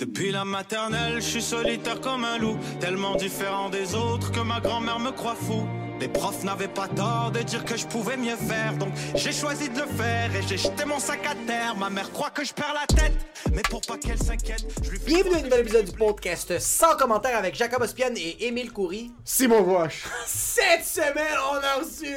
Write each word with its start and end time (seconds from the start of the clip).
Depuis 0.00 0.30
la 0.30 0.46
maternelle, 0.46 1.16
je 1.16 1.28
suis 1.28 1.42
solitaire 1.42 2.00
comme 2.00 2.24
un 2.24 2.38
loup, 2.38 2.56
tellement 2.80 3.16
différent 3.16 3.68
des 3.68 3.94
autres 3.94 4.32
que 4.32 4.40
ma 4.40 4.58
grand-mère 4.58 4.98
me 4.98 5.10
croit 5.10 5.34
fou. 5.34 5.68
Les 6.00 6.08
profs 6.08 6.42
n'avaient 6.42 6.68
pas 6.68 6.88
tort 6.88 7.30
de 7.30 7.40
dire 7.40 7.66
que 7.66 7.76
je 7.76 7.86
pouvais 7.86 8.16
mieux 8.16 8.36
faire, 8.36 8.72
donc 8.78 8.94
j'ai 9.14 9.30
choisi 9.30 9.68
de 9.68 9.78
le 9.78 9.86
faire 9.86 10.34
et 10.34 10.40
j'ai 10.48 10.56
jeté 10.56 10.86
mon 10.86 10.98
sac 10.98 11.20
à 11.26 11.34
terre. 11.46 11.76
Ma 11.76 11.90
mère 11.90 12.10
croit 12.12 12.30
que 12.30 12.42
je 12.42 12.54
perds 12.54 12.72
la 12.72 12.86
tête, 12.86 13.12
mais 13.52 13.60
pour 13.68 13.82
pas 13.82 13.98
qu'elle 13.98 14.16
s'inquiète, 14.16 14.64
je 14.82 14.90
lui 14.90 14.98
fais 14.98 15.04
Bienvenue 15.04 15.34
à 15.34 15.38
un 15.38 15.42
nouvel 15.42 15.60
épisode 15.60 15.84
du 15.84 15.92
podcast 15.92 16.58
sans 16.60 16.96
commentaire 16.96 17.36
avec 17.36 17.54
Jacob 17.54 17.82
Ospian 17.82 18.14
et 18.16 18.46
Émile 18.46 18.72
Coury. 18.72 19.12
Simon 19.26 19.60
Gouache. 19.60 20.04
Cette 20.26 20.86
semaine, 20.86 21.36
on 21.52 21.56
a 21.56 21.74
reçu. 21.74 22.16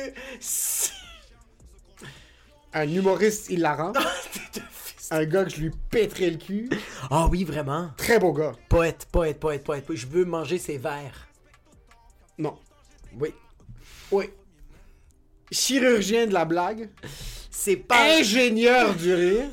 Un 2.74 2.88
humoriste 2.88 3.50
hilarant. 3.50 3.92
Un 5.14 5.26
gars 5.26 5.44
que 5.44 5.52
je 5.52 5.58
lui 5.58 5.72
pèterais 5.92 6.32
le 6.32 6.38
cul. 6.38 6.68
Ah 7.12 7.28
oui, 7.30 7.44
vraiment? 7.44 7.92
Très 7.98 8.18
beau 8.18 8.34
gars. 8.34 8.54
Poète, 8.68 9.08
poète, 9.12 9.40
poète, 9.40 9.64
poète. 9.64 9.86
Je 9.94 10.08
veux 10.08 10.26
manger 10.26 10.58
ses 10.58 10.80
verres. 10.80 11.28
Non. 12.40 12.58
Oui. 13.20 13.32
Oui. 14.12 14.26
Chirurgien 15.52 16.26
de 16.26 16.34
la 16.34 16.46
blague. 16.46 16.90
C'est 17.52 17.76
pas. 17.76 18.18
Ingénieur 18.18 18.96
du 18.96 19.14
rire. 19.14 19.52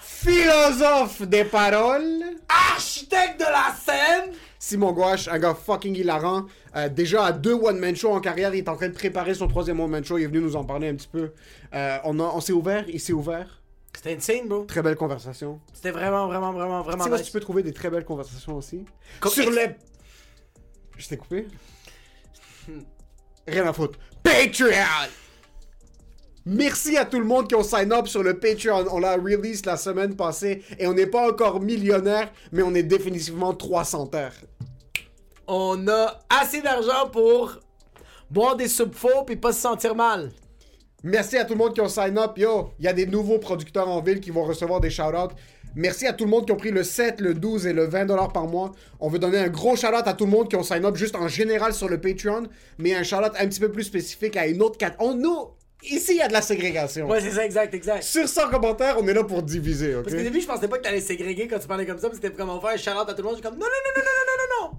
Philosophe 0.00 1.20
des 1.20 1.44
paroles. 1.44 2.24
Architecte 2.48 3.38
de 3.38 3.44
la 3.44 3.74
scène! 3.78 4.32
Simon 4.58 4.92
Gouache, 4.92 5.28
un 5.28 5.38
gars 5.38 5.54
fucking 5.54 5.94
hilarant. 5.94 6.46
Euh, 6.74 6.88
déjà 6.88 7.26
à 7.26 7.32
deux 7.32 7.52
one-man 7.52 7.94
shows 7.94 8.14
en 8.14 8.20
carrière, 8.20 8.54
il 8.54 8.58
est 8.58 8.68
en 8.70 8.76
train 8.76 8.88
de 8.88 8.94
préparer 8.94 9.34
son 9.34 9.46
troisième 9.46 9.78
one-man 9.78 10.02
show. 10.02 10.16
Il 10.16 10.24
est 10.24 10.28
venu 10.28 10.40
nous 10.40 10.56
en 10.56 10.64
parler 10.64 10.88
un 10.88 10.94
petit 10.94 11.06
peu. 11.06 11.34
Euh, 11.74 11.98
on 12.04 12.18
a, 12.18 12.22
on 12.22 12.40
s'est 12.40 12.54
ouvert, 12.54 12.86
il 12.88 12.98
s'est 12.98 13.12
ouvert. 13.12 13.60
C'était 13.96 14.14
insane, 14.14 14.46
bro. 14.46 14.64
Très 14.66 14.82
belle 14.82 14.94
conversation. 14.94 15.58
C'était 15.72 15.90
vraiment, 15.90 16.26
vraiment, 16.26 16.52
vraiment, 16.52 16.82
vraiment 16.82 17.04
Tu 17.04 17.10
sais, 17.10 17.16
nice. 17.16 17.26
tu 17.26 17.32
peux 17.32 17.40
trouver 17.40 17.62
des 17.62 17.72
très 17.72 17.88
belles 17.88 18.04
conversations 18.04 18.54
aussi. 18.54 18.84
Sur 19.26 19.50
les. 19.50 19.70
Je 20.98 21.08
t'ai 21.08 21.16
coupé? 21.16 21.48
Rien 23.48 23.66
à 23.66 23.72
foutre. 23.72 23.98
Patreon! 24.22 25.08
Merci 26.44 26.98
à 26.98 27.06
tout 27.06 27.18
le 27.18 27.24
monde 27.24 27.48
qui 27.48 27.54
ont 27.54 27.62
sign 27.62 27.90
up 27.90 28.06
sur 28.06 28.22
le 28.22 28.38
Patreon. 28.38 28.84
On 28.92 28.98
l'a 28.98 29.16
release 29.16 29.64
la 29.64 29.78
semaine 29.78 30.14
passée 30.14 30.62
et 30.78 30.86
on 30.86 30.92
n'est 30.92 31.06
pas 31.06 31.30
encore 31.30 31.60
millionnaire, 31.60 32.30
mais 32.52 32.62
on 32.62 32.74
est 32.74 32.82
définitivement 32.82 33.54
300 33.54 34.08
terres. 34.08 34.36
On 35.46 35.88
a 35.88 36.20
assez 36.28 36.60
d'argent 36.60 37.08
pour 37.10 37.60
boire 38.30 38.56
des 38.56 38.68
soupes 38.68 38.94
faux 38.94 39.24
puis 39.24 39.36
pas 39.36 39.54
se 39.54 39.60
sentir 39.60 39.94
mal. 39.94 40.32
Merci 41.06 41.36
à 41.36 41.44
tout 41.44 41.52
le 41.52 41.58
monde 41.58 41.72
qui 41.72 41.80
ont 41.80 41.88
signé 41.88 42.18
up, 42.18 42.36
Yo, 42.36 42.72
il 42.80 42.84
y 42.84 42.88
a 42.88 42.92
des 42.92 43.06
nouveaux 43.06 43.38
producteurs 43.38 43.88
en 43.88 44.02
ville 44.02 44.18
qui 44.18 44.32
vont 44.32 44.42
recevoir 44.42 44.80
des 44.80 44.90
shout-outs. 44.90 45.36
Merci 45.76 46.04
à 46.08 46.12
tout 46.12 46.24
le 46.24 46.30
monde 46.30 46.46
qui 46.46 46.50
ont 46.50 46.56
pris 46.56 46.72
le 46.72 46.82
7, 46.82 47.20
le 47.20 47.32
12 47.32 47.68
et 47.68 47.72
le 47.72 47.84
20 47.84 48.06
dollars 48.06 48.32
par 48.32 48.48
mois. 48.48 48.72
On 48.98 49.08
veut 49.08 49.20
donner 49.20 49.38
un 49.38 49.46
gros 49.46 49.76
shout-out 49.76 50.02
à 50.04 50.14
tout 50.14 50.24
le 50.24 50.32
monde 50.32 50.50
qui 50.50 50.56
ont 50.56 50.64
signé 50.64 50.84
up 50.84 50.96
juste 50.96 51.14
en 51.14 51.28
général 51.28 51.74
sur 51.74 51.88
le 51.88 52.00
Patreon, 52.00 52.48
mais 52.78 52.92
un 52.92 53.04
shout-out 53.04 53.30
un 53.38 53.46
petit 53.46 53.60
peu 53.60 53.70
plus 53.70 53.84
spécifique 53.84 54.36
à 54.36 54.48
une 54.48 54.60
autre 54.62 54.78
cat. 54.78 54.96
On 54.98 55.14
nous 55.14 55.50
Ici, 55.84 56.14
il 56.14 56.16
y 56.16 56.22
a 56.22 56.26
de 56.26 56.32
la 56.32 56.42
ségrégation. 56.42 57.06
Ouais, 57.08 57.20
c'est 57.20 57.30
ça, 57.30 57.44
exact, 57.44 57.72
exact. 57.72 58.02
Sur 58.02 58.28
100 58.28 58.48
commentaires, 58.48 58.96
on 58.98 59.06
est 59.06 59.14
là 59.14 59.22
pour 59.22 59.44
diviser, 59.44 59.94
ok? 59.94 60.04
Parce 60.04 60.16
qu'au 60.16 60.22
début, 60.22 60.40
je 60.40 60.46
pensais 60.46 60.66
pas 60.66 60.78
que 60.78 60.82
t'allais 60.82 61.02
ségréguer 61.02 61.46
quand 61.46 61.60
tu 61.60 61.68
parlais 61.68 61.86
comme 61.86 61.98
ça, 61.98 62.08
mais 62.08 62.16
c'était 62.16 62.32
comme 62.32 62.48
on 62.48 62.60
fait 62.60 62.72
un 62.72 62.76
shout-out 62.78 63.08
à 63.08 63.14
tout 63.14 63.18
le 63.18 63.22
monde. 63.22 63.36
Je 63.36 63.42
suis 63.42 63.42
comme 63.42 63.58
non, 63.58 63.66
non, 63.66 63.92
non, 63.94 64.02
non, 64.02 64.02
non, 64.02 64.24
non, 64.26 64.66
non, 64.66 64.72
non. 64.72 64.78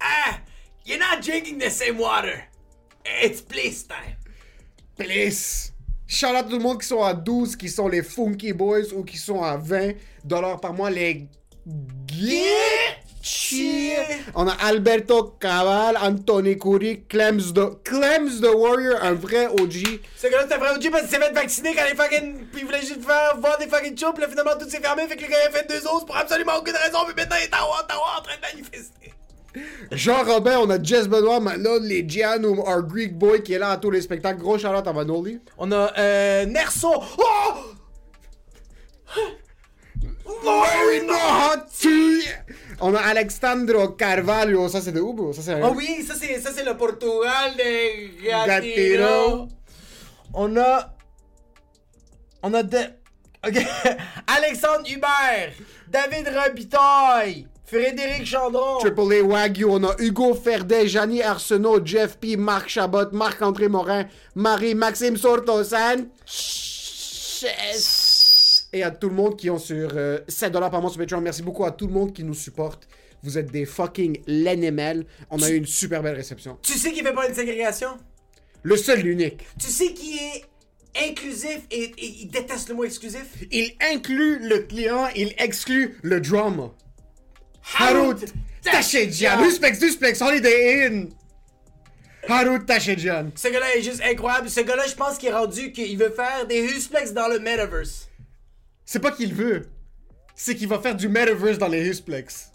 Ah, 0.00 0.40
you're 0.84 0.98
not 0.98 1.22
drinking 1.22 1.58
the 1.58 1.70
same 1.70 1.98
water. 1.98 2.42
It's 3.22 3.40
please 3.40 3.86
time. 3.86 4.23
Please! 4.96 5.72
Shout 6.06 6.36
out 6.36 6.48
tout 6.48 6.58
le 6.58 6.62
monde 6.62 6.80
qui 6.80 6.86
sont 6.86 7.02
à 7.02 7.14
12, 7.14 7.56
qui 7.56 7.68
sont 7.68 7.88
les 7.88 8.02
Funky 8.02 8.52
Boys 8.52 8.92
ou 8.94 9.02
qui 9.02 9.16
sont 9.16 9.42
à 9.42 9.56
20 9.56 9.92
dollars 10.24 10.60
par 10.60 10.72
mois, 10.72 10.90
les. 10.90 11.26
On 14.34 14.46
a 14.46 14.52
Alberto 14.52 15.36
Cabal, 15.40 15.96
Anthony 15.96 16.58
Curry, 16.58 17.04
Clems 17.08 17.54
the, 17.54 17.82
Clems 17.82 18.40
the 18.42 18.54
Warrior, 18.54 19.02
un 19.02 19.14
vrai 19.14 19.46
OG. 19.46 20.00
Ce 20.16 20.26
gars-là, 20.26 20.42
c'était 20.42 20.54
un 20.54 20.58
vrai 20.58 20.74
OG 20.76 20.90
parce 20.90 21.04
qu'il 21.04 21.10
s'est 21.10 21.20
fait 21.20 21.32
vacciner 21.32 21.74
quand 21.74 21.84
les 21.88 21.96
fucking. 21.96 22.46
Puis 22.52 22.60
il 22.60 22.66
voulait 22.66 22.80
juste 22.80 23.02
faire 23.02 23.36
voir 23.38 23.56
des 23.58 23.66
fucking 23.66 23.98
shows, 23.98 24.12
puis 24.12 24.22
là, 24.22 24.28
finalement, 24.28 24.58
tout 24.60 24.68
s'est 24.68 24.80
fermé, 24.80 25.08
fait 25.08 25.16
que 25.16 25.22
le 25.22 25.28
gars, 25.28 25.38
a 25.48 25.50
fait 25.50 25.66
deux 25.66 25.86
os 25.86 26.04
pour 26.04 26.16
absolument 26.16 26.56
aucune 26.58 26.76
raison, 26.76 26.98
puis 27.06 27.14
maintenant, 27.16 27.36
il 27.40 27.44
est 27.44 27.54
à 27.54 27.64
Ottawa 27.64 28.18
en 28.18 28.22
train 28.22 28.36
de 28.36 28.42
manifester. 28.42 29.14
Jean 29.92 30.24
Robin, 30.24 30.58
on 30.58 30.70
a 30.70 30.82
Jess 30.82 31.06
Benoit, 31.06 31.40
maintenant 31.40 31.78
les 31.80 32.06
our 32.24 32.82
Greek 32.82 33.16
Boy 33.16 33.42
qui 33.42 33.52
est 33.52 33.58
là 33.58 33.70
à 33.70 33.76
tous 33.76 33.90
les 33.90 34.02
spectacles. 34.02 34.40
Gros 34.40 34.56
out 34.56 34.86
à 34.86 34.92
Vanoli. 34.92 35.40
On 35.58 35.70
a, 35.72 35.92
euh, 35.98 36.46
Nerso. 36.46 36.90
Oh! 37.18 37.54
Very 40.42 41.06
naughty! 41.06 42.26
On 42.80 42.94
a 42.94 43.00
Alexandro 43.00 43.88
Carvalho, 43.90 44.68
ça 44.68 44.80
c'est 44.80 44.92
de 44.92 45.00
où, 45.00 45.12
bro? 45.12 45.32
Ça 45.32 45.42
c'est 45.42 45.60
Ah 45.62 45.70
oui, 45.70 46.04
ça 46.06 46.14
c'est, 46.14 46.40
ça 46.40 46.50
c'est 46.52 46.64
le 46.64 46.76
Portugal 46.76 47.52
de 47.56 48.22
Gatiro. 48.24 48.46
Gatiro. 48.46 49.48
On 50.34 50.56
a. 50.56 50.94
On 52.42 52.54
a 52.54 52.62
de. 52.62 52.78
Ok. 53.46 53.58
Alexandre 54.26 54.88
Hubert, 54.90 55.52
David 55.86 56.28
Robitaille, 56.34 57.46
Frédéric 57.66 58.26
Chandron. 58.26 58.78
Triple 58.78 59.14
A 59.14 59.22
Wagyu, 59.22 59.66
on 59.66 59.84
a 59.84 59.94
Hugo 59.98 60.34
Ferdet, 60.34 60.86
Gianni 60.86 61.22
Arsenault, 61.22 61.84
Jeff 61.84 62.18
P, 62.18 62.36
Marc 62.36 62.68
Chabot, 62.68 63.10
Marc-André 63.12 63.68
Morin, 63.68 64.06
Marie, 64.34 64.74
Maxime 64.74 65.16
Sortosan. 65.16 66.06
Et 68.72 68.82
à 68.82 68.90
tout 68.90 69.08
le 69.08 69.14
monde 69.14 69.36
qui 69.36 69.50
ont 69.50 69.58
sur 69.58 69.90
euh, 69.94 70.18
7$ 70.28 70.52
par 70.52 70.80
mois 70.82 70.90
sur 70.90 70.98
Patreon. 70.98 71.20
Merci 71.20 71.42
beaucoup 71.42 71.64
à 71.64 71.70
tout 71.70 71.86
le 71.86 71.92
monde 71.92 72.12
qui 72.12 72.24
nous 72.24 72.34
supporte. 72.34 72.88
Vous 73.22 73.38
êtes 73.38 73.50
des 73.50 73.64
fucking 73.64 74.20
LNML. 74.26 75.06
On 75.30 75.40
a 75.42 75.48
eu 75.48 75.56
une 75.56 75.66
super 75.66 76.02
belle 76.02 76.16
réception. 76.16 76.58
Tu 76.60 76.72
sais 76.74 76.92
qui 76.92 77.02
fait 77.02 77.12
pas 77.14 77.26
une 77.28 77.34
ségrégation? 77.34 77.88
Le 78.62 78.76
seul, 78.76 79.00
l'unique. 79.00 79.46
Tu 79.58 79.68
sais 79.68 79.92
qui 79.94 80.18
est 80.18 80.44
inclusif 81.08 81.60
et, 81.70 81.84
et 81.96 82.06
il 82.22 82.28
déteste 82.30 82.68
le 82.68 82.74
mot 82.74 82.84
exclusif? 82.84 83.24
Il 83.50 83.72
inclut 83.92 84.38
le 84.40 84.58
client, 84.60 85.06
il 85.14 85.34
exclut 85.38 85.96
le 86.02 86.20
drama. 86.20 86.72
Harut 87.72 88.24
Tachedjian. 88.62 89.42
Huspex, 89.42 89.80
Huspex, 89.80 90.20
Holiday 90.20 90.86
Inn. 90.86 91.10
Harut 92.28 92.64
Tachedjian. 92.64 93.30
Ce 93.34 93.48
gars-là 93.48 93.76
est 93.76 93.82
juste 93.82 94.02
incroyable. 94.02 94.48
Ce 94.48 94.60
gars-là, 94.60 94.86
je 94.86 94.94
pense 94.94 95.18
qu'il 95.18 95.28
est 95.28 95.34
rendu 95.34 95.72
qu'il 95.72 95.96
veut 95.98 96.10
faire 96.10 96.46
des 96.46 96.62
Husplex 96.62 97.12
dans 97.12 97.28
le 97.28 97.38
metaverse. 97.38 98.08
C'est 98.84 99.00
pas 99.00 99.10
qu'il 99.10 99.34
veut. 99.34 99.68
C'est 100.34 100.54
qu'il 100.56 100.68
va 100.68 100.78
faire 100.78 100.94
du 100.96 101.08
metaverse 101.08 101.58
dans 101.58 101.68
les 101.68 101.86
Husplex. 101.86 102.50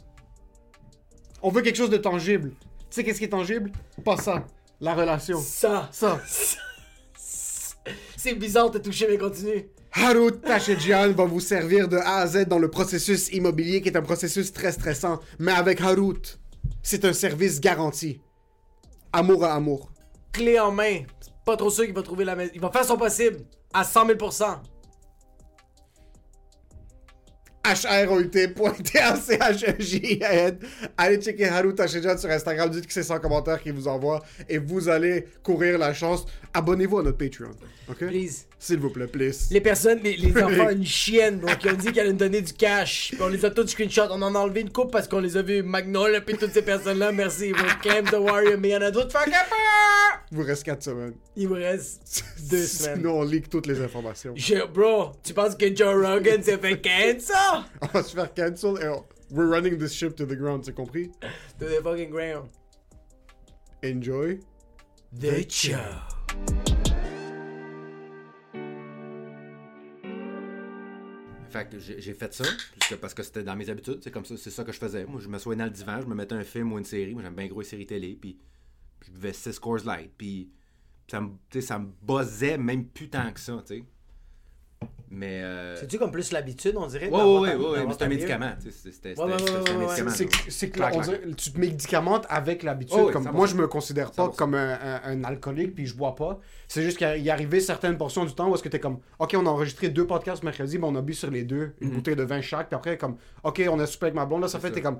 On 1.41 1.49
veut 1.49 1.61
quelque 1.61 1.77
chose 1.77 1.89
de 1.89 1.97
tangible. 1.97 2.51
Tu 2.59 2.65
sais 2.89 3.03
qu'est-ce 3.03 3.19
qui 3.19 3.25
est 3.25 3.29
tangible? 3.29 3.71
Pas 4.03 4.17
ça. 4.17 4.45
La 4.81 4.93
relation. 4.93 5.39
Ça. 5.39 5.89
Ça. 5.91 6.19
C'est 8.17 8.33
bizarre 8.33 8.69
de 8.69 8.77
te 8.79 8.83
toucher, 8.83 9.07
mais 9.09 9.17
continue. 9.17 9.69
Harut 9.91 10.39
Tachedjian 10.41 11.13
va 11.13 11.25
vous 11.25 11.39
servir 11.39 11.87
de 11.87 11.97
A 11.97 12.17
à 12.17 12.27
Z 12.27 12.45
dans 12.47 12.59
le 12.59 12.69
processus 12.69 13.33
immobilier 13.33 13.81
qui 13.81 13.89
est 13.89 13.97
un 13.97 14.01
processus 14.01 14.53
très 14.53 14.71
stressant. 14.71 15.19
Mais 15.39 15.51
avec 15.51 15.81
Harut, 15.81 16.39
c'est 16.83 17.05
un 17.05 17.13
service 17.13 17.59
garanti. 17.59 18.21
Amour 19.11 19.45
à 19.45 19.55
amour. 19.55 19.89
Clé 20.31 20.59
en 20.59 20.71
main. 20.71 21.01
Pas 21.43 21.57
trop 21.57 21.71
sûr 21.71 21.85
qu'il 21.85 21.95
va 21.95 22.03
trouver 22.03 22.25
la 22.25 22.35
maison. 22.35 22.51
Il 22.53 22.61
va 22.61 22.69
faire 22.69 22.85
son 22.85 22.97
possible. 22.97 23.37
À 23.73 23.83
100 23.83 24.09
000% 24.09 24.59
H-R-O-U-T.T-A-C-H-E-J-N. 27.63 30.59
Allez 30.97 31.21
checker 31.21 31.47
Haru 31.47 31.73
Tachedjian 31.75 32.17
sur 32.17 32.29
Instagram. 32.29 32.69
Dites 32.69 32.87
que 32.87 32.93
c'est 32.93 33.03
100 33.03 33.19
commentaires 33.19 33.61
qu'il 33.61 33.73
vous 33.73 33.87
envoie. 33.87 34.23
Et 34.47 34.59
vous 34.59 34.89
allez 34.89 35.25
courir 35.43 35.77
la 35.77 35.93
chance. 35.93 36.25
Abonnez-vous 36.53 36.99
à 36.99 37.03
notre 37.03 37.17
Patreon. 37.17 37.51
OK? 37.89 38.07
Please. 38.07 38.45
S'il 38.61 38.77
vous 38.79 38.89
plaît, 38.89 39.07
please. 39.07 39.47
Les 39.51 39.61
personnes, 39.61 39.99
les, 40.03 40.17
les 40.17 40.35
enfants, 40.43 40.69
une 40.69 40.85
chienne, 40.85 41.39
donc 41.39 41.63
ils 41.63 41.71
ont 41.71 41.75
dit 41.75 41.91
qu'elle 41.93 41.99
allait 42.03 42.11
nous 42.11 42.17
dondonner 42.19 42.41
du 42.41 42.51
cash. 42.51 43.11
Puis 43.13 43.21
on 43.21 43.29
les 43.29 43.45
a 43.45 43.49
tous 43.51 43.67
screenshot. 43.67 44.07
On 44.11 44.21
en 44.21 44.35
a 44.35 44.39
enlevé 44.39 44.59
une 44.61 44.69
coupe 44.71 44.91
parce 44.91 45.07
qu'on 45.07 45.21
les 45.21 45.37
a 45.37 45.41
vus. 45.41 45.63
Magnol, 45.63 46.21
puis 46.25 46.35
toutes 46.37 46.51
ces 46.51 46.61
personnes-là, 46.61 47.13
merci. 47.13 47.51
Vous 47.53 47.63
the 47.63 48.13
Warrior, 48.19 48.57
mais 48.59 48.69
il 48.69 48.71
y 48.71 48.75
en 48.77 48.81
a 48.81 48.91
d'autres. 48.91 49.11
Fuck 49.17 49.29
up! 49.29 49.33
Il 50.31 50.37
vous 50.37 50.43
reste 50.43 50.63
4 50.63 50.83
semaines. 50.83 51.13
Il 51.37 51.47
vous 51.47 51.53
reste 51.55 52.23
deux 52.51 52.65
semaines. 52.65 52.97
Sinon, 52.97 53.19
on 53.19 53.23
leak 53.23 53.49
toutes 53.49 53.65
les 53.65 53.79
informations. 53.81 54.33
Je- 54.35 54.67
bro, 54.67 55.13
tu 55.23 55.33
penses 55.33 55.55
que 55.55 55.73
Joe 55.73 55.95
Rogan 56.05 56.43
s'est 56.43 56.57
fait 56.57 56.81
cancel? 56.81 57.35
On 57.81 57.87
va 57.87 58.03
se 58.03 58.13
faire 58.13 58.33
cancel 58.33 58.73
et 58.83 58.87
on- 58.89 59.05
we're 59.31 59.49
running 59.49 59.77
this 59.77 59.93
ship 59.93 60.15
to 60.17 60.25
the 60.25 60.35
ground, 60.37 60.63
c'est 60.65 60.75
compris? 60.75 61.09
To 61.59 61.65
the 61.65 61.81
fucking 61.81 62.09
ground. 62.09 62.49
Enjoy. 63.83 64.39
The 65.17 65.49
show. 65.49 66.78
Fait 71.49 71.69
que 71.69 71.79
j'ai 71.79 72.13
fait 72.13 72.33
ça, 72.33 72.45
parce 73.01 73.13
que 73.13 73.23
c'était 73.23 73.43
dans 73.43 73.55
mes 73.55 73.69
habitudes, 73.69 73.99
c'est 74.03 74.11
comme 74.11 74.25
ça, 74.25 74.37
c'est 74.37 74.51
ça 74.51 74.63
que 74.63 74.71
je 74.71 74.77
faisais. 74.77 75.05
Moi, 75.05 75.19
je 75.19 75.27
me 75.27 75.37
soignais 75.37 75.63
dans 75.63 75.65
le 75.65 75.71
divan, 75.71 75.99
je 76.01 76.05
me 76.05 76.15
mettais 76.15 76.35
un 76.35 76.43
film 76.43 76.71
ou 76.73 76.77
une 76.77 76.85
série. 76.85 77.13
Moi, 77.13 77.23
j'aime 77.23 77.35
bien 77.35 77.47
gros 77.47 77.61
les 77.61 77.67
séries 77.67 77.87
télé, 77.87 78.17
puis 78.19 78.39
je 79.05 79.11
buvais 79.11 79.33
6 79.33 79.57
Coors 79.59 79.83
Light, 79.85 80.11
puis 80.17 80.51
ça 81.09 81.21
me, 81.21 81.61
ça 81.61 81.79
me 81.79 81.87
buzzait 82.01 82.57
même 82.57 82.85
plus 82.85 83.09
tant 83.09 83.31
que 83.33 83.39
ça, 83.39 83.63
tu 83.65 83.77
sais. 83.77 83.83
Mais. 85.11 85.41
euh, 85.41 85.75
C'est-tu 85.75 85.97
comme 85.97 86.11
plus 86.11 86.31
l'habitude, 86.31 86.75
on 86.77 86.85
dirait? 86.85 87.09
Ouais, 87.09 87.15
ouais, 87.39 87.49
d'avoir 87.49 87.87
mais 87.87 87.93
c'est 87.97 88.03
un 88.03 88.07
médicament. 88.07 88.51
tu 88.63 88.71
sais, 88.71 88.91
C'était 88.91 89.19
Ouais, 89.19 89.25
ouais, 89.25 89.31
ouais, 89.33 89.69
un 89.71 89.77
médicament. 89.79 90.09
C'est 90.11 90.69
que- 90.69 90.81
on 90.95 91.01
dirait- 91.01 91.21
tu 91.35 91.51
te 91.51 91.59
médicamentes 91.59 92.27
avec 92.29 92.61
l'habitude. 92.61 92.95
Oh 92.99 93.05
oui, 93.07 93.13
comme 93.13 93.23
100%. 93.23 93.33
moi, 93.35 93.47
je 93.47 93.55
me 93.55 93.67
considère 93.67 94.11
pas 94.11 94.25
100%. 94.25 94.35
comme 94.37 94.53
un, 94.53 94.73
un- 94.79 95.01
un 95.03 95.23
alcoolique 95.23 95.73
puis 95.73 95.87
je 95.87 95.95
bois 95.95 96.15
pas. 96.15 96.39
C'est 96.67 96.83
juste 96.83 96.97
qu'il 96.99 97.23
y 97.23 97.31
arrivait 97.31 97.59
certaines 97.59 97.97
portions 97.97 98.23
du 98.23 98.33
temps 98.35 98.49
où 98.49 98.53
est-ce 98.53 98.61
que 98.61 98.69
t'es 98.69 98.79
comme, 98.79 98.99
ok, 99.17 99.35
on 99.35 99.45
a 99.47 99.49
enregistré 99.49 99.89
deux 99.89 100.05
podcasts 100.05 100.43
mercredi, 100.43 100.77
mais 100.77 100.85
on 100.87 100.95
a 100.95 101.01
bu 101.01 101.15
sur 101.15 101.31
les 101.31 101.43
deux 101.43 101.73
une 101.81 101.89
Mhm. 101.89 101.95
bouteille 101.95 102.15
de 102.15 102.23
vin 102.23 102.41
chaque. 102.41 102.67
Puis 102.67 102.75
après, 102.75 102.95
comme, 102.97 103.17
ok, 103.43 103.63
on 103.71 103.79
a 103.79 103.87
soupé 103.87 104.05
avec 104.05 104.15
ma 104.15 104.25
blonde. 104.27 104.41
Là, 104.43 104.47
ça 104.47 104.59
fait, 104.59 104.71
t'es 104.71 104.81
comme, 104.81 104.99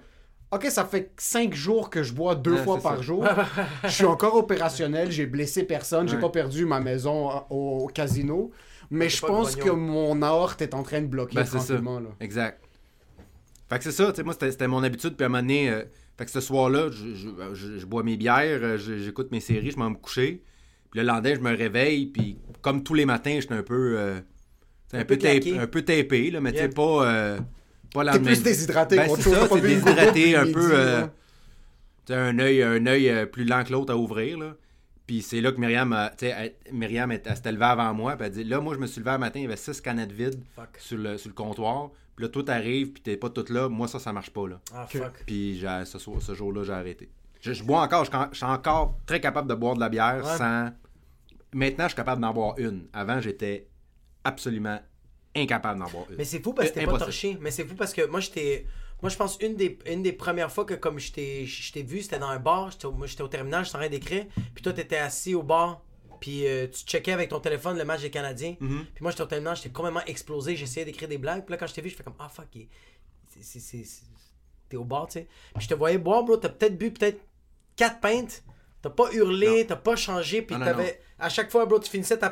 ok, 0.52 0.66
ça 0.70 0.86
fait 0.86 1.12
cinq 1.18 1.54
jours 1.54 1.90
que 1.90 2.04
je 2.04 2.14
bois 2.14 2.36
deux 2.36 2.54
Ouais, 2.56 2.64
fois 2.64 2.80
par 2.80 2.98
ça. 2.98 3.02
jour. 3.02 3.26
je 3.84 3.90
suis 3.90 4.06
encore 4.06 4.36
opérationnel. 4.36 5.12
J'ai 5.12 5.26
blessé 5.26 5.64
personne. 5.64 6.08
J'ai 6.08 6.16
Ouais. 6.16 6.22
pas 6.22 6.30
perdu 6.30 6.66
ma 6.66 6.80
maison 6.80 7.30
au, 7.50 7.88
casino. 7.94 8.52
Mais 8.92 9.08
je 9.10 9.22
pense 9.26 9.56
que 9.56 9.70
mon 9.70 10.22
aorte 10.24 10.62
est 10.64 10.74
en 10.74 10.82
train 10.84 11.02
de 11.02 11.08
bloquer 11.08 11.36
Ben, 11.36 11.44
tranquillement. 11.44 12.00
Là. 12.00 12.10
Exact. 12.20 12.60
Fait 13.70 13.78
que 13.78 13.84
c'est 13.84 13.92
ça, 13.92 14.08
tu 14.12 14.16
sais, 14.16 14.24
moi, 14.24 14.34
c'était 14.40 14.68
mon 14.68 14.82
habitude. 14.82 15.16
Puis 15.16 15.24
à 15.24 15.28
un 15.28 15.30
moment 15.30 15.42
donné, 15.44 15.70
euh, 15.70 15.84
fait 16.18 16.26
que 16.26 16.32
ce 16.32 16.42
soir-là, 16.42 16.90
je, 16.90 17.14
je- 17.14 17.30
je- 17.54 17.78
je 17.78 17.86
bois 17.86 18.02
mes 18.02 18.18
bières, 18.18 18.60
euh, 18.64 18.78
j'écoute 18.78 19.32
mes 19.32 19.40
séries, 19.42 19.70
je 19.70 19.78
m'en 19.78 19.92
me 19.92 19.96
coucher. 19.96 20.42
Puis 20.90 21.00
le 21.02 21.06
lendemain, 21.06 21.36
je 21.36 21.40
me 21.42 21.56
réveille, 21.56 22.08
puis 22.08 22.40
comme 22.64 22.82
tous 22.84 22.96
les 22.96 23.06
matins, 23.06 23.38
j'étais 23.40 23.54
un 23.54 23.62
peu. 23.62 23.96
euh, 24.00 24.20
un, 24.94 25.02
Un 25.02 25.06
peu 25.06 25.18
tapé, 25.20 25.56
un 25.60 25.68
peu 25.68 25.84
tapé, 25.84 26.32
là, 26.32 26.42
mais 26.42 26.52
tu 26.52 26.58
sais, 26.58 26.64
Yep. 26.64 26.74
pas. 26.74 27.06
euh, 27.08 27.40
pas 27.94 28.04
T'es 28.06 28.12
lendemain- 28.12 28.26
plus 28.26 28.44
déshydraté 28.44 28.96
Ben, 28.98 29.08
qu'autre 29.08 29.22
c'est 29.22 29.30
chose. 29.30 29.40
ça, 29.50 29.56
c'est 29.56 29.62
déshydraté, 29.62 30.36
un 30.36 30.52
peu, 30.52 30.70
euh. 30.74 31.02
Tu 32.06 32.14
sais, 32.14 32.16
un 32.16 32.40
œil, 32.40 32.64
un 32.64 32.86
œil 32.88 33.10
euh, 33.10 33.26
plus 33.26 33.44
lent 33.46 33.64
que 33.64 33.72
l'autre 33.72 33.94
à 33.94 33.98
ouvrir, 33.98 34.38
là. 34.38 34.56
Puis 35.08 35.22
c'est 35.24 35.42
là 35.42 35.52
que 35.52 35.60
Myriam, 35.60 35.92
a- 35.94 36.12
elle- 36.22 36.54
Myriam, 36.72 37.12
elle, 37.12 37.22
elle 37.26 37.36
s'était 37.36 37.52
levée 37.52 37.66
avant 37.66 37.94
moi, 37.94 38.16
puis 38.16 38.28
elle 38.28 38.32
dit, 38.34 38.44
là, 38.44 38.60
moi, 38.60 38.76
je 38.76 38.80
me 38.80 38.86
suis 38.88 39.00
levé 39.00 39.12
un 39.12 39.18
matin, 39.18 39.40
il 39.40 39.44
y 39.44 39.46
avait 39.46 39.56
six 39.58 39.82
canettes 39.82 40.12
vides 40.12 40.40
sur 40.78 40.98
le, 40.98 41.18
sur 41.18 41.30
le 41.30 41.34
comptoir. 41.36 41.90
Puis 42.16 42.26
là, 42.26 42.30
tout 42.30 42.46
arrive, 42.48 42.92
puis 42.92 43.02
t'es 43.02 43.18
pas 43.18 43.30
toute 43.30 43.50
là. 43.50 43.70
Moi, 43.70 43.88
ça, 43.88 43.98
ça 43.98 44.12
marche 44.14 44.30
pas, 44.30 44.48
là. 44.48 44.60
Ah, 44.76 44.86
fuck. 44.88 45.24
Puis 45.26 45.58
j'ai- 45.60 45.86
ce, 45.86 45.98
soir- 45.98 46.22
ce 46.22 46.36
jour-là, 46.36 46.64
j'ai 46.64 46.74
arrêté. 46.74 47.10
Je, 47.42 47.54
je 47.54 47.64
bois 47.64 47.82
encore, 47.82 48.04
je, 48.06 48.12
je 48.34 48.38
suis 48.38 48.46
encore 48.46 48.98
très 49.06 49.20
capable 49.22 49.48
de 49.50 49.56
boire 49.56 49.74
de 49.76 49.80
la 49.80 49.90
bière 49.90 50.22
Ouais. 50.24 50.38
sans. 50.38 50.70
Maintenant, 51.54 51.86
je 51.86 51.90
suis 51.90 51.96
capable 51.96 52.22
d'en 52.22 52.34
boire 52.34 52.54
une. 52.60 52.88
Avant, 52.94 53.20
j'étais 53.22 53.68
absolument 54.24 54.80
incapable 55.36 55.80
d'en 55.80 55.90
boire 55.90 56.06
une. 56.10 56.18
Mais 56.18 56.26
c'est 56.26 56.42
fou 56.44 56.54
parce 56.54 56.70
que 56.70 56.74
t'es 56.76 56.86
pas 56.86 56.92
torché. 57.06 57.38
Mais 57.42 57.52
c'est 57.52 57.66
fou 57.66 57.76
parce 57.76 57.94
que 57.94 58.06
moi, 58.08 58.20
j'étais. 58.20 58.66
Moi, 59.02 59.10
je 59.10 59.16
pense 59.16 59.38
une 59.42 59.56
des, 59.56 59.80
une 59.86 60.04
des 60.04 60.12
premières 60.12 60.52
fois 60.52 60.66
que 60.66 60.74
comme 60.74 61.00
je 61.00 61.12
t'ai 61.14 61.46
je 61.46 61.80
vu, 61.80 62.02
c'était 62.02 62.20
dans 62.20 62.28
un 62.28 62.40
bar. 62.40 62.70
Au- 62.84 62.92
Moi, 62.92 63.08
j'étais 63.08 63.22
au 63.24 63.28
terminal, 63.30 63.64
j'étais 63.64 63.78
en 63.78 63.80
train 63.80 63.90
d'écrire. 63.90 64.26
Puis 64.54 64.62
toi, 64.62 64.74
t'étais 64.74 64.98
assis 64.98 65.36
au 65.36 65.44
bar. 65.44 65.82
Puis 66.20 66.46
euh, 66.46 66.68
tu 66.68 66.82
checkais 66.84 67.14
avec 67.14 67.30
ton 67.30 67.40
téléphone 67.40 67.78
le 67.78 67.86
match 67.86 68.02
des 68.02 68.10
Canadiens. 68.10 68.56
Mhm. 68.60 68.86
Puis 68.94 69.02
moi, 69.02 69.12
j'étais 69.12 69.24
au 69.24 69.28
terminal, 69.28 69.56
j'étais 69.56 69.70
complètement 69.70 70.04
explosé. 70.06 70.56
J'essayais 70.58 70.86
d'écrire 70.86 71.08
des 71.08 71.18
blagues. 71.18 71.46
Puis 71.46 71.52
là, 71.54 71.58
quand 71.58 71.68
je 71.68 71.74
t'ai 71.76 71.82
vu, 71.82 71.90
je 71.90 71.96
fais 71.96 72.04
comme 72.04 72.16
Ah, 72.20 72.28
fuck, 72.28 72.48
t'es 74.68 74.78
au 74.78 74.84
bar, 74.84 75.08
tu 75.08 75.14
sais. 75.14 75.28
Puis 75.56 75.64
je 75.64 75.70
te 75.70 75.74
voyais 75.76 75.98
boire, 75.98 76.24
bro. 76.24 76.38
T'as 76.38 76.50
peut-être 76.50 76.78
bu 76.78 76.92
peut-être 76.92 77.22
4 77.78 78.00
pintes. 78.02 78.44
T'as 78.82 78.90
pas 78.90 79.12
hurlé, 79.12 79.66
t'as 79.68 79.76
pas 79.76 79.96
changé. 79.96 80.42
Puis 80.42 80.56
Non, 80.56 80.60
non, 80.62 80.66
t'avais. 80.68 81.02
À 81.20 81.28
chaque 81.28 81.52
fois, 81.52 81.66
bro, 81.66 81.80
tu 81.80 81.90
finissais 81.92 82.18
ta 82.18 82.32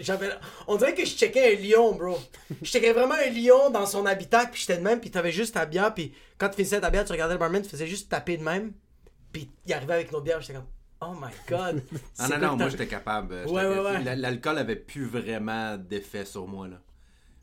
J'avais. 0.00 0.30
On 0.66 0.76
dirait 0.76 0.94
que 0.94 1.04
je 1.04 1.10
checkais 1.16 1.54
un 1.54 1.60
lion, 1.60 1.94
bro. 1.94 2.18
Je 2.62 2.66
checkais 2.70 2.92
vraiment 2.94 3.14
un 3.14 3.30
lion 3.30 3.68
dans 3.70 3.84
son 3.84 4.06
habitat. 4.06 4.46
Puis 4.46 4.62
j'étais 4.62 4.78
de 4.78 4.82
même. 4.82 5.00
Puis 5.00 5.10
t'avais 5.10 5.32
juste 5.32 5.52
ta 5.54 5.66
bière. 5.66 5.92
Puis 5.92 6.14
quand 6.38 6.48
tu 6.48 6.54
finissais 6.56 6.80
ta 6.80 6.88
bière, 6.88 7.04
tu 7.04 7.12
regardais 7.12 7.34
le 7.34 7.38
barman, 7.40 7.60
tu 7.62 7.68
faisais 7.68 7.86
juste 7.86 8.08
taper 8.10 8.38
de 8.38 8.42
même. 8.42 8.72
Puis 9.32 9.50
il 9.66 9.72
arrivait 9.74 9.92
avec 9.94 10.12
nos 10.12 10.22
bières. 10.22 10.40
J'étais 10.40 10.54
comme 10.54 10.66
Oh 11.02 11.12
my 11.20 11.30
god. 11.46 11.82
Ah 12.18 12.28
non, 12.38 12.38
non, 12.38 12.56
moi 12.56 12.70
j'étais 12.70 12.86
capable. 12.86 13.34
euh, 13.34 13.44
Ouais, 13.46 13.66
ouais, 13.66 13.80
ouais. 13.80 14.02
la- 14.02 14.16
L'alcool 14.16 14.56
avait 14.56 14.76
plus 14.76 15.04
vraiment 15.04 15.76
d'effet 15.76 16.24
sur 16.24 16.46
moi. 16.48 16.68
Là. 16.68 16.76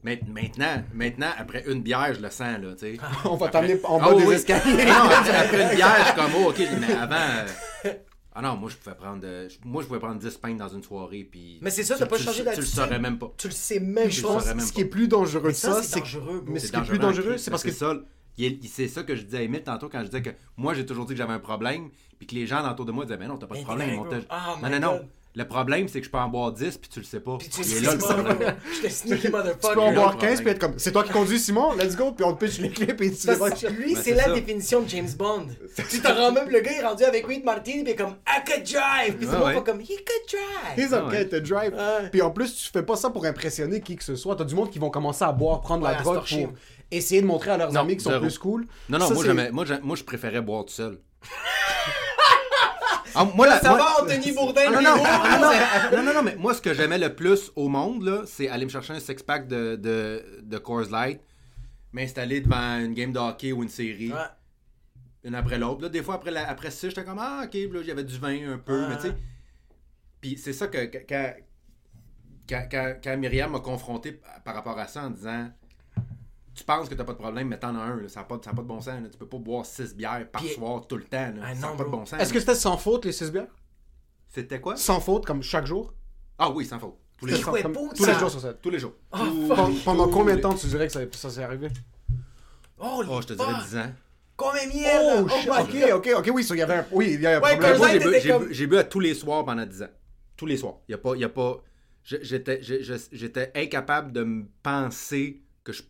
Mais 0.01 0.19
maintenant, 0.27 0.83
maintenant, 0.91 1.29
après 1.37 1.63
une 1.67 1.83
bière, 1.83 2.15
je 2.15 2.19
le 2.21 2.31
sens, 2.31 2.57
là, 2.59 2.73
tu 2.73 2.95
sais. 2.95 2.97
On 3.25 3.35
va 3.35 3.49
t'amener 3.49 3.79
en 3.83 3.99
bas 3.99 4.11
oui, 4.15 4.23
des 4.23 4.27
oui. 4.27 4.35
escaliers. 4.35 4.85
non, 4.85 4.91
après, 4.91 5.35
après 5.37 5.63
une 5.69 5.75
bière, 5.75 5.95
je 5.99 6.03
suis 6.05 6.15
comme, 6.15 6.31
oh, 6.43 6.49
ok, 6.49 6.59
mais 6.81 6.93
avant. 6.95 7.45
euh, 7.85 7.93
Ah 8.35 8.41
non, 8.41 8.55
moi 8.57 8.69
je 8.69 8.75
pouvais 8.77 8.95
prendre 8.95 9.21
euh, 9.23 9.47
moi 9.63 9.81
je 9.83 9.87
pouvais 9.87 9.99
prendre 9.99 10.19
10 10.19 10.37
pintes 10.37 10.57
dans 10.57 10.67
une 10.69 10.81
soirée 10.83 11.23
puis 11.29 11.59
Mais 11.61 11.69
c'est 11.69 11.83
ça, 11.83 11.95
t'as 11.97 12.05
pas 12.07 12.17
changé 12.17 12.39
Tu 12.39 12.39
le 12.39 12.45
d'attitude. 12.45 12.67
saurais 12.75 12.99
même 12.99 13.19
pas. 13.19 13.31
Tu 13.37 13.47
le 13.47 13.53
sais 13.53 13.79
même 13.79 14.09
Je 14.09 14.15
Je 14.17 14.21
pas. 14.23 14.41
que 14.41 14.47
même 14.47 14.59
ce 14.59 14.71
qui 14.73 14.81
est 14.81 14.85
plus 14.85 15.07
dangereux 15.07 15.41
Mais 15.45 15.49
de 15.51 15.57
ça, 15.57 15.73
ça, 15.73 15.83
c'est 15.83 15.99
que 16.01 16.05
dangereux, 16.05 16.43
mais 16.47 16.59
ce 16.59 16.67
C'est 16.67 16.73
qui 16.73 16.79
est 16.79 16.83
plus 16.85 16.99
dangereux 16.99 17.37
c'est 17.37 17.51
parce 17.51 17.63
que 17.63 17.71
ça 17.71 17.93
c'est 18.67 18.87
ça 18.87 19.03
que 19.03 19.15
je 19.15 19.21
disais 19.21 19.37
à 19.37 19.41
Emile 19.43 19.61
tantôt 19.63 19.89
quand 19.89 19.99
je 19.99 20.05
disais 20.05 20.21
que 20.23 20.31
moi 20.57 20.73
j'ai 20.73 20.85
toujours 20.85 21.05
dit 21.05 21.13
que 21.13 21.17
j'avais 21.17 21.33
un 21.33 21.39
problème 21.39 21.89
puis 22.17 22.25
que 22.25 22.33
les 22.33 22.47
gens 22.47 22.67
autour 22.71 22.85
de 22.85 22.91
moi 22.91 23.05
disaient 23.05 23.17
mais 23.17 23.27
non 23.27 23.37
t'as 23.37 23.45
pas 23.47 23.55
de 23.55 23.63
problème. 23.63 23.99
Oh 23.99 24.05
non 24.05 24.19
my 24.63 24.69
non 24.71 24.79
non 24.79 24.93
God. 24.97 25.07
Le 25.35 25.47
problème 25.47 25.87
c'est 25.87 25.99
que 25.99 26.05
je 26.05 26.11
peux 26.11 26.17
en 26.19 26.27
boire 26.29 26.51
10 26.51 26.77
puis 26.77 26.89
tu 26.89 26.99
le 26.99 27.05
sais 27.05 27.19
pas 27.19 27.37
Puis 27.39 27.49
tu 27.49 27.63
sais 27.63 27.79
là 27.81 27.93
le 27.93 27.97
pas, 27.99 28.13
problème 28.13 28.37
bro. 28.37 28.47
J'étais 28.75 28.89
sneaky 28.89 29.29
motherfucker. 29.29 29.67
tu 29.69 29.73
peux 29.73 29.79
en 29.81 29.93
boire 29.93 30.13
le 30.13 30.19
15 30.19 30.41
puis 30.41 30.49
être 30.51 30.59
comme 30.59 30.73
c'est 30.77 30.91
toi 30.91 31.03
qui 31.03 31.11
conduis 31.11 31.39
Simon, 31.39 31.73
let's 31.73 31.95
go, 31.95 32.11
puis 32.11 32.23
on 32.25 32.33
te 32.33 32.45
pitch 32.45 32.59
les 32.59 32.69
clips 32.69 33.01
et 33.01 33.11
tu 33.11 33.25
Parce 33.27 33.63
lui, 33.63 33.93
Ben, 33.95 34.01
c'est 34.03 34.11
c'est 34.11 34.15
la 34.15 34.31
définition 34.31 34.81
de 34.81 34.89
James 34.89 35.09
Bond. 35.17 35.47
tu 35.89 35.99
te 36.01 36.07
rends 36.07 36.31
même, 36.31 36.49
le 36.49 36.59
gars 36.59 36.71
est 36.71 36.85
rendu 36.85 37.03
avec 37.03 37.25
Reed 37.25 37.43
Martin, 37.43 37.61
puis 37.71 37.81
il 37.81 37.89
est 37.89 37.95
comme 37.95 38.15
I 38.27 38.43
could 38.45 38.63
drive. 38.63 39.15
Puis 39.17 39.27
ouais. 39.27 39.53
fait 39.55 39.63
comme 39.63 39.81
He 39.81 39.87
could 39.87 40.29
drive. 40.31 40.77
He's 40.77 40.93
Ah 40.93 41.05
okay 41.05 41.17
ouais. 41.17 41.29
to 41.29 41.39
drive. 41.39 41.73
Puis 42.11 42.21
en 42.21 42.29
plus, 42.31 42.55
tu 42.55 42.69
fais 42.71 42.83
pas 42.83 42.95
ça 42.95 43.09
pour 43.09 43.25
impressionner 43.25 43.81
qui 43.81 43.95
que 43.95 44.03
ce 44.03 44.15
soit. 44.15 44.35
T'as 44.35 44.43
du 44.45 44.53
monde 44.55 44.69
qui 44.69 44.79
vont 44.79 44.89
commencer 44.91 45.23
à 45.25 45.31
boire, 45.31 45.61
prendre 45.61 45.83
la 45.83 45.95
drogue 45.95 46.21
pour 46.29 46.53
essayer 46.91 47.21
de 47.21 47.25
montrer 47.27 47.49
à 47.51 47.57
leurs 47.57 47.75
amis 47.75 47.93
qu'ils 47.93 48.01
sont 48.03 48.19
plus 48.19 48.37
cool. 48.37 48.67
non 48.87 48.99
non 48.99 49.07
c'est- 49.07 49.51
moi 49.51 49.95
je 49.95 50.03
préférais 50.03 50.41
boire 50.41 50.65
tout 50.65 50.73
seul 50.73 50.99
Ah, 53.15 53.25
moi, 53.35 53.49
Ça 53.59 53.69
moi- 53.69 53.77
va, 53.77 54.01
Anthony 54.03 54.31
Bourdin, 54.31 54.61
Ah, 54.75 55.89
non, 55.95 56.03
non, 56.03 56.13
non, 56.13 56.23
mais 56.23 56.35
moi, 56.35 56.53
ce 56.53 56.61
que 56.61 56.73
j'aimais 56.73 56.97
le 56.97 57.13
plus 57.15 57.51
au 57.55 57.67
monde, 57.69 58.23
c'est 58.25 58.49
aller 58.49 58.65
me 58.65 58.69
chercher 58.69 58.93
un 58.93 58.99
six-pack 58.99 59.47
de, 59.47 59.75
de, 59.75 60.39
de 60.41 60.57
Coors 60.57 60.89
Light, 60.91 61.21
m'installer 61.91 62.41
devant 62.41 62.79
une 62.79 62.93
game 62.93 63.11
de 63.13 63.19
hockey 63.19 63.51
ou 63.51 63.63
une 63.63 63.69
série, 63.69 64.11
Ouais. 64.11 64.19
une 65.23 65.35
après 65.35 65.57
l'autre. 65.59 65.87
Des 65.89 66.01
fois, 66.01 66.15
après, 66.15 66.31
la, 66.31 66.49
après 66.49 66.71
ça, 66.71 66.89
j'étais 66.89 67.03
comme, 67.03 67.19
ah, 67.19 67.43
ok, 67.45 67.53
là, 67.71 67.81
j'avais 67.85 68.03
du 68.03 68.17
vin 68.17 68.53
un 68.53 68.57
peu, 68.57 68.87
mais 68.89 68.95
tu 68.97 69.03
sais. 69.03 69.15
Puis 70.21 70.37
c'est 70.37 70.53
ça 70.53 70.67
que, 70.67 70.85
que- 70.85 71.05
quand, 71.07 71.33
quand, 72.49 72.67
quand, 72.71 72.95
quand 73.03 73.17
Myriam 73.17 73.51
m'a 73.51 73.59
confronté 73.59 74.19
par 74.43 74.55
rapport 74.55 74.77
à 74.79 74.87
ça 74.87 75.03
en 75.03 75.09
disant, 75.09 75.49
tu 76.55 76.63
penses 76.63 76.87
que 76.89 76.93
t'as 76.95 77.03
pas 77.03 77.13
de 77.13 77.17
problème, 77.17 77.47
mais 77.47 77.57
t'en 77.59 77.75
as 77.75 77.79
un, 77.81 77.95
là, 78.01 78.07
ça 78.09 78.19
n'a 78.21 78.25
pas, 78.25 78.37
pas 78.37 78.51
de 78.51 78.61
bon 78.61 78.79
sens. 78.79 79.01
là. 79.01 79.09
Tu 79.11 79.17
peux 79.17 79.27
pas 79.27 79.37
boire 79.37 79.65
six 79.65 79.95
bières 79.95 80.27
par 80.31 80.41
Puis- 80.41 80.51
soir 80.53 80.85
tout 80.87 80.97
le 80.97 81.03
temps. 81.03 81.17
Là. 81.35 81.41
Ah, 81.43 81.55
ça 81.55 81.61
n'a 81.61 81.67
non, 81.71 81.77
pas 81.77 81.83
de 81.85 81.89
bon 81.89 82.05
sens. 82.05 82.19
Est-ce 82.19 82.31
que 82.33 82.39
c'était 82.39 82.55
sans 82.55 82.77
faute, 82.77 83.05
les 83.05 83.11
6 83.11 83.31
bières? 83.31 83.47
C'était 84.29 84.59
quoi? 84.61 84.75
Sans 84.77 84.99
faute, 84.99 85.25
comme 85.25 85.41
chaque 85.43 85.65
jour? 85.65 85.93
Ah 86.37 86.49
oui, 86.51 86.65
sans 86.65 86.79
faute. 86.79 86.95
Tous 87.17 87.25
les 87.27 87.35
jours. 87.37 87.57
Comme 87.61 87.73
Tous 87.73 88.05
les 88.05 88.13
ça. 88.13 88.19
jours 88.19 88.29
sur 88.31 88.41
7. 88.41 88.61
Tous 88.61 88.69
les 88.69 88.79
jours. 88.79 88.93
Oh, 89.11 89.17
Tous-. 89.17 89.47
Pendant, 89.85 90.05
tous 90.07 90.11
combien 90.13 90.33
de 90.33 90.37
les- 90.37 90.41
temps 90.41 90.53
tu 90.55 90.67
dirais 90.67 90.87
que 90.87 90.93
ça, 90.93 90.99
ça 91.11 91.29
s'est 91.29 91.43
arrivé? 91.43 91.69
Holy 92.79 93.09
Oh, 93.11 93.21
je 93.21 93.27
te 93.27 93.33
dirais 93.33 93.53
10 93.63 93.77
ans. 93.77 93.91
Combien 94.35 94.67
de 94.67 94.73
merde? 94.73 95.27
Oh, 95.29 95.51
my 95.51 95.91
ok, 95.93 95.93
ok, 95.95 96.09
ok, 96.17 96.31
oui, 96.33 96.45
il 96.49 96.57
y 96.57 96.61
avait 96.61 96.73
un, 96.75 96.85
oui, 96.91 97.11
il 97.13 97.21
y 97.21 97.27
a 97.27 97.37
un 97.37 97.41
Ouais, 97.41 97.57
problème. 97.57 97.77
J'ai 97.91 97.99
bu, 97.99 98.07
était 98.09 98.21
j'ai 98.21 98.29
comme- 98.29 98.45
bu- 98.47 98.53
j'ai 98.53 98.67
bu 98.67 98.77
à 98.77 98.83
tous 98.83 98.99
les 98.99 99.13
soirs 99.13 99.45
pendant 99.45 99.65
10 99.65 99.83
ans. 99.83 99.89
Tous 100.35 100.45
les 100.47 100.57
soirs. 100.57 100.75
Il 100.87 100.91
y 100.91 100.95
a 100.95 100.97
pas. 100.97 101.13
il 101.15 101.21
Y 101.21 101.23
a 101.23 101.29
pas 101.29 101.61
j'étais 102.03 103.51
incapable 103.55 104.11
de 104.11 104.23
me 104.23 104.45
penser 104.63 105.41
que 105.63 105.71
je. 105.71 105.83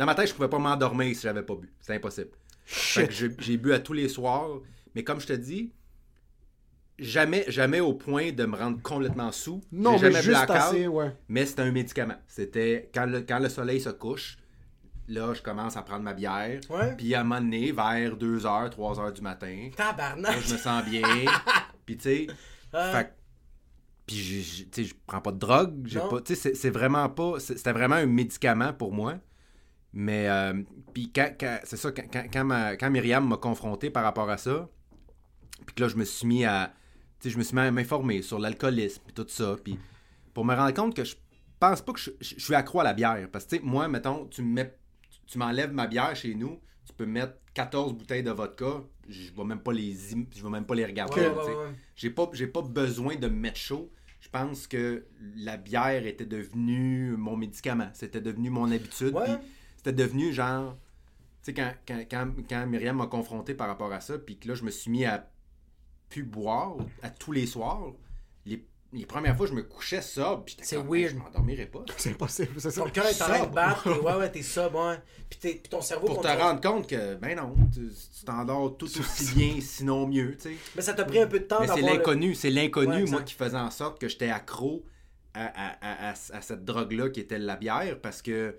Dans 0.00 0.06
ma 0.06 0.14
tête, 0.14 0.28
je 0.28 0.32
pouvais 0.34 0.48
pas 0.48 0.58
m'endormir 0.58 1.14
si 1.14 1.20
j'avais 1.20 1.42
pas 1.42 1.54
bu. 1.54 1.70
C'est 1.78 1.94
impossible. 1.94 2.30
J'ai 3.38 3.58
bu 3.58 3.74
à 3.74 3.80
tous 3.80 3.92
les 3.92 4.08
soirs. 4.08 4.48
Mais 4.94 5.04
comme 5.04 5.20
je 5.20 5.26
te 5.26 5.34
dis, 5.34 5.74
jamais, 6.98 7.44
jamais 7.48 7.80
au 7.80 7.92
point 7.92 8.32
de 8.32 8.46
me 8.46 8.56
rendre 8.56 8.80
complètement 8.80 9.30
sous. 9.30 9.60
Non, 9.70 9.98
J'ai 9.98 10.06
mais 10.06 10.12
jamais 10.12 10.24
juste 10.24 10.50
assez, 10.50 10.86
ouais. 10.86 11.14
Mais 11.28 11.44
c'était 11.44 11.60
un 11.62 11.70
médicament. 11.70 12.16
C'était 12.26 12.90
quand 12.94 13.04
le, 13.04 13.20
quand 13.20 13.40
le 13.40 13.50
soleil 13.50 13.78
se 13.78 13.90
couche, 13.90 14.38
là, 15.06 15.34
je 15.34 15.42
commence 15.42 15.76
à 15.76 15.82
prendre 15.82 16.02
ma 16.02 16.14
bière. 16.14 16.60
Ouais. 16.70 16.96
Puis 16.96 17.14
à 17.14 17.20
un 17.20 17.24
moment 17.24 17.42
donné, 17.42 17.70
vers 17.70 18.16
2h, 18.16 18.70
3h 18.70 19.12
du 19.12 19.20
matin, 19.20 19.68
Tabarnak. 19.76 20.34
là, 20.34 20.40
je 20.40 20.52
me 20.54 20.58
sens 20.58 20.82
bien. 20.86 21.02
Puis 21.84 21.98
tu 21.98 22.02
sais, 22.04 22.26
que- 23.04 23.10
puis 24.06 24.16
je 24.86 24.94
prends 25.06 25.20
pas 25.20 25.32
de 25.32 25.38
drogue. 25.38 25.82
j'ai 25.84 25.98
pas- 26.00 26.20
c'est- 26.24 26.70
vraiment 26.70 27.08
pas. 27.10 27.38
C'était 27.38 27.72
vraiment 27.72 27.96
un 27.96 28.06
médicament 28.06 28.72
pour 28.72 28.92
moi. 28.94 29.16
Mais, 29.92 30.28
euh, 30.28 30.62
puis 30.94 31.10
quand, 31.12 31.32
quand- 31.38 31.58
c'est 31.64 31.76
ça, 31.76 31.90
quand, 31.92 32.04
quand, 32.12 32.24
quand 32.32 32.44
ma- 32.44 32.76
quand 32.76 32.90
Myriam 32.90 33.26
m'a 33.26 33.36
confronté 33.36 33.90
par 33.90 34.04
rapport 34.04 34.30
à 34.30 34.36
ça, 34.36 34.68
puis 35.66 35.74
que 35.74 35.82
là, 35.82 35.88
je 35.88 35.96
me 35.96 36.04
suis 36.04 36.26
mis 36.26 36.44
à. 36.44 36.72
Tu 37.18 37.28
sais, 37.28 37.32
je 37.34 37.38
me 37.38 37.42
suis 37.42 37.54
mis 37.54 37.60
à 37.62 37.70
m'informer 37.70 38.22
sur 38.22 38.38
l'alcoolisme, 38.38 39.02
puis 39.04 39.12
tout 39.14 39.26
ça. 39.28 39.56
Puis 39.62 39.78
pour 40.32 40.44
me 40.44 40.54
rendre 40.54 40.72
compte 40.74 40.94
que 40.94 41.04
je 41.04 41.16
pense 41.58 41.82
pas 41.82 41.92
que 41.92 42.00
je, 42.00 42.10
je- 42.20 42.34
je 42.36 42.40
suis 42.40 42.54
accro 42.54 42.80
à 42.80 42.84
la 42.84 42.94
bière. 42.94 43.28
Parce 43.30 43.44
que, 43.44 43.50
tu 43.50 43.56
sais, 43.56 43.62
moi, 43.62 43.88
mettons, 43.88 44.26
tu 44.26 44.42
me 44.42 44.52
mets. 44.54 44.76
Tu 45.26 45.38
m'enlèves 45.38 45.72
ma 45.72 45.86
bière 45.86 46.14
chez 46.16 46.34
nous, 46.34 46.58
tu 46.86 46.92
peux 46.92 47.06
mettre 47.06 47.34
14 47.54 47.92
bouteilles 47.94 48.22
de 48.22 48.30
vodka, 48.32 48.82
je 49.08 49.32
vais 49.32 49.44
même 49.44 49.60
pas 49.60 49.72
les 49.72 50.14
im- 50.14 50.24
je 50.34 50.42
vais 50.42 50.48
même 50.50 50.64
pas 50.64 50.74
les 50.74 50.84
regarder. 50.86 51.20
Ouais, 51.20 51.28
ouais, 51.28 51.34
ouais. 51.56 51.74
J'ai 51.94 52.10
pas 52.10 52.28
j'ai 52.32 52.46
pas 52.46 52.62
besoin 52.62 53.16
de 53.16 53.28
me 53.28 53.36
mettre 53.36 53.58
chaud. 53.58 53.92
Je 54.20 54.28
pense 54.28 54.66
que 54.66 55.06
la 55.36 55.56
bière 55.56 56.04
était 56.06 56.26
devenue 56.26 57.16
mon 57.16 57.36
médicament, 57.36 57.88
c'était 57.92 58.20
devenu 58.20 58.50
mon 58.50 58.70
habitude, 58.72 59.14
Ouais. 59.14 59.38
Puis 59.82 59.92
c'était 59.92 59.92
devenu 60.04 60.32
genre 60.32 60.76
tu 61.42 61.52
sais 61.52 61.54
quand, 61.54 61.72
quand, 61.88 62.02
quand, 62.10 62.28
quand 62.48 62.66
Myriam 62.66 62.96
m'a 62.96 63.06
confronté 63.06 63.54
par 63.54 63.68
rapport 63.68 63.92
à 63.92 64.00
ça, 64.00 64.18
puis 64.18 64.38
que 64.38 64.46
là 64.48 64.54
je 64.54 64.62
me 64.62 64.70
suis 64.70 64.90
mis 64.90 65.04
à 65.06 65.26
plus 66.10 66.22
boire 66.24 66.76
à 67.02 67.08
tous 67.08 67.32
les 67.32 67.46
soirs, 67.46 67.80
les, 68.44 68.62
les 68.92 69.06
premières 69.06 69.36
fois, 69.36 69.46
je 69.46 69.52
me 69.54 69.62
couchais 69.62 70.02
sobre. 70.02 70.44
puis 70.44 70.54
j'étais 70.56 70.64
C'est 70.68 70.76
comme, 70.76 70.88
weird. 70.92 71.12
Je 71.14 71.16
m'endormirai 71.18 71.66
pas. 71.66 71.84
C'est 71.96 72.10
impossible, 72.10 72.60
c'est 72.60 72.70
ça. 72.72 72.82
Ton 72.82 72.90
cœur 72.90 73.06
est 73.06 73.22
en 73.22 73.24
train 73.26 73.46
de 73.46 73.54
battre, 73.54 73.82
t'es- 73.84 74.00
ouais, 74.00 74.14
ouais, 74.16 74.30
t'es 74.32 74.42
sobre, 74.42 74.84
ouais. 74.88 74.96
Puis, 75.30 75.38
t'es- 75.38 75.54
puis 75.54 75.70
ton 75.70 75.80
cerveau 75.80 76.08
Pour 76.08 76.20
te 76.20 76.26
rendre 76.26 76.60
compte 76.60 76.88
que, 76.88 77.14
ben 77.14 77.36
non, 77.36 77.54
tu 77.72 77.88
t'endors 78.26 78.76
tout 78.76 78.86
aussi 78.86 79.34
bien, 79.34 79.60
sinon 79.60 80.08
mieux, 80.08 80.36
tu 80.36 80.50
sais. 80.50 80.56
Mais 80.76 80.82
ça 80.82 80.92
t'a 80.94 81.04
pris 81.04 81.20
un 81.20 81.26
peu 81.28 81.38
de 81.38 81.44
temps 81.44 81.60
Mais 81.60 81.68
c'est 81.68 81.80
le- 81.80 81.86
l'inconnu, 81.86 82.34
c'est 82.34 82.50
l'inconnu, 82.50 83.04
Ouais, 83.04 83.10
moi, 83.10 83.22
qui 83.22 83.34
faisait 83.34 83.56
en 83.56 83.70
sorte 83.70 84.00
que 84.00 84.08
j'étais 84.08 84.28
accro 84.30 84.84
à, 85.34 85.44
à- 85.46 85.76
à- 85.80 86.10
à- 86.10 86.36
à 86.36 86.40
cette 86.42 86.64
drogue-là 86.64 87.08
qui 87.10 87.20
était 87.20 87.38
la 87.38 87.54
bière 87.56 87.98
parce 88.00 88.20
que 88.20 88.56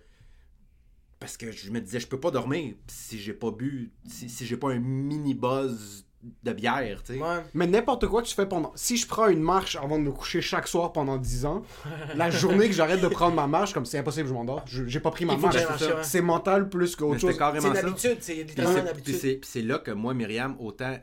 parce 1.22 1.38
que 1.38 1.52
je 1.52 1.72
me 1.72 1.80
disais 1.80 2.02
je 2.02 2.08
peux 2.08 2.20
pas 2.20 2.32
dormir 2.32 2.74
si 2.88 3.18
j'ai 3.20 3.34
pas 3.34 3.52
bu 3.52 3.92
si, 4.08 4.28
si 4.28 4.46
j'ai 4.46 4.58
pas 4.58 4.72
un 4.72 4.80
mini 4.80 5.34
buzz 5.34 6.06
de 6.44 6.52
bière, 6.54 7.02
tu 7.04 7.14
sais. 7.14 7.20
Ouais. 7.20 7.40
Mais 7.56 7.66
n'importe 7.66 8.06
quoi 8.08 8.22
que 8.22 8.28
tu 8.28 8.36
fais 8.36 8.46
pendant. 8.46 8.72
Si 8.76 8.96
je 8.96 9.08
prends 9.08 9.28
une 9.28 9.42
marche 9.42 9.76
avant 9.76 9.98
de 9.98 10.04
me 10.04 10.12
coucher 10.12 10.40
chaque 10.40 10.68
soir 10.68 10.92
pendant 10.94 11.18
10 11.18 11.46
ans, 11.46 11.64
la 12.16 12.30
journée 12.30 12.68
que 12.68 12.74
j'arrête 12.76 13.02
de 13.02 13.08
prendre 13.08 13.36
ma 13.36 13.48
marche, 13.48 13.74
comme 13.74 13.86
c'est 13.86 13.98
impossible, 13.98 14.28
je 14.30 14.34
m'endors. 14.34 14.62
Je- 14.68 14.86
J'ai 14.86 15.00
pas 15.00 15.10
pris 15.10 15.26
ma 15.26 15.36
marche. 15.38 15.56
ouais. 15.56 16.04
C'est 16.04 16.22
mental 16.22 16.70
plus 16.70 16.96
qu'autre 16.96 17.20
chose. 17.20 17.36
C'est 17.36 17.68
une 17.68 17.74
ça. 17.76 17.80
habitude, 17.88 18.18
c'est 18.20 18.34
Puis 18.36 18.44
littéralement 18.44 18.80
une 18.80 18.86
c'est- 19.16 19.30
habitude. 19.40 19.68
là 19.68 19.80
que 19.80 19.90
moi, 19.90 20.14
Myriam, 20.14 20.56
autant 20.60 20.92
euh, 20.92 20.98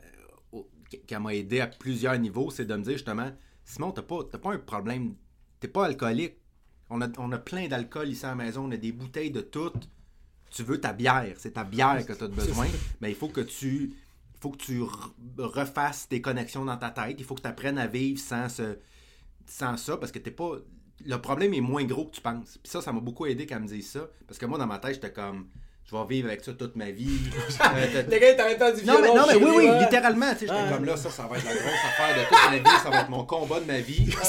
au- 0.53 0.69
qu'elle 1.05 1.19
m'a 1.19 1.33
aidé 1.35 1.59
à 1.59 1.67
plusieurs 1.67 2.17
niveaux, 2.17 2.49
c'est 2.49 2.63
de 2.65 2.75
me 2.75 2.83
dire 2.83 2.93
justement, 2.93 3.29
Simon, 3.65 3.91
t'as 3.91 4.03
pas, 4.03 4.19
t'as 4.31 4.37
pas 4.37 4.53
un 4.53 4.57
problème, 4.59 5.15
t'es 5.59 5.67
pas 5.67 5.85
alcoolique. 5.85 6.35
On 6.89 7.01
a, 7.01 7.07
on 7.17 7.31
a 7.33 7.37
plein 7.37 7.67
d'alcool 7.67 8.07
ici 8.07 8.25
à 8.25 8.29
la 8.29 8.35
maison, 8.35 8.67
on 8.67 8.71
a 8.71 8.77
des 8.77 8.93
bouteilles 8.93 9.31
de 9.31 9.41
tout. 9.41 9.73
Tu 10.51 10.63
veux 10.63 10.79
ta 10.79 10.93
bière, 10.93 11.33
c'est 11.37 11.53
ta 11.53 11.63
bière 11.63 12.05
que 12.05 12.13
tu 12.13 12.23
as 12.23 12.27
besoin, 12.27 12.67
mais 13.01 13.09
il 13.11 13.15
faut 13.15 13.27
que 13.29 13.41
tu 13.41 13.93
il 14.35 14.41
faut 14.41 14.49
que 14.51 14.57
tu 14.57 14.79
re- 14.81 15.11
refasses 15.37 16.07
tes 16.07 16.21
connexions 16.21 16.63
dans 16.63 16.77
ta 16.77 16.89
tête, 16.91 17.15
il 17.19 17.25
faut 17.25 17.35
que 17.35 17.41
tu 17.41 17.47
apprennes 17.47 17.77
à 17.77 17.87
vivre 17.87 18.19
sans, 18.21 18.47
ce, 18.47 18.77
sans 19.45 19.75
ça, 19.75 19.97
parce 19.97 20.13
que 20.13 20.19
t'es 20.19 20.31
pas... 20.31 20.51
Le 21.05 21.17
problème 21.17 21.53
est 21.53 21.59
moins 21.61 21.83
gros 21.83 22.05
que 22.05 22.15
tu 22.15 22.21
penses. 22.21 22.57
Puis 22.63 22.71
ça, 22.71 22.81
ça 22.81 22.93
m'a 22.93 23.01
beaucoup 23.01 23.25
aidé 23.25 23.45
qu'elle 23.45 23.59
me 23.59 23.67
dise 23.67 23.91
ça, 23.91 24.07
parce 24.27 24.37
que 24.37 24.45
moi, 24.45 24.57
dans 24.57 24.65
ma 24.65 24.77
tête, 24.79 24.93
j'étais 24.93 25.11
comme, 25.11 25.47
je 25.85 25.93
vais 25.93 26.05
vivre 26.07 26.29
avec 26.29 26.41
ça 26.43 26.53
toute 26.53 26.77
ma 26.77 26.89
vie. 26.89 27.19
Euh, 27.59 27.87
t'as- 27.93 28.01
Les 28.03 28.19
gars, 28.21 28.31
ils 28.31 28.37
t'arrêtent 28.37 28.59
pas 28.59 28.71
du 28.71 28.85
non, 28.85 29.01
mais, 29.01 29.07
non, 29.09 29.25
mais 29.27 29.35
oui, 29.35 29.51
oui, 29.57 29.65
ouais. 29.67 29.79
littéralement, 29.81 30.31
tu 30.31 30.39
sais, 30.39 30.47
j'étais 30.47 30.53
Ah. 30.57 30.73
comme 30.73 30.85
là, 30.85 30.95
ça, 30.95 31.09
ça 31.09 31.27
va 31.27 31.37
être 31.37 31.43
la 31.45 31.53
grosse 31.55 31.85
affaire 31.85 32.15
de 32.15 32.23
toute 32.23 32.49
ma 32.49 32.57
vie, 32.71 32.77
ça 32.83 32.89
va 32.89 33.01
être 33.01 33.09
mon 33.09 33.25
combat 33.25 33.59
de 33.59 33.65
ma 33.65 33.79
vie. 33.81 34.09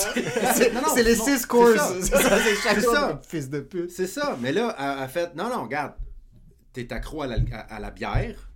C'est 0.56 0.72
Non, 0.74 0.80
les 0.96 1.14
non, 1.16 1.24
6 1.24 1.38
c'est 1.38 1.46
courses. 1.46 1.92
C'est 2.00 2.16
ça, 2.16 2.38
c'est 2.74 2.80
ça. 2.80 3.20
Fils 3.28 3.48
de 3.48 3.60
pute. 3.60 3.90
C'est 3.92 4.08
ça, 4.08 4.36
mais 4.40 4.50
là, 4.52 4.74
elle 4.76 5.04
a 5.04 5.08
fait, 5.08 5.34
non, 5.36 5.48
non, 5.48 5.62
regarde, 5.62 5.92
t'es 6.72 6.92
accro 6.92 7.22
à 7.22 7.26
la, 7.26 7.36
à, 7.52 7.76
à 7.76 7.80
la 7.80 7.90
bière, 7.90 8.50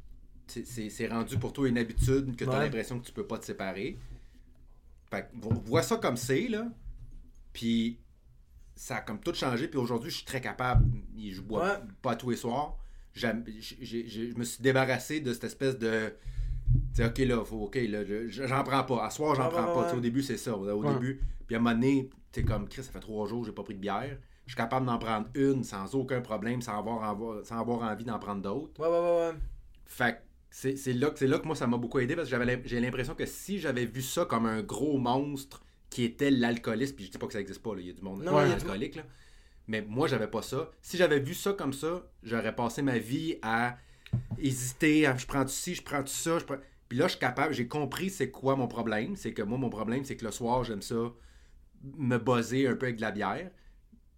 C'est- 0.46 1.08
rendu 1.08 1.38
pour 1.38 1.52
toi 1.52 1.68
une 1.68 1.78
habitude 1.78 2.36
que 2.36 2.44
t'as 2.44 2.52
Ouais. 2.58 2.64
l'impression 2.64 3.00
que 3.00 3.06
tu 3.06 3.12
peux 3.12 3.26
pas 3.26 3.38
te 3.38 3.44
séparer. 3.46 3.98
Fait 5.10 5.22
que, 5.22 5.36
vo- 5.40 5.54
vois 5.66 5.82
ça 5.82 5.96
comme 5.96 6.16
c'est, 6.16 6.48
là, 6.48 6.68
puis 7.52 7.98
ça 8.76 8.96
a 8.96 9.00
comme 9.00 9.20
tout 9.20 9.32
changé, 9.34 9.68
puis 9.68 9.78
aujourd'hui, 9.78 10.10
je 10.10 10.16
suis 10.16 10.24
très 10.26 10.40
capable, 10.40 10.84
je 11.16 11.40
bois 11.40 11.62
Ouais. 11.74 11.78
pas 12.02 12.16
tous 12.16 12.30
les 12.30 12.36
soirs, 12.36 12.76
je 13.14 13.26
me 13.28 14.44
suis 14.44 14.62
débarrassé 14.62 15.20
de 15.20 15.32
cette 15.32 15.44
espèce 15.44 15.78
de... 15.78 16.12
Tu 16.94 17.04
ok, 17.04 17.18
là, 17.18 17.44
faut, 17.44 17.64
ok, 17.64 17.76
là, 17.88 18.04
je- 18.04 18.28
j'en 18.28 18.62
prends 18.64 18.82
pas. 18.84 19.06
À 19.06 19.10
soir, 19.10 19.34
j'en 19.34 19.48
prends 19.48 19.68
ouais, 19.68 19.84
pas. 19.90 19.94
Au 19.94 20.00
début, 20.00 20.22
c'est 20.22 20.36
ça. 20.36 20.56
Au 20.56 20.92
début. 20.94 21.20
Puis 21.46 21.54
à 21.54 21.58
un 21.58 21.62
moment 21.62 21.74
donné, 21.74 22.08
tu 22.32 22.40
sais, 22.40 22.46
comme 22.46 22.68
Chris, 22.68 22.82
ça 22.84 22.90
fait 22.92 23.00
trois 23.00 23.26
jours 23.28 23.40
que 23.42 23.46
j'ai 23.46 23.52
pas 23.54 23.62
pris 23.62 23.74
de 23.74 23.80
bière. 23.80 24.18
Je 24.46 24.52
suis 24.52 24.56
capable 24.56 24.86
d'en 24.86 24.98
prendre 24.98 25.26
une 25.34 25.64
sans 25.64 25.94
aucun 25.94 26.20
problème, 26.20 26.60
sans 26.60 26.78
avoir, 26.78 27.44
sans 27.44 27.58
avoir 27.60 27.82
envie 27.90 28.04
d'en 28.04 28.18
prendre 28.18 28.42
d'autres. 28.42 28.78
Ouais, 28.80 28.88
ouais, 28.88 29.00
ouais, 29.00 29.28
ouais. 29.32 29.38
Fait 29.86 30.14
que 30.14 30.18
c'est 30.50 30.92
là, 30.92 31.10
là 31.20 31.38
que 31.38 31.46
moi, 31.46 31.56
ça 31.56 31.66
m'a 31.66 31.76
beaucoup 31.76 31.98
aidé 31.98 32.14
parce 32.14 32.30
que 32.30 32.36
j'ai 32.66 32.80
l'impression 32.80 33.14
que 33.14 33.26
si 33.26 33.58
j'avais 33.58 33.86
vu 33.86 34.02
ça 34.02 34.24
comme 34.24 34.46
un 34.46 34.62
gros 34.62 34.98
monstre 34.98 35.62
qui 35.90 36.04
était 36.04 36.30
l'alcoolisme, 36.30 36.94
puis 36.96 37.06
je 37.06 37.10
dis 37.10 37.18
pas 37.18 37.26
que 37.26 37.32
ça 37.32 37.40
existe 37.40 37.62
pas, 37.62 37.70
il 37.78 37.86
y 37.86 37.90
a 37.90 37.92
du 37.92 38.02
monde 38.02 38.22
Non, 38.22 38.36
alcoolique, 38.36 38.96
là. 38.96 39.02
mais 39.66 39.82
moi, 39.82 40.06
j'avais 40.08 40.26
pas 40.28 40.42
ça. 40.42 40.70
Si 40.82 40.96
j'avais 40.96 41.20
vu 41.20 41.34
ça 41.34 41.52
comme 41.54 41.72
ça, 41.72 42.02
j'aurais 42.22 42.54
passé 42.54 42.82
ma 42.82 42.98
vie 42.98 43.36
à 43.42 43.76
hésiter, 44.38 45.06
à 45.06 45.16
je 45.16 45.26
prends 45.26 45.46
ci, 45.46 45.74
je 45.74 45.82
prends 45.82 46.04
ça, 46.06 46.38
je 46.38 46.44
prends... 46.44 46.56
Puis 46.88 46.98
là, 46.98 47.06
je 47.06 47.12
suis 47.12 47.20
capable, 47.20 47.54
j'ai 47.54 47.66
compris 47.66 48.10
c'est 48.10 48.30
quoi 48.30 48.56
mon 48.56 48.68
problème. 48.68 49.16
C'est 49.16 49.32
que 49.32 49.42
moi, 49.42 49.58
mon 49.58 49.70
problème, 49.70 50.04
c'est 50.04 50.16
que 50.16 50.24
le 50.24 50.30
soir, 50.30 50.64
j'aime 50.64 50.82
ça 50.82 51.12
me 51.96 52.18
buzzer 52.18 52.66
un 52.68 52.76
peu 52.76 52.86
avec 52.86 52.96
de 52.96 53.00
la 53.02 53.10
bière. 53.10 53.50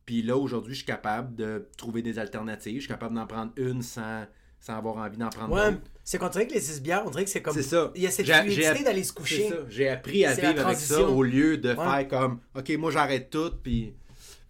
Puis 0.07 0.23
là, 0.23 0.37
aujourd'hui, 0.37 0.73
je 0.75 0.79
suis 0.79 0.87
capable 0.87 1.35
de 1.35 1.67
trouver 1.77 2.01
des 2.01 2.19
alternatives. 2.19 2.77
Je 2.77 2.81
suis 2.81 2.89
capable 2.89 3.15
d'en 3.15 3.27
prendre 3.27 3.53
une 3.57 3.83
sans, 3.83 4.25
sans 4.61 4.77
avoir 4.79 4.97
envie 4.99 5.17
d'en 5.19 5.29
prendre 5.31 5.53
Ouais, 5.53 5.73
d'autres. 5.73 5.83
c'est 6.05 6.17
qu'on 6.19 6.29
dirait 6.29 6.47
que 6.47 6.55
les 6.55 6.61
six 6.61 6.81
bières, 6.81 7.03
on 7.05 7.11
dirait 7.11 7.25
que 7.25 7.31
c'est 7.31 7.43
comme. 7.43 7.55
C'est 7.55 7.63
ça. 7.63 7.91
Il 7.97 8.03
y 8.03 8.07
a 8.07 8.11
cette 8.13 8.25
J'ai- 8.27 8.33
fluidité 8.35 8.85
d'aller 8.85 9.03
se 9.03 9.09
C'est 9.09 9.15
coucher. 9.15 9.49
ça. 9.49 9.57
J'ai 9.69 9.89
appris 9.89 10.25
à 10.25 10.33
vivre 10.35 10.47
avec 10.47 10.59
ça 10.79 10.95
transition. 10.95 11.17
au 11.17 11.23
lieu 11.25 11.59
de 11.59 11.71
Ouais. 11.71 11.75
faire 11.75 12.09
comme 12.09 12.39
OK, 12.57 12.71
moi 12.79 12.91
j'arrête 12.93 13.31
tout 13.31 13.51
puis 13.63 13.95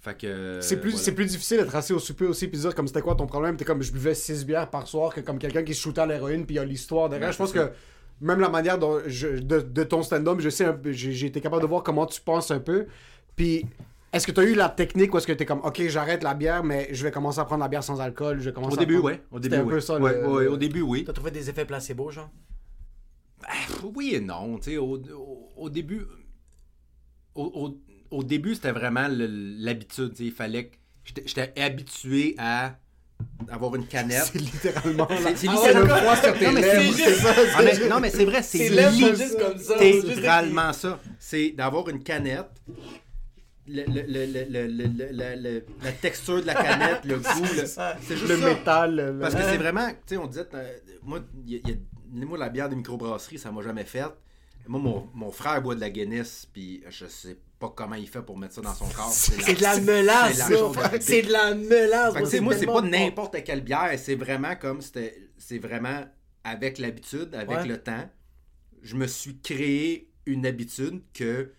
fait 0.02 0.16
que 0.18 0.58
C'est 0.60 0.76
plus, 0.80 0.90
voilà. 0.90 1.04
c'est 1.04 1.12
plus 1.14 1.24
difficile 1.26 1.56
d'être 1.56 1.74
assis 1.74 1.92
au 1.94 1.98
souper 1.98 2.26
aussi 2.26 2.46
puis 2.48 2.60
dire 2.60 2.74
comme 2.74 2.86
c'était 2.86 3.00
quoi 3.00 3.14
ton 3.16 3.26
problème? 3.26 3.56
T'es 3.56 3.64
comme 3.64 3.82
je 3.82 3.90
buvais 3.92 4.14
6 4.14 4.44
bières 4.44 4.68
par 4.70 4.86
soir 4.86 5.12
que 5.14 5.20
comme 5.22 5.38
quelqu'un 5.38 5.64
qui 5.64 5.74
se 5.74 5.80
shootait 5.80 6.02
à 6.02 6.06
l'héroïne 6.06 6.44
puis 6.46 6.54
il 6.56 6.58
y 6.58 6.60
a 6.60 6.64
l'histoire 6.66 7.08
derrière. 7.08 7.28
Ouais, 7.28 7.32
je 7.32 7.38
pense 7.38 7.52
ça. 7.52 7.68
que 7.68 7.72
même 8.20 8.40
la 8.40 8.48
manière 8.50 8.78
dont 8.78 9.00
je- 9.06 9.38
de, 9.40 9.60
de 9.60 9.84
ton 9.84 10.02
stand-up, 10.02 10.38
je 10.40 10.48
sais, 10.50 10.64
un 10.66 10.74
peu- 10.74 10.92
j'ai 10.92 11.12
j'ai 11.12 11.26
été 11.28 11.40
capable 11.40 11.62
de 11.62 11.66
voir 11.66 11.82
comment 11.82 12.04
tu 12.06 12.20
penses 12.20 12.50
un 12.50 12.60
peu. 12.60 12.86
Puis 13.34 13.64
est-ce 14.12 14.26
que 14.26 14.32
tu 14.32 14.40
as 14.40 14.44
eu 14.44 14.54
la 14.54 14.68
technique 14.68 15.12
ou 15.14 15.18
est-ce 15.18 15.26
que 15.26 15.32
t'es 15.32 15.44
comme 15.46 15.60
ok 15.60 15.82
j'arrête 15.88 16.22
la 16.22 16.34
bière 16.34 16.62
mais 16.64 16.88
je 16.92 17.02
vais 17.04 17.10
commencer 17.10 17.38
à 17.40 17.44
prendre 17.44 17.62
la 17.62 17.68
bière 17.68 17.84
sans 17.84 18.00
alcool, 18.00 18.38
je 18.40 18.46
vais 18.50 18.52
commencer 18.52 18.76
Au 18.76 18.78
à 18.78 18.80
début, 18.80 18.94
prendre- 18.94 19.06
ouais. 19.08 19.22
Au 19.30 19.36
C'était 19.36 19.48
début, 19.50 19.62
un 19.62 19.66
peu 19.66 19.80
ça, 19.80 19.98
Ouais, 19.98 20.12
le- 20.20 20.28
ouais, 20.28 20.44
le- 20.44 20.52
au 20.52 20.56
début, 20.56 20.80
oui. 20.82 21.04
T'as 21.04 21.12
trouvé 21.12 21.30
des 21.30 21.50
effets 21.50 21.64
placebo, 21.64 22.10
genre? 22.10 22.30
Ah, 23.44 23.52
Oui 23.94 24.14
et 24.14 24.20
non. 24.20 24.56
tu 24.58 24.70
sais, 24.70 24.76
Au, 24.78 24.96
au, 24.96 25.52
au 25.56 25.70
début, 25.70 26.02
au, 27.34 27.44
au- 27.44 28.16
au 28.16 28.24
début, 28.24 28.54
c'était 28.54 28.72
vraiment 28.72 29.06
l'habitude. 29.10 30.14
tu 30.14 30.24
Il 30.24 30.32
fallait 30.32 30.68
que. 30.68 30.76
J'étais 31.04 31.52
habitué 31.60 32.34
à 32.38 32.76
avoir 33.48 33.74
une 33.76 33.86
canette. 33.86 34.30
C'est 34.32 34.38
littéralement. 34.40 35.06
C'est- 35.08 35.46
Ah 35.48 35.52
littéralement- 35.52 36.16
sur 36.16 36.38
tes 36.38 36.46
Non, 36.46 36.52
mais 36.52 36.60
lèvres, 36.62 36.82
c'est 36.96 37.02
c'est 37.04 37.10
juste- 37.10 37.20
ça. 37.22 37.34
Ah, 37.56 37.62
mais- 37.62 37.88
non, 37.88 38.00
mais 38.00 38.10
c'est 38.10 38.24
vrai, 38.24 38.42
c'est 38.42 38.68
littéralement 40.00 40.72
ça. 40.72 40.98
C'est 41.18 41.50
d'avoir 41.50 41.88
une 41.90 42.02
canette 42.02 42.50
la 43.68 43.84
texture 46.00 46.40
de 46.40 46.46
la 46.46 46.54
canette, 46.54 47.04
le 47.04 47.18
goût, 47.18 47.46
c'est 48.00 48.16
juste 48.16 48.28
le 48.28 48.36
métal. 48.36 49.16
Parce 49.20 49.34
que 49.34 49.42
c'est 49.42 49.58
vraiment, 49.58 49.88
tu 49.88 49.96
sais, 50.06 50.16
on 50.16 50.26
disait, 50.26 50.46
moi, 51.02 52.38
la 52.38 52.48
bière 52.48 52.68
de 52.68 52.74
microbrasserie, 52.74 53.38
ça 53.38 53.50
m'a 53.50 53.62
jamais 53.62 53.84
faite. 53.84 54.12
Moi, 54.68 54.80
mon, 55.14 55.30
frère 55.30 55.62
boit 55.62 55.74
de 55.74 55.80
la 55.80 55.90
Guinness, 55.90 56.48
puis 56.52 56.82
je 56.88 57.06
sais 57.06 57.38
pas 57.58 57.72
comment 57.74 57.94
il 57.94 58.08
fait 58.08 58.22
pour 58.22 58.36
mettre 58.36 58.54
ça 58.54 58.60
dans 58.60 58.74
son 58.74 58.88
corps. 58.88 59.10
C'est 59.10 59.54
de 59.54 59.62
la 59.62 59.78
mélasse, 59.78 60.52
C'est 61.00 61.22
de 61.22 61.32
la 61.32 61.54
mélasse. 61.54 62.40
moi, 62.40 62.54
c'est 62.54 62.66
pas 62.66 62.82
n'importe 62.82 63.42
quelle 63.44 63.62
bière. 63.62 63.92
C'est 63.96 64.16
vraiment 64.16 64.56
comme, 64.56 64.80
c'est 64.80 65.58
vraiment 65.58 66.04
avec 66.44 66.78
l'habitude, 66.78 67.34
avec 67.34 67.66
le 67.66 67.78
temps. 67.78 68.08
Je 68.82 68.94
me 68.94 69.06
suis 69.06 69.38
créé 69.40 70.12
une 70.26 70.46
habitude 70.46 71.02
que 71.12 71.50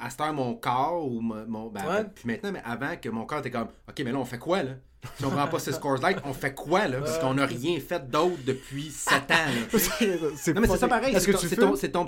à 0.00 0.10
cette 0.10 0.20
heure, 0.20 0.32
mon 0.32 0.54
corps 0.54 1.06
ou 1.06 1.20
mon. 1.20 1.46
mon- 1.46 1.66
ben, 1.68 1.80
Ouais. 1.86 2.04
Puis 2.14 2.24
maintenant, 2.26 2.52
mais 2.52 2.62
avant 2.64 2.96
que 3.00 3.08
mon 3.08 3.24
corps 3.26 3.38
était 3.38 3.50
comme 3.50 3.68
OK, 3.88 3.94
mais 4.04 4.12
là, 4.12 4.18
on 4.18 4.24
fait 4.24 4.38
quoi 4.38 4.62
là? 4.62 4.72
Si 5.16 5.24
on 5.24 5.30
prend 5.30 5.46
pas 5.46 5.58
ces 5.60 5.72
scores 5.72 5.98
light, 5.98 6.18
on 6.24 6.32
fait 6.32 6.54
quoi 6.54 6.88
là? 6.88 6.98
Parce 7.00 7.18
qu'on 7.18 7.34
n'a 7.34 7.46
rien 7.46 7.78
fait 7.80 8.08
d'autre 8.10 8.38
depuis 8.44 8.90
7 8.90 9.14
ans. 9.14 9.18
là. 9.30 9.78
c'est 10.36 10.54
Non, 10.54 10.60
mais 10.60 10.66
c'est 10.68 10.78
ça 10.78 10.88
pareil. 10.88 11.14
Est-ce 11.14 11.24
C'est 11.26 11.30
que 11.32 11.36
ton- 11.36 11.42
tu 11.42 11.48
c'est 11.48 11.54
fumes? 11.56 11.64
ton. 11.70 11.76
c'est 11.76 11.88
ton- 11.90 12.06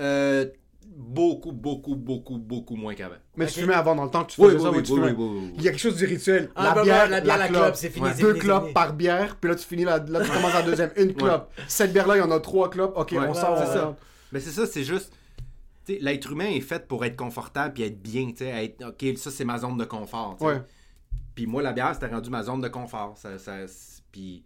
euh, 0.00 0.46
beaucoup, 0.86 1.52
beaucoup, 1.52 1.94
beaucoup, 1.96 2.38
beaucoup 2.38 2.76
moins 2.76 2.94
qu'avant. 2.94 3.14
Mais 3.36 3.44
Ok. 3.44 3.52
tu 3.52 3.60
fumais 3.60 3.74
avant 3.74 3.94
dans 3.94 4.04
le 4.04 4.10
temps 4.10 4.24
que 4.24 4.32
tu 4.32 4.40
faisais 4.40 4.56
oui, 4.56 4.62
ça, 4.62 4.70
oui, 4.70 4.76
oui, 4.78 4.82
tu 4.82 4.92
oui, 4.92 5.00
oui, 5.00 5.14
oui, 5.18 5.26
oui. 5.42 5.52
Il 5.58 5.62
y 5.62 5.68
a 5.68 5.70
quelque 5.72 5.80
chose 5.80 5.96
du 5.96 6.04
rituel. 6.06 6.50
Ah, 6.56 6.64
la, 6.64 6.74
bah, 6.74 6.82
bière, 6.82 6.96
bah, 7.04 7.08
la 7.08 7.20
bière, 7.20 7.38
la 7.38 7.48
clope. 7.48 7.62
clope, 7.62 7.76
c'est 7.76 7.90
fini, 7.90 8.06
Ouais. 8.06 8.12
c'est 8.14 8.22
Deux 8.22 8.32
fini, 8.32 8.40
clopes 8.44 8.62
fini. 8.62 8.72
par 8.74 8.92
bière, 8.94 9.36
puis 9.36 9.50
là 9.50 9.56
tu 9.56 9.66
finis 9.66 9.84
la, 9.84 9.98
là 9.98 10.20
tu 10.24 10.30
commences 10.30 10.54
la 10.54 10.62
deuxième, 10.62 10.90
une 10.96 11.14
clope. 11.14 11.52
Cette 11.68 11.92
bière-là, 11.92 12.16
il 12.16 12.20
y 12.20 12.22
en 12.22 12.30
a 12.30 12.40
trois 12.40 12.70
clopes. 12.70 12.94
Ok, 12.96 13.12
Ouais. 13.12 13.18
on 13.28 13.34
sort. 13.34 13.96
Mais 14.32 14.40
c'est 14.40 14.50
ça, 14.50 14.66
c'est 14.66 14.84
juste. 14.84 15.12
Tu 15.94 15.98
sais, 15.98 16.04
L'être 16.04 16.32
humain 16.32 16.48
est 16.48 16.60
fait 16.60 16.86
pour 16.88 17.04
être 17.04 17.16
confortable 17.16 17.74
puis 17.74 17.82
être 17.84 18.00
bien. 18.00 18.28
tu 18.30 18.38
sais, 18.38 18.64
Être, 18.64 18.84
ok, 18.88 19.18
ça 19.18 19.30
c'est 19.30 19.44
ma 19.44 19.58
zone 19.58 19.76
de 19.76 19.84
confort. 19.84 20.36
tu 20.38 20.44
sais. 20.46 20.50
Ouais. 20.52 20.62
Puis 21.34 21.46
moi, 21.46 21.62
la 21.62 21.72
bière, 21.72 21.94
c'était 21.94 22.08
rendu 22.08 22.30
ma 22.30 22.42
zone 22.42 22.60
de 22.60 22.68
confort. 22.68 23.16
Ça, 23.16 23.38
ça- 23.38 23.66
c'est- 23.66 24.02
puis 24.12 24.44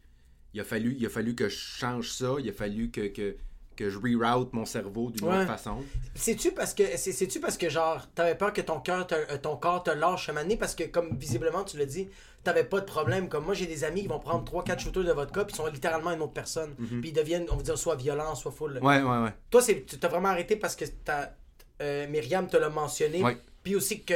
il 0.53 0.61
a, 0.61 0.65
fallu, 0.65 0.95
il 0.99 1.05
a 1.07 1.09
fallu 1.09 1.35
que 1.35 1.49
je 1.49 1.57
change 1.57 2.11
ça. 2.11 2.35
Il 2.39 2.49
a 2.49 2.53
fallu 2.53 2.91
que, 2.91 3.09
que, 3.09 3.37
que 3.77 3.91
je 3.91 3.99
reroute 3.99 4.53
mon 4.53 4.65
cerveau 4.67 5.11
d'une 5.11 5.27
Ouais. 5.27 5.39
autre 5.39 5.47
façon. 5.49 5.79
C'est-tu 6.15 6.53
parce 6.53 6.75
que 6.75 6.85
c'est- 6.97 7.11
c'est-tu 7.13 7.41
parce 7.41 7.59
que 7.59 7.69
genre 7.69 8.07
t'avais 8.15 8.37
peur 8.37 8.53
que 8.53 8.61
ton 8.61 8.79
cœur 8.81 9.05
te- 9.07 9.15
euh, 9.15 9.39
ton 9.43 9.57
corps 9.57 9.83
te 9.83 9.91
lâche 9.91 10.29
un 10.29 10.33
moment 10.33 10.45
donné? 10.45 10.57
Parce 10.57 10.75
que 10.77 10.85
comme 10.85 11.17
visiblement 11.17 11.65
tu 11.65 11.77
l'as 11.79 11.87
dit 11.87 12.09
t'avais 12.45 12.65
pas 12.65 12.81
de 12.81 12.85
problème. 12.85 13.29
Comme 13.29 13.45
moi 13.45 13.55
j'ai 13.55 13.67
des 13.67 13.83
amis 13.85 14.03
qui 14.03 14.09
vont 14.09 14.21
prendre 14.21 14.45
3-4 14.45 14.79
shooters 14.79 15.05
de 15.05 15.13
vodka 15.13 15.45
puis 15.45 15.53
ils 15.55 15.57
sont 15.57 15.67
littéralement 15.67 16.11
une 16.13 16.23
autre 16.23 16.33
personne. 16.35 16.75
Puis 16.77 17.09
ils 17.11 17.13
deviennent 17.13 17.47
on 17.51 17.57
va 17.57 17.63
dire 17.63 17.77
soit 17.79 17.97
violents 17.97 18.35
soit 18.35 18.53
full 18.53 18.79
Ouais, 18.83 19.03
ouais, 19.03 19.19
ouais. 19.25 19.33
toi 19.51 19.61
c'est 19.63 19.85
tu 19.87 19.99
t'as 19.99 20.09
vraiment 20.09 20.29
arrêté 20.29 20.57
parce 20.57 20.77
que 20.77 20.85
t'as 21.05 21.31
euh, 21.83 22.07
Myriam 22.09 22.47
te 22.47 22.57
l'a 22.57 22.69
mentionné. 22.69 23.23
Ouais. 23.23 23.37
puis 23.63 23.75
aussi 23.75 24.03
que 24.05 24.15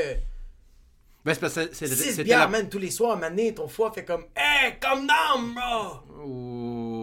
Ben, 1.25 1.35
c'est 1.35 1.41
parce 1.41 1.55
que 1.55 1.75
c'est- 1.75 1.87
6 1.89 2.11
c'était 2.13 2.25
bières 2.25 2.39
la... 2.41 2.49
man 2.49 2.69
tous 2.69 2.79
les 2.79 2.91
soirs 2.93 3.19
donné 3.19 3.53
ton 3.55 3.67
foie 3.69 3.91
fait 3.93 4.05
comme 4.05 4.25
hey 4.37 4.75
come 4.81 5.07
down 5.07 5.55
bro! 5.55 6.23
Oh, 6.25 6.98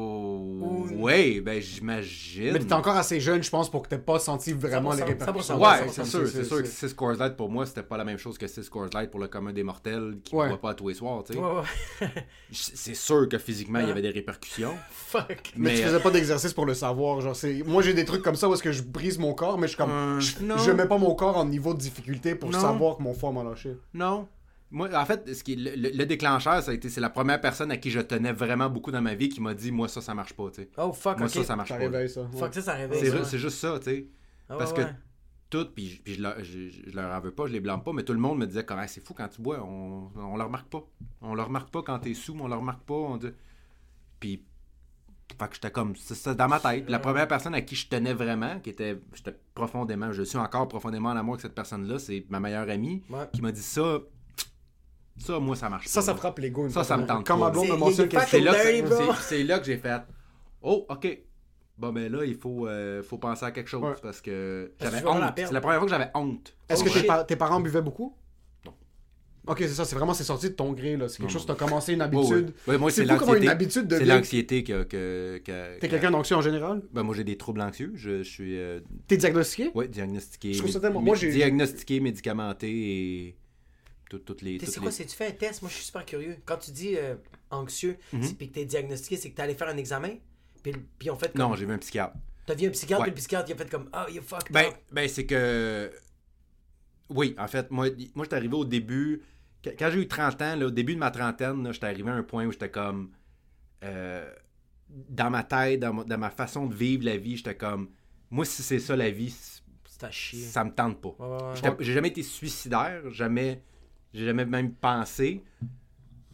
Ou 0.95 1.03
Ouais, 1.03 1.41
ben 1.41 1.61
j'imagine. 1.61 2.53
Mais 2.53 2.59
t'es 2.59 2.73
encore 2.73 2.95
assez 2.95 3.19
jeune, 3.19 3.43
je 3.43 3.49
pense, 3.49 3.69
pour 3.69 3.83
que 3.83 3.89
t'aies 3.89 3.97
pas 3.97 4.19
senti 4.19 4.53
vraiment 4.53 4.91
100%, 4.93 4.97
les 4.97 5.03
répercussions. 5.03 5.57
100%, 5.57 5.61
Ouais, 5.61 5.87
c'est 5.91 6.05
sûr, 6.05 6.27
c'est 6.27 6.43
sûr 6.43 6.61
que 6.61 6.67
6 6.67 6.93
Coors 6.93 7.13
Light 7.13 7.35
pour 7.35 7.49
moi, 7.49 7.65
c'était 7.65 7.83
pas 7.83 7.97
la 7.97 8.03
même 8.05 8.17
chose 8.17 8.37
que 8.37 8.47
6 8.47 8.69
Coors 8.69 8.89
Light 8.93 9.11
pour 9.11 9.19
le 9.19 9.27
commun 9.27 9.53
des 9.53 9.63
mortels 9.63 10.17
qui 10.23 10.35
ne 10.35 10.41
Ouais. 10.41 10.47
boit 10.49 10.61
pas 10.61 10.73
tous 10.73 10.87
les 10.89 10.93
soirs, 10.95 11.23
tu 11.23 11.33
sais. 11.33 11.39
Ouais, 11.39 11.45
ouais. 12.01 12.07
C'est 12.51 12.95
sûr 12.95 13.27
que 13.29 13.37
physiquement, 13.37 13.79
il 13.79 13.87
y 13.87 13.91
avait 13.91 14.01
des 14.01 14.09
répercussions. 14.09 14.73
Fuck. 14.91 15.53
Mais, 15.55 15.71
Mais, 15.71 15.75
tu 15.75 15.83
faisais 15.83 15.99
pas 15.99 16.11
d'exercice 16.11 16.53
pour 16.53 16.65
le 16.65 16.73
savoir. 16.73 17.21
Genre, 17.21 17.35
c'est... 17.35 17.63
Moi, 17.65 17.81
j'ai 17.83 17.93
des 17.93 18.05
trucs 18.05 18.21
comme 18.21 18.35
ça 18.35 18.47
où 18.49 18.53
est-ce 18.53 18.63
que 18.63 18.71
je 18.71 18.83
brise 18.83 19.17
mon 19.19 19.33
corps, 19.33 19.57
mais 19.57 19.67
je 19.67 19.73
suis 19.73 19.77
comme. 19.77 19.91
Euh, 19.91 20.19
je, 20.19 20.71
mets 20.71 20.85
pas 20.87 20.97
mon 20.97 21.13
corps 21.15 21.37
en 21.37 21.45
niveau 21.45 21.73
de 21.73 21.79
difficulté 21.79 22.35
pour 22.35 22.49
Non. 22.51 22.59
savoir 22.61 22.97
que 22.97 23.03
mon 23.03 23.13
foie 23.13 23.31
m'a 23.31 23.43
lâché. 23.43 23.75
Non. 23.93 24.27
Moi, 24.71 24.89
en 24.93 25.05
fait, 25.05 25.33
ce 25.33 25.43
qui 25.43 25.53
est 25.53 25.55
le, 25.55 25.75
le- 25.75 25.95
le 25.95 26.05
déclencheur, 26.05 26.61
ça 26.61 26.71
a 26.71 26.73
été, 26.73 26.89
c'est 26.89 26.99
la 27.01 27.09
première 27.09 27.39
personne 27.39 27.71
à 27.71 27.77
qui 27.77 27.91
je 27.91 27.99
tenais 27.99 28.33
vraiment 28.33 28.69
beaucoup 28.69 28.91
dans 28.91 29.01
ma 29.01 29.13
vie 29.15 29.29
qui 29.29 29.39
m'a 29.39 29.53
dit, 29.53 29.71
moi, 29.71 29.87
ça, 29.87 30.01
ça 30.01 30.13
marche 30.13 30.33
pas, 30.33 30.49
tu 30.49 30.63
sais. 30.63 30.69
Oh 30.77 30.91
fuck, 30.91 31.19
Moi, 31.19 31.29
ça, 31.29 31.43
ça 31.43 31.55
marche 31.55 31.69
Ça 31.69 31.75
pas. 31.75 31.81
réveille 31.83 32.09
ça. 32.09 32.21
ouais. 32.23 32.37
Fuck, 32.39 32.53
ça, 32.55 32.61
ça 32.61 32.73
réveille. 32.73 32.99
C'est 32.99 33.11
ça, 33.11 33.17
ouais. 33.17 33.23
c'est 33.25 33.37
juste 33.39 33.57
ça, 33.59 33.77
tu 33.79 33.85
sais. 33.85 34.07
Ah, 34.49 34.55
parce 34.57 34.71
ouais, 34.71 34.77
que- 34.77 34.81
ouais. 34.83 34.95
Tout, 35.51 35.67
puis, 35.73 36.01
puis 36.03 36.15
je, 36.15 36.21
je, 36.43 36.69
je- 36.69 36.89
je 36.89 36.95
leur 36.95 37.15
en 37.15 37.19
veux 37.21 37.31
pas, 37.31 37.45
je 37.45 37.53
les 37.53 37.59
blâme 37.59 37.83
pas, 37.83 37.93
mais 37.93 38.03
tout 38.03 38.13
le 38.13 38.19
monde 38.19 38.39
me 38.39 38.47
disait, 38.47 38.65
comment 38.65 38.83
c'est 38.87 39.05
fou 39.05 39.13
quand 39.13 39.27
tu 39.27 39.41
bois, 39.41 39.61
on, 39.63 40.09
on 40.15 40.35
le 40.35 40.43
remarque 40.43 40.67
pas. 40.69 40.83
On 41.21 41.35
le 41.35 41.41
remarque 41.43 41.69
pas 41.69 41.83
quand 41.83 41.99
t'es 41.99 42.15
sous, 42.15 42.35
on 42.39 42.47
le 42.47 42.55
remarque 42.55 42.83
pas. 42.83 42.95
On 42.95 43.17
dit... 43.17 43.29
Puis, 44.19 44.43
fait 45.39 45.47
que 45.47 45.53
j'étais 45.55 45.71
comme, 45.71 45.95
c'est 45.95 46.15
ça 46.15 46.33
dans 46.33 46.47
ma 46.47 46.59
tête. 46.59 46.89
La 46.89 46.99
première 46.99 47.27
personne 47.27 47.53
à 47.53 47.61
qui 47.61 47.75
je 47.75 47.87
tenais 47.87 48.13
vraiment, 48.13 48.59
qui 48.59 48.71
était, 48.71 48.99
j'étais 49.13 49.35
profondément, 49.53 50.11
je 50.11 50.23
suis 50.23 50.37
encore 50.37 50.67
profondément 50.67 51.09
en 51.09 51.15
amour 51.15 51.35
avec 51.35 51.41
cette 51.43 51.55
personne-là, 51.55 51.99
c'est 51.99 52.25
ma 52.29 52.39
meilleure 52.39 52.69
amie, 52.69 53.03
Ouais. 53.09 53.25
qui 53.31 53.41
m'a 53.41 53.51
dit 53.51 53.61
ça, 53.61 53.99
ça, 55.17 55.39
moi, 55.39 55.55
ça 55.55 55.69
marche 55.69 55.87
Ça, 55.87 55.99
pas. 56.01 56.05
ça 56.07 56.11
là. 56.11 56.17
frappe 56.17 56.39
l'ego. 56.39 56.69
Ça, 56.69 56.83
ça 56.83 56.97
me 56.97 57.05
tente 57.05 57.25
blonde 57.25 57.93
C'est- 57.93 58.39
là, 58.39 58.53
que, 58.53 59.47
là 59.47 59.61
j'ai 59.63 59.77
fait, 59.77 60.01
oh, 60.61 60.85
ok. 60.89 61.19
Bon, 61.77 61.91
ben 61.91 62.09
là, 62.11 62.23
il 62.23 62.35
faut, 62.35 62.67
euh, 62.67 63.03
faut 63.03 63.17
penser 63.17 63.45
à 63.45 63.51
quelque 63.51 63.69
chose 63.69 63.83
Ouais. 63.83 63.93
parce 64.01 64.21
que 64.21 64.71
j'avais 64.79 65.01
tu 65.01 65.07
honte. 65.07 65.33
C'est 65.35 65.51
la 65.51 65.59
première 65.61 65.79
fois 65.79 65.87
que 65.87 65.91
j'avais 65.91 66.09
honte. 66.15 66.55
Est-ce 66.69 66.83
Oh, 66.83 66.85
que 66.87 66.93
tes, 66.99 67.03
pa- 67.05 67.23
tes 67.25 67.35
parents 67.35 67.59
buvaient 67.59 67.81
beaucoup? 67.81 68.15
Non. 68.65 68.73
Ok, 69.47 69.57
c'est 69.59 69.67
ça, 69.67 69.83
c'est 69.83 69.95
vraiment, 69.97 70.13
c'est 70.13 70.23
sorti 70.23 70.49
de 70.49 70.53
ton 70.55 70.71
gré, 70.71 70.95
là. 70.95 71.09
C'est 71.09 71.17
quelque 71.17 71.23
Non, 71.27 71.33
chose, 71.33 71.45
non. 71.47 71.53
t'as 71.53 71.65
commencé 71.65 71.91
une 71.93 72.01
habitude. 72.01 72.53
Ouais, 72.65 72.77
moi, 72.77 72.91
c'est 72.91 73.03
l'anxiété. 73.03 73.69
C'est 73.89 74.05
l'anxiété 74.05 74.63
que. 74.63 74.83
que, 74.83 75.41
que 75.43 75.79
T'es 75.79 75.87
que- 75.87 75.91
quelqu'un 75.91 76.11
d'anxieux 76.11 76.37
en 76.37 76.41
général? 76.41 76.81
Ben, 76.93 77.03
moi, 77.03 77.13
j'ai 77.13 77.25
des 77.25 77.35
troubles 77.37 77.59
anxieux. 77.59 77.91
Je, 77.95 78.19
je 78.19 78.29
suis 78.29 78.57
euh, 78.57 78.79
T'es 79.07 79.17
diagnostiqué? 79.17 79.71
Ouais, 79.75 79.89
diagnostiqué. 79.89 80.53
Je 80.53 80.59
trouve 80.59 80.71
ça 80.71 80.79
tellement- 80.79 81.01
moi, 81.01 81.15
j'ai- 81.17 81.29
Diagnostiqué, 81.31 81.99
médicamenté 81.99 82.69
et. 82.69 83.35
Tout- 84.09 84.19
Toutes 84.19 84.41
les. 84.41 84.59
C'est 84.59 84.75
quoi, 84.79 84.85
les- 84.89 84.91
c'est 84.91 85.05
tu 85.05 85.15
fais 85.15 85.27
un 85.27 85.31
test? 85.31 85.61
Moi, 85.61 85.69
je 85.69 85.75
suis 85.75 85.85
super 85.85 86.05
curieux. 86.05 86.37
Quand 86.45 86.57
tu 86.57 86.71
dis 86.71 86.95
euh, 86.97 87.15
anxieux, 87.51 87.97
Mhm. 88.13 88.23
c'est 88.23 88.35
puis 88.35 88.49
que 88.49 88.53
t'es 88.55 88.65
diagnostiqué, 88.65 89.17
c'est 89.17 89.31
que 89.31 89.35
t'es 89.35 89.41
allé 89.41 89.55
faire 89.55 89.67
un 89.69 89.77
examen, 89.77 90.15
puis, 90.63 90.73
puis 90.99 91.09
on 91.09 91.15
fait 91.17 91.31
comme... 91.31 91.41
Non, 91.49 91.55
j'ai 91.55 91.65
vu 91.65 91.73
un 91.73 91.77
psychiatre. 91.77 92.15
T'as 92.45 92.53
vu 92.55 92.67
un 92.67 92.71
psychiatre, 92.71 93.01
Ouais. 93.01 93.07
puis 93.07 93.11
le 93.11 93.15
psychiatre, 93.17 93.49
il 93.49 93.53
a 93.53 93.55
fait 93.57 93.69
comme, 93.69 93.89
oh, 93.93 94.11
you 94.11 94.21
fucked 94.21 94.51
Ben, 94.51 94.67
up. 94.67 94.75
ben 94.91 95.07
c'est 95.09 95.25
que. 95.25 95.91
Oui, 97.09 97.35
en 97.37 97.47
fait, 97.47 97.69
moi, 97.71 97.87
moi 98.15 98.25
j'étais 98.25 98.35
arrivé 98.35 98.55
au 98.55 98.65
début. 98.65 99.21
Quand 99.79 99.89
j'ai 99.91 99.99
eu 100.01 100.07
30 100.07 100.41
ans, 100.41 100.55
là, 100.55 100.65
au 100.67 100.71
début 100.71 100.93
de 100.93 100.99
ma 100.99 101.09
trentaine, 101.11 101.71
j'étais 101.73 101.87
arrivé 101.87 102.09
à 102.09 102.13
un 102.13 102.23
point 102.23 102.45
où 102.45 102.51
j'étais 102.51 102.69
comme. 102.69 103.11
euh, 103.83 104.31
dans 105.09 105.29
ma 105.31 105.43
tête, 105.43 105.79
dans 105.79 105.93
ma, 105.93 106.03
dans 106.03 106.17
ma 106.17 106.29
façon 106.29 106.67
de 106.67 106.73
vivre 106.75 107.03
la 107.05 107.17
vie, 107.17 107.37
j'étais 107.37 107.55
comme. 107.55 107.89
Moi, 108.29 108.45
si 108.45 108.61
c'est 108.63 108.79
ça 108.79 108.95
la 108.95 109.09
vie, 109.09 109.35
ça 109.97 110.63
me 110.63 110.71
tente 110.71 111.01
pas. 111.01 111.15
Ouais, 111.19 111.69
ouais, 111.69 111.75
J'ai 111.79 111.93
jamais 111.93 112.09
été 112.09 112.21
suicidaire, 112.23 113.09
jamais. 113.11 113.63
J'ai 114.15 114.25
jamais 114.25 114.45
même 114.45 114.73
pensé. 114.73 115.43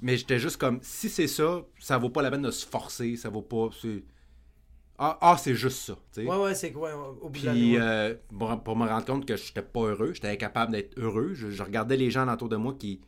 Mais 0.02 0.18
j'étais 0.18 0.40
juste 0.40 0.58
comme, 0.58 0.80
si 0.82 1.10
c'est 1.10 1.28
ça, 1.28 1.64
ça 1.80 1.98
vaut 1.98 2.10
pas 2.10 2.22
la 2.22 2.32
peine 2.32 2.42
de 2.44 2.52
se 2.52 2.66
forcer, 2.66 3.16
ça 3.16 3.30
vaut 3.30 3.42
pas. 3.42 3.70
Ah, 4.98 5.18
ah, 5.22 5.38
c'est 5.38 5.56
juste 5.56 5.80
ça. 5.80 5.94
tu 6.12 6.22
sais. 6.22 6.28
Ouais, 6.28 6.38
ouais, 6.38 6.56
c'est 6.56 6.72
quoi, 6.72 6.92
la 6.92 7.30
Puis 7.52 7.78
euh, 7.78 8.16
pour, 8.38 8.64
pour 8.64 8.76
me 8.76 8.88
rendre 8.88 9.06
compte 9.06 9.26
que 9.26 9.36
j'étais 9.36 9.64
pas 9.64 9.82
heureux, 9.82 10.14
j'étais 10.14 10.30
incapable 10.30 10.74
d'être 10.74 10.98
heureux. 10.98 11.34
Je, 11.34 11.50
je 11.50 11.64
regardais 11.64 11.98
les 11.98 12.12
gens 12.12 12.32
autour 12.32 12.50
de 12.50 12.56
moi 12.56 12.76
qui, 12.78 13.02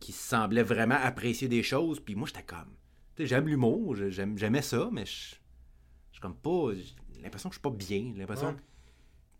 qui 0.00 0.12
semblaient 0.12 0.62
vraiment 0.62 0.96
apprécier 0.96 1.48
des 1.48 1.62
choses. 1.62 2.00
Puis 2.00 2.14
moi, 2.14 2.26
j'étais 2.26 2.44
comme. 2.44 2.74
Tu 3.14 3.22
sais, 3.22 3.26
j'aime 3.26 3.46
l'humour, 3.46 3.94
j'aimais 3.96 4.62
ça, 4.62 4.88
mais 4.90 5.04
je 5.04 5.36
suis 6.12 6.20
comme 6.20 6.36
pas. 6.36 6.72
J'ai 6.74 7.22
l'impression 7.22 7.50
que 7.50 7.54
je 7.54 7.58
suis 7.58 7.62
pas 7.62 7.76
bien. 7.76 8.12
L'impression. 8.16 8.48
Ouais. 8.48 8.56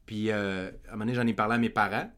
Puis 0.05 0.31
euh, 0.31 0.71
à 0.87 0.89
un 0.89 0.93
moment 0.93 1.07
donné, 1.07 1.15
j'en 1.15 1.27
ai 1.27 1.35
parlé 1.35 1.55
à 1.55 1.59
mes 1.59 1.71
parents. 1.71 2.11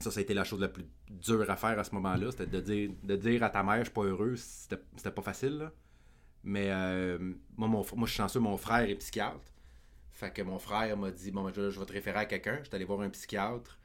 Ça, 0.00 0.10
ça 0.10 0.18
a 0.18 0.22
été 0.22 0.34
la 0.34 0.44
chose 0.44 0.60
la 0.60 0.68
plus 0.68 0.86
dure 1.10 1.50
à 1.50 1.56
faire 1.56 1.78
à 1.78 1.84
ce 1.84 1.94
moment-là. 1.94 2.30
C'était 2.30 2.46
de 2.46 2.60
dire, 2.60 2.90
de 3.02 3.16
dire 3.16 3.42
à 3.42 3.50
ta 3.50 3.62
mère, 3.62 3.78
je 3.78 3.84
suis 3.84 3.92
pas 3.92 4.04
heureux. 4.04 4.36
C'était 4.36 5.10
pas 5.10 5.22
facile, 5.22 5.58
là. 5.58 5.72
Mais 6.42 6.70
euh, 6.70 7.18
moi, 7.56 7.68
mon, 7.68 7.84
moi, 7.96 8.06
je 8.06 8.12
suis 8.12 8.16
chanceux, 8.16 8.40
mon 8.40 8.56
frère 8.56 8.88
est 8.88 8.94
psychiatre. 8.94 9.40
Fait 10.12 10.32
que 10.32 10.42
mon 10.42 10.58
frère 10.58 10.96
m'a 10.96 11.10
dit 11.10 11.30
Bon, 11.30 11.44
ben, 11.44 11.52
je, 11.54 11.70
je 11.70 11.78
vais 11.78 11.86
te 11.86 11.92
référer 11.92 12.18
à 12.18 12.24
quelqu'un. 12.24 12.60
J'étais 12.62 12.76
allé 12.76 12.84
voir 12.84 13.00
un 13.00 13.10
psychiatre 13.10 13.78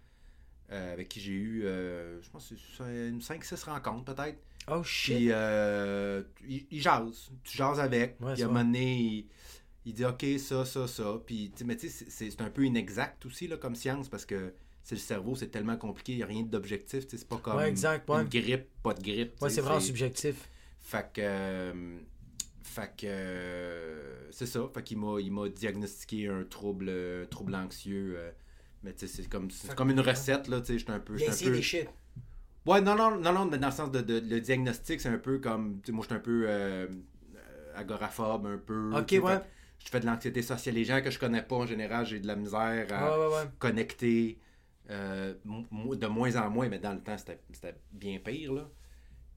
euh, 0.72 0.94
avec 0.94 1.10
qui 1.10 1.20
j'ai 1.20 1.34
eu, 1.34 1.66
euh, 1.66 2.22
je 2.22 2.30
pense, 2.30 2.52
une 2.80 3.20
5-6 3.20 3.66
rencontres 3.66 4.16
peut-être. 4.16 4.40
Oh 4.68 4.84
shit. 4.84 5.16
Puis 5.16 5.28
euh, 5.32 6.24
il, 6.48 6.66
il 6.72 6.82
jase. 6.82 7.30
Tu 7.44 7.58
jases 7.58 7.80
avec. 7.80 8.20
Ouais, 8.20 8.34
puis 8.34 8.44
à 8.44 8.46
un 8.46 8.48
moment 8.50 8.64
donné, 8.64 8.98
il, 8.98 9.28
il 9.86 9.94
dit 9.94 10.06
OK, 10.06 10.26
ça, 10.40 10.66
ça, 10.66 10.88
ça. 10.88 11.22
Puis, 11.26 11.54
mais 11.64 11.78
tu 11.78 11.90
sais, 11.90 12.06
c'est 12.10 12.42
un 12.42 12.50
peu 12.50 12.66
inexact 12.66 13.26
aussi 13.26 13.48
là, 13.48 13.58
comme 13.58 13.76
science 13.76 14.10
parce 14.10 14.26
que 14.26 14.54
c'est 14.86 14.94
le 14.96 15.02
cerveau, 15.02 15.36
c'est 15.36 15.48
tellement 15.48 15.78
compliqué, 15.78 16.12
il 16.14 16.18
n'y 16.18 16.24
a 16.24 16.28
rien 16.28 16.44
d'objectif. 16.44 17.06
C'est 17.10 17.28
pas 17.28 17.38
comme 17.38 17.56
Ouais, 17.58 17.68
exact, 17.70 18.08
ouais. 18.08 18.22
une 18.22 18.30
grippe, 18.30 18.68
pas 18.84 18.94
de 18.94 19.02
grippe. 19.02 19.42
Ouais, 19.42 19.50
c'est 19.50 19.62
vraiment 19.62 19.80
subjectif. 19.80 20.48
fait 20.80 21.08
que. 21.12 21.22
euh, 21.24 21.98
fait 22.62 22.92
que. 22.96 23.06
euh, 23.08 24.30
c'est 24.32 24.46
ça. 24.46 24.60
Fait 24.72 24.84
qu'il 24.84 25.00
m'a, 25.00 25.20
il 25.20 25.32
m'a 25.32 25.50
diagnostiqué 25.50 26.28
un 26.28 26.44
trouble, 26.44 26.86
euh, 26.90 27.26
trouble 27.26 27.56
anxieux. 27.56 28.14
euh, 28.16 28.32
mais 28.84 28.94
tu 28.94 29.08
sais, 29.08 29.24
c'est 29.24 29.28
comme, 29.28 29.50
c'est 29.50 29.74
comme 29.74 29.90
une 29.90 30.00
recette, 30.02 30.48
là. 30.48 30.60
Tu 30.62 30.68
sais, 30.68 30.78
j'étais 30.78 30.92
un 30.92 31.00
peu. 31.00 31.18
J'étais 31.18 31.32
un 31.32 31.50
peu... 31.50 31.56
des 31.56 31.62
shit. 31.64 31.88
Ouais, 32.68 32.82
non, 32.82 32.96
non, 32.96 33.18
non, 33.18 33.34
non, 33.34 33.46
mais 33.46 33.58
dans 33.58 33.68
le 33.70 33.74
sens 33.74 33.90
de, 33.92 34.02
de- 34.02 34.22
le 34.24 34.40
diagnostic, 34.40 35.02
c'est 35.02 35.10
un 35.10 35.18
peu 35.18 35.40
comme. 35.40 35.82
Moi, 35.90 36.04
j'étais 36.04 36.16
un 36.16 36.20
peu 36.20 36.48
agoraphobe, 37.76 38.46
un 38.48 38.58
peu. 38.58 38.92
Ok, 38.96 39.12
ouais. 39.12 39.22
fait 39.38 39.44
Je 39.84 39.90
fais 39.90 40.00
de 40.00 40.06
l'anxiété 40.06 40.42
sociale. 40.42 40.76
Les 40.76 40.86
gens 40.86 41.02
que 41.02 41.10
je 41.12 41.20
connais 41.20 41.42
pas, 41.42 41.56
en 41.56 41.66
général, 41.66 42.06
j'ai 42.06 42.20
de 42.20 42.28
la 42.28 42.36
misère 42.36 42.60
à 42.92 43.18
Ouais, 43.20 43.26
ouais, 43.28 43.34
ouais. 43.36 43.50
connecter. 43.60 44.40
Euh, 44.90 45.34
de 45.44 46.08
moins 46.08 46.36
en 46.36 46.50
moins, 46.50 46.70
mais 46.70 46.80
dans 46.80 46.94
le 46.94 47.02
temps, 47.02 47.18
c'était, 47.18 47.76
bien 47.92 48.20
pire, 48.20 48.54
là. 48.54 48.70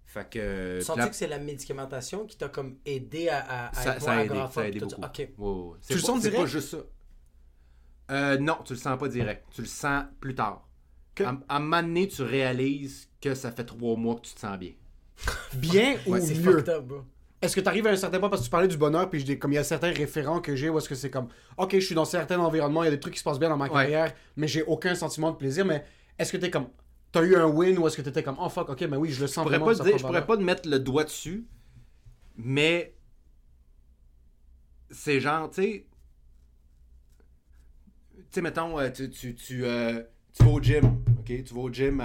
Fait 0.05 0.29
que. 0.29 0.73
Tu 0.73 0.77
puis 0.79 0.85
sens 0.85 0.97
là- 0.97 1.09
que 1.09 1.15
c'est 1.15 1.27
la 1.27 1.39
médicamentation 1.39 2.25
qui 2.27 2.37
t'a 2.39 2.49
comme 2.49 2.79
aidé 2.87 3.29
à, 3.29 3.39
à, 3.41 3.69
à 3.69 3.73
ça, 3.75 3.97
être 3.97 4.03
ça 4.03 4.13
a 4.13 4.25
aidé, 4.25 4.35
ça 4.51 4.61
a 4.63 4.67
aidé 4.69 4.81
beaucoup. 4.81 5.77
Tu 5.87 5.95
le 5.95 6.01
sens 6.01 6.21
direct? 6.23 6.41
pas 6.41 6.47
juste 6.47 6.69
ça. 6.71 6.79
Euh, 8.11 8.39
non, 8.39 8.57
tu 8.65 8.73
le 8.73 8.79
sens 8.79 8.99
pas 8.99 9.09
direct. 9.09 9.45
Tu 9.53 9.61
le 9.61 9.67
sens 9.67 10.05
plus 10.21 10.35
tard. 10.35 10.67
Que- 11.15 11.25
À, 11.25 11.39
à 11.49 11.57
un 11.57 11.59
moment 11.61 11.83
donné, 11.83 12.09
tu 12.09 12.23
réalises 12.23 13.11
que 13.21 13.35
ça 13.35 13.53
fait 13.53 13.65
trois 13.65 13.97
mois 13.97 14.15
que 14.17 14.23
tu 14.23 14.35
te 14.35 14.41
sens 14.41 14.59
bien. 14.59 14.73
Bien 15.55 15.97
ou 16.07 16.13
Ouais, 16.13 16.21
c'est 16.23 16.35
mieux? 16.37 16.57
fucked 16.59 16.69
up, 16.71 16.85
bro. 16.87 17.05
Est-ce 17.41 17.55
que 17.55 17.61
tu 17.61 17.69
arrives 17.69 17.87
à 17.87 17.91
un 17.91 17.97
certain 17.97 18.19
point 18.19 18.29
parce 18.29 18.43
que 18.43 18.47
tu 18.47 18.51
parlais 18.51 18.67
du 18.69 18.77
bonheur 18.77 19.09
puis 19.09 19.21
je 19.21 19.25
dis- 19.25 19.39
comme 19.39 19.53
il 19.53 19.57
y 19.57 19.59
a 19.59 19.65
certains 19.65 19.93
référents 19.93 20.41
que 20.41 20.57
j'ai 20.57 20.69
où 20.69 20.79
est-ce 20.79 20.89
que 20.89 20.95
c'est 20.97 21.11
comme 21.11 21.29
OK, 21.57 21.75
je 21.75 21.81
suis 21.81 21.95
dans 21.95 22.05
certains 22.05 22.39
environnements, 22.41 22.83
il 22.83 22.87
y 22.87 22.89
a 22.89 22.91
des 22.93 22.99
trucs 23.01 23.15
qui 23.15 23.21
se 23.21 23.25
passent 23.25 23.39
bien 23.39 23.49
dans 23.49 23.57
ma 23.57 23.67
Ouais. 23.67 23.71
carrière, 23.71 24.13
mais 24.37 24.49
j'ai 24.49 24.63
aucun 24.65 24.95
sentiment 24.97 25.31
de 25.31 25.37
plaisir, 25.37 25.65
mais 25.65 25.85
est-ce 26.19 26.33
que 26.33 26.37
tu 26.37 26.47
es 26.47 26.51
comme 26.51 26.69
t'as 27.13 27.23
eu 27.23 27.37
un 27.37 27.47
win 27.47 27.79
ou 27.79 27.87
est-ce 27.87 27.97
que 27.97 28.03
tu 28.03 28.09
étais 28.09 28.23
comme 28.25 28.37
oh 28.41 28.49
fuck, 28.49 28.69
OK, 28.71 28.81
mais 28.83 28.97
oui, 28.97 29.11
je 29.11 29.21
le 29.21 29.29
sens 29.29 29.45
Je 29.45 29.49
pourrais 29.49 29.59
vraiment 29.59 29.79
pas, 29.79 29.85
dire, 29.85 29.99
je 29.99 30.05
pourrais 30.05 30.27
pas 30.27 30.37
te 30.37 30.43
mettre 30.43 30.69
le 30.69 30.79
doigt 30.81 31.05
dessus, 31.05 31.47
mais 32.37 32.95
c'est 34.91 35.21
genre, 35.21 35.49
tu 35.51 35.63
sais, 35.63 35.87
tu 38.17 38.25
sais, 38.31 38.43
mettons, 38.43 38.79
euh, 38.79 38.91
tu, 38.91 39.09
tu, 39.11 39.35
tu, 39.35 39.65
euh, 39.65 40.03
tu 40.33 40.43
vas 40.45 40.51
au 40.51 40.61
gym, 40.61 40.85
ok? 41.21 41.25
Tu 41.45 41.55
vas 41.55 41.61
au 41.61 41.73
gym 41.73 42.03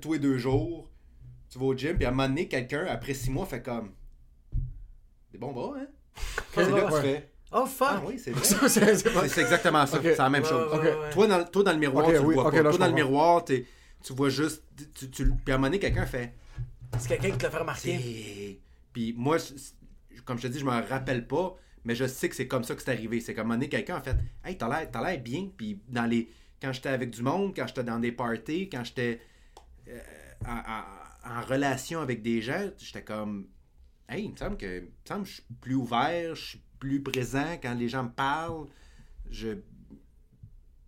tous 0.00 0.12
les 0.14 0.18
deux 0.18 0.36
jours, 0.36 0.90
tu 1.50 1.58
vas 1.58 1.64
au 1.66 1.74
gym, 1.76 1.96
puis 1.96 2.04
à 2.04 2.08
un 2.08 2.12
moment 2.12 2.28
donné, 2.28 2.48
quelqu'un, 2.48 2.86
après 2.86 3.14
six 3.14 3.30
mois, 3.30 3.46
fait 3.46 3.62
comme, 3.62 3.92
des 5.32 5.38
bons 5.38 5.52
bras, 5.52 5.74
hein? 5.78 5.86
C'est 6.54 6.70
là 6.70 6.80
que 6.82 6.94
tu 6.96 7.00
fais, 7.02 7.30
Oh 7.50 7.64
fuck! 7.64 7.88
ah 7.90 8.02
oui, 8.06 8.18
c'est 8.18 8.34
c'est- 8.44 9.40
exactement 9.40 9.86
ça, 9.86 9.98
c'est 10.02 10.18
la 10.18 10.28
même 10.28 10.42
Ouais, 10.42 10.48
chose. 10.48 10.70
Toi, 11.12 11.26
dans, 11.26 11.44
toi, 11.46 11.62
dans 11.62 11.72
le 11.72 11.78
miroir, 11.78 12.06
tu 12.06 12.12
le 12.12 12.18
vois 12.18 12.50
pas. 12.50 12.56
là, 12.62 12.68
Toi, 12.70 12.78
dans 12.78 12.86
le 12.88 12.92
miroir, 12.92 13.44
t'es- 13.44 13.64
tu 14.04 14.12
vois 14.12 14.28
juste. 14.28 14.62
Tu, 14.94 15.08
tu, 15.10 15.24
puis 15.30 15.52
à 15.52 15.54
un 15.54 15.58
moment 15.58 15.68
donné, 15.68 15.78
quelqu'un 15.78 16.04
fait. 16.04 16.34
C'est 16.98 17.08
quelqu'un 17.08 17.30
qui 17.30 17.38
te 17.38 17.44
l'a 17.44 17.50
fait 17.50 17.58
remarquer. 17.58 18.60
Puis 18.92 19.14
moi, 19.16 19.38
comme 20.26 20.36
je 20.38 20.42
te 20.42 20.48
dis, 20.48 20.58
je 20.58 20.64
me 20.66 20.70
rappelle 20.88 21.26
pas, 21.26 21.56
mais 21.84 21.94
je 21.94 22.06
sais 22.06 22.28
que 22.28 22.36
c'est 22.36 22.46
comme 22.48 22.64
ça 22.64 22.74
que 22.74 22.82
c'est 22.82 22.90
arrivé. 22.90 23.20
C'est 23.20 23.32
qu'à 23.32 23.40
un 23.40 23.44
moment 23.44 23.54
donné, 23.54 23.68
quelqu'un 23.70 23.96
a 23.96 24.00
fait 24.02 24.16
Hey, 24.44 24.58
t'as 24.58 24.68
l'air, 24.68 24.90
t'as 24.90 25.02
l'air 25.08 25.18
bien. 25.20 25.48
Puis 25.56 25.80
dans 25.88 26.04
les. 26.04 26.30
Quand 26.60 26.72
j'étais 26.72 26.90
avec 26.90 27.10
du 27.10 27.22
monde, 27.22 27.54
quand 27.56 27.66
j'étais 27.66 27.84
dans 27.84 27.98
des 27.98 28.12
parties, 28.12 28.68
quand 28.68 28.84
j'étais 28.84 29.20
euh, 29.88 29.98
en, 30.46 30.52
en- 30.56 30.84
en 31.30 31.42
relation 31.42 32.00
avec 32.00 32.22
des 32.22 32.40
gens, 32.42 32.70
j'étais 32.78 33.04
comme 33.04 33.48
Hey, 34.08 34.24
il 34.24 34.32
me 34.32 34.36
semble 34.36 34.56
que, 34.56 34.78
il 34.78 34.82
me 34.84 34.90
semble 35.06 35.22
que 35.24 35.28
je 35.28 35.34
suis 35.34 35.44
plus 35.60 35.74
ouvert, 35.74 36.34
je 36.34 36.42
suis 36.44 36.62
plus 36.78 37.02
présent 37.02 37.58
quand 37.60 37.74
les 37.74 37.88
gens 37.88 38.04
me 38.04 38.10
parlent. 38.10 38.66
Je. 39.30 39.58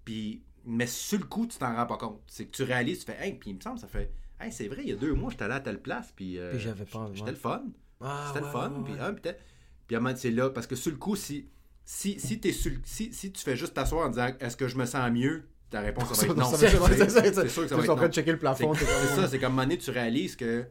Puis. 0.04 0.42
Mais 0.66 0.86
sur 0.86 1.18
le 1.18 1.24
coup, 1.24 1.46
tu 1.46 1.56
t'en 1.58 1.74
rends 1.74 1.86
pas 1.86 1.96
compte. 1.96 2.20
C'est 2.26 2.44
que 2.46 2.50
tu 2.50 2.62
réalises, 2.64 3.00
tu 3.00 3.06
fais 3.06 3.16
Hey, 3.26 3.34
puis 3.34 3.50
il 3.50 3.56
me 3.56 3.60
semble, 3.60 3.78
ça 3.78 3.88
fait 3.88 4.12
Hey, 4.38 4.52
c'est 4.52 4.68
vrai, 4.68 4.82
il 4.82 4.88
y 4.88 4.92
a 4.92 4.96
deux 4.96 5.14
mois, 5.14 5.30
j'étais 5.30 5.44
allé 5.44 5.54
à 5.54 5.60
telle 5.60 5.80
place, 5.80 6.12
puis. 6.14 6.38
euh, 6.38 6.50
Puis 6.52 6.60
j'avais 6.60 6.84
pas 6.84 7.10
J'étais 7.14 7.30
le 7.30 7.36
fun. 7.36 7.62
Ah, 8.00 8.24
C'était 8.28 8.40
ouais, 8.40 8.46
le 8.46 8.52
fun. 8.52 8.70
ouais, 8.72 8.84
Puis, 8.84 8.92
ouais. 8.94 8.98
ah, 9.00 9.12
puis 9.86 9.96
à 9.96 9.98
un 9.98 10.02
moment, 10.02 10.16
c'est 10.16 10.30
là, 10.30 10.48
parce 10.50 10.66
que 10.66 10.76
sur 10.76 10.92
le 10.92 10.98
coup, 10.98 11.16
si, 11.16 11.48
si, 11.84 12.18
si, 12.20 12.40
t'es 12.40 12.52
sur 12.52 12.72
si, 12.84 13.12
si 13.12 13.32
tu 13.32 13.42
fais 13.42 13.56
juste 13.56 13.74
t'asseoir 13.74 14.06
en 14.06 14.10
disant 14.10 14.28
est-ce 14.40 14.56
que 14.56 14.68
je 14.68 14.76
me 14.76 14.86
sens 14.86 15.10
mieux, 15.10 15.48
ta 15.70 15.80
réponse 15.80 16.12
ça 16.14 16.26
va 16.26 16.32
être 16.32 16.38
non. 16.38 16.44
C'est- 16.46 16.68
sûr 16.68 17.62
que 17.62 17.68
ça 17.68 17.76
va 17.76 17.82
être 17.84 17.90
en 17.90 17.96
train 17.96 18.04
de 18.04 18.08
non. 18.08 18.12
checker 18.12 18.32
le 18.32 18.36
C'est 18.36 18.40
plafond. 18.40 18.72
t'es 18.72 18.78
c'est 18.80 18.86
comme- 19.14 19.16
ça, 19.24 19.28
c'est 19.28 19.40
moment 19.42 19.62
donné, 19.62 19.78
tu 19.78 19.90
réalises 19.90 20.36
que, 20.36 20.64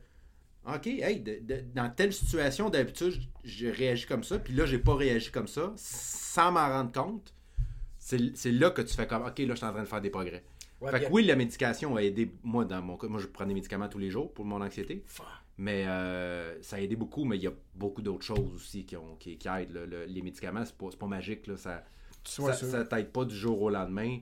OK, 0.68 0.88
hey, 0.88 1.20
de- 1.22 1.40
de- 1.42 1.64
dans 1.74 1.90
telle 1.90 2.14
situation, 2.14 2.70
d'habitude, 2.70 3.14
j'ai 3.44 3.72
réagi 3.72 4.06
comme 4.06 4.24
ça, 4.24 4.38
puis 4.40 4.54
là, 4.54 4.66
j'ai 4.66 4.78
pas 4.80 4.96
réagi 4.96 5.32
comme 5.32 5.48
ça, 5.48 5.72
sans 5.78 6.52
m'en 6.52 6.68
rendre 6.68 6.92
compte. 6.92 7.34
C'est 7.98 8.52
là 8.52 8.72
que 8.72 8.82
tu 8.82 8.94
fais 8.94 9.08
comme, 9.08 9.24
OK, 9.26 9.38
là, 9.40 9.46
je 9.50 9.56
suis 9.56 9.66
en 9.66 9.72
train 9.72 9.82
de 9.84 9.88
faire 9.88 10.02
des 10.02 10.10
progrès. 10.10 10.44
Ouais, 10.82 10.92
fait 10.92 11.02
que 11.06 11.12
oui, 11.12 11.26
la 11.26 11.36
médication 11.36 11.96
a 11.98 12.02
aidé, 12.02 12.32
moi, 12.44 12.66
dans 12.66 12.82
mon 12.82 12.98
cas, 12.98 13.08
moi, 13.08 13.20
je 13.20 13.28
prends 13.28 13.46
des 13.46 13.54
médicaments 13.54 13.90
tous 13.90 14.00
les 14.00 14.10
jours 14.10 14.34
pour 14.34 14.46
mon 14.46 14.62
anxiété, 14.62 15.04
mais 15.58 15.86
euh, 15.88 16.62
ça 16.62 16.78
a 16.78 16.80
aidé 16.80 16.96
beaucoup, 16.96 17.26
mais 17.26 17.36
il 17.38 17.44
y 17.44 17.48
a 17.48 17.52
beaucoup 17.76 18.02
d'autres 18.02 18.26
choses 18.26 18.54
aussi 18.56 18.86
qui, 18.86 18.96
ont, 18.96 19.16
qui, 19.20 19.38
qui 19.38 19.48
aident. 19.50 19.74
là. 19.74 19.86
Le- 19.86 20.06
les 20.06 20.22
médicaments, 20.22 20.64
c'est 20.66 20.76
pas, 20.78 20.88
pas 20.98 21.08
magique, 21.08 21.48
là, 21.48 21.58
ça, 21.58 21.84
ça. 22.24 22.54
ça 22.54 22.86
t'aide 22.86 23.12
pas 23.12 23.26
du 23.26 23.36
jour 23.36 23.62
au 23.62 23.70
lendemain. 23.70 24.20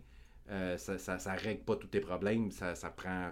Euh, 0.50 0.78
ça, 0.78 0.98
ça, 0.98 1.20
ça 1.20 1.34
règle 1.34 1.62
pas 1.64 1.76
tous 1.76 1.88
tes 1.88 2.00
problèmes. 2.00 2.52
Ça, 2.52 2.74
ça 2.76 2.90
prend. 2.90 3.30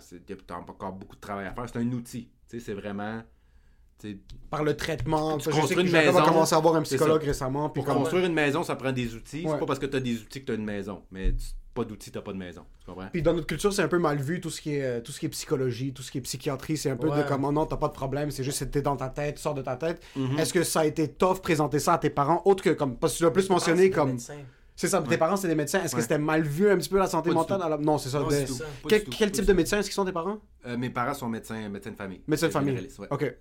T'as 0.47 0.55
encore 0.55 0.91
beaucoup 0.93 1.15
de 1.15 1.21
travail 1.21 1.45
à 1.47 1.53
faire. 1.53 1.65
C'est 1.71 1.79
un 1.79 1.91
outil. 1.91 2.29
Tu 2.49 2.59
sais, 2.59 2.65
c'est 2.65 2.73
vraiment. 2.73 3.21
tu 3.99 4.11
sais, 4.11 4.17
Par 4.49 4.63
le 4.63 4.75
traitement. 4.75 5.37
Tu 5.37 5.49
construis 5.49 5.77
que 5.77 5.81
une 5.81 5.91
maison, 5.91 6.21
commencé 6.23 6.55
à 6.55 6.59
voir 6.59 6.75
un 6.75 6.81
psychologue 6.81 7.21
ça. 7.21 7.27
récemment. 7.27 7.69
Puis 7.69 7.81
Pour 7.83 7.93
comme- 7.93 8.01
construire 8.03 8.25
une 8.25 8.33
maison, 8.33 8.63
ça 8.63 8.75
prend 8.75 8.91
des 8.91 9.15
outils. 9.15 9.45
Ouais. 9.45 9.51
C'est 9.53 9.59
pas 9.59 9.65
parce 9.65 9.79
que 9.79 9.85
t'as 9.85 9.99
des 10.01 10.19
outils 10.21 10.41
que 10.41 10.45
t'as 10.47 10.55
une 10.55 10.65
maison. 10.65 11.03
Mais 11.11 11.31
tu- 11.33 11.45
pas 11.73 11.83
d'outils, 11.83 12.09
t'as 12.11 12.21
pas 12.21 12.31
de 12.31 12.37
maison. 12.37 12.63
Tu 12.79 12.85
comprends? 12.85 13.09
Puis 13.11 13.21
dans 13.21 13.33
notre 13.33 13.47
culture, 13.47 13.71
c'est 13.73 13.81
un 13.81 13.89
peu 13.89 13.99
mal 13.99 14.17
vu 14.17 14.39
tout 14.39 14.49
ce 14.49 14.61
qui 14.61 14.75
est 14.75 14.81
euh, 14.83 15.01
tout 15.01 15.11
ce 15.11 15.19
qui 15.19 15.25
est 15.25 15.29
psychologie, 15.29 15.93
tout 15.93 16.03
ce 16.03 16.11
qui 16.11 16.17
est 16.19 16.21
psychiatrie, 16.21 16.77
c'est 16.77 16.89
un 16.89 16.95
peu 16.95 17.09
Ouais. 17.09 17.17
de 17.23 17.27
comme 17.27 17.43
oh 17.43 17.51
non, 17.51 17.65
t'as 17.65 17.75
pas 17.77 17.89
de 17.89 17.93
problème, 17.93 18.31
c'est 18.31 18.43
juste 18.45 18.59
que 18.59 18.65
t'es 18.65 18.81
dans 18.81 18.95
ta 18.95 19.09
tête, 19.09 19.35
tu 19.35 19.41
sors 19.41 19.53
de 19.53 19.61
ta 19.61 19.75
tête. 19.75 20.01
Mhm. 20.15 20.39
Est-ce 20.39 20.53
que 20.53 20.63
ça 20.63 20.81
a 20.81 20.85
été 20.85 21.09
tough 21.09 21.39
présenter 21.41 21.79
ça 21.79 21.93
à 21.93 21.97
tes 21.97 22.09
parents 22.09 22.41
autre 22.45 22.63
que 22.63 22.69
comme 22.69 22.97
parce 22.97 23.13
que 23.13 23.17
tu 23.19 23.23
l'as 23.25 23.31
plus 23.31 23.49
mentionné 23.49 23.89
comme. 23.89 24.17
C'est 24.75 24.87
ça, 24.87 25.01
tes 25.01 25.09
Ouais. 25.09 25.17
parents 25.17 25.35
c'est 25.37 25.47
des 25.47 25.55
médecins, 25.55 25.81
est-ce 25.83 25.95
que 25.95 26.01
c'était 26.01 26.17
mal 26.17 26.43
vu 26.43 26.69
un 26.69 26.77
petit 26.77 26.89
peu 26.89 26.97
la 26.97 27.07
santé 27.07 27.29
Pas 27.29 27.35
mentale? 27.35 27.61
Alors, 27.61 27.79
Non, 27.79 27.97
c'est 27.97 28.09
ça. 28.09 28.19
Non, 28.19 28.29
ça. 28.29 28.65
Quel, 28.87 29.03
tout, 29.03 29.11
type 29.11 29.45
de 29.45 29.51
tout. 29.51 29.53
médecins 29.55 29.79
est-ce 29.79 29.87
qu'ils 29.89 29.95
sont 29.95 30.05
tes 30.05 30.11
parents? 30.11 30.39
Euh, 30.65 30.77
mes 30.77 30.89
parents 30.89 31.13
sont 31.13 31.29
médecins, 31.29 31.69
médecins 31.69 31.91
de 31.91 31.95
famille. 31.95 32.21
Médecins 32.27 32.47
de 32.47 32.51
famille. 32.51 32.87
Ouais. 32.99 33.07
OK. 33.09 33.35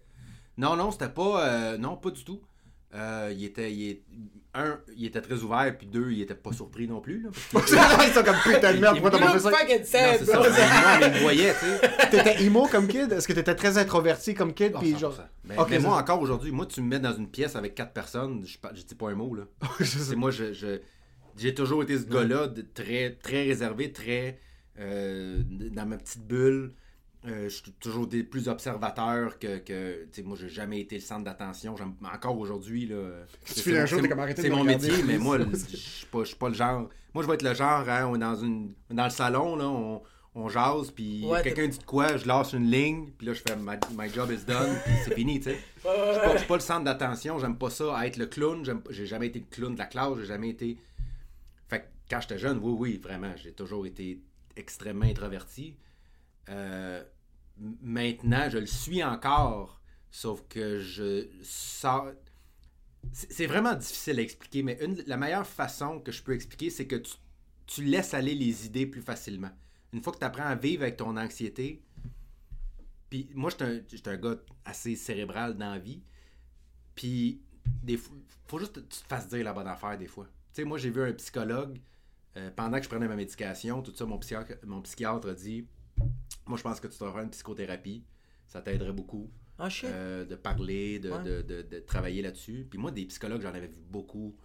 Non, 0.57 0.77
non, 0.77 0.90
c'était 0.92 1.09
pas. 1.09 1.44
euh, 1.49 1.79
non, 1.79 1.97
pas 1.97 2.11
du 2.11 2.23
tout. 2.25 2.40
Euh, 2.94 3.33
il 3.37 3.44
était, 3.44 3.73
il 3.73 3.90
est- 3.90 4.03
un, 4.57 4.79
il 4.97 5.05
était 5.07 5.20
très 5.20 5.35
ouvert, 5.42 5.77
puis 5.77 5.88
deux, 5.88 6.12
il 6.12 6.20
était 6.23 6.37
pas 6.37 6.53
surpris 6.53 6.87
non 6.87 7.01
plus. 7.01 7.23
Là, 7.23 7.31
parce 7.53 7.68
que- 7.68 7.75
Ils 8.09 8.12
sont 8.14 8.23
comme 8.23 8.37
putain 8.44 8.73
de 8.73 8.79
merde, 8.79 9.01
pourquoi 9.01 9.11
t'as 9.11 9.18
You 9.18 9.25
pas 9.42 9.66
fait 9.66 9.85
ça? 9.85 10.12
Non. 10.37 10.42
Mais 10.44 10.47
moi, 10.81 10.99
mais 11.01 11.11
me 11.11 11.18
voyait, 11.23 11.55
tu 11.55 11.59
sais. 11.66 12.09
T'étais 12.12 12.44
emo 12.44 12.68
comme 12.68 12.87
kid? 12.87 13.11
Est-ce 13.11 13.27
que 13.27 13.33
t'étais 13.33 13.57
très 13.57 13.79
introverti 13.79 14.35
comme 14.35 14.55
kid 14.55 14.70
Ah, 14.77 14.79
puis 14.79 14.92
100%. 14.92 14.99
genre 15.01 15.14
Mais, 15.42 15.59
Ok, 15.59 15.70
mais 15.70 15.81
moi, 15.81 15.97
encore 15.97 16.20
aujourd'hui, 16.20 16.53
moi, 16.53 16.66
tu 16.66 16.81
me 16.83 16.87
mets 16.87 17.01
dans 17.01 17.16
une 17.16 17.29
pièce 17.29 17.57
avec 17.57 17.75
quatre 17.75 17.92
personnes, 17.92 18.44
je, 18.47 18.57
je 18.75 18.83
dis 18.83 18.94
pas 18.94 19.09
un 19.11 19.16
mot, 19.16 19.35
là. 19.35 19.42
Moi, 20.16 20.31
je, 20.31 20.53
je- 20.53 20.81
j'ai 21.37 21.55
toujours 21.55 21.83
été 21.83 21.99
ce 21.99 22.05
gars-là, 22.07 22.49
très, 22.75 23.12
très 23.23 23.44
réservé, 23.44 23.92
très 23.92 24.38
euh, 24.79 25.42
dans 25.73 25.87
ma 25.87 25.97
petite 25.97 26.27
bulle. 26.27 26.73
Euh, 27.27 27.44
je 27.49 27.55
suis 27.55 27.73
toujours 27.73 28.07
des 28.07 28.23
plus 28.23 28.49
observateur 28.49 29.38
que. 29.38 29.57
que 29.59 30.05
tu 30.05 30.09
sais, 30.12 30.23
moi, 30.23 30.37
j'ai 30.38 30.49
jamais 30.51 30.81
été 30.81 30.97
le 30.97 31.01
centre 31.01 31.25
d'attention. 31.25 31.75
Encore 32.12 32.38
aujourd'hui, 32.38 32.87
là. 32.87 32.97
Tu 33.47 33.75
un 33.75 33.81
mon- 33.81 33.87
jour, 33.87 34.03
t'es 34.03 34.09
comme 34.11 34.18
arrêté 34.20 34.42
C'est 34.42 34.51
mon 34.51 34.61
regarder, 34.61 34.88
métier, 34.88 35.05
mais 35.05 35.16
moi, 35.18 35.38
je 35.70 35.77
suis 35.77 36.07
pas, 36.07 36.23
pas 36.38 36.49
le 36.49 36.55
genre. 36.55 36.90
Moi, 37.14 37.23
je 37.23 37.29
vais 37.29 37.35
être 37.35 37.42
le 37.42 37.55
genre, 37.55 37.88
hein, 37.88 38.07
on 38.11 38.16
est 38.16 38.18
dans, 38.18 38.35
une, 38.35 38.75
dans 38.90 39.05
le 39.05 39.11
salon, 39.11 39.57
là, 39.57 39.66
on, 39.68 40.03
on 40.35 40.49
jase, 40.51 40.90
puis 40.90 41.25
Ouais, 41.25 41.40
quelqu'un 41.42 41.68
dit 41.68 41.79
de 41.79 41.85
quoi, 41.85 42.16
je 42.18 42.27
lâche 42.27 42.53
une 42.53 42.68
ligne, 42.70 43.11
puis 43.16 43.29
là, 43.29 43.33
je 43.33 43.40
fais 43.40 43.57
my, 43.57 43.77
my 43.97 44.11
job 44.12 44.31
is 44.33 44.44
done, 44.44 44.77
puis 44.85 44.92
c'est 45.05 45.14
fini, 45.14 45.38
tu 45.38 45.51
sais. 45.51 45.59
Je 45.85 46.12
suis 46.12 46.20
pas- 46.40 46.44
pas 46.49 46.55
le 46.57 46.61
centre 46.61 46.85
d'attention, 46.85 47.38
j'aime 47.38 47.57
pas 47.57 47.70
ça, 47.70 47.97
à 47.97 48.07
être 48.07 48.16
le 48.18 48.27
clown. 48.27 48.62
J'ai 48.90 49.07
jamais 49.07 49.29
été 49.29 49.38
le 49.38 49.47
clown 49.49 49.73
de 49.75 49.79
la 49.79 49.87
classe, 49.87 50.11
j'ai 50.18 50.27
jamais 50.27 50.51
été. 50.51 50.77
Quand 52.09 52.21
j'étais 52.21 52.38
jeune, 52.38 52.59
oui, 52.59 52.73
oui, 52.79 52.99
vraiment, 52.99 53.35
j'ai 53.37 53.53
toujours 53.53 53.87
été 53.87 54.23
extrêmement 54.57 55.07
introverti. 55.07 55.77
Euh, 56.49 57.03
maintenant, 57.83 58.49
je 58.51 58.59
le 58.59 58.67
suis 58.67 59.03
encore, 59.03 59.81
sauf 60.11 60.43
que 60.49 60.81
je 60.81 61.29
sors. 61.43 62.12
C'est 63.12 63.47
vraiment 63.47 63.75
difficile 63.75 64.19
à 64.19 64.23
expliquer, 64.23 64.62
mais 64.62 64.79
la 65.07 65.17
meilleure 65.17 65.47
façon 65.47 66.01
que 66.01 66.11
je 66.11 66.23
peux 66.23 66.35
expliquer, 66.35 66.71
c'est 66.71 66.87
que 66.87 67.03
tu, 67.67 67.85
laisses 67.85 68.14
aller 68.14 68.35
les 68.35 68.67
idées 68.67 68.87
plus 68.87 69.03
facilement. 69.03 69.51
Une 69.93 70.03
fois 70.03 70.12
que 70.12 70.19
tu 70.19 70.25
apprends 70.25 70.45
à 70.47 70.55
vivre 70.55 70.83
avec 70.83 70.97
ton 70.97 71.17
anxiété, 71.17 71.83
puis 73.11 73.31
moi, 73.35 73.51
j'étais 73.51 73.64
un, 73.64 73.81
j'étais 73.90 74.11
un 74.11 74.17
gars 74.17 74.37
assez 74.64 74.97
cérébral 74.97 75.57
dans 75.57 75.71
la 75.71 75.79
vie. 75.79 76.03
Puis, 76.95 77.40
des 77.83 77.97
faut 77.97 78.59
juste 78.59 78.75
que 78.75 78.81
tu 78.81 79.03
te 79.03 79.07
fasses 79.07 79.29
dire 79.29 79.45
la 79.45 79.53
bonne 79.53 79.69
affaire 79.69 79.97
des 79.99 80.07
fois. 80.07 80.25
Tu 80.25 80.62
sais, 80.62 80.64
moi, 80.64 80.79
j'ai 80.79 80.90
vu 80.90 81.03
un 81.03 81.12
psychologue 81.12 81.79
euh, 82.37 82.51
pendant 82.55 82.79
que 82.79 82.85
je 82.85 82.88
prenais 82.88 83.09
ma 83.09 83.16
médication. 83.16 83.83
Tout 83.83 83.92
ça, 83.94 84.05
mon 84.07 84.18
psychiatre, 84.18 84.53
mon 84.64 84.81
psychiatre 84.83 85.29
a 85.29 85.35
dit 85.35 85.66
Moi, 86.47 86.59
je 86.59 86.62
pense 86.62 86.81
que 86.81 86.87
tu 86.88 86.99
devrais 86.99 87.12
faire 87.12 87.23
une 87.23 87.31
psychothérapie. 87.31 88.05
Ça 88.47 88.61
t'aiderait 88.61 88.92
beaucoup 88.92 89.31
Ah, 89.59 89.68
shit. 89.70 89.88
euh, 89.88 90.25
de 90.25 90.35
parler, 90.35 90.99
de, 90.99 91.11
Ouais. 91.11 91.23
de, 91.23 91.42
de- 91.42 91.62
de 91.62 91.79
travailler 91.81 92.23
là-dessus. 92.23 92.66
Puis 92.68 92.79
moi, 92.79 92.90
des 92.90 93.05
psychologues, 93.07 93.40
j'en 93.42 93.49
avais 93.55 93.68
vu 93.68 93.81
beaucoup. 93.88 94.37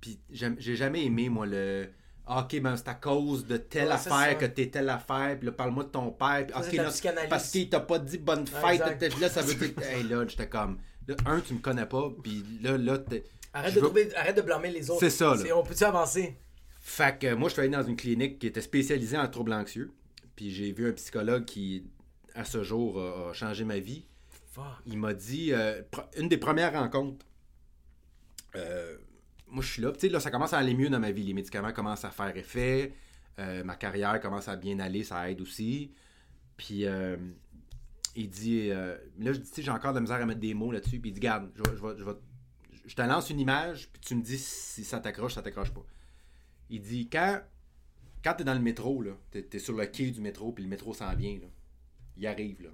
Puis 0.00 0.20
j'ai 0.30 0.76
jamais 0.76 1.04
aimé, 1.04 1.28
moi, 1.28 1.46
le. 1.46 1.88
Ah, 2.26 2.42
ok, 2.44 2.60
ben 2.60 2.76
c'est 2.76 2.88
à 2.88 2.94
cause 2.94 3.44
de 3.46 3.56
telle 3.56 3.88
Ouais, 3.88 3.94
affaire 3.94 4.38
que 4.38 4.44
t'es 4.44 4.68
telle 4.68 4.88
affaire, 4.88 5.36
puis 5.38 5.46
là, 5.46 5.52
parle-moi 5.52 5.84
de 5.84 5.88
ton 5.88 6.12
père, 6.12 6.46
puis 6.46 6.52
Ça, 6.52 6.60
ok, 6.60 6.66
c'est 6.70 6.76
de 7.10 7.14
la 7.16 7.22
là, 7.22 7.28
parce 7.28 7.50
qu'il 7.50 7.68
t'a 7.68 7.80
pas 7.80 7.98
dit 7.98 8.18
bonne 8.18 8.46
fête, 8.46 9.18
là, 9.20 9.28
ça 9.28 9.42
veut 9.42 9.54
dire 9.54 9.72
hey, 9.82 10.04
là, 10.04 10.24
j'étais 10.28 10.48
comme, 10.48 10.78
là, 11.08 11.16
un, 11.26 11.40
tu 11.40 11.54
me 11.54 11.58
connais 11.58 11.86
pas, 11.86 12.08
puis 12.22 12.44
là, 12.62 12.78
là, 12.78 12.98
t'es- 12.98 13.24
Arrête 13.52 13.70
je 13.70 13.76
de, 13.76 13.80
veux- 13.80 13.86
trouver, 13.86 14.14
arrête 14.14 14.36
de 14.36 14.42
blâmer 14.42 14.70
les 14.70 14.88
autres. 14.90 15.00
C'est 15.00 15.10
ça, 15.10 15.34
là. 15.34 15.56
On 15.56 15.64
peut-tu 15.64 15.82
avancer? 15.82 16.36
Fait 16.80 17.18
que 17.18 17.34
moi, 17.34 17.48
je 17.50 17.52
suis 17.52 17.60
allé 17.60 17.70
dans 17.70 17.82
une 17.82 17.94
clinique 17.96 18.38
qui 18.38 18.46
était 18.46 18.62
spécialisée 18.62 19.18
en 19.18 19.28
troubles 19.28 19.52
anxieux, 19.52 19.92
puis 20.34 20.50
j'ai 20.50 20.72
vu 20.72 20.88
un 20.88 20.92
psychologue 20.92 21.44
qui, 21.44 21.84
à 22.34 22.44
ce 22.44 22.62
jour, 22.64 22.98
a, 23.00 23.32
changé 23.34 23.64
ma 23.64 23.78
vie. 23.78 24.06
Fuck. 24.52 24.64
il 24.86 24.98
m'a 24.98 25.14
dit 25.14 25.52
euh, 25.52 25.82
une 26.16 26.28
des 26.28 26.38
premières 26.38 26.72
rencontres. 26.72 27.24
euh, 28.56 28.96
moi, 29.46 29.62
je 29.62 29.72
suis 29.72 29.82
là. 29.82 29.92
Tu 29.92 30.00
sais, 30.00 30.08
là, 30.08 30.20
ça 30.20 30.30
commence 30.30 30.52
à 30.52 30.58
aller 30.58 30.74
mieux 30.74 30.88
dans 30.88 30.98
ma 30.98 31.10
vie. 31.12 31.22
Les 31.22 31.34
médicaments 31.34 31.72
commencent 31.72 32.04
à 32.04 32.10
faire 32.10 32.36
effet. 32.36 32.92
euh, 33.38 33.62
ma 33.62 33.76
carrière 33.76 34.18
commence 34.20 34.48
à 34.48 34.56
bien 34.56 34.78
aller. 34.80 35.04
Ça 35.04 35.30
aide 35.30 35.40
aussi. 35.40 35.92
Puis, 36.56 36.84
il 38.16 38.30
dit. 38.30 38.68
là, 38.68 38.96
je 39.18 39.32
dis, 39.32 39.48
tu 39.48 39.56
sais, 39.56 39.62
j'ai 39.62 39.70
encore 39.70 39.92
de 39.92 39.96
la 39.96 40.00
misère 40.00 40.16
à 40.16 40.26
mettre 40.26 40.40
des 40.40 40.54
mots 40.54 40.72
là-dessus. 40.72 40.98
Puis, 40.98 41.10
il 41.10 41.12
dit, 41.12 41.20
garde, 41.20 41.50
je, 41.54 41.62
je, 41.76 42.04
je, 42.04 42.10
je 42.86 42.94
te 42.94 43.02
lance 43.02 43.30
une 43.30 43.40
image. 43.40 43.88
Puis, 43.92 44.00
tu 44.00 44.14
me 44.14 44.22
dis 44.22 44.38
si 44.38 44.82
ça 44.82 44.98
t'accroche, 44.98 45.34
ça 45.34 45.42
t'accroche 45.42 45.70
pas. 45.72 45.84
Il 46.70 46.80
dit, 46.80 47.08
quand, 47.10 47.40
quand 48.24 48.34
tu 48.34 48.42
es 48.42 48.44
dans 48.44 48.54
le 48.54 48.60
métro, 48.60 49.02
là, 49.02 49.12
tu 49.32 49.44
es, 49.52 49.58
sur 49.58 49.74
le 49.76 49.86
quai 49.86 50.10
du 50.10 50.20
métro, 50.20 50.52
puis 50.52 50.62
le 50.64 50.70
métro 50.70 50.94
s'en 50.94 51.14
vient, 51.14 51.34
là, 51.34 51.48
il 52.16 52.26
arrive, 52.26 52.62
là. 52.62 52.70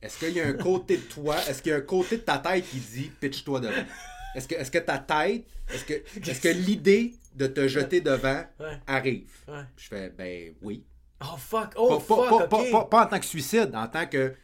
Est-ce 0.00 0.18
qu'il 0.18 0.32
y 0.34 0.40
a 0.40 0.46
un 0.48 0.54
côté 0.54 0.96
de 0.96 1.02
toi, 1.02 1.36
est-ce 1.48 1.62
qu'il 1.62 1.70
y 1.70 1.74
a 1.74 1.78
un 1.78 1.82
côté 1.82 2.16
de 2.16 2.22
ta 2.22 2.38
tête 2.38 2.64
qui 2.68 2.78
dit 2.80 3.10
pitch-toi 3.20 3.60
devant? 3.60 3.84
Est-ce 4.34 4.48
que, 4.48 4.54
est 4.54 4.70
que 4.70 4.78
ta 4.78 4.98
tête, 4.98 5.44
est-ce 5.72 5.84
que, 5.84 5.92
est 5.94 6.42
que 6.42 6.48
l'idée 6.48 7.14
de 7.34 7.46
te 7.46 7.68
jeter 7.68 8.00
devant 8.00 8.42
Ouais. 8.58 8.80
arrive? 8.86 9.28
Ouais. 9.46 9.62
Je 9.76 9.86
fais, 9.88 10.08
ben 10.10 10.54
oui. 10.62 10.84
Oh 11.20 11.36
fuck. 11.38 11.72
Oh 11.76 11.98
pas- 11.98 12.00
fuck. 12.00 12.28
pas- 12.28 12.34
ok. 12.44 12.48
pas- 12.48 12.70
pas- 12.70 12.84
pas 12.86 13.04
en 13.04 13.08
tant 13.10 13.20
que 13.20 13.26
suicide, 13.26 13.70
en 13.74 13.86
tant 13.86 14.06
que 14.06 14.34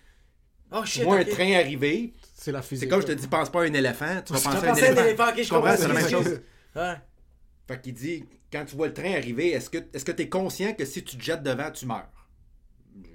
Oh 0.70 0.84
shit. 0.84 1.02
moi, 1.02 1.16
un 1.16 1.24
train 1.24 1.54
arrivé, 1.54 2.12
C'est 2.34 2.52
la 2.52 2.62
physique. 2.62 2.84
c'est 2.84 2.88
comme 2.88 3.00
je 3.00 3.06
te 3.06 3.12
dis, 3.12 3.26
pense 3.26 3.50
pas 3.50 3.62
à 3.62 3.64
un 3.64 3.72
éléphant, 3.72 4.22
tu 4.24 4.32
vas 4.34 4.38
penser 4.40 4.46
à 4.48 4.50
un 4.60 4.62
à 4.62 4.72
un 4.72 4.76
éléphant. 4.76 5.02
éléphant, 5.04 5.28
ok, 5.30 5.42
je 5.42 5.48
comprends. 5.48 5.76
c'est 5.76 5.88
la 5.88 5.94
même 5.94 6.08
chose. 6.10 6.40
Ouais. 6.76 6.94
Fait 7.66 7.80
qu'il 7.80 7.94
dit, 7.94 8.24
quand 8.52 8.64
tu 8.64 8.76
vois 8.76 8.88
le 8.88 8.94
train 8.94 9.12
arriver, 9.14 9.50
est-ce 9.50 9.70
que 9.70 9.78
est-ce 9.92 10.04
que 10.04 10.12
tu 10.12 10.22
es 10.22 10.28
conscient 10.28 10.72
que 10.74 10.84
si 10.84 11.04
tu 11.04 11.16
te 11.16 11.22
jettes 11.22 11.42
devant, 11.42 11.70
tu 11.70 11.86
meurs? 11.86 12.08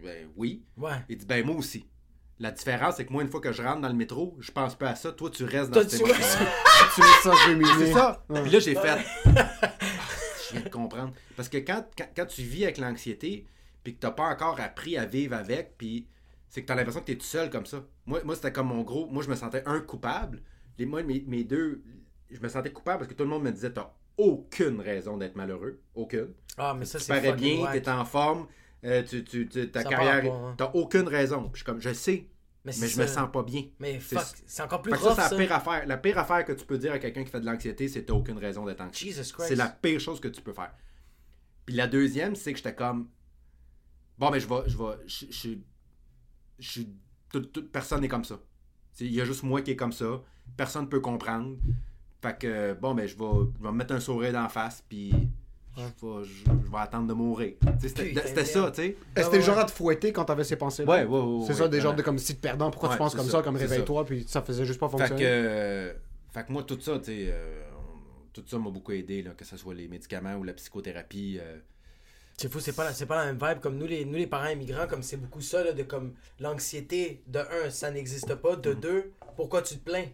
Ben 0.03 0.27
oui. 0.35 0.63
Ouais. 0.77 0.91
Il 1.09 1.17
dit, 1.17 1.25
ben 1.25 1.45
moi 1.45 1.55
aussi. 1.55 1.85
La 2.39 2.51
différence, 2.51 2.95
c'est 2.97 3.05
que 3.05 3.13
moi, 3.13 3.23
une 3.23 3.29
fois 3.29 3.39
que 3.39 3.51
je 3.51 3.61
rentre 3.61 3.81
dans 3.81 3.87
le 3.87 3.93
métro, 3.93 4.35
je 4.39 4.51
pense 4.51 4.75
pas 4.75 4.89
à 4.89 4.95
ça. 4.95 5.11
Toi, 5.11 5.29
tu 5.29 5.43
restes 5.43 5.69
dans 5.69 5.81
Toi, 5.81 5.89
cette 5.89 6.03
tu 6.95 7.01
ça 7.23 7.31
ruminer. 7.31 7.69
C'est 7.77 7.93
ça. 7.93 8.25
Ouais. 8.27 8.41
Puis 8.41 8.51
là, 8.51 8.59
j'ai 8.59 8.75
fait. 8.75 8.89
Ah, 8.89 9.01
je 10.47 10.53
viens 10.53 10.61
de 10.61 10.69
comprendre. 10.69 11.13
Parce 11.35 11.47
que 11.47 11.57
quand, 11.57 11.85
quand, 11.97 12.07
quand 12.15 12.25
tu 12.25 12.41
vis 12.41 12.63
avec 12.63 12.79
l'anxiété, 12.79 13.45
puis 13.83 13.95
que 13.95 13.99
t'as 13.99 14.11
pas 14.11 14.29
encore 14.29 14.59
appris 14.59 14.97
à 14.97 15.05
vivre 15.05 15.35
avec, 15.35 15.77
puis 15.77 16.07
c'est 16.49 16.61
que 16.61 16.67
t'as 16.67 16.75
l'impression 16.75 17.01
que 17.01 17.05
t'es 17.05 17.17
tout 17.17 17.25
seul 17.25 17.49
comme 17.49 17.65
ça. 17.65 17.83
Moi, 18.05 18.21
moi 18.25 18.35
c'était 18.35 18.51
comme 18.51 18.67
mon 18.67 18.81
gros. 18.81 19.07
Moi, 19.07 19.23
je 19.23 19.29
me 19.29 19.35
sentais 19.35 19.63
un 19.65 19.79
coupable. 19.79 20.41
Les, 20.77 20.85
moi, 20.85 21.03
mes, 21.03 21.23
mes 21.27 21.43
deux. 21.43 21.83
Je 22.29 22.39
me 22.39 22.47
sentais 22.49 22.71
coupable 22.71 22.99
parce 22.99 23.09
que 23.09 23.15
tout 23.15 23.23
le 23.23 23.29
monde 23.29 23.43
me 23.43 23.51
disait 23.51 23.71
t'as 23.71 23.93
aucune 24.17 24.79
raison 24.81 25.17
d'être 25.17 25.35
malheureux. 25.35 25.79
Aucune. 25.95 26.33
Ah, 26.57 26.73
mais 26.77 26.85
ça, 26.85 26.99
Tu 26.99 27.07
parais 27.07 27.33
bien, 27.33 27.61
whack. 27.61 27.81
t'es 27.81 27.89
en 27.89 28.05
forme, 28.05 28.47
euh, 28.83 29.03
tu, 29.03 29.23
tu, 29.23 29.47
tu- 29.49 29.69
ta 29.71 29.81
Ça 29.83 29.89
carrière. 29.89 30.31
hein. 30.33 30.55
T'as 30.57 30.71
aucune 30.73 31.07
raison. 31.07 31.49
Je 31.53 31.57
suis 31.57 31.65
comme, 31.65 31.79
je 31.81 31.93
sais, 31.93 32.27
Mais, 32.65 32.71
je 32.71 32.81
me 32.81 32.87
ça. 32.87 33.07
sens 33.07 33.29
pas 33.31 33.43
bien. 33.43 33.63
Mais 33.79 33.99
C'est- 33.99 34.15
fuck, 34.17 34.25
c'est 34.45 34.61
encore 34.61 34.81
plus 34.81 34.91
que 34.93 34.97
ça, 34.99 35.09
rough, 35.09 35.15
c'est 35.15 35.21
ça. 35.29 35.31
la 35.31 35.37
pire 35.37 35.51
affaire. 35.55 35.85
La 35.87 35.97
pire 35.97 36.17
affaire 36.19 36.45
que 36.45 36.51
tu 36.53 36.65
peux 36.65 36.77
dire 36.77 36.91
à 36.93 36.99
quelqu'un 36.99 37.23
qui 37.23 37.29
fait 37.31 37.39
de 37.41 37.45
l'anxiété, 37.45 37.87
c'est 37.87 38.03
t'as 38.05 38.13
aucune 38.13 38.37
raison 38.37 38.65
d'être 38.65 38.81
anxieux. 38.81 39.11
C'est 39.13 39.55
la 39.55 39.67
pire 39.67 39.99
chose 39.99 40.19
que 40.19 40.27
tu 40.27 40.41
peux 40.41 40.53
faire. 40.53 40.73
Puis 41.65 41.75
la 41.75 41.87
deuxième, 41.87 42.35
c'est 42.35 42.51
que 42.51 42.57
j'étais 42.57 42.75
comme. 42.75 43.09
Bon, 44.19 44.29
mais 44.29 44.39
je 44.39 44.47
vais. 44.47 44.61
Je 44.67 44.77
vais. 44.77 44.93
Je 45.07 45.25
je- 45.31 45.57
je 46.59 46.69
suis. 46.69 46.89
toute- 47.31 47.51
toute- 47.51 47.71
personne 47.71 48.01
n'est 48.01 48.07
comme 48.07 48.23
ça. 48.25 48.39
Il 48.99 49.11
y 49.11 49.19
a 49.19 49.25
juste 49.25 49.41
moi 49.43 49.61
qui 49.63 49.71
est 49.71 49.75
comme 49.75 49.91
ça. 49.91 50.21
Personne 50.55 50.83
ne 50.83 50.87
peut 50.89 50.99
comprendre. 50.99 51.57
Fait 52.23 52.37
que, 52.39 52.73
bon, 52.73 52.95
ben, 52.95 53.05
je 53.05 53.17
vais, 53.17 53.25
je 53.59 53.63
vais 53.63 53.71
me 53.71 53.77
mettre 53.77 53.93
un 53.93 53.99
sourire 53.99 54.31
d'en 54.31 54.47
face, 54.47 54.81
puis 54.87 55.11
je, 55.75 55.81
vais, 55.81 56.23
je, 56.23 56.43
je 56.65 56.71
vais 56.71 56.77
attendre 56.77 57.05
de 57.07 57.13
mourir. 57.13 57.55
C'était 57.81 58.13
c'était 58.25 58.45
ça, 58.45 58.71
tu 58.71 58.81
sais. 58.81 58.97
Est-ce 59.15 59.25
que 59.25 59.31
t'es 59.31 59.37
ouais. 59.39 59.43
genre 59.43 59.57
à 59.59 59.65
te 59.65 59.71
fouetter 59.71 60.13
quand 60.13 60.23
t'avais 60.23 60.45
ces 60.45 60.55
pensées 60.55 60.85
Ouais, 60.85 61.03
ouais, 61.03 61.19
ouais. 61.19 61.41
C'est 61.45 61.51
ouais, 61.53 61.59
ça, 61.59 61.67
des 61.67 61.81
genres 61.81 61.95
de 61.95 62.01
comme 62.01 62.17
si 62.17 62.35
te 62.37 62.41
perdant, 62.41 62.71
pourquoi 62.71 62.87
Ouais, 62.89 62.95
tu 62.95 62.99
penses 62.99 63.13
comme 63.13 63.25
ça, 63.25 63.31
ça, 63.39 63.41
comme 63.43 63.57
réveille-toi, 63.57 64.05
puis 64.05 64.23
ça 64.25 64.41
faisait 64.41 64.63
juste 64.65 64.79
pas 64.79 64.87
Fait 64.87 64.97
fonctionner? 64.99 65.21
que, 65.21 65.27
euh, 65.27 65.93
fait 66.31 66.45
que 66.45 66.51
moi, 66.53 66.63
tout 66.63 66.79
ça, 66.79 66.97
tu 66.99 67.05
sais, 67.05 67.25
euh, 67.27 67.61
tout 68.31 68.43
ça 68.47 68.57
m'a 68.57 68.69
beaucoup 68.69 68.93
aidé, 68.93 69.21
là, 69.21 69.31
que 69.31 69.43
ce 69.43 69.57
soit 69.57 69.73
les 69.73 69.89
médicaments 69.89 70.35
ou 70.35 70.43
la 70.45 70.53
psychothérapie. 70.53 71.39
euh, 71.41 71.59
C'est 72.37 72.49
fou, 72.49 72.61
c'est 72.61 72.71
pas, 72.73 72.85
la- 72.85 72.93
c'est 72.93 73.05
pas 73.05 73.17
la 73.25 73.33
même 73.33 73.37
vibe. 73.45 73.59
Comme 73.59 73.77
nous, 73.77 73.85
les, 73.85 74.05
nous, 74.05 74.15
les 74.17 74.27
parents 74.27 74.47
immigrants, 74.47 74.87
comme 74.87 75.03
c'est 75.03 75.17
beaucoup 75.17 75.41
ça, 75.41 75.61
là, 75.63 75.73
de 75.73 75.83
comme 75.83 76.13
l'anxiété, 76.39 77.21
de 77.27 77.39
un, 77.39 77.69
ça 77.69 77.91
n'existe 77.91 78.33
pas. 78.35 78.55
Mm. 78.55 78.61
De 78.61 78.73
deux, 78.73 79.11
pourquoi 79.35 79.61
tu 79.61 79.75
te 79.75 79.83
plains? 79.83 80.05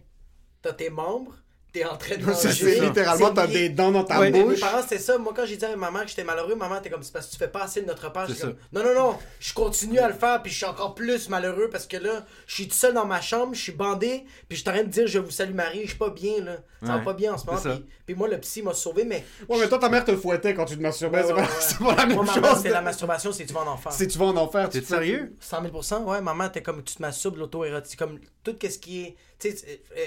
T'as 0.62 0.72
tes 0.72 0.90
membres, 0.90 1.36
t'es 1.72 1.84
en 1.84 1.96
train 1.96 2.16
de 2.16 2.22
C'est 2.32 2.48
manger. 2.48 2.50
c'est 2.74 2.80
littéralement, 2.80 3.28
c'est 3.28 3.34
t'as 3.34 3.46
des 3.46 3.68
dents 3.68 3.90
dans 3.92 4.04
ta 4.04 4.18
Ouais, 4.18 4.30
mais 4.30 4.38
mes 4.38 4.44
bouche. 4.44 4.60
parents, 4.60 4.82
c'était 4.82 4.98
ça. 4.98 5.18
Moi, 5.18 5.32
quand 5.36 5.44
j'ai 5.46 5.56
dit 5.56 5.64
à 5.64 5.76
ma 5.76 5.90
mère 5.90 6.02
que 6.02 6.08
j'étais 6.08 6.24
malheureux, 6.24 6.54
maman, 6.54 6.80
t'es 6.80 6.90
comme, 6.90 7.02
c'est 7.02 7.12
parce 7.12 7.26
que 7.26 7.32
tu 7.32 7.38
fais 7.38 7.48
pas 7.48 7.62
assez 7.64 7.80
de 7.82 7.86
notre 7.86 8.10
part. 8.12 8.26
C'est 8.26 8.34
J'étais 8.34 8.46
comme, 8.48 8.56
non, 8.72 8.82
non, 8.82 8.94
non, 8.94 9.18
je 9.38 9.52
continue 9.54 9.98
à 9.98 10.08
le 10.08 10.14
faire, 10.14 10.42
puis 10.42 10.50
je 10.50 10.56
suis 10.56 10.66
encore 10.66 10.94
plus 10.94 11.28
malheureux 11.28 11.68
parce 11.70 11.86
que 11.86 11.96
là, 11.96 12.24
je 12.46 12.54
suis 12.54 12.68
tout 12.68 12.74
seul 12.76 12.94
dans 12.94 13.06
ma 13.06 13.20
chambre, 13.20 13.54
je 13.54 13.60
suis 13.60 13.72
bandé, 13.72 14.24
puis 14.48 14.56
je 14.56 14.62
suis 14.62 14.68
en 14.68 14.72
train 14.72 14.82
de 14.82 14.88
dire, 14.88 15.06
je 15.06 15.18
vous 15.18 15.30
salue 15.30 15.54
Marie, 15.54 15.82
je 15.84 15.88
suis 15.90 15.98
pas 15.98 16.10
bien, 16.10 16.42
là. 16.44 16.56
Ça 16.82 16.86
va 16.92 16.96
Ouais, 16.98 17.04
pas 17.04 17.12
bien 17.12 17.34
en 17.34 17.38
ce 17.38 17.44
moment. 17.46 17.58
c'est. 17.62 17.68
Puis, 17.74 17.84
puis 18.06 18.14
moi, 18.14 18.26
le 18.26 18.38
psy 18.38 18.62
m'a 18.62 18.72
sauvé, 18.72 19.04
mais. 19.04 19.24
Ouais, 19.48 19.58
mais 19.60 19.68
toi, 19.68 19.78
ta 19.78 19.88
mère 19.90 20.04
te 20.04 20.16
fouettait 20.16 20.54
quand 20.54 20.64
tu 20.64 20.76
te 20.78 20.82
masturbais. 20.82 21.18
Ouais, 21.18 21.24
c'est 21.26 21.32
ouais, 21.34 21.42
pas- 21.42 21.46
ouais. 21.46 21.56
C'est 21.60 21.78
pas 21.78 21.94
la 21.94 22.06
même 22.06 22.16
Moi, 22.16 22.26
chose. 22.26 22.56
c'était 22.56 22.70
la 22.70 22.80
masturbation, 22.80 23.32
c'est 23.32 23.44
tu 23.44 23.52
vas 23.52 23.60
en 23.60 23.66
enfer. 23.66 23.92
Si 23.92 24.08
tu 24.08 24.18
vas 24.18 24.24
en 24.26 24.36
enfer, 24.36 24.68
tu 24.70 24.80
T'es 24.80 24.86
sérieux? 24.86 25.36
100 25.40 25.62
000 25.84 26.04
ouais, 26.10 26.20
maman, 26.22 26.48
t'es 26.48 26.62
comme 26.62 26.82
tu 26.82 26.94
te 26.96 27.02
masturbes, 27.02 27.36
l'auto-érotique, 27.36 27.98
comme 27.98 28.18
tout 28.42 28.56
ce 28.62 28.78
qui 28.78 29.02
est, 29.02 29.16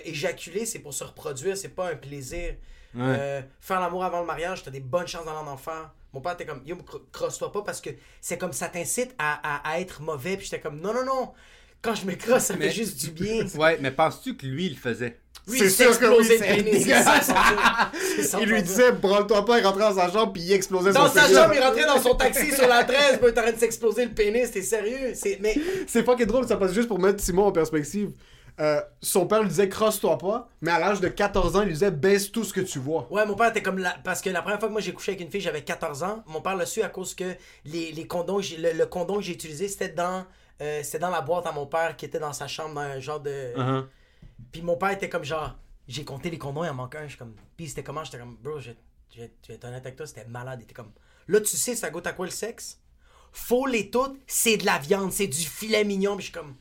éjaculer, 0.06 0.65
c'est 0.65 0.80
pour 0.80 0.93
se 0.93 1.04
reproduire, 1.04 1.58
c'est 1.58 1.76
pas 1.76 1.91
un 1.91 1.96
plaisir. 1.96 2.56
Euh, 2.98 3.41
faire 3.60 3.80
l'amour 3.80 4.04
avant 4.04 4.19
le 4.19 4.28
mariage, 4.28 4.62
t'as 4.63 4.69
des 4.72 4.80
bonnes 4.80 5.08
chances 5.08 5.26
d'aller 5.26 5.38
en 5.38 5.48
enfer. 5.48 5.91
Mon 6.13 6.22
père 6.22 6.34
était 6.34 6.46
comme, 6.46 6.62
yo, 6.63 6.76
cro- 6.76 7.02
crosse-toi 7.12 7.52
pas 7.52 7.63
parce 7.63 7.82
que 7.82 7.89
c'est 8.22 8.38
comme 8.38 8.54
ça 8.54 8.67
t'incite 8.67 9.15
à, 9.17 9.67
à, 9.72 9.74
à 9.74 9.80
être 9.80 10.00
mauvais, 10.04 10.38
puis 10.38 10.46
j'étais 10.46 10.60
comme, 10.62 10.80
non, 10.80 10.93
non, 10.93 11.04
non, 11.04 11.32
quand 11.82 11.96
je 11.96 12.06
me 12.06 12.13
crosse, 12.13 12.43
ça 12.43 12.56
Mais- 12.56 12.67
fait 12.69 12.76
juste 12.76 13.02
du 13.04 13.10
bien. 13.10 13.48
Ouais, 13.58 13.80
mais 13.82 13.89
penses-tu 13.89 14.38
que 14.38 14.46
lui, 14.46 14.67
il 14.67 14.74
le 14.74 14.80
faisait? 14.80 15.17
Lui, 15.48 15.58
C'est 15.60 15.69
sûr 15.72 16.00
que 16.00 16.06
oui, 16.06 16.24
c'est 16.24 16.38
Il 18.41 18.50
lui 18.50 18.62
disait, 18.63 18.91
branle-toi 18.91 19.43
pas, 19.43 19.60
il 19.60 19.65
rentrait 19.65 19.82
dans 19.89 19.96
sa 19.96 20.12
chambre, 20.12 20.34
puis 20.34 20.41
il 20.43 20.52
explosait 20.54 20.93
Dans 20.93 21.08
son 21.08 21.13
sa 21.15 21.22
pénis. 21.24 21.38
chambre, 21.38 21.54
il 21.56 21.62
rentrait 21.62 21.86
dans 21.86 22.02
son 22.02 22.15
taxi 22.15 22.52
sur 22.52 22.67
la 22.67 22.84
13, 22.84 23.17
puis 23.17 23.19
il 23.24 23.28
est 23.28 23.39
en 23.39 23.41
train 23.41 23.52
de 23.52 23.58
s'exploser 23.60 24.06
le 24.06 24.12
pénis, 24.12 24.50
t'es 24.52 24.62
sérieux? 24.62 25.13
C'est, 25.15 25.39
mais 25.41 25.56
C'est 25.88 26.04
pas 26.04 26.15
qui 26.15 26.24
est 26.24 26.28
drôle, 26.28 26.48
ça 26.48 26.58
passe 26.58 26.74
juste 26.74 26.88
pour 26.88 27.00
mettre 27.00 27.22
Simon 27.22 27.46
en 27.48 27.52
perspective. 27.52 28.12
Euh, 28.60 28.82
son 29.02 29.26
père 29.26 29.42
lui 29.42 29.50
disait 29.50 29.68
crosse-toi 29.68 30.18
pas, 30.20 30.48
mais 30.62 30.70
à 30.72 30.78
l'âge 30.80 31.02
de 31.02 31.08
14 31.08 31.56
ans, 31.56 31.62
il 31.62 31.66
lui 31.68 31.74
disait 31.74 31.89
baisse 31.89 32.32
tout 32.32 32.44
ce 32.44 32.54
que 32.54 32.62
tu 32.62 32.78
vois. 32.80 33.08
Ouais, 33.12 33.26
mon 33.26 33.36
père 33.36 33.50
était 33.50 33.63
comme 33.63 33.80
la... 33.80 33.92
Parce 34.04 34.22
que 34.22 34.30
la 34.30 34.42
première 34.44 34.60
fois 34.60 34.68
que 34.68 34.74
moi 34.74 34.82
j'ai 34.82 34.94
couché 34.94 35.13
avec 35.13 35.22
une 35.26 35.32
fille, 35.32 35.42
j'avais 35.42 35.63
14 35.63 36.04
ans. 36.04 36.24
Mon 36.28 36.39
père 36.42 36.56
l'a 36.56 36.66
su 36.68 36.84
à 36.84 36.89
cause 36.89 37.16
que 37.16 37.36
les, 37.66 37.92
les 37.92 38.06
condoms, 38.06 38.38
que 38.38 38.44
j'ai- 38.44 38.58
le, 38.58 38.74
le 38.74 38.86
condom 38.86 39.16
que 39.16 39.22
j'ai 39.24 39.34
utilisé, 39.34 39.68
c'était 39.68 39.89
dans, 39.89 40.26
euh, 40.62 40.82
c'était 40.84 41.00
dans 41.00 41.10
la 41.10 41.22
boîte 41.22 41.48
à 41.48 41.52
mon 41.52 41.66
père 41.66 41.98
qui 41.98 42.06
était 42.06 42.20
dans 42.20 42.34
sa 42.34 42.48
chambre, 42.48 42.76
dans 42.76 42.82
un 42.82 43.00
genre 43.00 43.20
de. 43.20 43.54
Uh-huh. 43.58 43.86
Puis 44.52 44.62
mon 44.62 44.76
père 44.78 44.92
était 44.92 45.10
comme 45.10 45.24
genre, 45.24 45.56
j'ai 45.88 46.06
compté 46.06 46.30
les 46.30 46.38
condoms, 46.38 46.63
il 46.63 46.70
en 46.70 46.76
manque 46.76 46.94
un. 46.96 47.04
Je 47.04 47.10
suis 47.10 47.18
comme, 47.18 47.34
puis 47.58 47.68
c'était 47.68 47.84
comment 47.84 48.04
J'étais 48.04 48.20
comme, 48.20 48.38
bro, 48.42 48.60
je 48.60 48.70
je- 49.16 49.22
je 49.44 49.48
vais 49.48 49.56
être 49.56 49.66
honnête 49.66 49.84
avec 49.86 49.96
toi, 49.96 50.06
c'était 50.06 50.26
malade. 50.26 50.60
Il 50.62 50.63
était 50.66 50.74
comme, 50.76 50.92
là, 51.28 51.39
tu 51.42 51.48
sais, 51.58 51.76
ça 51.76 51.89
goûte 51.89 52.06
à 52.06 52.13
quoi 52.13 52.26
le 52.26 52.32
sexe? 52.32 52.80
Faut 53.32 53.66
les 53.66 53.89
toutes, 53.89 54.20
c'est 54.28 54.58
de 54.58 54.66
la 54.68 54.78
viande, 54.78 55.12
c'est 55.12 55.26
du 55.28 55.39
filet 55.42 55.84
mignon. 55.84 56.16
Puis 56.18 56.28
je 56.28 56.32
suis 56.32 56.39
comme, 56.39 56.56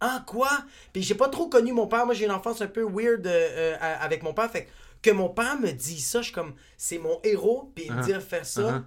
ah, 0.00 0.22
quoi? 0.26 0.50
Puis 0.92 1.02
j'ai 1.02 1.14
pas 1.14 1.28
trop 1.28 1.48
connu 1.48 1.72
mon 1.72 1.86
père. 1.86 2.04
Moi, 2.06 2.14
j'ai 2.14 2.24
une 2.26 2.30
enfance 2.32 2.60
un 2.62 2.66
peu 2.66 2.82
weird 2.84 3.26
euh, 3.26 3.30
euh, 3.30 3.76
avec 4.00 4.22
mon 4.22 4.34
père. 4.34 4.50
Fait 4.50 4.68
que 5.02 5.10
mon 5.10 5.28
père 5.28 5.58
me 5.58 5.70
dit 5.72 6.00
ça, 6.00 6.20
je 6.20 6.26
suis 6.26 6.32
comme, 6.34 6.54
c'est 6.76 6.98
mon 6.98 7.20
héros. 7.24 7.72
Puis 7.74 7.84
il 7.86 7.92
me 7.92 8.00
Uh-huh. 8.00 8.04
dire 8.04 8.22
faire 8.22 8.44
ça, 8.46 8.62
Uh-huh. 8.62 8.82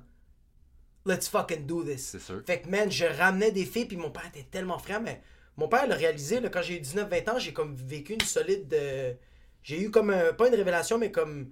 let's 1.06 1.28
fucking 1.28 1.66
do 1.66 1.84
this. 1.84 2.18
Sûr. 2.18 2.42
Fait 2.46 2.62
que, 2.62 2.70
man, 2.70 2.92
je 2.92 3.06
ramenais 3.06 3.52
des 3.52 3.66
filles, 3.66 3.86
puis 3.86 3.98
mon 3.98 4.12
père 4.12 4.26
était 4.28 4.48
tellement 4.50 4.78
frère, 4.78 5.02
mais 5.02 5.22
mon 5.58 5.68
père 5.68 5.88
l'a 5.88 5.96
réalisé, 5.96 6.40
là, 6.40 6.50
quand 6.50 6.62
j'ai 6.62 6.78
eu 6.78 6.82
19-20 6.82 7.30
ans, 7.32 7.40
j'ai 7.40 7.54
comme 7.54 7.76
vécu 7.76 8.14
une 8.14 8.22
solide. 8.22 8.68
de- 8.68 9.16
J'ai 9.64 9.82
eu 9.82 9.92
comme, 9.92 10.10
un- 10.10 10.32
pas 10.34 10.48
une 10.48 10.56
révélation, 10.56 10.98
mais 10.98 11.12
comme. 11.12 11.50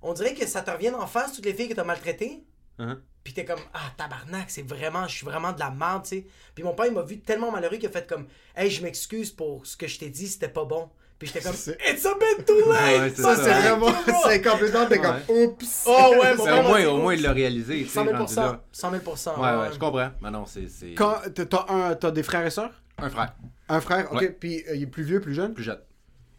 On 0.00 0.12
dirait 0.12 0.32
que 0.34 0.46
ça 0.46 0.62
te 0.62 0.70
revient 0.70 0.90
en 0.90 1.08
face, 1.08 1.32
toutes 1.32 1.44
les 1.44 1.52
filles 1.54 1.68
que 1.68 1.74
t'as 1.74 1.82
maltraitées. 1.84 2.44
Uh-huh. 2.78 2.98
Puis 3.28 3.34
t'es 3.34 3.44
comme, 3.44 3.60
ah, 3.74 3.92
tabarnak, 3.98 4.46
c'est 4.48 4.66
vraiment, 4.66 5.06
je 5.06 5.16
suis 5.16 5.26
vraiment 5.26 5.52
de 5.52 5.58
la 5.60 5.68
merde, 5.70 6.04
tu 6.04 6.08
sais. 6.08 6.26
Puis 6.54 6.64
mon 6.64 6.72
père, 6.72 6.86
il 6.86 6.94
m'a 6.94 7.02
vu 7.02 7.18
tellement 7.20 7.50
malheureux 7.50 7.76
qu'il 7.76 7.86
a 7.86 7.92
fait 7.92 8.08
comme, 8.08 8.24
hey, 8.56 8.70
je 8.70 8.82
m'excuse 8.82 9.30
pour 9.30 9.66
ce 9.66 9.76
que 9.76 9.86
je 9.86 9.98
t'ai 9.98 10.08
dit, 10.08 10.26
c'était 10.28 10.48
pas 10.48 10.64
bon. 10.64 10.88
Puis 11.18 11.28
j'étais 11.28 11.42
comme, 11.42 11.52
C'est- 11.54 11.76
it's 11.90 12.06
a 12.06 12.14
bit 12.14 12.46
too 12.46 12.72
late! 12.72 13.00
Ouais, 13.00 13.12
c'est 13.14 13.20
Ça, 13.20 13.36
ça. 13.36 13.44
c'est 13.44 13.50
vraiment. 13.60 13.88
C'est 14.26 14.40
complètement. 14.40 14.86
T'es 14.86 14.98
comme 14.98 15.16
oups. 15.28 15.84
Oh 15.86 16.14
ouais, 16.22 16.34
mon 16.36 16.44
Mais 16.46 16.50
père 16.52 16.64
au 16.64 16.68
moins, 16.68 16.80
dit, 16.80 16.86
au 16.86 16.96
moins, 16.96 17.14
il 17.14 17.20
l'a 17.22 17.32
réalisé. 17.32 17.80
tu 17.80 17.84
sais, 17.88 17.90
100 17.92 18.04
000 18.06 18.16
rendu 18.16 18.34
là. 18.34 18.62
100 18.72 18.90
000 18.92 19.02
Ouais, 19.04 19.42
ouais, 19.60 19.68
je 19.74 19.78
comprends. 19.78 20.10
Mais 20.22 20.30
non, 20.30 20.46
c'est 20.46 20.66
c'est 20.70 20.94
Quand 20.94 21.16
t'as- 21.34 21.44
t'as 21.44 21.66
un, 21.68 21.94
t'as 21.96 22.10
des 22.12 22.22
frères 22.22 22.46
et 22.46 22.50
sœurs? 22.50 22.72
Un 22.96 23.10
frère, 23.10 23.34
Un 23.68 23.80
frère, 23.82 24.10
ok. 24.10 24.20
Ouais. 24.22 24.30
Puis 24.30 24.64
euh, 24.70 24.74
il 24.76 24.84
est 24.84 24.86
plus 24.86 25.02
vieux, 25.02 25.20
plus 25.20 25.34
jeune? 25.34 25.52
Plus 25.52 25.64
jeune. 25.64 25.80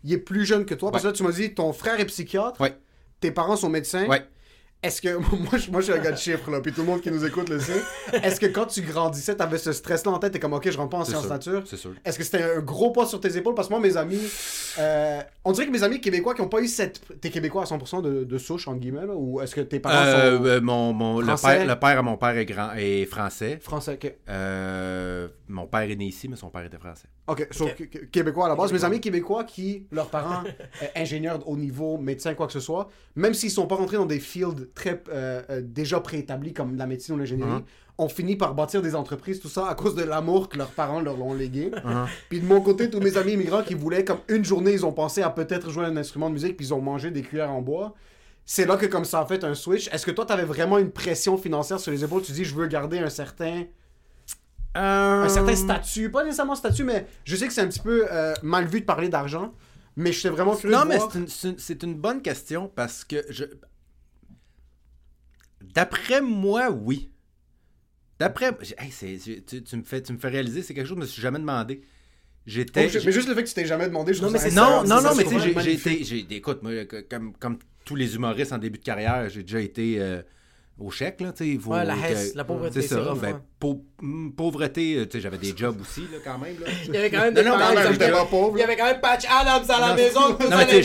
Il 0.03 0.11
est 0.11 0.17
plus 0.17 0.43
jeune 0.43 0.65
que 0.65 0.73
toi. 0.73 0.89
Parce 0.91 1.03
que 1.03 1.09
là, 1.09 1.13
tu 1.13 1.21
m'as 1.21 1.31
dit, 1.33 1.53
ton 1.53 1.71
frère 1.71 1.99
est 1.99 2.05
psychiatre. 2.05 2.59
Ouais. 2.59 2.75
Tes 3.19 3.29
parents 3.29 3.57
sont 3.57 3.69
médecins. 3.69 4.07
Ouais. 4.07 4.25
Est-ce 4.81 5.01
que. 5.01 5.09
Moi, 5.17 5.57
je, 5.57 5.69
moi, 5.71 5.81
je 5.81 5.85
suis 5.91 5.93
un 5.93 5.97
gars 6.01 6.11
de 6.13 6.17
chiffres, 6.25 6.49
là. 6.49 6.61
Puis 6.61 6.71
tout 6.71 6.81
le 6.81 6.87
monde 6.87 7.01
qui 7.01 7.11
nous 7.11 7.25
écoute 7.25 7.49
le 7.49 7.59
sait. 7.59 7.81
Est-ce 8.23 8.39
que 8.39 8.45
quand 8.45 8.65
tu 8.65 8.81
grandissais, 8.81 9.35
t'avais 9.35 9.57
ce 9.57 9.73
stress-là 9.73 10.11
en 10.13 10.19
tête 10.19 10.31
T'es 10.31 10.39
comme, 10.39 10.53
ok, 10.53 10.69
je 10.71 10.77
rentre 10.77 10.89
pas 10.91 10.97
en 10.99 11.03
sciences 11.05 11.27
nature? 11.27 11.63
C'est 11.65 11.75
sûr. 11.75 11.91
Est-ce 12.05 12.17
que 12.17 12.23
c'était 12.23 12.43
un 12.43 12.59
gros 12.61 12.91
poids 12.91 13.05
sur 13.05 13.19
tes 13.19 13.35
épaules? 13.35 13.55
Parce 13.55 13.67
que 13.67 13.73
moi, 13.73 13.81
mes 13.81 13.97
amis. 13.97 14.21
euh, 14.77 15.19
on 15.43 15.51
dirait 15.51 15.67
que 15.67 15.71
mes 15.71 15.83
amis 15.83 15.99
québécois 15.99 16.33
qui 16.33 16.41
ont 16.41 16.47
pas 16.47 16.61
eu 16.61 16.67
cette. 16.67 17.01
T'es 17.19 17.29
québécois 17.29 17.63
à 17.63 17.65
100% 17.65 18.01
de, 18.01 18.23
de 18.23 18.37
souche, 18.37 18.67
entre 18.69 18.79
guillemets, 18.79 19.05
là 19.05 19.13
Ou 19.15 19.41
est-ce 19.41 19.53
que 19.55 19.61
tes 19.61 19.79
parents 19.81 19.95
Euh, 20.05 20.37
sont. 20.37 20.45
euh, 20.45 20.61
mon, 20.61 20.93
mon, 20.93 21.19
le, 21.19 21.35
père, 21.35 21.65
le 21.65 21.75
père 21.77 21.99
à 21.99 22.01
mon 22.01 22.15
père 22.15 22.37
est, 22.37 22.45
grand, 22.45 22.69
est 22.77 23.05
français. 23.05 23.59
Français, 23.61 23.99
ok. 24.01 24.13
Euh, 24.29 25.27
mon 25.49 25.67
père 25.67 25.81
est 25.81 25.95
né 25.95 26.05
ici, 26.05 26.29
mais 26.29 26.35
son 26.35 26.49
père 26.49 26.63
était 26.63 26.77
français. 26.77 27.07
Ok, 27.27 27.47
so, 27.51 27.67
québécois 28.11 28.45
à 28.45 28.49
la 28.49 28.55
base. 28.55 28.71
Mes 28.71 28.77
Québécois. 28.77 28.87
amis 28.87 29.01
québécois 29.01 29.43
qui, 29.43 29.87
leurs 29.91 30.09
parents, 30.09 30.43
euh, 30.83 30.85
ingénieurs 30.95 31.47
au 31.47 31.57
niveau, 31.57 31.97
médecin, 31.97 32.33
quoi 32.35 32.47
que 32.47 32.53
ce 32.53 32.59
soit, 32.59 32.89
même 33.15 33.33
s'ils 33.33 33.51
sont 33.51 33.67
pas 33.67 33.75
rentrés 33.75 33.97
dans 33.97 34.05
des 34.05 34.19
fields 34.19 34.69
très 34.75 35.03
euh, 35.09 35.41
euh, 35.49 35.61
déjà 35.63 35.99
préétablis 35.99 36.53
comme 36.53 36.75
la 36.77 36.85
médecine 36.87 37.15
ou 37.15 37.17
l'ingénierie, 37.17 37.49
Mhm. 37.51 37.63
ont 37.97 38.09
fini 38.09 38.35
par 38.37 38.53
bâtir 38.55 38.81
des 38.81 38.95
entreprises, 38.95 39.39
tout 39.41 39.49
ça, 39.49 39.67
à 39.67 39.75
cause 39.75 39.93
de 39.95 40.03
l'amour 40.03 40.47
que 40.49 40.57
leurs 40.57 40.71
parents 40.71 41.01
leur 41.01 41.21
ont 41.21 41.33
légué. 41.33 41.71
Mhm. 41.83 42.05
Puis 42.29 42.39
de 42.39 42.45
mon 42.45 42.61
côté, 42.61 42.89
tous 42.89 42.99
mes 43.01 43.17
amis 43.17 43.33
immigrants 43.33 43.63
qui 43.63 43.73
voulaient, 43.73 44.05
comme 44.05 44.19
une 44.29 44.45
journée, 44.45 44.71
ils 44.71 44.85
ont 44.85 44.93
pensé 44.93 45.21
à 45.21 45.29
peut-être 45.29 45.69
jouer 45.69 45.85
un 45.85 45.97
instrument 45.97 46.29
de 46.29 46.33
musique, 46.35 46.55
puis 46.55 46.67
ils 46.67 46.73
ont 46.73 46.81
mangé 46.81 47.11
des 47.11 47.21
cuillères 47.23 47.51
en 47.51 47.61
bois. 47.61 47.93
C'est 48.45 48.65
là 48.65 48.77
que 48.77 48.85
comme 48.87 49.05
ça 49.05 49.19
a 49.19 49.25
fait 49.25 49.43
un 49.43 49.53
switch. 49.53 49.89
Est-ce 49.93 50.05
que 50.05 50.11
toi, 50.11 50.25
t'avais 50.25 50.43
vraiment 50.43 50.77
une 50.79 50.89
pression 50.89 51.37
financière 51.37 51.79
sur 51.79 51.91
les 51.91 52.03
épaules? 52.03 52.21
Tu 52.23 52.31
dis, 52.31 52.45
je 52.45 52.55
veux 52.55 52.65
garder 52.67 52.97
un 52.97 53.09
certain 53.09 53.65
un 54.75 55.27
certain 55.29 55.55
statut, 55.55 56.09
pas 56.11 56.23
nécessairement 56.23 56.55
statut, 56.55 56.83
mais 56.83 57.07
je 57.25 57.35
sais 57.35 57.47
que 57.47 57.53
c'est 57.53 57.61
un 57.61 57.67
petit 57.67 57.79
peu 57.79 58.07
euh, 58.11 58.33
mal 58.43 58.65
vu 58.65 58.81
de 58.81 58.85
parler 58.85 59.09
d'argent, 59.09 59.53
mais 59.95 60.11
je 60.11 60.19
suis 60.19 60.29
vraiment 60.29 60.55
curieux 60.55 60.75
Non, 60.75 60.83
de 60.83 60.89
mais 60.89 60.97
voir. 60.97 61.11
c'est 61.11 61.49
une, 61.49 61.57
c'est 61.57 61.83
une- 61.83 61.95
bonne 61.95 62.21
question 62.21 62.71
parce 62.73 63.03
que 63.03 63.23
je. 63.29 63.45
D'après 65.61 66.21
moi, 66.21 66.69
oui. 66.71 67.11
D'après. 68.19 68.57
Hey, 68.77 69.19
tu, 69.45 69.63
tu 69.63 69.77
me 69.77 69.83
fais, 69.83 70.01
tu 70.01 70.13
me 70.13 70.17
fais 70.17 70.29
réaliser, 70.29 70.61
c'est 70.61 70.73
quelque 70.73 70.85
chose 70.87 70.95
que 70.95 71.01
je 71.01 71.07
me 71.07 71.11
suis 71.11 71.21
jamais 71.21 71.39
demandé. 71.39 71.81
J'étais. 72.45 72.89
Oh, 72.93 72.99
mais 73.05 73.11
juste 73.11 73.27
le 73.27 73.35
fait 73.35 73.43
que 73.43 73.47
tu 73.49 73.53
t'es 73.53 73.65
jamais 73.65 73.85
demandé, 73.87 74.13
je 74.13 74.21
Non, 74.21 74.29
mais 74.31 74.49
Non, 74.51 74.83
non, 74.85 75.01
non, 75.01 75.15
mais 75.15 75.23
tu 75.23 75.29
sais, 75.39 75.49
j'ai- 75.61 75.73
été. 75.73 76.03
j'ai- 76.03 76.27
Écoute, 76.35 76.63
moi, 76.63 76.71
comme, 77.09 77.33
comme 77.37 77.59
tous 77.85 77.95
les 77.95 78.15
humoristes 78.15 78.53
en 78.53 78.57
début 78.57 78.79
de 78.79 78.83
carrière, 78.83 79.29
j'ai 79.29 79.43
déjà 79.43 79.59
été 79.61 80.01
euh, 80.01 80.21
au 80.79 80.89
chèque, 80.91 81.21
là, 81.21 81.33
tu 81.33 81.59
sais. 81.59 81.67
Ouais, 81.67 81.83
la 81.85 81.95
que- 81.95 81.99
hesse, 82.13 82.35
la 82.35 82.43
pauvreté, 82.45 82.81
C'est 82.81 82.87
ça. 82.95 83.13
ben, 83.21 83.41
pau- 83.59 83.85
hum, 84.01 84.33
pauvreté, 84.35 84.95
euh, 84.97 85.05
tu 85.05 85.17
sais, 85.17 85.21
j'avais 85.21 85.37
des 85.37 85.55
jobs 85.55 85.79
aussi, 85.81 86.01
là, 86.11 86.17
quand 86.23 86.37
même. 86.37 86.57
Là. 86.59 86.67
Il 86.87 86.93
y 86.93 86.97
avait 86.97 87.09
quand 87.11 87.19
même 87.19 87.33
des 87.33 87.43
non, 87.43 87.57
j'étais 87.91 88.11
pas 88.11 88.25
pauvre, 88.25 88.57
Il 88.57 88.61
y 88.61 88.63
avait 88.63 88.77
quand 88.77 88.85
même 88.85 89.01
Patch 89.01 89.25
Adams 89.29 89.69
à 89.69 89.79
la 89.79 89.93
maison, 89.95 90.29
Non, 90.29 90.37
mais 90.39 90.81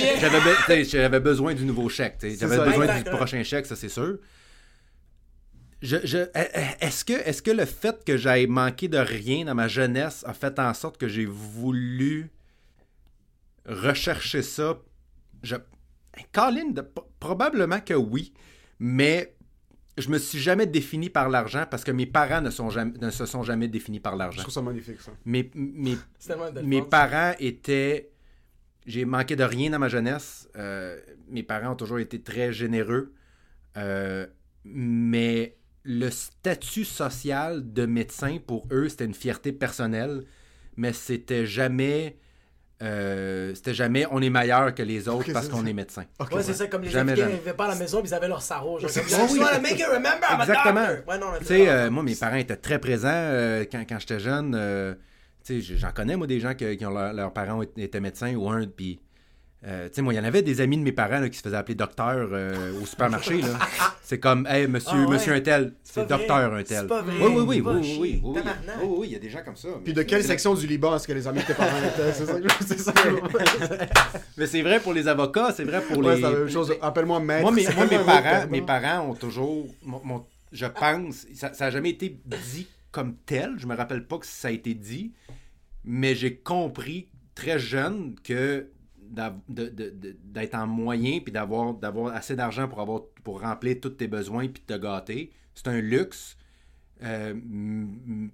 j'avais, 0.85 1.21
besoin 1.21 1.55
du 1.55 1.65
nouveau 1.65 1.89
chèque. 1.89 2.19
tu 2.19 2.31
sais. 2.31 2.37
J'avais 2.39 2.59
besoin 2.71 2.97
du 2.99 3.05
prochain 3.05 3.43
chèque, 3.45 3.67
ça 3.67 3.77
c'est 3.77 3.89
sûr. 3.89 4.19
Je, 5.83 5.99
je, 6.05 6.17
est-ce, 6.81 7.05
que, 7.05 7.13
est-ce 7.13 7.43
que 7.43 7.51
le 7.51 7.67
fait 7.67 8.05
que 8.05 8.17
j'aille 8.17 8.47
manqué 8.47 8.89
de 8.89 8.97
rien 8.97 9.45
dans 9.45 9.55
ma 9.55 9.69
jeunesse 9.69 10.25
a 10.27 10.33
fait 10.33 10.59
en 10.59 10.73
sorte 10.73 10.97
que 10.97 11.09
j'ai 11.09 11.27
voulu 11.27 12.31
rechercher 13.67 14.43
ça? 14.43 14.79
Je, 15.43 15.57
Colin, 16.33 16.71
de- 16.71 16.87
probablement 17.21 17.81
que 17.81 17.93
oui, 17.95 18.33
mais 18.79 19.35
je 19.97 20.09
me 20.09 20.19
suis 20.19 20.39
jamais 20.41 20.67
défini 20.67 21.09
par 21.09 21.29
l'argent 21.29 21.67
parce 21.71 21.85
que 21.85 21.93
mes 21.93 22.07
parents 22.07 22.41
ne, 22.41 22.51
sont 22.51 22.71
jamais, 22.71 22.99
ne 23.01 23.11
se 23.11 23.27
sont 23.27 23.43
jamais 23.43 23.69
définis 23.69 24.01
par 24.01 24.15
Je 24.15 24.19
l'argent. 24.19 24.43
trouve 24.43 24.55
ça 24.55 24.63
magnifique, 24.63 25.01
ça. 25.01 25.13
Mes, 25.25 25.51
mes, 25.55 25.97
mes 26.63 26.83
parents 26.83 27.35
étaient. 27.39 28.11
J'ai 28.87 29.05
manqué 29.05 29.37
de 29.37 29.45
rien 29.45 29.71
dans 29.71 29.79
ma 29.79 29.89
jeunesse. 29.89 30.49
Euh, 30.57 31.01
mes 31.29 31.43
parents 31.43 31.73
ont 31.73 31.77
toujours 31.77 32.01
été 32.01 32.21
très 32.21 32.53
généreux. 32.53 33.15
Euh, 33.77 34.27
mais 34.65 35.57
le 35.85 36.11
statut 36.11 36.85
social 36.85 37.73
de 37.73 37.87
médecin, 37.87 38.39
pour 38.45 38.67
eux, 38.73 38.89
c'était 38.89 39.07
une 39.07 39.15
fierté 39.15 39.53
personnelle. 39.53 40.25
Mais 40.77 40.93
c'était 40.93 41.47
jamais 41.47 42.19
euh, 42.85 43.53
c'était 43.55 43.75
jamais 43.75 44.07
on 44.11 44.21
est 44.23 44.31
meilleur 44.31 44.75
que 44.75 44.83
les 44.83 45.09
autres 45.09 45.33
parce 45.33 45.49
qu'on 45.49 45.65
est 45.67 45.73
médecin. 45.73 46.05
Ok, 46.19 46.31
Ouais, 46.31 46.37
ouais. 46.37 46.43
c'est 46.43 46.55
ça, 46.55 46.67
comme 46.67 46.83
les 46.83 46.91
Jamais, 46.91 47.13
Africains 47.13 47.31
n'arrivaient 47.31 47.53
pas 47.55 47.65
à 47.65 47.69
la 47.69 47.75
maison, 47.77 48.03
ils 48.05 48.15
avaient 48.15 48.29
leur 48.29 48.43
sarreau. 48.43 48.79
Genre, 48.79 48.91
comme, 48.93 49.03
oui. 49.33 49.41
make 49.63 49.79
you 49.79 49.87
remember 49.87 50.27
Exactement. 50.41 50.87
Ouais, 51.09 51.19
non, 51.19 51.27
Tu 51.41 51.47
sais, 51.47 51.69
euh, 51.69 51.91
moi, 51.91 52.03
mes 52.03 52.15
parents 52.15 52.37
étaient 52.37 52.57
très 52.57 52.79
présents 52.79 53.09
euh, 53.13 53.65
quand, 53.71 53.85
quand 53.89 53.99
j'étais 53.99 54.21
jeune. 54.21 54.55
euh, 54.55 54.95
tu 55.45 55.61
sais, 55.63 55.77
j'en 55.77 55.91
connais, 55.93 56.17
moi, 56.17 56.27
des 56.27 56.41
gens 56.41 56.55
que- 56.55 56.75
qui 56.75 56.87
ont 56.87 56.91
leur- 56.91 57.13
leurs 57.13 57.33
parents 57.33 57.63
étaient 57.77 58.01
médecins 58.01 58.35
ou 58.35 58.49
un, 58.49 58.67
puis... 58.67 59.01
euh, 59.67 59.89
tu 59.89 59.95
sais, 59.95 60.03
moi, 60.03 60.13
il 60.13 60.17
y 60.17 60.21
en 60.21 60.25
avait 60.25 60.43
des 60.43 60.61
amis 60.61 60.77
de 60.77 60.83
mes 60.83 60.93
parents 60.93 61.21
là, 61.21 61.29
qui 61.31 61.39
se 61.39 61.43
faisaient 61.43 61.57
appeler 61.57 61.75
docteur 61.75 62.29
euh, 62.33 62.79
au 62.83 62.87
supermarché. 62.87 63.41
là. 63.41 63.59
C'est 64.03 64.19
comme, 64.19 64.47
hey, 64.47 64.67
monsieur, 64.67 64.91
Ah 64.93 65.01
ouais. 65.07 65.15
monsieur 65.15 65.33
un 65.33 65.41
tel, 65.41 65.73
c'est 65.83 66.07
docteur 66.07 66.53
un 66.53 66.59
C'est 66.59 66.75
tel. 66.75 66.87
pas 66.87 67.01
vrai. 67.01 67.15
Oui, 67.19 67.33
oui, 67.35 67.43
oui, 67.47 67.61
oui, 67.61 67.61
oui, 67.65 67.97
oui, 68.01 68.21
oui, 68.23 68.41
oui, 68.43 68.87
oui, 68.99 69.07
il 69.09 69.13
y 69.15 69.17
a 69.17 69.19
des 69.19 69.31
gens 69.31 69.43
comme 69.43 69.57
ça. 69.57 69.69
Puis 69.83 69.83
mais 69.87 69.93
de 69.95 70.03
quelle 70.03 70.23
section 70.23 70.55
du 70.55 70.67
Liban 70.67 70.95
est-ce 70.95 71.07
que 71.09 71.15
les 71.15 71.27
amis 71.27 71.41
de 71.41 71.47
tes 71.47 71.55
parents 71.55 71.71
étaient? 71.79 72.13
C'est 72.13 72.27
ça 72.27 72.35
c'est 72.67 72.79
ça 72.81 72.93
Mais 74.37 74.47
c'est 74.47 74.61
vrai 74.61 74.81
pour 74.81 74.93
les 74.93 75.09
avocats, 75.09 75.53
c'est 75.57 75.65
vrai 75.65 75.81
pour 75.81 75.99
Ouais, 75.99 76.17
les... 76.17 76.21
c'est 76.23 76.31
la 76.31 76.39
même 76.39 76.51
chose. 76.51 76.75
Appelle-moi 76.83 77.21
maître. 77.21 77.43
Moi, 77.43 77.53
mes, 77.53 77.65
moi, 77.75 77.87
mes 77.87 77.99
parents, 78.05 78.47
mes 78.51 78.63
parents 78.63 79.09
ont 79.11 79.15
toujours. 79.15 79.67
mon- 79.83 80.01
mon- 80.05 80.27
je 80.53 80.67
pense, 80.67 81.27
ça 81.35 81.51
n'a 81.59 81.71
jamais 81.71 81.91
été 81.91 82.21
dit 82.53 82.67
comme 82.93 83.17
tel. 83.27 83.55
Je 83.57 83.67
me 83.67 83.75
rappelle 83.75 84.07
pas 84.07 84.19
que 84.19 84.27
ça 84.27 84.49
a 84.49 84.51
été 84.51 84.75
dit. 84.75 85.13
Mais 85.85 86.15
j'ai 86.15 86.37
compris 86.37 87.09
très 87.35 87.59
jeune 87.59 88.15
que 88.23 88.69
d'être 89.49 90.55
en 90.55 90.67
moyen 90.67 91.21
puis 91.21 91.33
d'avoir 91.33 91.75
d'avoir 91.75 92.15
assez 92.15 92.37
d'argent 92.37 92.69
pour 92.69 92.81
avoir 92.81 93.03
pour 93.23 93.41
remplir 93.41 93.77
tous 93.81 93.91
tes 93.91 94.09
besoins 94.09 94.49
puis 94.49 94.63
te 94.63 94.75
gâter, 94.75 95.31
c'est 95.55 95.69
un 95.69 95.81
luxe. 95.81 96.37
Euh, 97.03 97.35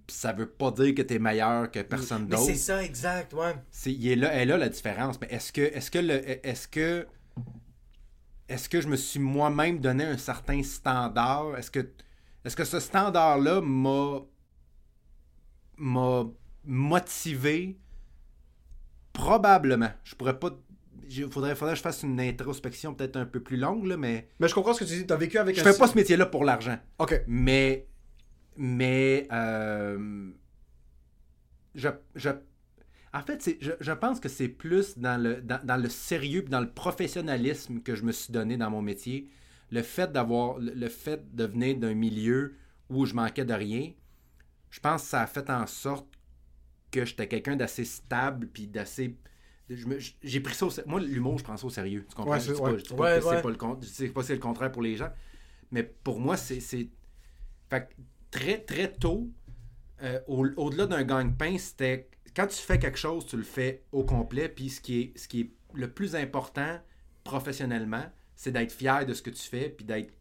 ça 0.06 0.32
veut 0.32 0.48
pas 0.48 0.70
dire 0.70 0.94
que 0.94 1.02
tu 1.02 1.14
es 1.14 1.18
meilleur 1.18 1.70
que 1.70 1.80
personne 1.80 2.26
d'autre. 2.26 2.44
c'est 2.44 2.54
ça, 2.54 2.82
exact, 2.84 3.32
ouais. 3.32 3.54
C'est, 3.70 3.92
il 3.92 4.06
est 4.06 4.16
là, 4.16 4.28
elle 4.32 4.42
est 4.42 4.46
là 4.46 4.58
la 4.58 4.68
différence. 4.68 5.18
Mais 5.20 5.28
est-ce 5.30 5.52
que, 5.52 5.62
est-ce 5.62 5.90
que, 5.90 5.98
est-ce 5.98 6.68
que, 6.68 7.06
est-ce 8.48 8.68
que 8.68 8.80
je 8.80 8.88
me 8.88 8.96
suis 8.96 9.18
moi-même 9.18 9.80
donné 9.80 10.04
un 10.04 10.18
certain 10.18 10.62
standard? 10.62 11.56
Est-ce 11.56 11.70
que, 11.70 11.90
est-ce 12.44 12.54
que 12.54 12.64
ce 12.64 12.80
standard-là 12.80 13.60
m'a, 13.60 14.20
m'a 15.78 16.24
motivé? 16.64 17.78
Probablement. 19.12 19.90
Je 20.04 20.14
pourrais 20.14 20.38
pas. 20.38 20.50
Il 21.12 21.28
faudrait, 21.30 21.56
faudrait 21.56 21.74
que 21.74 21.78
je 21.78 21.82
fasse 21.82 22.02
une 22.04 22.20
introspection 22.20 22.94
peut-être 22.94 23.16
un 23.16 23.26
peu 23.26 23.40
plus 23.40 23.56
longue, 23.56 23.84
là, 23.86 23.96
mais 23.96 24.28
Mais 24.38 24.46
je 24.48 24.54
comprends 24.54 24.72
ce 24.74 24.80
que 24.84 24.88
tu 24.88 24.96
dis. 24.96 25.06
T'as 25.06 25.16
vécu 25.16 25.38
avec 25.38 25.56
je 25.56 25.60
un. 25.60 25.64
fais 25.72 25.76
pas 25.78 25.88
ce 25.88 25.96
métier-là 25.96 26.26
pour 26.26 26.44
l'argent. 26.44 26.78
Ok. 26.98 27.22
Mais, 27.26 27.88
mais, 28.56 29.26
euh, 29.32 30.30
je, 31.74 31.88
je, 32.14 32.30
en 33.12 33.22
fait, 33.22 33.42
c'est- 33.42 33.58
je, 33.60 33.72
je 33.80 33.92
pense 33.92 34.20
que 34.20 34.28
c'est 34.28 34.48
plus 34.48 34.98
dans 34.98 35.20
le, 35.20 35.40
dans, 35.40 35.60
dans 35.64 35.76
le 35.76 35.88
sérieux 35.88 36.42
dans 36.42 36.60
le 36.60 36.70
professionnalisme 36.70 37.80
que 37.80 37.94
je 37.94 38.04
me 38.04 38.12
suis 38.12 38.32
donné 38.32 38.56
dans 38.56 38.70
mon 38.70 38.82
métier. 38.82 39.28
Le 39.70 39.82
fait 39.82 40.10
d'avoir, 40.12 40.58
le 40.58 40.88
fait 40.88 41.34
de 41.34 41.44
venir 41.44 41.76
d'un 41.78 41.94
milieu 41.94 42.54
où 42.88 43.06
je 43.06 43.14
manquais 43.14 43.44
de 43.44 43.54
rien, 43.54 43.92
je 44.70 44.80
pense 44.80 45.02
que 45.02 45.08
ça 45.08 45.22
a 45.22 45.26
fait 45.26 45.48
en 45.50 45.66
sorte 45.66 46.06
que 46.90 47.04
j'étais 47.04 47.28
quelqu'un 47.28 47.56
d'assez 47.56 47.84
stable 47.84 48.48
puis 48.52 48.66
d'assez 48.66 49.16
j'ai 50.22 50.40
pris 50.40 50.54
ça 50.54 50.66
au 50.66 50.70
moi 50.86 51.00
l'humour 51.00 51.38
je 51.38 51.44
prends 51.44 51.56
ça 51.56 51.66
au 51.66 51.70
sérieux. 51.70 52.04
Tu 52.08 52.14
comprends? 52.16 52.32
Ouais, 52.32 52.40
je 52.40 52.46
c'est- 52.46 52.54
dis 52.54 52.60
ouais. 52.60 52.70
pas, 52.72 52.78
je 52.78 52.82
dis 52.82 52.88
pas 52.94 52.94
Ouais, 53.30 53.42
le 53.50 53.54
con- 53.56 53.78
je 53.80 53.86
sais 53.86 54.08
pas 54.08 54.22
c'est 54.22 54.34
le 54.34 54.40
contraire 54.40 54.72
pour 54.72 54.82
les 54.82 54.96
gens 54.96 55.10
mais 55.70 55.82
pour 55.84 56.18
moi 56.20 56.36
c'est 56.36 56.60
très 58.30 58.58
très 58.58 58.92
tôt 58.92 59.28
euh, 60.02 60.20
au- 60.26 60.46
au-delà 60.56 60.86
d'un 60.86 61.04
gagne-pain 61.04 61.56
c'était 61.58 62.08
quand 62.34 62.46
tu 62.46 62.56
fais 62.56 62.78
quelque 62.78 62.98
chose 62.98 63.26
tu 63.26 63.36
le 63.36 63.42
fais 63.42 63.84
au 63.92 64.04
complet 64.04 64.48
puis 64.48 64.70
ce 64.70 64.80
qui 64.80 65.00
est 65.00 65.18
ce 65.18 65.28
qui 65.28 65.40
est 65.42 65.50
le 65.74 65.90
plus 65.92 66.14
important 66.16 66.80
professionnellement 67.24 68.04
c'est 68.34 68.50
d'être 68.52 68.72
fier 68.72 69.04
de 69.06 69.12
ce 69.14 69.22
que 69.22 69.30
tu 69.30 69.42
fais 69.42 69.68
puis 69.68 69.84
d'être 69.84 70.12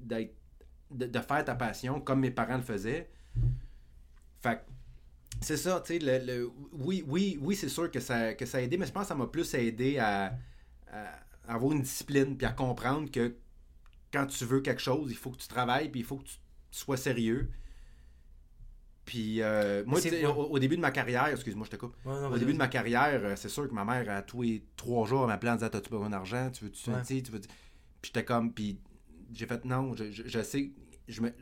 d'être 0.00 0.34
de, 0.90 1.06
de 1.06 1.18
faire 1.18 1.44
ta 1.44 1.54
passion 1.54 2.00
comme 2.00 2.20
mes 2.20 2.30
parents 2.30 2.56
le 2.56 2.62
faisaient. 2.62 3.10
Fait 4.40 4.64
c'est 5.40 5.56
ça, 5.56 5.80
tu 5.84 5.94
sais, 5.94 5.98
le, 5.98 6.24
le- 6.24 6.50
oui, 6.72 7.04
oui, 7.06 7.38
oui, 7.40 7.54
c'est 7.56 7.68
sûr 7.68 7.90
que 7.90 8.00
ça, 8.00 8.34
que 8.34 8.44
ça 8.46 8.58
a 8.58 8.60
aidé, 8.62 8.76
mais 8.76 8.86
je 8.86 8.92
pense 8.92 9.02
que 9.04 9.08
ça 9.08 9.14
m'a 9.14 9.26
plus 9.26 9.52
aidé 9.54 9.98
à, 9.98 10.36
à 10.92 11.20
avoir 11.46 11.72
une 11.72 11.82
discipline, 11.82 12.36
puis 12.36 12.46
à 12.46 12.52
comprendre 12.52 13.10
que 13.10 13.34
quand 14.12 14.26
tu 14.26 14.44
veux 14.44 14.60
quelque 14.60 14.80
chose, 14.82 15.10
il 15.10 15.16
faut 15.16 15.30
que 15.30 15.38
tu 15.38 15.48
travailles, 15.48 15.90
puis 15.90 16.00
il 16.00 16.06
faut 16.06 16.16
que 16.16 16.24
tu 16.24 16.36
sois 16.70 16.96
sérieux. 16.96 17.50
Puis, 19.04 19.40
euh, 19.40 19.84
moi, 19.86 20.00
au, 20.26 20.42
au 20.50 20.58
début 20.58 20.76
de 20.76 20.82
ma 20.82 20.90
carrière, 20.90 21.28
excuse-moi, 21.28 21.64
je 21.64 21.70
te 21.70 21.76
coupe. 21.76 21.94
Ouais, 22.04 22.12
non, 22.20 22.30
Au 22.30 22.36
début 22.36 22.52
de 22.52 22.58
ma 22.58 22.68
carrière, 22.68 23.20
euh, 23.24 23.36
c'est 23.36 23.48
sûr 23.48 23.66
que 23.66 23.72
ma 23.72 23.84
mère, 23.84 24.08
à 24.10 24.20
tous 24.20 24.42
les 24.42 24.62
trois 24.76 25.06
jours, 25.06 25.22
elle 25.22 25.28
m'appelait 25.28 25.50
en 25.50 25.54
disant 25.56 25.70
T'as-tu 25.70 25.88
besoin 25.88 26.10
d'argent? 26.10 26.50
Tu 26.50 26.64
veux-tu 26.64 26.90
Ouais. 26.90 27.02
tu 27.22 27.30
veux 27.32 27.40
Puis 27.40 27.48
j'étais 28.02 28.24
comme, 28.24 28.52
puis 28.52 28.78
j'ai 29.32 29.46
fait 29.46 29.64
Non, 29.64 29.94
je, 29.94 30.10
je, 30.10 30.24
je 30.26 30.42
sais, 30.42 30.72
je 31.06 31.22
me. 31.22 31.32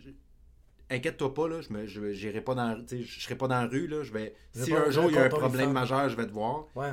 Inquiète-toi 0.89 1.35
pas, 1.35 1.49
là, 1.49 1.61
je 1.63 1.73
me, 1.73 1.87
je, 1.87 2.13
serai 2.15 2.41
pas 2.41 2.55
dans 2.55 3.61
la 3.61 3.67
rue, 3.67 3.87
là, 3.89 4.03
je 4.05 4.13
vais, 4.13 4.35
si 4.53 4.71
pas- 4.71 4.87
un 4.87 4.91
jour 4.91 5.07
il 5.11 5.15
y 5.15 5.19
a 5.19 5.25
un 5.25 5.29
problème 5.29 5.73
majeur, 5.73 6.09
je 6.09 6.17
vais 6.17 6.27
te 6.27 6.33
voir, 6.33 6.67
Ouais. 6.77 6.93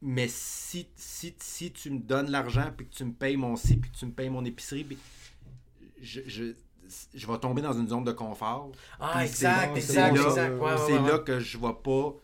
mais 0.00 0.28
si, 0.28 0.88
si, 0.96 1.34
si 1.38 1.70
tu 1.72 1.90
me 1.90 1.98
donnes 1.98 2.30
l'argent, 2.30 2.70
puis 2.74 2.86
que 2.88 2.94
tu 2.94 3.04
me 3.04 3.12
payes 3.12 3.36
mon 3.36 3.56
ci, 3.56 3.76
puis 3.76 3.90
que 3.90 3.96
tu 3.96 4.06
me 4.06 4.12
payes 4.12 4.30
mon 4.30 4.44
épicerie, 4.46 4.84
puis 4.84 4.98
je, 6.00 6.20
je, 6.26 6.44
je 7.14 7.26
vais 7.26 7.38
tomber 7.38 7.60
dans 7.60 7.72
une 7.74 7.88
zone 7.88 8.04
de 8.04 8.12
confort. 8.12 8.72
Ah, 8.98 9.24
exact, 9.24 9.76
exact, 9.76 10.16
c'est 10.16 10.22
là- 10.22 10.28
exact. 10.28 10.58
Ouais, 10.58 10.72
ouais, 10.72 10.78
c'est 10.86 11.00
là 11.12 11.18
que 11.18 11.38
je 11.40 11.58
vais 11.58 11.72
pas 11.82 12.14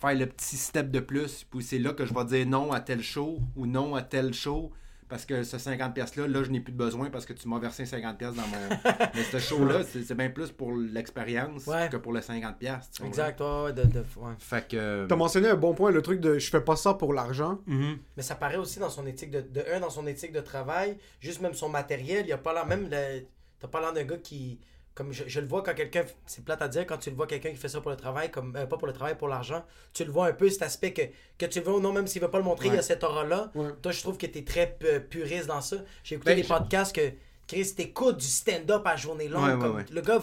faire 0.00 0.14
le 0.14 0.26
petit 0.26 0.56
step 0.56 0.90
de 0.90 1.00
plus. 1.00 1.44
Puis 1.50 1.62
c'est 1.62 1.78
là 1.78 1.92
que 1.92 2.06
je 2.06 2.14
vais 2.14 2.24
dire 2.24 2.46
non 2.46 2.72
à 2.72 2.80
tel 2.80 3.02
show 3.02 3.38
ou 3.54 3.66
non 3.66 3.94
à 3.94 4.02
tel 4.02 4.32
show. 4.32 4.72
Parce 5.08 5.24
que 5.24 5.44
ce 5.44 5.56
50$ 5.56 5.92
piastres-là, 5.92 6.26
là, 6.26 6.42
je 6.42 6.50
n'ai 6.50 6.60
plus 6.60 6.72
de 6.72 6.76
besoin 6.78 7.10
parce 7.10 7.24
que 7.26 7.32
tu 7.32 7.46
m'as 7.48 7.58
versé 7.60 7.84
50$ 7.84 8.16
piastres 8.16 8.40
dans 8.40 8.48
mon. 8.48 8.76
Mais 9.14 9.22
ce 9.22 9.38
show-là, 9.38 9.82
c'est 9.84 10.02
c'est 10.02 10.14
bien 10.16 10.30
plus 10.30 10.50
pour 10.50 10.72
l'expérience 10.74 11.66
Ouais. 11.66 11.88
que 11.90 11.96
pour 11.96 12.12
le 12.12 12.20
50$. 12.20 12.56
piastres, 12.58 12.90
tu 12.92 13.02
comprends? 13.02 13.08
Exact, 13.22 13.40
ouais, 13.40 13.62
ouais, 13.64 13.72
de, 13.72 13.82
de- 13.84 13.98
ouais. 14.16 14.32
Fait 14.38 14.66
que. 14.68 15.06
T'as 15.08 15.16
mentionné 15.16 15.48
un 15.48 15.54
bon 15.56 15.74
point, 15.74 15.90
le 15.92 16.02
truc 16.02 16.20
de 16.20 16.38
je 16.38 16.50
fais 16.50 16.60
pas 16.60 16.76
ça 16.76 16.94
pour 16.94 17.12
l'argent. 17.14 17.60
Mhm. 17.66 17.98
Mais 18.16 18.22
ça 18.22 18.34
paraît 18.34 18.56
aussi 18.56 18.78
dans 18.80 18.90
son 18.90 19.06
éthique 19.06 19.30
de, 19.30 19.40
de 19.42 19.64
un, 19.72 19.80
dans 19.80 19.90
son 19.90 20.06
éthique 20.06 20.32
de 20.32 20.40
travail, 20.40 20.98
juste 21.20 21.40
même 21.40 21.54
son 21.54 21.68
matériel, 21.68 22.24
il 22.26 22.30
y 22.30 22.32
a 22.32 22.38
pas 22.38 22.52
l'air, 22.52 22.66
même 22.66 22.88
le- 22.90 23.26
t'as 23.60 23.68
pas 23.68 23.80
l'air 23.80 23.92
d'un 23.92 24.04
gars 24.04 24.18
qui, 24.18 24.58
comme 24.96 25.12
je, 25.12 25.24
je 25.28 25.40
le 25.40 25.46
vois 25.46 25.62
quand 25.62 25.74
quelqu'un, 25.74 26.04
c'est 26.24 26.42
plate 26.44 26.62
à 26.62 26.68
dire, 26.68 26.86
quand 26.86 26.96
tu 26.96 27.10
le 27.10 27.16
vois 27.16 27.26
quelqu'un 27.28 27.50
qui 27.50 27.56
fait 27.56 27.68
ça 27.68 27.80
pour 27.82 27.90
le 27.90 27.96
travail, 27.98 28.30
comme, 28.30 28.56
euh, 28.56 28.66
pas 28.66 28.78
pour 28.78 28.86
le 28.88 28.94
travail, 28.94 29.16
pour 29.16 29.28
l'argent, 29.28 29.62
tu 29.92 30.04
le 30.04 30.10
vois 30.10 30.26
un 30.28 30.32
peu 30.32 30.48
cet 30.48 30.62
aspect 30.62 30.92
que, 30.94 31.02
que 31.38 31.44
tu 31.46 31.58
le 31.60 31.64
vois 31.66 31.74
ou 31.76 31.80
non, 31.80 31.92
même 31.92 32.06
s'il 32.06 32.22
veut 32.22 32.30
pas 32.30 32.38
le 32.38 32.44
montrer, 32.44 32.68
il 32.68 32.74
y 32.74 32.78
a 32.78 32.82
cette 32.82 33.04
aura-là. 33.04 33.52
Ouais. 33.54 33.68
Toi, 33.82 33.92
je 33.92 34.00
trouve 34.00 34.16
que 34.16 34.24
t'es 34.26 34.42
très 34.42 34.74
pu- 34.80 35.00
puriste 35.00 35.46
dans 35.48 35.60
ça. 35.60 35.76
J'ai 36.02 36.14
écouté 36.16 36.30
Ben, 36.30 36.36
des 36.38 36.42
je- 36.44 36.48
podcasts 36.48 36.96
que, 36.96 37.12
Chris, 37.46 37.74
t'écoutes 37.76 38.16
du 38.16 38.26
stand-up 38.26 38.82
à 38.86 38.96
journée 38.96 39.28
longue, 39.28 39.44
Ouais, 39.44 39.58
comme 39.58 39.84
le 39.92 40.00
gars, 40.00 40.20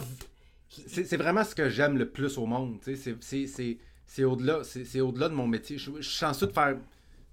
il- 0.76 1.06
C'est 1.06 1.16
vraiment 1.16 1.44
ce 1.44 1.54
que 1.54 1.68
j'aime 1.68 1.96
le 1.96 2.10
plus 2.10 2.36
au 2.36 2.44
monde. 2.46 2.80
tu 2.84 2.96
C'est 4.06 4.24
au-delà 4.24 4.58
au-delà 5.02 5.28
de 5.28 5.34
mon 5.34 5.46
métier. 5.46 5.78
Je, 5.78 5.92
je 5.98 6.02
suis 6.02 6.18
chanceux 6.18 6.48
de 6.48 6.52
faire 6.52 6.76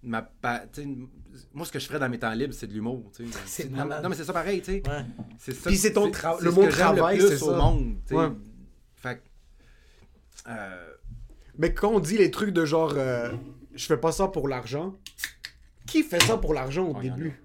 ma. 0.03 0.29
Moi, 1.53 1.65
ce 1.65 1.71
que 1.71 1.79
je 1.79 1.85
ferais 1.87 1.99
dans 1.99 2.09
mes 2.09 2.19
temps 2.19 2.31
libres, 2.33 2.53
c'est 2.53 2.67
de 2.67 2.73
l'humour. 2.73 3.11
tu 3.15 3.25
sais. 3.45 3.69
Non, 3.69 3.85
mais 4.09 4.15
c'est 4.15 4.23
ça 4.25 4.33
pareil. 4.33 4.61
tu 4.61 4.71
sais. 4.71 4.83
ouais. 4.87 5.05
C'est 5.37 5.53
ça 5.53 5.69
Puis 5.69 5.77
c'est 5.77 5.93
ton 5.93 6.09
tra- 6.09 6.35
c'est 6.37 6.45
le 6.45 6.51
mot 6.51 6.67
travail, 6.67 7.17
le 7.17 7.23
c'est 7.27 7.35
plus 7.35 7.43
au 7.43 7.51
ça. 7.51 7.57
monde. 7.57 7.95
tu 8.05 8.09
sais. 8.13 8.15
Ouais. 8.15 8.29
Fait 8.95 9.23
euh, 10.47 10.87
Mais 11.57 11.73
quand 11.73 11.89
on 11.91 11.99
dit 11.99 12.17
les 12.17 12.31
trucs 12.31 12.51
de 12.51 12.65
genre 12.65 12.93
euh, 12.95 13.31
je 13.73 13.85
fais 13.85 13.97
pas 13.97 14.11
ça 14.11 14.27
pour 14.27 14.47
l'argent, 14.47 14.95
qui 15.87 16.03
fait 16.03 16.21
ça 16.23 16.37
pour 16.37 16.53
l'argent 16.53 16.85
au 16.85 16.95
oh, 16.97 17.01
début? 17.01 17.41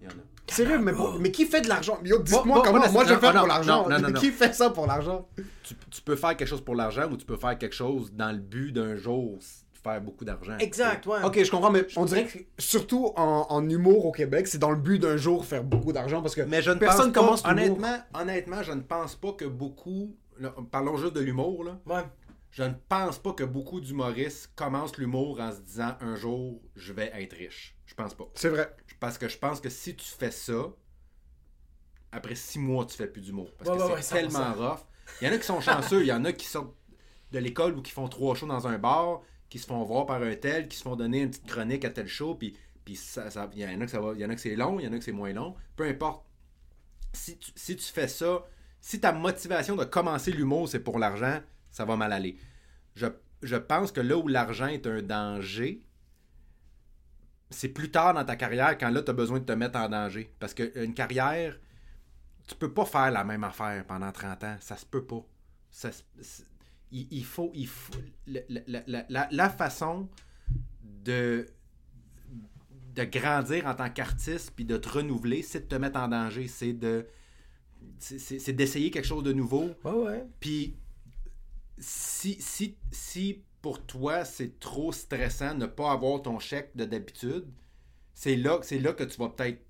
Sérieux, 0.48 0.78
mais, 0.78 0.92
pour- 0.92 1.18
mais 1.18 1.32
qui 1.32 1.44
fait 1.44 1.60
de 1.60 1.68
l'argent? 1.68 1.98
Yo, 2.04 2.18
Bon, 2.18 2.22
dites-moi 2.24 2.56
bon, 2.58 2.62
comment 2.62 2.80
bon, 2.86 2.92
moi 2.92 3.04
je 3.04 3.14
non, 3.14 3.18
pour 3.18 3.32
l'argent. 3.32 3.82
non, 3.82 3.88
non, 3.90 3.98
non, 4.00 4.08
non. 4.10 4.20
Qui 4.20 4.30
fait 4.30 4.54
ça 4.54 4.70
pour 4.70 4.86
l'argent? 4.86 5.28
Tu, 5.64 5.74
tu 5.90 6.00
peux 6.02 6.14
faire 6.14 6.36
quelque 6.36 6.48
chose 6.48 6.60
pour 6.64 6.76
l'argent 6.76 7.10
ou 7.10 7.16
tu 7.16 7.26
peux 7.26 7.36
faire 7.36 7.58
quelque 7.58 7.74
chose 7.74 8.12
dans 8.12 8.30
le 8.30 8.38
but 8.38 8.70
d'un 8.72 8.94
jour 8.96 9.38
faire 9.92 10.00
beaucoup 10.00 10.24
d'argent. 10.24 10.56
Exact, 10.58 11.06
ouais. 11.06 11.22
Ok, 11.24 11.42
je 11.42 11.50
comprends, 11.50 11.70
mais 11.70 11.86
on 11.96 12.04
dirait 12.04 12.24
que 12.26 12.38
surtout 12.58 13.12
en, 13.16 13.46
en 13.48 13.68
humour 13.68 14.06
au 14.06 14.12
Québec, 14.12 14.46
c'est 14.46 14.58
dans 14.58 14.70
le 14.70 14.76
but 14.76 14.98
d'un 14.98 15.16
jour 15.16 15.44
faire 15.44 15.64
beaucoup 15.64 15.92
d'argent 15.92 16.22
parce 16.22 16.34
que 16.34 16.42
Mais 16.42 16.62
je 16.62 16.70
ne 16.70 16.78
personne 16.78 17.12
pense 17.12 17.24
commence 17.24 17.42
pas, 17.42 17.50
honnêtement, 17.52 17.98
honnêtement, 18.14 18.62
je 18.62 18.72
ne 18.72 18.80
pense 18.80 19.14
pas 19.16 19.32
que 19.32 19.44
beaucoup, 19.44 20.16
là, 20.38 20.54
parlons 20.70 20.96
juste 20.96 21.14
de 21.14 21.20
l'humour, 21.20 21.64
là, 21.64 21.78
Ouais. 21.86 22.04
je 22.50 22.62
ne 22.64 22.72
pense 22.88 23.18
pas 23.18 23.32
que 23.32 23.44
beaucoup 23.44 23.80
d'humoristes 23.80 24.52
commencent 24.56 24.96
l'humour 24.98 25.40
en 25.40 25.52
se 25.52 25.60
disant 25.60 25.94
un 26.00 26.14
jour, 26.16 26.60
je 26.74 26.92
vais 26.92 27.10
être 27.14 27.34
riche. 27.36 27.76
Je 27.86 27.94
pense 27.94 28.14
pas. 28.14 28.24
C'est 28.34 28.48
vrai. 28.48 28.74
Parce 29.00 29.18
que 29.18 29.28
je 29.28 29.38
pense 29.38 29.60
que 29.60 29.68
si 29.68 29.94
tu 29.94 30.06
fais 30.06 30.30
ça, 30.30 30.54
après 32.12 32.34
six 32.34 32.58
mois, 32.58 32.86
tu 32.86 32.96
fais 32.96 33.06
plus 33.06 33.20
d'humour. 33.22 33.50
Parce 33.58 33.70
Ouais, 33.70 33.76
que 33.76 33.92
ouais, 33.92 34.02
c'est 34.02 34.14
ouais, 34.14 34.20
tellement 34.22 34.52
100%. 34.52 34.54
rough. 34.70 34.80
Il 35.20 35.28
y 35.28 35.30
en 35.30 35.34
a 35.34 35.38
qui 35.38 35.46
sont 35.46 35.60
chanceux, 35.60 36.00
il 36.00 36.06
y 36.06 36.12
en 36.12 36.24
a 36.24 36.32
qui 36.32 36.46
sortent 36.46 36.74
de 37.32 37.38
l'école 37.38 37.76
ou 37.76 37.82
qui 37.82 37.92
font 37.92 38.08
trois 38.08 38.34
shows 38.34 38.46
dans 38.46 38.66
un 38.66 38.78
bar, 38.78 39.20
qui 39.56 39.62
se 39.62 39.66
font 39.66 39.82
voir 39.84 40.04
par 40.04 40.22
un 40.22 40.34
tel, 40.34 40.68
qui 40.68 40.76
se 40.76 40.82
font 40.82 40.96
donner 40.96 41.22
une 41.22 41.30
petite 41.30 41.46
chronique 41.46 41.86
à 41.86 41.90
tel 41.90 42.06
show, 42.06 42.34
puis, 42.34 42.54
puis 42.84 42.94
ça, 42.94 43.28
il 43.54 43.60
y 43.60 43.64
en 43.64 43.80
a 43.80 43.86
que 43.86 43.90
ça 43.90 44.00
va, 44.00 44.12
il 44.12 44.20
y 44.20 44.24
en 44.24 44.28
a 44.28 44.34
que 44.34 44.40
c'est 44.40 44.54
long, 44.54 44.78
il 44.78 44.84
y 44.84 44.88
en 44.88 44.92
a 44.92 44.98
que 44.98 45.04
c'est 45.04 45.12
moins 45.12 45.32
long. 45.32 45.54
Peu 45.76 45.84
importe. 45.84 46.26
Si 47.14 47.38
tu, 47.38 47.52
si 47.54 47.74
tu 47.74 47.84
fais 47.84 48.06
ça, 48.06 48.44
si 48.82 49.00
ta 49.00 49.12
motivation 49.12 49.74
de 49.74 49.84
commencer 49.84 50.30
l'humour, 50.30 50.68
c'est 50.68 50.80
pour 50.80 50.98
l'argent, 50.98 51.40
ça 51.70 51.86
va 51.86 51.96
mal 51.96 52.12
aller. 52.12 52.36
Je, 52.94 53.06
je 53.40 53.56
pense 53.56 53.92
que 53.92 54.00
là 54.02 54.18
où 54.18 54.28
l'argent 54.28 54.66
est 54.66 54.86
un 54.86 55.00
danger, 55.00 55.82
c'est 57.48 57.70
plus 57.70 57.90
tard 57.90 58.12
dans 58.12 58.24
ta 58.26 58.36
carrière 58.36 58.76
quand 58.76 58.90
là, 58.90 59.02
tu 59.02 59.10
as 59.10 59.14
besoin 59.14 59.38
de 59.38 59.44
te 59.46 59.52
mettre 59.52 59.78
en 59.78 59.88
danger. 59.88 60.30
Parce 60.38 60.52
qu'une 60.52 60.92
carrière, 60.92 61.58
tu 62.46 62.54
peux 62.56 62.74
pas 62.74 62.84
faire 62.84 63.10
la 63.10 63.24
même 63.24 63.44
affaire 63.44 63.86
pendant 63.86 64.12
30 64.12 64.44
ans. 64.44 64.56
Ça 64.60 64.76
se 64.76 64.84
peut 64.84 65.06
pas. 65.06 65.24
Ça 65.70 65.90
il, 66.92 67.06
il 67.10 67.24
faut. 67.24 67.50
Il 67.54 67.66
faut 67.66 67.92
la, 68.26 68.40
la- 68.48 69.04
la- 69.08 69.26
la- 69.30 69.50
façon 69.50 70.08
de, 71.04 71.46
de 72.94 73.04
grandir 73.04 73.66
en 73.66 73.74
tant 73.74 73.90
qu'artiste 73.90 74.52
puis 74.56 74.64
de 74.64 74.76
te 74.76 74.88
renouveler, 74.88 75.42
c'est 75.42 75.60
de 75.60 75.66
te 75.66 75.74
mettre 75.76 75.98
en 75.98 76.08
danger. 76.08 76.48
C'est 76.48 76.72
de. 76.72 77.06
c'est- 77.98 78.52
d'essayer 78.52 78.90
quelque 78.90 79.06
chose 79.06 79.22
de 79.24 79.32
nouveau. 79.32 79.70
Ouais, 79.84 79.92
ouais. 79.92 80.26
Puis, 80.40 80.76
si, 81.78 82.36
si, 82.40 82.76
si 82.90 83.42
pour 83.62 83.84
toi, 83.84 84.24
c'est 84.24 84.58
trop 84.60 84.92
stressant 84.92 85.54
de 85.54 85.60
ne 85.60 85.66
pas 85.66 85.92
avoir 85.92 86.22
ton 86.22 86.38
chèque 86.38 86.70
de 86.76 86.84
d'habitude, 86.84 87.46
c'est 88.14 88.36
là, 88.36 88.60
c'est 88.62 88.78
là 88.78 88.92
que 88.92 89.04
tu 89.04 89.18
vas 89.18 89.28
peut-être 89.28 89.62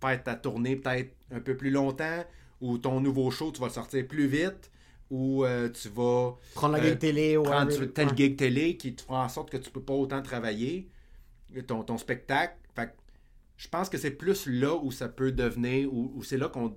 faire 0.00 0.22
ta 0.22 0.34
tournée 0.34 0.76
peut-être 0.76 1.14
un 1.30 1.40
peu 1.40 1.56
plus 1.56 1.70
longtemps, 1.70 2.24
ou 2.60 2.78
ton 2.78 3.00
nouveau 3.00 3.30
show, 3.30 3.52
tu 3.52 3.60
vas 3.60 3.68
le 3.68 3.72
sortir 3.72 4.06
plus 4.08 4.26
vite, 4.26 4.70
ou 5.12 5.44
euh, 5.44 5.68
tu 5.68 5.88
vas 5.90 6.36
Prendre 6.54 6.76
la 6.78 6.82
Euh, 6.82 6.88
gig 6.88 6.98
télé 6.98 7.36
ou 7.36 7.42
prendre 7.42 7.70
whatever. 7.70 8.16
gig 8.16 8.36
télé 8.36 8.76
qui 8.78 8.94
te 8.94 9.02
fera 9.02 9.24
en 9.24 9.28
sorte 9.28 9.50
que 9.50 9.58
tu 9.58 9.70
peux 9.70 9.82
pas 9.82 9.92
autant 9.92 10.22
travailler, 10.22 10.88
ton, 11.66 11.82
ton 11.84 11.98
spectacle. 11.98 12.56
Fait 12.74 12.86
que 12.86 12.92
je 13.58 13.68
pense 13.68 13.90
que 13.90 13.98
c'est 13.98 14.12
plus 14.12 14.46
là 14.46 14.74
où 14.74 14.90
ça 14.90 15.08
peut 15.10 15.30
devenir, 15.30 15.92
où, 15.92 16.12
où 16.16 16.22
c'est 16.22 16.38
là 16.38 16.48
qu'on. 16.48 16.76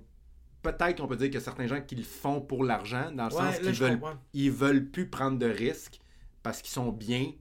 Peut-être 0.62 0.98
qu'on 0.98 1.06
peut 1.08 1.16
dire 1.16 1.28
qu'il 1.28 1.34
y 1.34 1.38
a 1.38 1.40
certains 1.40 1.66
gens 1.66 1.80
qui 1.80 1.94
le 1.94 2.02
font 2.02 2.40
pour 2.42 2.62
l'argent, 2.62 3.10
dans 3.12 3.28
le 3.28 3.34
Ouais, 3.34 3.52
sens 3.52 3.58
qu'ils 3.60 3.72
veulent, 3.72 4.00
comprends. 4.00 4.18
ils 4.34 4.50
veulent 4.50 4.84
plus 4.90 5.08
prendre 5.08 5.38
de 5.38 5.46
risques 5.46 5.98
parce 6.42 6.60
qu'ils 6.60 6.72
sont 6.72 6.92
bien, 6.92 7.32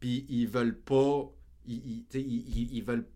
puis 0.00 0.26
ils 0.28 0.46
veulent 0.48 0.78
pas. 0.78 1.30
Ils, 1.66 2.82
veulent. 2.84 3.06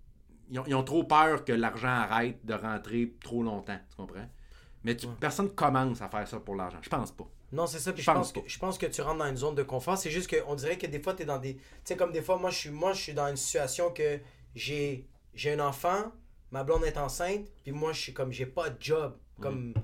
Ont, 0.57 0.63
ils 0.69 0.75
ont 0.77 0.85
trop 0.85 1.03
peur 1.03 1.45
que 1.45 1.53
l'argent 1.53 1.89
arrête 1.89 2.39
de 2.47 2.55
rentrer 2.55 3.17
trop 3.21 3.43
longtemps, 3.43 3.79
tu 3.91 3.97
comprends? 3.97 4.29
Mais 4.85 4.97
tu- 4.97 5.07
personne 5.21 5.51
commence 5.55 6.01
à 6.03 6.09
faire 6.09 6.27
ça 6.29 6.39
pour 6.41 6.55
l'argent. 6.55 6.79
Je 6.83 6.89
pense 6.89 7.11
pas. 7.13 7.25
Non, 7.53 7.67
c'est 7.67 7.79
ça. 7.79 7.93
Puis 7.93 8.03
Je 8.03 8.07
je 8.07 8.13
pense 8.15 8.33
pense, 8.33 8.43
que, 8.45 8.49
je 8.49 8.59
pense 8.59 8.79
que 8.79 8.87
tu 8.87 9.01
rentres 9.03 9.19
dans 9.19 9.27
une 9.29 9.37
zone 9.37 9.55
de 9.55 9.63
confort. 9.63 9.97
C'est 9.99 10.11
juste 10.11 10.29
qu'on 10.29 10.55
dirait 10.55 10.79
que 10.79 10.87
des 10.87 11.01
fois, 11.01 11.15
tu 11.15 11.23
es 11.23 11.27
dans 11.27 11.39
des. 11.39 11.55
Tu 11.57 11.63
sais, 11.85 11.97
comme 11.97 12.13
des 12.13 12.23
fois, 12.23 12.37
moi, 12.39 12.51
je 12.51 12.59
suis, 12.59 12.71
moi, 12.71 12.93
je 12.93 13.03
suis 13.03 13.15
dans 13.15 13.29
une 13.29 13.37
situation 13.37 13.91
que 13.91 14.21
j'ai, 14.55 15.07
j'ai 15.35 15.53
un 15.53 15.61
enfant, 15.61 16.13
ma 16.51 16.65
blonde 16.65 16.85
est 16.85 16.99
enceinte, 16.99 17.47
puis 17.63 17.73
moi, 17.73 17.93
je 17.93 18.01
suis 18.01 18.13
comme, 18.13 18.33
j'ai 18.33 18.47
pas 18.47 18.71
de 18.71 18.77
job. 18.83 19.17
Comme. 19.41 19.75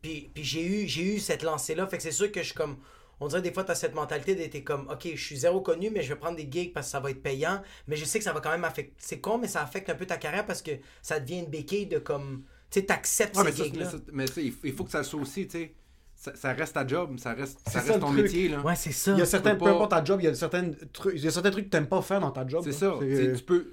Puis, 0.00 0.30
puis 0.34 0.42
j'ai 0.44 0.64
eu, 0.66 0.88
j'ai 0.88 1.16
eu 1.16 1.18
cette 1.20 1.42
lancée-là. 1.42 1.86
Fait 1.86 1.96
que 1.96 2.02
c'est 2.02 2.10
sûr 2.12 2.30
que 2.32 2.40
je 2.40 2.46
suis 2.46 2.54
comme. 2.54 2.78
On 3.20 3.28
dirait 3.28 3.42
des 3.42 3.52
fois, 3.52 3.62
tu 3.62 3.70
as 3.70 3.76
cette 3.76 3.94
mentalité 3.94 4.34
d'être 4.34 4.64
comme, 4.64 4.88
OK, 4.90 5.06
je 5.14 5.22
suis 5.24 5.36
zéro 5.36 5.60
connu, 5.60 5.90
mais 5.90 6.02
je 6.02 6.08
vais 6.12 6.18
prendre 6.18 6.36
des 6.36 6.48
gigs 6.50 6.72
parce 6.72 6.86
que 6.86 6.90
ça 6.90 6.98
va 6.98 7.10
être 7.10 7.22
payant. 7.22 7.62
Mais 7.86 7.94
je 7.94 8.04
sais 8.04 8.18
que 8.18 8.24
ça 8.24 8.32
va 8.32 8.40
quand 8.40 8.50
même 8.50 8.64
affecter. 8.64 8.94
C'est 8.98 9.20
con, 9.20 9.38
mais 9.38 9.46
ça 9.46 9.62
affecte 9.62 9.88
un 9.90 9.94
peu 9.94 10.06
ta 10.06 10.16
carrière 10.16 10.44
parce 10.44 10.60
que 10.62 10.72
ça 11.02 11.20
devient 11.20 11.38
une 11.40 11.46
béquille 11.50 11.86
de 11.86 11.98
comme. 11.98 12.42
Tu 12.72 12.80
sais, 12.80 12.86
t'acceptes 12.86 13.36
Ouais, 13.36 13.52
ces 13.52 13.64
gigs-là. 13.64 13.90
mais 14.12 14.26
ça- 14.26 14.40
il 14.40 14.50
faut- 14.72 14.84
que 14.84 14.90
ça 14.90 15.04
soit 15.04 15.20
aussi, 15.20 15.46
tu 15.46 15.58
sais. 15.58 15.74
Ça, 16.16 16.34
ça 16.34 16.52
reste 16.52 16.72
ta 16.74 16.86
job, 16.86 17.18
ça 17.18 17.34
reste, 17.34 17.60
ça 17.68 17.80
reste 17.80 17.92
ça, 17.92 17.98
ton 17.98 18.06
truc. 18.12 18.22
métier, 18.22 18.48
là. 18.48 18.60
Ouais, 18.62 18.74
c'est 18.76 18.92
ça. 18.92 19.12
Il 19.12 19.18
y 19.18 19.22
a 19.22 19.26
certains, 19.26 19.52
peux 19.52 19.58
peu 19.58 19.64
pas- 19.66 19.70
importe 19.72 19.90
ta 19.90 20.02
job, 20.04 20.20
il 20.20 20.24
y 20.24 20.28
a 20.28 20.34
certains 20.34 20.70
trucs, 20.92 21.14
il 21.16 21.22
y 21.22 21.26
a 21.28 21.30
certains 21.30 21.50
trucs 21.50 21.66
que 21.66 21.70
t'aimes 21.70 21.86
pas 21.88 22.00
faire 22.00 22.20
dans 22.20 22.30
ta 22.30 22.46
job. 22.46 22.62
C'est 22.64 22.72
ça. 22.72 22.94
Tu 23.00 23.32
Tu 23.36 23.42
peux. 23.44 23.66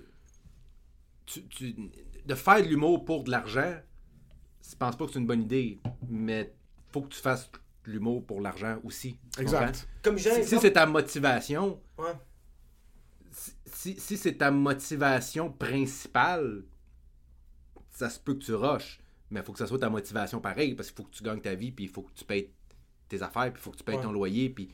tu- 1.26 1.48
tu- 1.48 1.76
de 2.26 2.36
faire 2.36 2.62
de 2.62 2.68
l'humour 2.68 3.06
pour 3.06 3.24
de 3.24 3.32
l'argent, 3.32 3.76
je 4.70 4.76
pense 4.76 4.96
pas 4.98 5.06
que 5.06 5.12
c'est 5.14 5.20
une 5.20 5.28
bonne 5.28 5.44
idée. 5.44 5.80
Mais 6.10 6.54
faut 6.92 7.02
que 7.02 7.10
tu 7.10 7.20
fasses 7.22 7.50
de 7.86 7.92
l'humour 7.92 8.26
pour 8.26 8.42
l'argent 8.42 8.80
aussi. 8.84 9.18
tu 9.36 9.42
Exact. 9.42 9.88
Comme 10.02 10.18
Si, 10.18 10.44
si 10.44 10.60
c'est 10.60 10.74
ta 10.74 10.86
motivation, 10.88 11.80
Ouais. 11.98 12.14
si, 13.32 13.52
si- 13.66 14.00
si 14.00 14.18
c'est 14.18 14.34
ta 14.38 14.50
motivation 14.52 15.52
principale, 15.52 16.64
ça 18.00 18.10
se 18.10 18.20
peut 18.20 18.34
que 18.34 18.44
tu 18.44 18.54
rushes. 18.54 19.00
Mais 19.32 19.42
il 19.42 19.44
faut 19.44 19.52
que 19.54 19.60
ça 19.60 19.68
soit 19.68 19.78
ta 19.80 19.90
motivation 19.90 20.40
pareil, 20.40 20.74
parce 20.74 20.90
qu'il 20.90 20.98
faut 20.98 21.04
que 21.04 21.16
tu 21.16 21.22
gagnes 21.24 21.42
ta 21.42 21.54
vie, 21.54 21.72
puis 21.72 21.86
il 21.86 21.90
faut 21.92 22.02
que 22.02 22.12
tu 22.16 22.24
payes 22.26 22.50
tes 23.08 23.22
affaires, 23.22 23.52
puis 23.54 23.60
il 23.60 23.64
faut 23.64 23.72
que 23.72 23.78
tu 23.78 23.84
payes 23.84 23.96
Ouais. 23.98 24.02
ton 24.04 24.12
loyer, 24.12 24.50
puis 24.50 24.70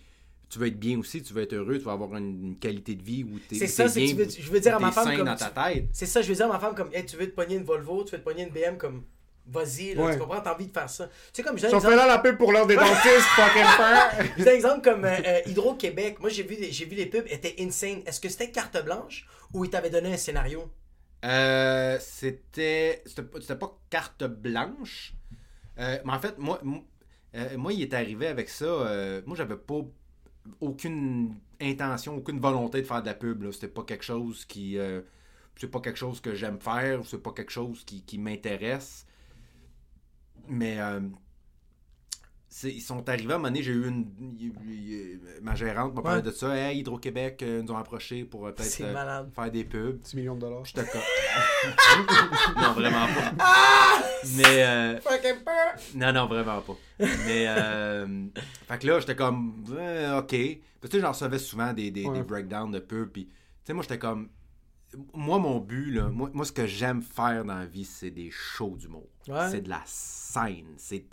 tu 0.49 0.59
veux 0.59 0.67
être 0.67 0.79
bien 0.79 0.97
aussi, 0.99 1.21
tu 1.23 1.33
veux 1.33 1.41
être 1.41 1.53
heureux, 1.53 1.77
tu 1.77 1.83
veux 1.85 1.91
avoir 1.91 2.15
une, 2.15 2.41
une 2.45 2.57
qualité 2.57 2.95
de 2.95 3.03
vie 3.03 3.23
où 3.25 3.37
tu 3.49 3.55
C'est 3.57 3.67
ça, 3.67 3.89
c'est 3.89 4.01
que 4.05 4.09
tu 4.11 4.15
veux- 4.15 4.29
je 4.29 4.49
veux 4.51 4.59
dire 4.61 4.75
à 4.75 4.79
ma 4.79 4.91
femme 4.91 5.15
comme 5.17 5.25
dans 5.25 5.35
tu- 5.35 5.43
ta 5.43 5.49
tête. 5.49 5.87
C'est 5.91 6.05
ça, 6.05 6.21
je 6.21 6.29
veux 6.29 6.35
dire 6.35 6.45
à 6.45 6.53
ma 6.53 6.59
femme 6.59 6.75
comme 6.75 6.89
hey, 6.93 7.05
tu 7.05 7.17
veux 7.17 7.25
te 7.29 7.35
pogner 7.35 7.55
une 7.55 7.63
Volvo, 7.63 8.03
tu 8.05 8.11
veux 8.11 8.19
te 8.19 8.23
pogner 8.23 8.43
une 8.43 8.51
BM 8.51 8.77
comme 8.77 9.03
vas-y, 9.47 9.93
là, 9.93 10.03
Ouais. 10.05 10.13
tu 10.13 10.19
comprends, 10.19 10.39
t'as 10.41 10.53
envie 10.55 10.67
de 10.67 10.71
faire 10.71 10.89
ça. 10.89 11.07
Tu 11.07 11.13
sais 11.33 11.43
comme 11.43 11.55
je 11.57 11.61
Si 11.61 11.65
un 11.67 11.69
fait 11.71 11.75
exemple, 11.77 11.95
là 11.97 12.07
la 12.07 12.19
pub 12.19 12.37
pour 12.37 12.51
l'heure 12.53 12.65
des 12.67 12.75
dentistes, 12.75 12.95
fucking 13.35 13.63
faire. 13.63 14.25
je 14.37 14.43
donne 14.43 14.47
un 14.53 14.55
exemple 14.55 14.81
comme 14.89 15.05
euh, 15.05 15.17
euh, 15.25 15.39
Hydro-Québec. 15.47 16.19
Moi 16.19 16.29
j'ai 16.29 16.43
vu 16.43 16.55
j'ai 16.69 16.85
vu 16.85 16.95
les 16.95 17.05
pubs 17.07 17.25
étaient 17.29 17.55
insane. 17.59 18.01
Est-ce 18.05 18.19
que 18.21 18.29
c'était 18.29 18.49
carte 18.51 18.81
blanche 18.85 19.27
ou 19.53 19.65
ils 19.65 19.69
t'avaient 19.69 19.89
donné 19.89 20.13
un 20.13 20.17
scénario? 20.17 20.69
Euh, 21.25 21.97
c'était. 21.99 23.03
C'était 23.05 23.55
pas- 23.57 23.79
carte 23.89 24.23
blanche. 24.25 25.15
Euh, 25.79 25.99
mais 26.05 26.13
en 26.13 26.19
fait, 26.19 26.37
moi, 26.39 26.61
euh, 27.35 27.57
moi, 27.57 27.73
il 27.73 27.81
est 27.83 27.93
arrivé 27.93 28.27
avec 28.27 28.49
ça. 28.49 28.65
moi, 29.25 29.35
j'avais 29.37 29.57
pas 29.57 29.81
aucune 30.61 31.35
intention, 31.61 32.17
aucune 32.17 32.39
volonté 32.39 32.81
de 32.81 32.87
faire 32.87 33.01
de 33.01 33.07
la 33.07 33.15
pub. 33.15 33.51
C'était 33.51 33.67
pas 33.69 33.83
quelque 33.83 34.05
chose 34.05 34.45
qui. 34.45 34.77
c'est 35.57 35.71
pas 35.71 35.81
quelque 35.81 35.97
chose 35.97 36.21
que 36.21 36.35
j'aime 36.35 36.59
faire, 36.61 37.05
c'est 37.05 37.21
pas 37.23 37.31
quelque 37.33 37.51
chose 37.51 37.83
qui, 37.85 38.03
qui 38.03 38.17
m'intéresse. 38.19 39.05
Mais. 40.47 40.77
Ils 42.63 42.81
sont 42.81 43.07
arrivés 43.09 43.33
à 43.33 43.35
un 43.35 43.37
moment 43.39 43.49
donné, 43.49 43.61
j'ai 43.63 43.71
eu 43.73 43.87
une. 43.87 44.07
ma 45.41 45.55
gérante 45.55 45.93
m'a 45.93 46.01
parlé 46.01 46.17
Ouais. 46.19 46.25
de 46.25 46.31
ça. 46.31 46.55
Hey, 46.55 46.79
Hydro-Québec 46.79 47.41
euh, 47.43 47.61
nous 47.61 47.71
ont 47.73 47.77
approché 47.77 48.23
pour 48.23 48.47
euh, 48.47 48.51
peut-être 48.51 48.81
euh, 48.81 49.23
faire 49.35 49.51
des 49.51 49.63
pubs. 49.65 49.99
10 49.99 50.13
millions 50.15 50.35
de 50.35 50.41
dollars. 50.41 50.63
Je 50.65 50.73
te 50.73 50.79
co- 50.81 50.97
non, 52.61 52.73
vraiment 52.73 53.05
pas. 53.07 53.33
Mais. 54.37 54.63
euh, 54.63 54.99
non, 55.95 56.13
non, 56.13 56.27
vraiment 56.27 56.61
pas. 56.61 56.75
Mais. 56.99 57.45
Euh, 57.47 58.25
fait 58.67 58.79
que 58.79 58.87
là, 58.87 58.99
j'étais 58.99 59.15
comme. 59.15 59.63
euh, 59.71 60.19
ok. 60.19 60.29
Parce 60.29 60.31
que 60.81 60.87
tu 60.87 60.97
sais, 60.97 61.01
j'en 61.01 61.11
recevais 61.11 61.39
souvent 61.39 61.73
des, 61.73 61.91
des, 61.91 62.05
Ouais. 62.05 62.19
des 62.19 62.23
breakdowns 62.23 62.71
de 62.71 62.79
pubs. 62.79 63.09
Puis, 63.11 63.25
tu 63.25 63.31
sais, 63.65 63.73
moi, 63.73 63.83
j'étais 63.83 63.99
comme. 63.99 64.29
Moi, 65.13 65.39
mon 65.39 65.59
but, 65.59 65.91
là, 65.91 66.07
moi, 66.09 66.29
moi, 66.33 66.45
ce 66.45 66.51
que 66.53 66.65
j'aime 66.67 67.01
faire 67.01 67.43
dans 67.43 67.55
la 67.55 67.65
vie, 67.65 67.83
c'est 67.85 68.11
des 68.11 68.29
shows 68.31 68.77
d'humour. 68.77 69.09
Ouais. 69.27 69.49
C'est 69.51 69.61
de 69.61 69.69
la 69.69 69.81
scène. 69.85 70.73
C'est. 70.77 71.05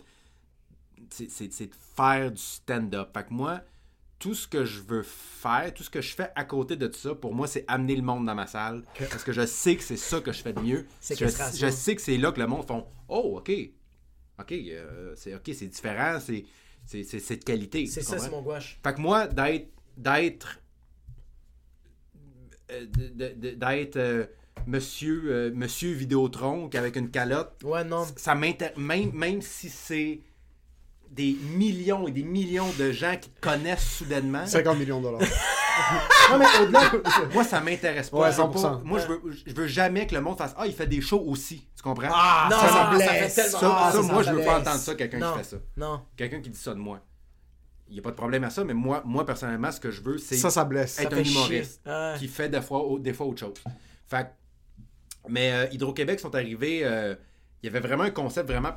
C'est 1.09 1.67
de 1.67 1.75
faire 1.95 2.31
du 2.31 2.41
stand-up. 2.41 3.09
Fait 3.13 3.23
que 3.25 3.33
moi, 3.33 3.61
tout 4.19 4.33
ce 4.33 4.47
que 4.47 4.63
je 4.65 4.81
veux 4.81 5.03
faire, 5.03 5.73
tout 5.73 5.83
ce 5.83 5.89
que 5.89 6.01
je 6.01 6.15
fais 6.15 6.29
à 6.35 6.43
côté 6.45 6.75
de 6.75 6.91
ça, 6.91 7.13
pour 7.13 7.33
moi, 7.35 7.45
c'est 7.47 7.65
amener 7.67 7.95
le 7.95 8.01
monde 8.01 8.25
dans 8.25 8.35
ma 8.35 8.47
salle. 8.47 8.83
Parce 9.09 9.23
que 9.23 9.31
je 9.31 9.45
sais 9.45 9.75
que 9.75 9.83
c'est 9.83 9.97
ça 9.97 10.21
que 10.21 10.31
je 10.31 10.41
fais 10.41 10.53
de 10.53 10.61
mieux. 10.61 10.85
Je, 11.01 11.27
sais 11.69 11.95
que 11.95 12.01
c'est 12.01 12.17
là 12.17 12.31
que 12.31 12.39
le 12.39 12.47
monde 12.47 12.65
font 12.65 12.85
Oh, 13.09 13.35
OK. 13.37 13.51
OK, 14.39 14.51
euh, 14.51 15.13
c'est 15.15 15.35
OK, 15.35 15.51
c'est 15.53 15.67
différent, 15.67 16.19
c'est 16.19 16.45
c'est- 16.85 17.03
c'est 17.03 17.19
c'est 17.19 17.37
de 17.37 17.43
qualité. 17.43 17.85
C'est 17.85 18.01
ça, 18.01 18.17
c'est 18.17 18.29
mon 18.31 18.41
gouache. 18.41 18.79
Fait 18.83 18.93
que 18.93 18.99
moi, 19.01 19.27
d'être. 19.27 19.69
d'être. 19.95 20.59
euh, 22.71 22.85
d'être 23.55 23.97
euh, 23.97 24.25
monsieur, 24.67 25.21
euh, 25.27 25.51
monsieur 25.53 25.91
Vidéotron 25.93 26.69
avec 26.73 26.95
une 26.95 27.11
calotte, 27.11 27.61
Ouais, 27.63 27.83
non. 27.83 28.05
ça 28.15 28.35
m'intéresse. 28.35 28.77
Même, 28.77 29.11
même 29.13 29.41
si 29.41 29.69
c'est 29.69 30.19
des 31.13 31.37
millions 31.55 32.07
et 32.07 32.11
des 32.11 32.23
millions 32.23 32.69
de 32.79 32.91
gens 32.91 33.15
qui 33.21 33.29
te 33.29 33.39
connaissent 33.39 33.87
soudainement, 33.97 34.45
50 34.47 34.77
millions 34.79 34.97
de 34.99 35.03
dollars. 35.03 35.21
non, 36.31 36.37
mais 36.39 36.45
au-delà, 36.61 36.91
moi, 37.33 37.43
ça 37.43 37.61
m'intéresse 37.61 38.09
pas. 38.09 38.17
Ouais, 38.17 38.31
Je 38.31 38.37
veux 38.37 38.43
100%. 38.43 38.61
pas- 38.61 38.81
Moi, 38.83 38.99
je 38.99 39.07
veux, 39.07 39.21
je 39.45 39.53
veux 39.53 39.67
jamais 39.67 40.07
que 40.07 40.15
le 40.15 40.21
monde 40.21 40.37
fasse 40.37 40.55
Ah, 40.57 40.65
il 40.65 40.73
fait 40.73 40.87
des 40.87 41.01
shows 41.01 41.23
aussi. 41.27 41.67
Tu 41.75 41.83
comprends? 41.83 42.09
Ah, 42.11 42.47
Non, 42.49 42.57
ça, 42.57 42.67
ça, 42.67 42.91
me 42.91 42.99
ça 42.99 43.05
blesse. 43.11 43.35
fait 43.35 43.41
Ça, 43.41 43.59
Ah, 43.63 43.91
ça, 43.91 44.01
ça, 44.01 44.11
moi, 44.13 44.23
ça 44.23 44.31
je 44.31 44.35
veux 44.37 44.43
pas 44.43 44.59
entendre 44.59 44.77
ça, 44.79 44.95
quelqu'un 44.95 45.19
qui 45.19 45.37
fait 45.37 45.43
ça. 45.43 45.57
Non. 45.77 46.01
Quelqu'un 46.17 46.41
qui 46.41 46.49
dit 46.49 46.59
ça 46.59 46.73
de 46.73 46.79
moi. 46.79 46.99
Il 47.89 47.93
n'y 47.93 47.99
a 47.99 48.01
pas 48.01 48.11
de 48.11 48.15
problème 48.15 48.43
à 48.43 48.49
ça, 48.49 48.63
mais 48.63 48.73
moi, 48.73 49.03
moi 49.05 49.23
personnellement, 49.25 49.71
ce 49.71 49.79
que 49.79 49.91
je 49.91 50.01
veux, 50.01 50.17
c'est 50.17 50.35
Ça, 50.37 50.49
ça 50.49 50.63
blesse. 50.65 50.99
être 50.99 51.11
Ça 51.11 51.17
un 51.17 51.23
humoriste 51.23 51.81
Ouais. 51.85 52.15
qui 52.17 52.27
fait 52.27 52.49
des 52.49 52.61
fois, 52.61 52.83
des 52.99 53.13
fois 53.13 53.27
autre 53.27 53.39
chose. 53.41 53.53
Fait 54.07 54.27
mais 55.29 55.51
euh, 55.53 55.67
Hydro-Québec 55.71 56.19
sont 56.19 56.33
arrivés, 56.33 56.81
euh, 56.83 57.13
il 57.61 57.67
y 57.67 57.69
avait 57.69 57.85
vraiment 57.85 58.03
un 58.03 58.09
concept 58.09 58.49
vraiment 58.49 58.71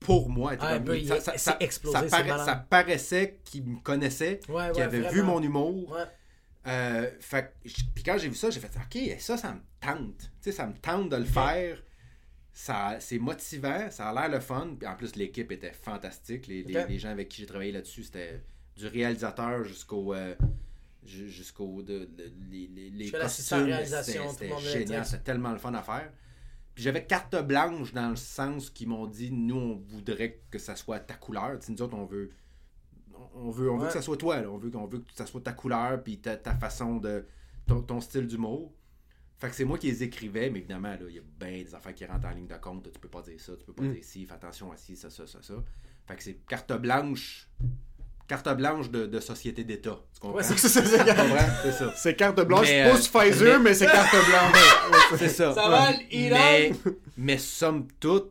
pour 0.00 0.28
moi. 0.30 0.52
Ah, 0.60 0.78
ben, 0.78 0.94
il- 0.94 1.06
c'est 1.36 1.56
explosé, 1.60 1.96
ça 1.96 2.02
c'est 2.04 2.10
paraît- 2.10 2.28
malade. 2.28 2.46
ça 2.46 2.54
paraissait 2.56 3.40
qu'ils 3.44 3.64
me 3.64 3.80
connaissaient, 3.80 4.40
Ouais, 4.48 4.70
qu'ils 4.70 4.76
ouais, 4.78 4.82
avaient 4.82 4.98
vu 4.98 5.04
vraiment. 5.04 5.34
mon 5.34 5.42
humour. 5.42 5.90
Ouais. 5.92 6.04
Euh, 6.66 7.10
fait 7.20 7.54
puis 7.94 8.04
quand 8.04 8.18
j'ai 8.18 8.28
vu 8.28 8.34
ça, 8.34 8.50
j'ai 8.50 8.60
fait 8.60 8.70
OK, 8.76 9.20
ça, 9.20 9.36
ça 9.36 9.52
me 9.54 9.60
tente. 9.80 10.18
Tu 10.18 10.28
sais, 10.42 10.52
ça 10.52 10.66
me 10.66 10.74
tente 10.74 11.08
de 11.08 11.16
le 11.16 11.24
faire. 11.24 11.82
Ça, 12.52 12.96
c'est 12.98 13.18
motivant, 13.20 13.88
ça 13.90 14.08
a 14.08 14.12
l'air 14.14 14.28
le 14.28 14.40
fun. 14.40 14.74
Puis 14.78 14.86
en 14.88 14.96
plus, 14.96 15.14
l'équipe 15.16 15.50
était 15.52 15.72
fantastique. 15.72 16.46
Les, 16.48 16.62
les- 16.64 16.76
Ok. 16.78 16.88
les 16.88 16.98
gens 16.98 17.10
avec 17.10 17.28
qui 17.28 17.40
j'ai 17.42 17.46
travaillé 17.46 17.70
là-dessus, 17.72 18.02
c'était 18.04 18.42
du 18.76 18.86
réalisateur 18.86 19.64
jusqu'au. 19.64 20.12
euh, 20.14 20.34
ju- 21.06 21.28
jusqu'au. 21.30 21.82
de- 21.82 22.04
de- 22.06 22.32
les 22.50 22.66
les, 22.66 22.90
les 22.90 23.10
costumes, 23.10 23.28
c'était- 23.30 24.60
génial, 24.60 24.82
était- 24.82 25.04
c'était 25.04 25.22
tellement 25.22 25.52
le 25.52 25.58
fun 25.58 25.72
à 25.74 25.82
faire. 25.82 26.10
Puis 26.78 26.84
j'avais 26.84 27.04
carte 27.04 27.34
blanche 27.44 27.92
dans 27.92 28.10
le 28.10 28.14
sens 28.14 28.70
qu'ils 28.70 28.86
m'ont 28.86 29.08
dit 29.08 29.32
nous, 29.32 29.56
on 29.56 29.74
voudrait 29.74 30.42
que 30.48 30.60
ça 30.60 30.76
soit 30.76 31.00
ta 31.00 31.14
couleur. 31.14 31.58
Tu 31.58 31.66
sais, 31.66 31.72
nous 31.72 31.82
autres, 31.82 31.96
on 31.96 32.04
veut 32.04 32.30
on 33.34 33.50
veut, 33.50 33.68
on 33.68 33.78
veut 33.78 33.88
que 33.88 33.92
ça 33.92 34.00
soit 34.00 34.16
toi. 34.16 34.40
là. 34.40 34.48
On, 34.48 34.58
veut, 34.58 34.70
on 34.76 34.86
veut 34.86 35.00
que 35.00 35.12
ça 35.12 35.26
soit 35.26 35.40
ta 35.40 35.52
couleur 35.52 36.00
puis 36.04 36.20
ta, 36.20 36.36
ta 36.36 36.54
façon 36.54 36.98
de. 36.98 37.26
ton, 37.66 37.82
ton 37.82 38.00
style 38.00 38.28
d'humour. 38.28 38.72
Fait 39.38 39.48
que 39.48 39.56
c'est 39.56 39.64
moi 39.64 39.76
qui 39.76 39.88
les 39.88 40.04
écrivais, 40.04 40.50
mais 40.50 40.60
évidemment, 40.60 40.90
là, 40.92 41.00
il 41.08 41.16
y 41.16 41.18
a 41.18 41.22
bien 41.40 41.64
des 41.64 41.74
affaires 41.74 41.96
qui 41.96 42.06
rentrent 42.06 42.28
en 42.28 42.30
ligne 42.30 42.46
de 42.46 42.54
compte. 42.54 42.92
Tu 42.92 43.00
peux 43.00 43.08
pas 43.08 43.22
dire 43.22 43.40
ça, 43.40 43.56
tu 43.56 43.64
peux 43.64 43.72
pas 43.72 43.82
Mm. 43.82 43.94
dire 43.94 44.04
ci, 44.04 44.24
fais 44.24 44.34
attention 44.34 44.70
à 44.70 44.76
ci, 44.76 44.94
ça, 44.94 45.10
ça, 45.10 45.26
ça, 45.26 45.42
ça. 45.42 45.54
Fait 46.06 46.14
que 46.14 46.22
c'est 46.22 46.34
carte 46.46 46.72
blanche, 46.80 47.50
carte 48.28 48.56
blanche 48.56 48.90
de, 48.90 49.06
de 49.06 49.18
société 49.20 49.64
d'État. 49.64 49.98
Tu 50.14 50.20
comprends? 50.20 50.36
Ouais, 50.38 50.44
c'est- 50.44 50.56
ça, 50.56 50.84
c'est-? 50.84 50.98
C'est 51.64 51.72
ça. 51.72 51.92
C'est 51.96 52.14
carte 52.14 52.40
blanche, 52.42 52.66
Mais, 52.68 52.82
euh, 52.86 52.90
pousse 52.92 53.08
Pfizer, 53.08 53.58
mais, 53.58 53.70
mais- 53.70 53.74
c'est 53.74 53.86
carte 53.86 54.12
blanche. 54.12 54.98
C'est 55.18 55.28
ça. 55.28 55.54
Ça 55.54 55.68
va, 55.68 55.90
Iran? 56.10 56.36
mais, 56.38 56.72
mais 57.16 57.38
somme 57.38 57.88
toute, 57.98 58.30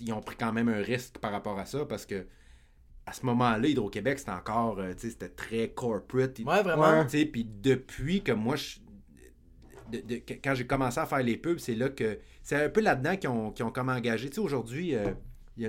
ils 0.00 0.12
ont 0.12 0.20
pris 0.22 0.36
quand 0.36 0.52
même 0.52 0.68
un 0.68 0.80
risque 0.82 1.18
par 1.18 1.32
rapport 1.32 1.58
à 1.58 1.66
ça 1.66 1.84
parce 1.84 2.06
que 2.06 2.26
à 3.06 3.12
ce 3.12 3.26
moment-là, 3.26 3.68
Hydro-Québec, 3.68 4.18
c'était 4.18 4.30
encore, 4.30 4.78
euh, 4.78 4.94
tu 4.94 5.00
sais, 5.00 5.10
c'était 5.10 5.28
très 5.28 5.68
corporate. 5.68 6.38
Ouais, 6.38 6.62
vraiment. 6.62 6.90
Ouais. 7.00 7.04
Tu 7.06 7.18
sais, 7.18 7.24
puis 7.26 7.44
depuis 7.44 8.22
que 8.22 8.32
moi, 8.32 8.56
je- 8.56 8.76
de- 9.90 10.00
de- 10.00 10.16
que- 10.20 10.32
quand 10.42 10.54
j'ai 10.54 10.66
commencé 10.66 10.98
à 11.00 11.04
faire 11.06 11.22
les 11.22 11.36
pubs, 11.36 11.58
c'est 11.58 11.74
là 11.74 11.88
que. 11.90 12.18
C'est 12.42 12.56
un 12.56 12.68
peu 12.70 12.80
là-dedans 12.80 13.16
qu'ils 13.16 13.28
ont, 13.30 13.50
qu'ils 13.50 13.64
ont 13.64 13.70
comme 13.70 13.88
engagé. 13.90 14.28
Tu 14.30 14.36
sais, 14.36 14.40
aujourd'hui, 14.40 14.94
euh, 14.94 15.10
il 15.56 15.62
y 15.62 15.66
a 15.66 15.68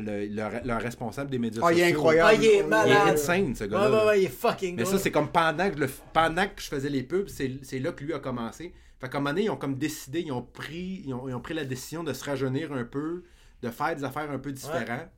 le, 0.63 0.73
responsable 0.77 1.29
des 1.29 1.38
médias 1.39 1.61
Ah, 1.63 1.71
il 1.71 1.79
est 1.79 1.83
sociaux. 1.83 1.95
incroyable. 1.97 2.29
Ah, 2.31 2.33
il 2.33 2.43
est 2.45 2.53
Il 2.55 2.59
est 2.59 2.63
malade. 2.63 3.07
insane, 3.13 3.55
ce 3.55 3.63
Ouais, 3.65 3.69
gars-là. 3.69 3.86
ouais, 3.86 3.91
là. 3.97 4.05
ouais, 4.07 4.21
il 4.21 4.25
est 4.25 4.29
fucking 4.29 4.75
Mais 4.77 4.86
ça, 4.86 4.97
c'est 4.97 5.11
comme 5.11 5.29
pendant 5.31 5.69
que, 5.69 5.75
je 5.75 5.81
le- 5.81 5.89
pendant 6.13 6.45
que 6.47 6.61
je 6.61 6.67
faisais 6.67 6.89
les 6.89 7.03
pubs, 7.03 7.27
c'est 7.27 7.59
c'est 7.63 7.79
là 7.79 7.91
que 7.91 8.03
lui 8.03 8.13
a 8.13 8.19
commencé. 8.19 8.73
Fait 8.99 9.09
qu'à 9.09 9.17
un 9.17 9.21
moment 9.21 9.31
donné, 9.31 9.43
ils 9.45 9.49
ont 9.49 9.57
comme 9.57 9.75
décidé, 9.75 10.21
ils 10.21 10.31
ont 10.31 10.41
pris, 10.41 11.03
ils 11.05 11.13
ont, 11.13 11.27
ils 11.29 11.33
ont 11.36 11.41
pris 11.41 11.53
la 11.53 11.65
décision 11.65 12.03
de 12.03 12.13
se 12.13 12.23
rajeunir 12.23 12.71
un 12.73 12.86
peu, 12.86 13.23
de 13.61 13.69
faire 13.69 13.95
des 13.95 14.03
affaires 14.03 14.31
un 14.31 14.39
peu 14.39 14.51
différentes. 14.51 15.09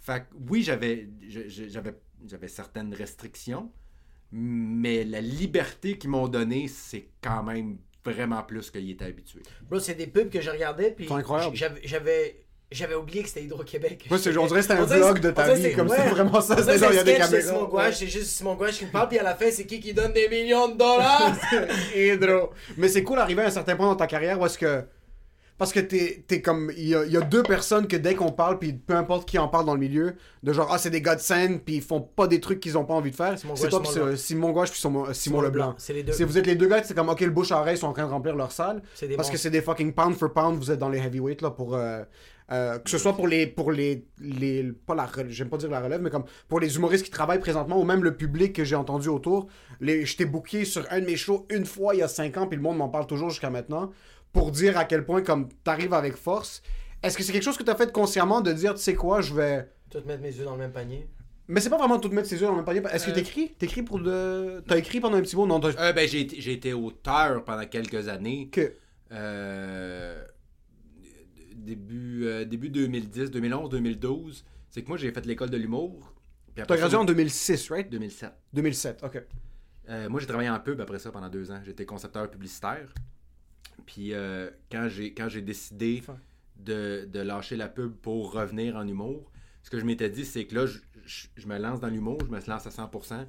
Fait 0.00 0.20
que 0.20 0.26
oui, 0.48 0.62
j'avais 0.62 1.08
j'avais 1.28 1.94
j'avais 2.26 2.48
certaines 2.48 2.94
restrictions, 2.94 3.70
mais 4.30 5.04
la 5.04 5.20
liberté 5.20 5.98
qu'ils 5.98 6.10
m'ont 6.10 6.28
donnée, 6.28 6.68
c'est 6.68 7.08
quand 7.22 7.42
même 7.42 7.78
vraiment 8.04 8.42
plus 8.42 8.70
qu'il 8.70 8.90
était 8.90 9.04
habitué. 9.06 9.40
Bro, 9.68 9.80
c'est 9.80 9.94
des 9.94 10.06
pubs 10.06 10.30
que 10.30 10.40
je 10.40 10.50
regardais, 10.50 10.92
puis 10.92 11.06
C'est 11.06 11.12
incroyable. 11.14 11.56
j'avais- 11.84 12.46
j'avais 12.70 12.94
oublié 12.94 13.22
que 13.22 13.28
c'était 13.28 13.44
Hydro-Québec. 13.44 14.06
Moi, 14.10 14.18
c'est- 14.18 14.36
on 14.36 14.46
dirait 14.46 14.60
que 14.60 14.66
c'était 14.66 14.74
un 14.80 14.84
vlog 14.84 15.20
de 15.20 15.30
ta 15.30 15.54
vie, 15.54 15.62
c'est- 15.62 15.72
comme 15.72 15.88
c'est 15.88 15.98
ouais. 16.02 16.08
vraiment 16.08 16.40
ça, 16.40 16.56
c'est 16.62 16.78
genre, 16.78 16.90
il 16.92 16.96
y 16.96 16.98
a 16.98 17.04
des 17.04 17.14
caméras. 17.16 17.40
Simon 17.42 17.64
Gouache, 17.64 17.94
c'est 17.96 18.06
juste 18.08 18.26
Simon 18.30 18.54
Gouache 18.54 18.78
qui 18.78 18.86
me 18.86 18.90
parle, 18.90 19.08
puis 19.08 19.18
à 19.18 19.22
la 19.22 19.34
fin, 19.34 19.50
c'est 19.50 19.64
qui 19.64 19.80
qui 19.80 19.94
donne 19.94 20.12
des 20.12 20.28
millions 20.28 20.68
de 20.68 20.76
dollars? 20.76 21.32
Hydro. 21.96 22.50
Mais 22.76 22.88
c'est 22.88 23.02
cool 23.02 23.16
d'arriver 23.16 23.42
à 23.42 23.46
un 23.46 23.50
certain 23.50 23.74
point 23.76 23.86
dans 23.86 23.96
ta 23.96 24.06
carrière 24.06 24.38
où 24.40 24.46
est-ce 24.46 24.58
que. 24.58 24.82
Parce 25.58 25.72
que 25.72 25.80
t'es 25.80 26.24
es 26.30 26.40
comme. 26.40 26.70
Il 26.76 26.88
y, 26.88 26.94
a, 26.94 27.04
il 27.04 27.10
y 27.12 27.16
a 27.16 27.20
deux 27.20 27.42
personnes 27.42 27.88
que 27.88 27.96
dès 27.96 28.14
qu'on 28.14 28.30
parle, 28.30 28.58
puis 28.60 28.72
peu 28.72 28.94
importe 28.94 29.28
qui 29.28 29.38
en 29.38 29.48
parle 29.48 29.66
dans 29.66 29.74
le 29.74 29.80
milieu, 29.80 30.14
de 30.44 30.52
genre, 30.52 30.68
ah, 30.72 30.78
c'est 30.78 30.90
des 30.90 31.02
gars 31.02 31.16
de 31.16 31.20
scène, 31.20 31.58
puis 31.58 31.76
ils 31.76 31.82
font 31.82 32.00
pas 32.00 32.28
des 32.28 32.40
trucs 32.40 32.60
qu'ils 32.60 32.78
ont 32.78 32.84
pas 32.84 32.94
envie 32.94 33.10
de 33.10 33.16
faire. 33.16 33.36
C'est 33.56 33.68
toi, 33.68 33.82
puis 33.82 33.90
Simon 33.90 34.06
c'est 34.10 34.16
Simon 34.16 34.50
Gouache, 34.52 34.70
puis 34.70 34.80
Simon, 34.80 35.12
Simon 35.12 35.40
Leblanc. 35.40 35.74
C'est 35.76 35.92
les 35.92 36.04
deux. 36.04 36.12
Si 36.12 36.22
vous 36.22 36.38
êtes 36.38 36.46
les 36.46 36.54
deux 36.54 36.68
gars, 36.68 36.82
c'est 36.84 36.94
comme, 36.94 37.08
ok, 37.08 37.20
le 37.20 37.30
bouche 37.30 37.50
à 37.52 37.58
oreille 37.60 37.76
sont 37.76 37.88
en 37.88 37.92
train 37.92 38.06
de 38.06 38.10
remplir 38.10 38.36
leur 38.36 38.52
salle. 38.52 38.82
Parce 39.16 39.30
que 39.30 39.36
c'est 39.36 39.50
des 39.50 39.60
fucking 39.60 39.92
pound 39.92 40.14
for 40.14 40.32
pound, 40.32 40.56
vous 40.58 40.70
êtes 40.70 40.78
dans 40.78 40.88
les 40.88 40.98
heavyweights, 40.98 41.42
là, 41.42 41.50
pour. 41.50 41.74
euh, 41.74 42.02
euh, 42.50 42.78
que 42.78 42.88
ce 42.88 42.96
soit 42.96 43.12
pour 43.14 43.28
les. 43.28 43.46
Pour 43.46 43.72
les, 43.72 44.06
les 44.20 44.72
pas 44.86 44.94
la 44.94 45.06
j'aime 45.28 45.50
pas 45.50 45.58
dire 45.58 45.68
la 45.68 45.80
relève, 45.80 46.00
mais 46.00 46.08
comme 46.08 46.24
pour 46.48 46.60
les 46.60 46.76
humoristes 46.76 47.04
qui 47.04 47.10
travaillent 47.10 47.40
présentement, 47.40 47.78
ou 47.78 47.84
même 47.84 48.02
le 48.02 48.16
public 48.16 48.54
que 48.54 48.64
j'ai 48.64 48.74
entendu 48.76 49.08
autour. 49.08 49.48
Les, 49.80 50.06
je 50.06 50.16
t'ai 50.16 50.24
booké 50.24 50.64
sur 50.64 50.82
un 50.90 51.00
de 51.00 51.04
mes 51.04 51.16
shows 51.16 51.46
une 51.50 51.66
fois 51.66 51.94
il 51.94 51.98
y 51.98 52.02
a 52.02 52.08
cinq 52.08 52.38
ans, 52.38 52.46
puis 52.46 52.56
le 52.56 52.62
monde 52.62 52.78
m'en 52.78 52.88
parle 52.88 53.06
toujours 53.06 53.28
jusqu'à 53.28 53.50
maintenant, 53.50 53.90
pour 54.32 54.50
dire 54.50 54.76
à 54.78 54.84
quel 54.84 55.04
point, 55.04 55.22
comme, 55.22 55.48
t'arrives 55.64 55.94
avec 55.94 56.14
force. 56.16 56.62
Est-ce 57.02 57.16
que 57.16 57.22
c'est 57.22 57.32
quelque 57.32 57.42
chose 57.44 57.56
que 57.56 57.62
t'as 57.62 57.74
fait 57.76 57.92
consciemment 57.92 58.40
de 58.40 58.52
dire, 58.52 58.74
tu 58.74 58.80
sais 58.82 58.94
quoi, 58.94 59.20
je 59.20 59.32
vais. 59.34 59.68
Tout 59.90 60.00
mettre 60.06 60.22
mes 60.22 60.34
yeux 60.34 60.44
dans 60.44 60.52
le 60.52 60.58
même 60.58 60.72
panier. 60.72 61.08
Mais 61.50 61.60
c'est 61.60 61.70
pas 61.70 61.78
vraiment 61.78 61.98
tout 61.98 62.10
mettre 62.10 62.28
ses 62.28 62.36
yeux 62.36 62.42
dans 62.46 62.50
le 62.50 62.56
même 62.56 62.64
panier. 62.64 62.82
Est-ce 62.92 63.06
que 63.06 63.10
Euh. 63.10 63.14
t'écris? 63.14 63.54
T'écris 63.58 63.82
pour 63.82 63.98
de. 64.00 64.62
T'as 64.66 64.76
écrit 64.76 65.00
pendant 65.00 65.16
un 65.16 65.22
petit 65.22 65.34
bout? 65.34 65.46
Non. 65.46 65.60
Euh, 65.64 65.92
ben, 65.92 66.06
j'ai 66.06 66.20
été- 66.20 66.40
j'ai 66.40 66.52
été 66.52 66.72
auteur 66.74 67.42
pendant 67.44 67.64
quelques 67.66 68.08
années. 68.08 68.48
Que. 68.50 68.74
Euh, 69.12 70.22
début, 71.54 72.26
euh, 72.26 72.44
début 72.44 72.68
2010, 72.68 73.30
2011, 73.30 73.70
2012. 73.70 74.44
C'est 74.70 74.82
que 74.82 74.88
moi, 74.88 74.98
j'ai 74.98 75.10
fait 75.12 75.24
l'école 75.24 75.50
de 75.50 75.56
l'humour. 75.56 76.12
Puis 76.54 76.64
T'as 76.66 76.74
ça, 76.74 76.80
gradué 76.80 76.96
en 76.98 77.04
2006, 77.04 77.70
right? 77.70 77.88
2007. 77.88 78.32
2007, 78.52 79.02
ok. 79.04 79.22
Euh, 79.88 80.08
moi, 80.10 80.20
j'ai 80.20 80.26
travaillé 80.26 80.50
en 80.50 80.60
pub 80.60 80.80
après 80.80 80.98
ça 80.98 81.10
pendant 81.10 81.28
deux 81.30 81.50
ans. 81.50 81.60
J'étais 81.64 81.86
concepteur 81.86 82.28
publicitaire. 82.30 82.92
Puis 83.86 84.12
euh, 84.12 84.50
quand 84.70 84.88
j'ai 84.88 85.14
quand 85.14 85.28
j'ai 85.28 85.42
décidé 85.42 86.02
de, 86.56 87.08
de 87.10 87.20
lâcher 87.20 87.56
la 87.56 87.68
pub 87.68 87.92
pour 87.94 88.32
revenir 88.32 88.76
en 88.76 88.86
humour, 88.86 89.30
ce 89.62 89.70
que 89.70 89.78
je 89.78 89.84
m'étais 89.84 90.10
dit, 90.10 90.24
c'est 90.24 90.46
que 90.46 90.54
là, 90.54 90.66
je, 90.66 90.78
je- 91.04 91.26
je 91.36 91.46
me 91.46 91.58
lance 91.58 91.80
dans 91.80 91.88
l'humour, 91.88 92.18
je 92.24 92.30
me 92.30 92.40
lance 92.46 92.66
à 92.66 92.70
100%, 92.70 93.26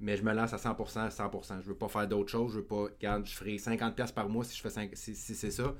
mais 0.00 0.16
je 0.16 0.22
me 0.22 0.32
lance 0.34 0.52
à 0.52 0.56
100%, 0.58 0.98
à 1.00 1.08
100%. 1.08 1.60
Je 1.62 1.68
veux 1.68 1.74
pas 1.76 1.88
faire 1.88 2.06
d'autres 2.08 2.30
choses. 2.30 2.52
Je 2.52 2.58
veux 2.58 2.64
pas... 2.64 2.84
Regarde, 2.84 3.26
je 3.26 3.34
ferai 3.34 3.56
50$ 3.56 4.12
par 4.12 4.28
mois 4.28 4.44
si 4.44 4.56
je 4.56 4.62
fais 4.68 4.90
si, 4.94 5.14
si 5.14 5.34
c'est 5.34 5.50
ça. 5.50 5.74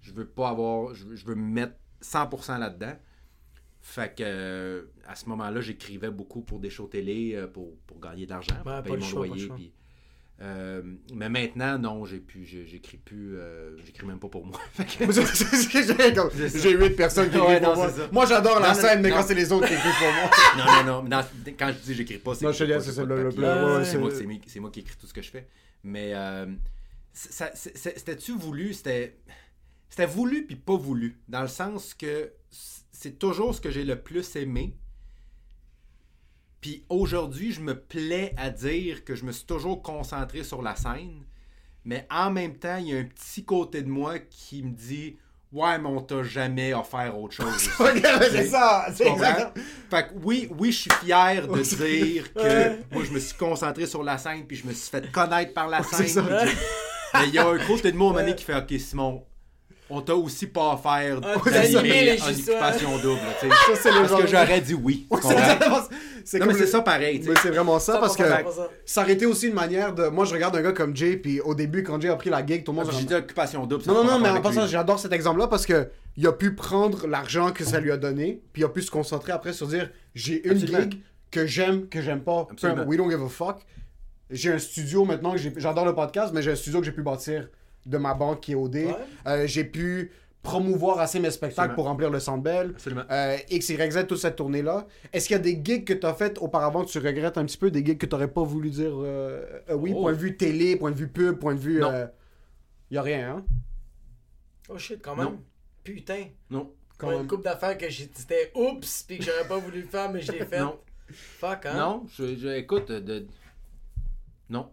Je 0.00 0.12
veux 0.12 0.26
pas 0.26 0.48
avoir... 0.50 0.94
Je 0.94 1.06
veux, 1.06 1.16
je 1.16 1.24
veux 1.26 1.34
me 1.34 1.42
mettre 1.52 1.74
100% 2.02 2.58
là-dedans. 2.58 2.96
Fait 3.80 4.14
que 4.14 4.22
euh, 4.24 4.82
à 5.06 5.14
ce 5.16 5.28
moment-là, 5.28 5.60
j'écrivais 5.60 6.10
beaucoup 6.10 6.42
pour 6.42 6.60
des 6.60 6.70
shows 6.70 6.86
télé 6.86 7.32
euh, 7.34 7.46
pour, 7.48 7.76
pour 7.86 7.98
gagner 8.00 8.26
de 8.26 8.30
l'argent, 8.30 8.54
Ouais, 8.64 8.82
payer 8.82 8.96
mon 8.96 9.02
choix, 9.04 9.26
loyer. 9.26 9.48
puis, 9.48 9.72
euh, 10.42 10.82
mais 11.14 11.28
maintenant, 11.28 11.78
non, 11.78 12.04
j'ai 12.04 12.18
plus, 12.18 12.44
j'écris 12.44 12.96
plus, 12.96 13.36
euh, 13.36 13.76
j'écris 13.84 14.06
même 14.06 14.18
pas 14.18 14.28
pour 14.28 14.44
moi. 14.44 14.58
J'ai 14.88 15.06
8 16.72 16.90
personnes 16.96 17.30
qui 17.30 17.36
Ouais, 17.36 17.58
écrivent 17.58 17.62
pour 17.62 17.76
non, 17.76 17.82
moi. 17.82 17.92
Moi, 18.10 18.26
j'adore 18.26 18.58
la 18.58 18.70
Non, 18.70 18.74
non, 18.74 18.80
scène, 18.80 19.02
mais 19.02 19.10
quand 19.10 19.22
c'est 19.22 19.34
les 19.34 19.52
autres 19.52 19.68
qui 19.68 19.74
écrivent 19.74 19.92
pour 19.98 20.12
moi. 20.12 20.30
non, 20.84 21.02
non, 21.02 21.08
non. 21.08 21.20
quand 21.56 21.68
je 21.68 21.78
dis 21.84 21.94
j'écris 21.94 22.18
pas, 22.18 22.34
c'est 22.34 22.44
moi, 22.44 22.52
qui 24.70 24.80
écris 24.80 24.96
tout 25.00 25.06
ce 25.06 25.14
que 25.14 25.22
je 25.22 25.30
fais. 25.30 25.46
Mais 25.84 26.12
euh, 26.14 26.46
c'était-tu 27.12 28.32
voulu? 28.32 28.74
C'était 28.74 29.16
c'était 29.88 30.06
voulu 30.06 30.46
puis 30.46 30.56
pas 30.56 30.76
voulu. 30.76 31.20
Dans 31.28 31.42
le 31.42 31.48
sens 31.48 31.94
que 31.94 32.32
c'est 32.50 33.18
toujours 33.18 33.54
ce 33.54 33.60
que 33.60 33.70
j'ai 33.70 33.84
le 33.84 34.00
plus 34.00 34.34
aimé. 34.36 34.76
Puis 36.62 36.84
aujourd'hui, 36.88 37.52
je 37.52 37.60
me 37.60 37.78
plais 37.78 38.32
à 38.38 38.48
dire 38.48 39.04
que 39.04 39.14
je 39.14 39.24
me 39.24 39.32
suis 39.32 39.44
toujours 39.44 39.82
concentré 39.82 40.44
sur 40.44 40.62
la 40.62 40.76
scène. 40.76 41.24
Mais 41.84 42.06
en 42.08 42.30
même 42.30 42.56
temps, 42.56 42.76
il 42.76 42.88
y 42.88 42.96
a 42.96 43.00
un 43.00 43.04
petit 43.04 43.44
côté 43.44 43.82
de 43.82 43.88
moi 43.88 44.18
qui 44.20 44.62
me 44.62 44.70
dit 44.70 45.16
Ouais, 45.52 45.76
mais 45.78 45.88
on 45.88 46.00
t'a 46.00 46.22
jamais 46.22 46.72
offert 46.72 47.18
autre 47.18 47.34
chose. 47.42 47.68
C'est 48.30 48.46
ça, 48.46 48.86
c'est. 48.94 49.04
Fait 49.90 50.08
que 50.08 50.14
oui, 50.22 50.48
oui, 50.56 50.72
je 50.72 50.78
suis 50.82 50.90
fier 51.04 51.46
de 51.46 51.60
dire 51.60 52.32
que 52.32 52.94
moi, 52.94 53.02
je 53.04 53.10
me 53.10 53.18
suis 53.18 53.36
concentré 53.36 53.86
sur 53.86 54.02
la 54.04 54.16
scène, 54.16 54.46
puis 54.46 54.56
je 54.56 54.66
me 54.66 54.72
suis 54.72 54.88
fait 54.88 55.10
connaître 55.12 55.52
par 55.52 55.68
la 55.68 55.82
scène. 55.82 56.06
ça. 56.08 56.22
Mais 56.22 57.26
il 57.28 57.34
y 57.34 57.38
a 57.38 57.46
un 57.46 57.58
côté 57.58 57.92
de 57.92 57.96
moi, 57.98 58.06
à 58.06 58.10
un 58.10 58.12
moment 58.14 58.24
donné, 58.24 58.34
qui 58.36 58.44
fait 58.44 58.54
Ok, 58.56 58.72
Simon, 58.78 59.26
on 59.90 60.00
t'a 60.00 60.14
aussi 60.14 60.46
pas 60.46 60.72
offert 60.72 61.20
Ah, 61.22 61.50
d'animer 61.50 62.18
en 62.22 62.30
occupation 62.30 62.98
double. 62.98 63.20
Parce 63.40 64.22
que 64.22 64.26
j'aurais 64.28 64.60
dit 64.62 64.74
oui. 64.74 65.06
C'est 66.24 66.30
c'est 66.32 66.38
Non, 66.38 66.46
comme 66.46 66.52
mais 66.54 66.58
c'est 66.60 66.64
le- 66.66 66.70
ça 66.70 66.80
pareil. 66.82 67.22
Mais 67.26 67.34
c'est 67.42 67.50
vraiment 67.50 67.78
ça, 67.78 67.98
parce 67.98 68.16
que 68.16 68.22
100%, 68.22 68.42
100%. 68.44 68.68
ça 68.86 69.02
aurait 69.02 69.12
été 69.12 69.26
aussi 69.26 69.48
une 69.48 69.54
manière 69.54 69.94
de. 69.94 70.06
Moi, 70.08 70.24
je 70.24 70.32
regarde 70.34 70.56
un 70.56 70.62
gars 70.62 70.72
comme 70.72 70.94
Jay, 70.96 71.16
puis 71.16 71.40
au 71.40 71.54
début, 71.54 71.82
quand 71.82 72.00
Jay 72.00 72.08
a 72.08 72.16
pris 72.16 72.30
la 72.30 72.44
gig, 72.44 72.64
tout 72.64 72.72
le 72.72 72.76
monde 72.78 72.90
J'ai 72.92 73.00
se 73.02 73.06
dit 73.06 73.14
occupation 73.14 73.66
double. 73.66 73.82
ça 73.84 73.92
Non, 73.92 74.04
non, 74.04 74.12
non, 74.12 74.18
mais 74.20 74.28
en 74.30 74.40
passant, 74.40 74.66
j'adore 74.66 74.98
cet 74.98 75.12
exemple-là 75.12 75.48
parce 75.48 75.66
que 75.66 75.88
il 76.16 76.26
a 76.26 76.32
pu 76.32 76.54
prendre 76.54 77.06
l'argent 77.06 77.52
que 77.52 77.64
ça 77.64 77.80
lui 77.80 77.90
a 77.90 77.96
donné, 77.96 78.42
puis 78.52 78.62
il 78.62 78.64
a 78.64 78.68
pu 78.68 78.82
se 78.82 78.90
concentrer 78.90 79.32
après 79.32 79.52
sur 79.52 79.66
dire 79.66 79.90
j'ai 80.14 80.44
une 80.46 80.52
Absolument. 80.52 80.80
gig 80.80 81.00
que 81.30 81.46
j'aime, 81.46 81.88
que 81.88 82.00
j'aime 82.02 82.20
pas. 82.20 82.46
Absolument. 82.50 82.84
We 82.86 82.98
don't 82.98 83.10
give 83.10 83.22
a 83.22 83.28
fuck. 83.28 83.60
J'ai 84.30 84.52
un 84.52 84.58
studio 84.58 85.04
maintenant 85.04 85.34
j'adore 85.56 85.84
le 85.84 85.94
podcast, 85.94 86.32
mais 86.34 86.42
j'ai 86.42 86.52
un 86.52 86.56
studio 86.56 86.80
que 86.80 86.86
j'ai 86.86 86.92
pu 86.92 87.02
bâtir 87.02 87.48
de 87.84 87.98
ma 87.98 88.14
banque 88.14 88.40
qui 88.40 88.52
est 88.52 88.54
OD. 88.54 88.74
Ouais. 88.76 88.94
Euh, 89.26 89.46
j'ai 89.46 89.64
pu 89.64 90.10
promouvoir 90.42 90.98
assez 90.98 91.20
mes 91.20 91.30
spectacles 91.30 91.60
Absolument. 91.60 91.74
pour 91.76 91.84
remplir 91.84 92.10
le 92.10 92.18
Centre 92.20 92.42
Bell. 92.42 92.70
Absolument. 92.70 93.02
Euh, 93.10 93.36
X, 93.50 93.68
Y, 93.68 93.92
Z, 93.92 94.06
toute 94.08 94.18
cette 94.18 94.36
tournée-là. 94.36 94.86
Est-ce 95.12 95.28
qu'il 95.28 95.36
y 95.36 95.38
a 95.38 95.42
des 95.42 95.60
gigs 95.62 95.84
que 95.84 95.92
tu 95.92 96.04
as 96.06 96.14
faites 96.14 96.38
auparavant 96.38 96.84
que 96.84 96.90
tu 96.90 96.98
regrettes 96.98 97.38
un 97.38 97.44
petit 97.44 97.56
peu, 97.56 97.70
des 97.70 97.84
gigs 97.84 97.98
que 97.98 98.06
tu 98.06 98.12
n'aurais 98.14 98.26
pas 98.32 98.42
voulu 98.42 98.70
dire 98.70 98.90
euh, 98.92 99.44
euh, 99.70 99.74
oui, 99.74 99.92
Oh. 99.94 100.00
point 100.02 100.12
de 100.12 100.16
vue 100.18 100.36
télé, 100.36 100.76
point 100.76 100.90
de 100.90 100.96
vue 100.96 101.08
pub, 101.08 101.38
point 101.38 101.54
de 101.54 101.60
vue. 101.60 101.80
Non. 101.80 101.90
euh, 101.92 102.06
y 102.90 102.96
a 102.98 103.02
rien, 103.02 103.36
hein? 103.36 103.44
Oh 104.68 104.78
shit, 104.78 105.00
quand 105.02 105.14
même. 105.16 105.24
Non. 105.26 105.42
Putain. 105.84 106.24
Non. 106.50 106.72
Quand 106.98 107.10
même. 107.10 107.22
Une 107.22 107.26
couple 107.26 107.44
d'affaires 107.44 107.76
que 107.78 107.88
j'ai- 107.88 108.10
c'était 108.14 108.50
oups, 108.54 109.04
puis 109.04 109.18
que 109.18 109.24
j'aurais 109.24 109.46
pas 109.48 109.58
voulu 109.58 109.82
le 109.82 109.86
faire, 109.88 110.10
mais 110.10 110.20
je 110.20 110.32
l'ai 110.32 110.44
fait. 110.46 110.60
Non. 110.60 110.78
Fuck, 111.10 111.66
hein? 111.66 111.74
Non, 111.76 112.06
je, 112.16 112.36
je- 112.36 112.48
écoute, 112.48 112.90
de... 112.90 113.26
non. 114.48 114.70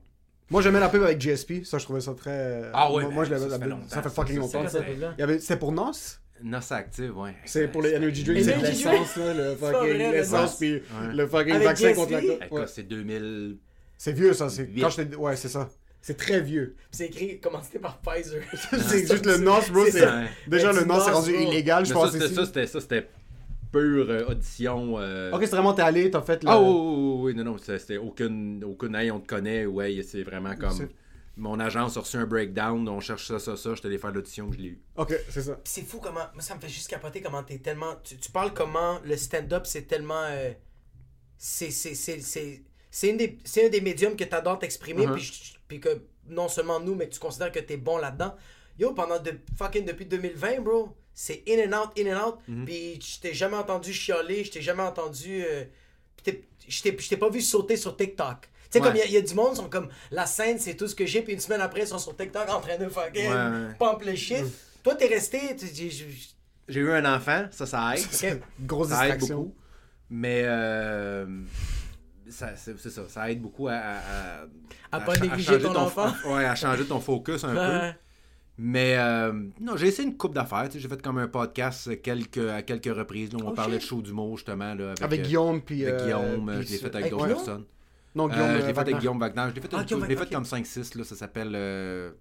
Moi, 0.49 0.61
j'aimais 0.61 0.79
la 0.79 0.89
pub 0.89 1.03
avec 1.03 1.19
GSP. 1.21 1.63
Ça, 1.63 1.77
je 1.77 1.83
trouvais 1.83 2.01
ça 2.01 2.13
très. 2.13 2.63
Ah 2.73 2.91
ouais, 2.91 3.03
Moi, 3.03 3.11
moi, 3.11 3.23
je 3.25 3.31
l'avais. 3.31 3.49
ça 3.49 3.57
la- 3.57 3.67
longtemps, 3.67 3.83
Ça 3.87 4.01
fait 4.01 4.09
fucking 4.09 4.37
longtemps. 4.37 4.65
C'était 5.39 5.57
pour 5.57 5.71
NOS? 5.71 6.19
NOS 6.41 6.71
Active, 6.71 7.17
ouais. 7.17 7.35
C'est 7.45 7.67
pour 7.67 7.81
les 7.81 7.95
energy 7.95 8.23
drinks, 8.23 8.43
c'est 8.45 8.55
l'essence, 8.57 9.15
là, 9.17 9.33
le 9.33 9.55
fucking 9.55 9.97
l'essence, 9.97 10.53
le 10.53 10.57
puis 10.79 10.83
le 11.13 11.27
fucking 11.27 11.53
Avec 11.53 11.67
vaccin 11.67 11.87
GSP? 11.89 11.95
contre 11.97 12.57
la 12.59 12.67
c'est 12.67 12.83
2000... 12.83 13.57
C'est 13.97 14.13
vieux, 14.13 14.31
ça. 14.33 14.47
Quand 14.79 14.89
j'étais. 14.89 15.15
Ouais, 15.15 15.35
c'est 15.35 15.49
ça. 15.49 15.67
C'est 16.01 16.15
très 16.15 16.39
vieux. 16.39 16.77
C'est 16.91 17.07
écrit, 17.07 17.41
commencé 17.41 17.77
par 17.77 17.99
Pfizer. 17.99 18.41
c'est 18.87 19.05
juste 19.05 19.25
le 19.25 19.37
NOS, 19.39 19.69
bro. 19.71 19.85
Ça. 19.91 20.21
déjà 20.47 20.71
le 20.71 20.85
NOS 20.85 21.01
c'est 21.03 21.11
rendu 21.11 21.33
illégal, 21.35 21.85
je 21.85 21.91
pense. 21.93 22.11
c'était 22.11 22.25
ici. 22.27 22.35
ça, 22.35 22.45
c'était 22.45 22.67
ça, 22.67 22.79
c'était 22.79 23.09
pure 23.71 24.09
euh, 24.09 24.25
audition. 24.27 24.95
euh, 24.99 25.31
Ok, 25.31 25.41
c'est 25.41 25.51
vraiment 25.51 25.73
t'es 25.73 25.81
allé, 25.81 26.09
t'as 26.11 26.21
fait 26.21 26.43
le. 26.43 26.49
Ah 26.49 26.59
oui, 26.59 26.67
oui, 26.69 27.19
oui, 27.21 27.35
non, 27.35 27.43
non, 27.51 27.57
c'est- 27.57 27.79
c'était 27.79 27.97
aucune, 27.97 28.63
aucune, 28.63 28.95
hey, 28.95 29.11
on 29.11 29.19
te 29.19 29.27
connaît, 29.27 29.65
ouais, 29.65 30.01
c'est 30.03 30.23
vraiment 30.23 30.55
comme, 30.55 30.89
mon 31.37 31.59
agence 31.59 31.95
a 31.95 32.01
reçu 32.01 32.17
un 32.17 32.25
breakdown, 32.25 32.87
on 32.89 32.99
cherche 32.99 33.27
ça, 33.27 33.39
ça, 33.39 33.55
ça, 33.55 33.73
je 33.75 33.81
t'allais 33.81 33.97
faire 33.97 34.11
l'audition, 34.11 34.51
je 34.51 34.57
l'ai 34.57 34.67
eu. 34.69 34.81
Ok, 34.97 35.13
c'est 35.29 35.41
ça. 35.43 35.57
C'est 35.63 35.83
fou 35.83 35.99
comment. 35.99 36.25
Moi, 36.33 36.41
ça 36.41 36.55
me 36.55 36.59
fait 36.59 36.67
juste 36.69 36.89
capoter 36.89 37.21
comment 37.21 37.43
t'es 37.43 37.59
tellement. 37.59 37.95
Tu, 38.03 38.17
tu 38.17 38.29
parles 38.31 38.53
comment 38.53 38.99
le 39.05 39.15
stand-up, 39.15 39.65
c'est 39.65 39.83
tellement. 39.83 40.23
euh, 40.29 40.51
c'est. 41.37 41.71
C'est. 41.71 41.95
C'est. 41.95 42.19
C'est. 42.21 42.63
C'est 42.91 43.09
une 43.09 43.17
des- 43.17 43.37
c'est 43.45 43.67
un 43.67 43.69
des 43.69 43.81
médiums 43.81 44.15
que 44.15 44.23
t'adores 44.23 44.57
t'exprimer, 44.59 45.05
puis, 45.13 45.21
je- 45.23 45.53
puis 45.67 45.79
que 45.79 45.89
non 46.27 46.47
seulement 46.47 46.79
nous, 46.79 46.95
mais 46.95 47.07
que 47.07 47.13
tu 47.13 47.19
considères 47.19 47.51
que 47.51 47.59
t'es 47.59 47.77
bon 47.77 47.97
là-dedans. 47.99 48.35
Yo, 48.79 48.93
pendant 48.93 49.19
de, 49.19 49.31
fucking 49.57 49.85
depuis 49.85 50.05
2020, 50.07 50.59
bro, 50.61 50.89
c'est 51.21 51.43
in 51.49 51.69
and 51.69 51.73
out, 51.77 51.89
in 51.99 52.15
and 52.15 52.25
out. 52.27 52.35
Mm-hmm. 52.49 52.63
Puis 52.65 52.99
je 53.01 53.19
t'ai 53.19 53.33
jamais 53.33 53.57
entendu 53.57 53.91
chialer, 53.91 54.45
je 54.45 54.51
t'ai 54.51 54.61
jamais 54.61 54.83
entendu. 54.83 55.43
euh, 55.43 55.65
je 56.67 56.81
t'ai 56.81 57.17
pas 57.17 57.29
vu 57.29 57.41
sauter 57.41 57.75
sur 57.75 57.97
TikTok. 57.97 58.41
Tu 58.41 58.47
sais, 58.77 58.79
Ouais. 58.79 58.87
comme 58.87 58.95
il 58.95 58.99
y 58.99 59.01
a- 59.01 59.05
il 59.05 59.11
y, 59.13 59.17
a 59.17 59.21
du 59.21 59.33
monde, 59.33 59.49
ils 59.53 59.57
sont 59.57 59.69
comme 59.69 59.89
la 60.11 60.25
scène, 60.27 60.59
c'est 60.59 60.75
tout 60.75 60.87
ce 60.87 60.93
que 60.95 61.05
j'ai, 61.05 61.21
puis 61.23 61.33
une 61.33 61.39
semaine 61.39 61.59
après, 61.61 61.81
ils 61.81 61.87
sont 61.87 61.97
sur 61.97 62.15
TikTok 62.15 62.47
en 62.49 62.61
train 62.61 62.77
de 62.77 62.87
fucking 62.87 63.27
Ouais, 63.27 63.35
ouais. 63.35 63.73
pump 63.79 64.01
le 64.05 64.15
shit. 64.15 64.45
Toi, 64.83 64.95
t'es 64.95 65.07
resté. 65.07 65.55
tu- 65.57 65.67
j'ai- 66.69 66.79
eu 66.79 66.91
un 66.91 67.15
enfant, 67.15 67.47
ça, 67.51 67.65
ça 67.65 67.95
aide. 67.95 68.05
Ok. 68.13 68.41
Grosse 68.61 68.89
ça 68.89 69.07
aide 69.07 69.13
distraction. 69.13 69.37
beaucoup. 69.39 69.55
Mais 70.11 70.43
euh, 70.45 71.25
ça, 72.29 72.55
c'est 72.55 72.79
c'est 72.79 72.91
ça, 72.91 73.01
ça 73.09 73.29
aide 73.31 73.41
beaucoup 73.41 73.67
à. 73.67 73.73
À, 73.77 74.45
À 74.91 74.99
pas 75.01 75.17
négliger 75.17 75.59
ton 75.59 75.75
enfant. 75.75 76.13
Ouais, 76.27 76.45
à 76.45 76.55
changer 76.55 76.85
ton 76.85 76.99
focus 76.99 77.43
un 77.43 77.53
peu. 77.55 77.97
Mais 78.61 78.95
euh, 78.97 79.31
non, 79.61 79.77
j'ai 79.77 79.87
essayé 79.87 80.05
une 80.07 80.17
coupe 80.17 80.33
d'affaires. 80.35 80.65
tu 80.67 80.73
sais, 80.73 80.79
J'ai 80.79 80.89
fait 80.89 81.01
comme 81.01 81.17
un 81.17 81.27
podcast 81.29 82.01
quelques, 82.01 82.37
à 82.39 82.61
quelques 82.61 82.93
reprises. 82.93 83.31
Là, 83.31 83.39
où 83.41 83.47
on 83.47 83.51
Oh, 83.51 83.53
parlait 83.53 83.77
de 83.77 83.81
show 83.81 84.01
d'humour, 84.01 84.35
justement. 84.35 84.73
Là, 84.75 84.87
avec, 84.89 85.01
Avec 85.01 85.19
euh, 85.21 85.23
Guillaume, 85.23 85.61
puis. 85.61 85.85
avec 85.85 86.01
euh, 86.01 86.03
Guillaume, 86.03 86.45
puis 86.57 86.67
je 86.67 86.71
l'ai 86.73 86.77
fait 86.77 86.85
avec 86.87 86.95
avec 86.97 87.11
d'autres 87.11 87.25
personnes. 87.27 87.63
Non, 88.15 88.25
Euh, 88.25 88.33
Guillaume. 88.33 88.47
je 88.47 88.51
euh, 88.63 88.67
l'ai 88.67 88.73
fait 88.73 88.79
avec 88.81 88.97
Guillaume 88.97 89.19
Wagner. 89.19 89.43
Je 89.49 89.55
l'ai 89.55 89.61
fait, 89.61 89.69
Ah, 89.71 89.81
une- 89.81 89.87
je 90.09 90.15
fait 90.15 90.29
comme 90.33 90.43
5-6. 90.43 90.95
là, 90.97 91.03
Ça 91.05 91.15
s'appelle 91.15 91.51
euh, 91.55 92.11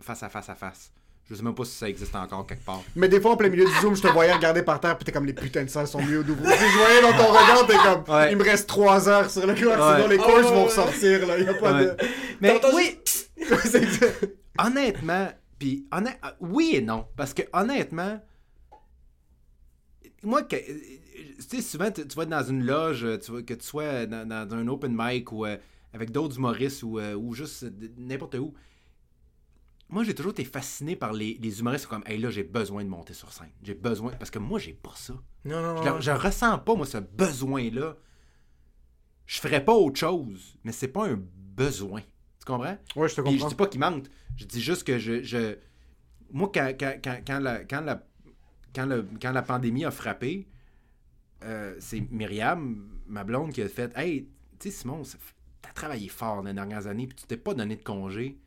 Face 0.00 0.22
à 0.22 0.28
face 0.28 0.48
à 0.50 0.54
face. 0.54 0.92
Je 1.30 1.34
sais 1.34 1.42
même 1.42 1.54
pas 1.54 1.64
si 1.64 1.72
ça 1.76 1.88
existe 1.88 2.14
encore 2.14 2.46
quelque 2.46 2.64
part. 2.64 2.82
Mais 2.94 3.08
des 3.08 3.20
fois, 3.20 3.30
en 3.32 3.36
plein 3.36 3.48
milieu 3.48 3.64
du 3.64 3.72
Zoom, 3.80 3.96
je 3.96 4.02
te 4.02 4.08
voyais 4.08 4.32
regarder 4.32 4.62
par 4.62 4.80
terre, 4.80 4.96
puis 4.98 5.04
t'es 5.06 5.12
comme 5.12 5.24
les 5.24 5.32
putains 5.32 5.64
de 5.64 5.70
salles 5.70 5.86
sont 5.86 6.02
mieux 6.02 6.22
d'ouvrir. 6.22 6.50
je 6.50 6.78
voyais 6.78 7.00
dans 7.00 7.12
ton 7.12 7.28
regard, 7.32 7.66
t'es 7.66 7.76
comme, 7.76 8.14
Ouais. 8.14 8.32
il 8.32 8.36
me 8.36 8.44
reste 8.44 8.68
3 8.68 9.08
heures 9.08 9.30
sur 9.30 9.46
le 9.46 9.54
cœur, 9.54 9.80
Ouais. 9.80 9.96
sinon 9.96 10.08
les 10.08 10.18
Ah, 10.20 10.24
coachs 10.24 10.36
ouais, 10.36 10.42
vont 10.42 10.64
ressortir, 10.64 11.26
là. 11.26 11.38
Y 11.38 11.48
a 11.48 11.54
pas 11.54 11.72
Ouais. 11.72 11.84
de. 11.86 11.96
Mais 12.40 12.60
oui, 12.74 12.98
C'est 13.64 13.82
exact. 13.82 14.28
Honnêtement, 14.58 15.28
puis 15.58 15.86
honnêt- 15.92 16.18
oui 16.40 16.72
et 16.74 16.80
non, 16.80 17.06
parce 17.16 17.34
que 17.34 17.42
honnêtement, 17.52 18.20
moi, 20.22 20.42
que, 20.42 20.56
tu 20.56 21.42
sais, 21.48 21.62
souvent 21.62 21.90
tu, 21.90 22.06
tu 22.06 22.16
vas 22.16 22.22
être 22.24 22.28
dans 22.28 22.44
une 22.44 22.64
loge, 22.64 23.06
tu 23.24 23.32
vas- 23.32 23.42
que 23.42 23.54
tu 23.54 23.64
sois 23.66 24.06
dans, 24.06 24.26
dans 24.28 24.54
un 24.54 24.68
open 24.68 24.94
mic 24.96 25.32
ou 25.32 25.46
euh, 25.46 25.56
avec 25.92 26.10
d'autres 26.12 26.36
humoristes 26.36 26.82
ou, 26.82 26.98
euh, 26.98 27.14
ou 27.14 27.34
juste 27.34 27.64
n'importe 27.96 28.36
où. 28.36 28.54
Moi, 29.88 30.04
j'ai 30.04 30.14
toujours 30.14 30.32
été 30.32 30.44
fasciné 30.44 30.96
par 30.96 31.12
les, 31.12 31.38
les 31.42 31.60
humoristes 31.60 31.86
comme, 31.86 32.02
hey 32.06 32.18
là, 32.18 32.30
j'ai 32.30 32.44
besoin 32.44 32.82
de 32.82 32.88
monter 32.88 33.12
sur 33.14 33.32
scène. 33.32 33.50
J'ai 33.62 33.74
besoin, 33.74 34.12
parce 34.12 34.30
que 34.30 34.38
moi, 34.38 34.58
j'ai 34.58 34.72
pas 34.72 34.92
ça. 34.94 35.12
Non, 35.44 35.60
non, 35.60 35.82
Je, 35.82 35.88
non. 35.88 35.94
le- 35.96 36.00
je 36.00 36.10
ressens 36.12 36.58
pas, 36.60 36.74
moi, 36.74 36.86
ce 36.86 36.98
besoin-là. 36.98 37.96
Je 39.26 39.40
ferais 39.40 39.64
pas 39.64 39.74
autre 39.74 39.98
chose, 39.98 40.56
mais 40.64 40.72
c'est 40.72 40.88
pas 40.88 41.08
un 41.08 41.20
besoin. 41.36 42.00
Tu 42.44 42.52
comprends? 42.52 42.76
Ouais, 42.96 43.08
je 43.08 43.14
te 43.14 43.20
Puis 43.20 43.32
je 43.32 43.36
comprends. 43.36 43.48
dis 43.48 43.54
pas 43.54 43.66
qu'il 43.68 43.80
manque. 43.80 44.04
Je 44.36 44.44
dis 44.46 44.60
juste 44.60 44.84
que 44.84 44.98
je. 44.98 45.22
je- 45.22 45.56
Moi, 46.32 46.50
quand, 46.52 46.72
quand, 46.78 46.94
quand, 47.02 47.18
quand 47.26 47.38
la, 47.38 47.64
quand, 47.64 47.80
la, 47.82 48.02
quand, 48.74 48.86
le- 48.86 49.06
quand 49.20 49.30
la 49.32 49.42
pandémie 49.42 49.84
a 49.84 49.90
frappé, 49.92 50.48
euh, 51.44 51.76
c'est 51.78 52.00
Myriam, 52.10 52.88
ma 53.06 53.22
blonde, 53.22 53.52
qui 53.52 53.62
a 53.62 53.68
fait 53.68 53.96
Hey, 53.96 54.28
tu 54.58 54.70
sais, 54.70 54.76
Simon, 54.80 55.02
t'as 55.60 55.70
travaillé 55.72 56.08
fort 56.08 56.36
dans 56.36 56.48
les 56.48 56.54
dernières 56.54 56.86
années, 56.88 57.06
puis 57.06 57.16
tu 57.16 57.26
t'es 57.26 57.36
pas 57.36 57.54
donné 57.54 57.76
de 57.76 57.82
congé. 57.84 58.38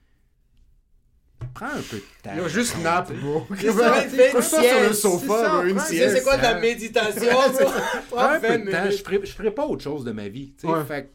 Prends 1.54 1.68
un 1.68 1.82
peu 1.90 1.98
de 1.98 2.04
temps. 2.24 2.36
Yo, 2.36 2.48
juste 2.50 2.78
nap, 2.82 3.12
bro. 3.14 3.46
C'est 3.58 3.72
ça, 3.72 3.94
fais 4.02 4.28
une 4.30 4.36
Couche-toi 4.36 4.62
sur 4.64 4.80
le 4.82 4.88
sieste, 4.88 5.02
sofa, 5.02 5.42
c'est 5.44 5.50
bro, 5.50 6.18
une 6.18 6.24
quoi 6.24 6.38
de 6.38 6.42
la 6.42 6.60
méditation? 6.60 7.32
Prends 8.10 8.20
un 8.30 8.40
peu 8.40 8.48
20 8.48 8.58
de 8.66 8.72
temps. 8.72 8.90
Je 8.92 9.04
ferai, 9.04 9.20
je 9.24 9.32
ferai 9.32 9.52
pas 9.52 9.66
autre 9.68 9.84
chose 9.84 10.04
de 10.04 10.12
ma 10.12 10.28
vie. 10.28 10.54
tu 10.58 10.68
sais. 10.68 10.74
Ouais. 10.74 10.84
Fait 10.86 11.04
que, 11.06 11.10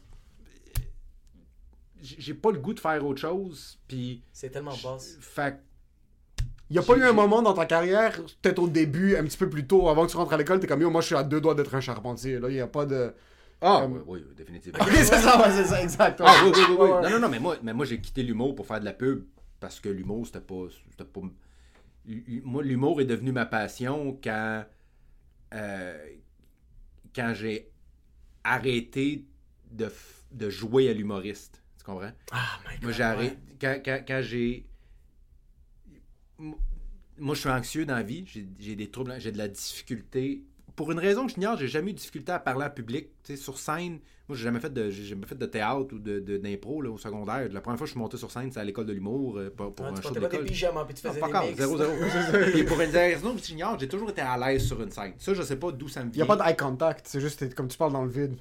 j'ai 2.19 2.33
pas 2.33 2.51
le 2.51 2.59
goût 2.59 2.73
de 2.73 2.79
faire 2.79 3.05
autre 3.05 3.19
chose, 3.21 3.79
puis. 3.87 4.23
C'est 4.33 4.49
tellement 4.49 4.75
basse. 4.83 5.17
Fait 5.19 5.55
que 5.55 6.73
Y 6.73 6.77
a 6.79 6.81
pas 6.83 6.95
eu 6.97 7.03
un 7.03 7.13
moment 7.13 7.41
dans 7.41 7.53
ta 7.53 7.65
carrière, 7.65 8.15
peut-être 8.41 8.59
au 8.59 8.67
début, 8.67 9.15
un 9.15 9.23
petit 9.23 9.37
peu 9.37 9.49
plus 9.49 9.67
tôt, 9.67 9.89
avant 9.89 10.05
que 10.05 10.11
tu 10.11 10.17
rentres 10.17 10.33
à 10.33 10.37
l'école, 10.37 10.59
t'es 10.59 10.67
comme 10.67 10.81
yo, 10.81 10.89
moi 10.89 11.01
je 11.01 11.07
suis 11.07 11.15
à 11.15 11.23
deux 11.23 11.41
doigts 11.41 11.55
d'être 11.55 11.75
un 11.75 11.81
charpentier. 11.81 12.39
Là, 12.39 12.49
y 12.49 12.59
a 12.61 12.67
pas 12.67 12.85
de. 12.85 13.13
Ah, 13.63 13.79
Comme- 13.83 14.03
oui, 14.07 14.23
oui, 14.27 14.33
définitivement. 14.35 14.79
Oui, 14.87 14.95
c'est 14.95 15.17
ça, 15.19 15.51
c'est 15.51 15.65
ça, 15.65 15.83
exact. 15.83 16.21
Ah 16.25 16.33
oui, 16.43 16.51
oui, 16.55 16.61
oui, 16.69 16.75
oui. 16.79 16.89
Ouais. 16.89 17.01
Non, 17.03 17.09
non, 17.11 17.19
non, 17.19 17.29
mais 17.29 17.39
moi, 17.39 17.57
mais 17.61 17.73
moi 17.73 17.85
j'ai 17.85 17.99
quitté 18.01 18.23
l'humour 18.23 18.55
pour 18.55 18.65
faire 18.65 18.79
de 18.79 18.85
la 18.85 18.93
pub 18.93 19.23
parce 19.59 19.79
que 19.79 19.89
l'humour, 19.89 20.25
c'était 20.25 20.39
pas. 20.41 20.65
C'était 20.89 21.03
pas... 21.03 21.21
Moi, 22.43 22.63
l'humour 22.63 22.99
est 23.01 23.05
devenu 23.05 23.31
ma 23.31 23.45
passion 23.45 24.17
quand. 24.23 24.65
euh, 25.53 26.07
quand 27.15 27.33
j'ai 27.35 27.69
arrêté 28.43 29.25
de, 29.69 29.85
f- 29.85 30.23
de 30.31 30.49
jouer 30.49 30.89
à 30.89 30.93
l'humoriste. 30.93 31.60
Tu 31.83 31.91
comprends? 31.91 32.11
Ah, 32.31 32.59
my 32.67 32.75
god. 32.75 32.83
Moi, 32.83 32.91
j'ai 32.91 33.03
arrêté. 33.03 33.37
Quand, 33.59 33.75
quand, 33.83 34.03
quand 34.07 34.21
j'ai. 34.21 34.67
Moi, 37.17 37.35
je 37.35 37.39
suis 37.39 37.49
anxieux 37.49 37.85
dans 37.85 37.95
la 37.95 38.03
vie. 38.03 38.25
J'ai 38.59 38.75
des 38.75 38.89
troubles, 38.89 39.15
j'ai 39.19 39.31
de 39.31 39.37
la 39.37 39.47
difficulté. 39.47 40.43
Pour 40.75 40.91
une 40.91 40.99
raison 40.99 41.25
que 41.27 41.33
j'ignore, 41.33 41.57
j'ai 41.57 41.67
jamais 41.67 41.91
eu 41.91 41.93
de 41.93 41.97
difficulté 41.99 42.31
à 42.31 42.39
parler 42.39 42.65
en 42.65 42.69
public. 42.69 43.07
Tu 43.23 43.35
sais, 43.35 43.35
sur 43.35 43.59
scène, 43.59 43.99
moi, 44.27 44.37
j'ai 44.37 44.43
jamais 44.45 44.59
fait 44.59 44.71
de, 44.73 44.89
j'ai 44.89 45.03
jamais 45.03 45.25
fait 45.27 45.35
de 45.37 45.45
théâtre 45.45 45.93
ou 45.93 45.99
de, 45.99 46.19
de- 46.19 46.37
d'impro 46.37 46.81
là, 46.81 46.89
au 46.89 46.97
secondaire. 46.97 47.49
La 47.51 47.61
première 47.61 47.77
fois 47.77 47.85
que 47.85 47.89
je 47.89 47.91
suis 47.91 47.99
monté 47.99 48.15
sur 48.17 48.31
scène, 48.31 48.51
c'est 48.51 48.59
à 48.59 48.63
l'école 48.63 48.85
de 48.85 48.93
l'humour 48.93 49.37
euh, 49.37 49.49
pour, 49.55 49.75
pour 49.75 49.85
Ouais, 49.85 49.91
un 49.91 49.95
tu 49.95 50.01
show 50.01 50.07
portais 50.09 50.21
pas 50.21 50.27
des 50.27 50.37
d'école. 50.37 50.47
pyjamas, 50.47 50.85
puis 50.85 50.93
tu 50.95 51.05
Non, 51.05 51.13
faisais 51.13 51.19
pas 51.19 51.45
des 51.47 51.55
zéro, 51.55 51.77
zéro. 51.77 51.91
Puis 52.53 52.63
pour 52.63 52.79
une 52.79 52.89
raison 52.91 53.35
que 53.35 53.43
j'ignore, 53.43 53.77
j'ai 53.77 53.87
toujours 53.89 54.09
été 54.11 54.21
à 54.21 54.37
l'aise 54.37 54.65
sur 54.65 54.81
une 54.81 54.91
scène. 54.91 55.13
Ça, 55.19 55.33
je 55.33 55.41
sais 55.43 55.57
pas 55.57 55.71
d'où 55.71 55.89
ça 55.89 56.03
me 56.03 56.09
Y 56.09 56.13
vient. 56.13 56.23
a 56.23 56.35
pas 56.37 56.45
d'eye 56.45 56.55
contact, 56.57 57.05
c'est 57.07 57.19
juste 57.19 57.53
comme 57.53 57.67
tu 57.67 57.77
parles 57.77 57.91
dans 57.93 58.05
le 58.05 58.09
vide. 58.11 58.37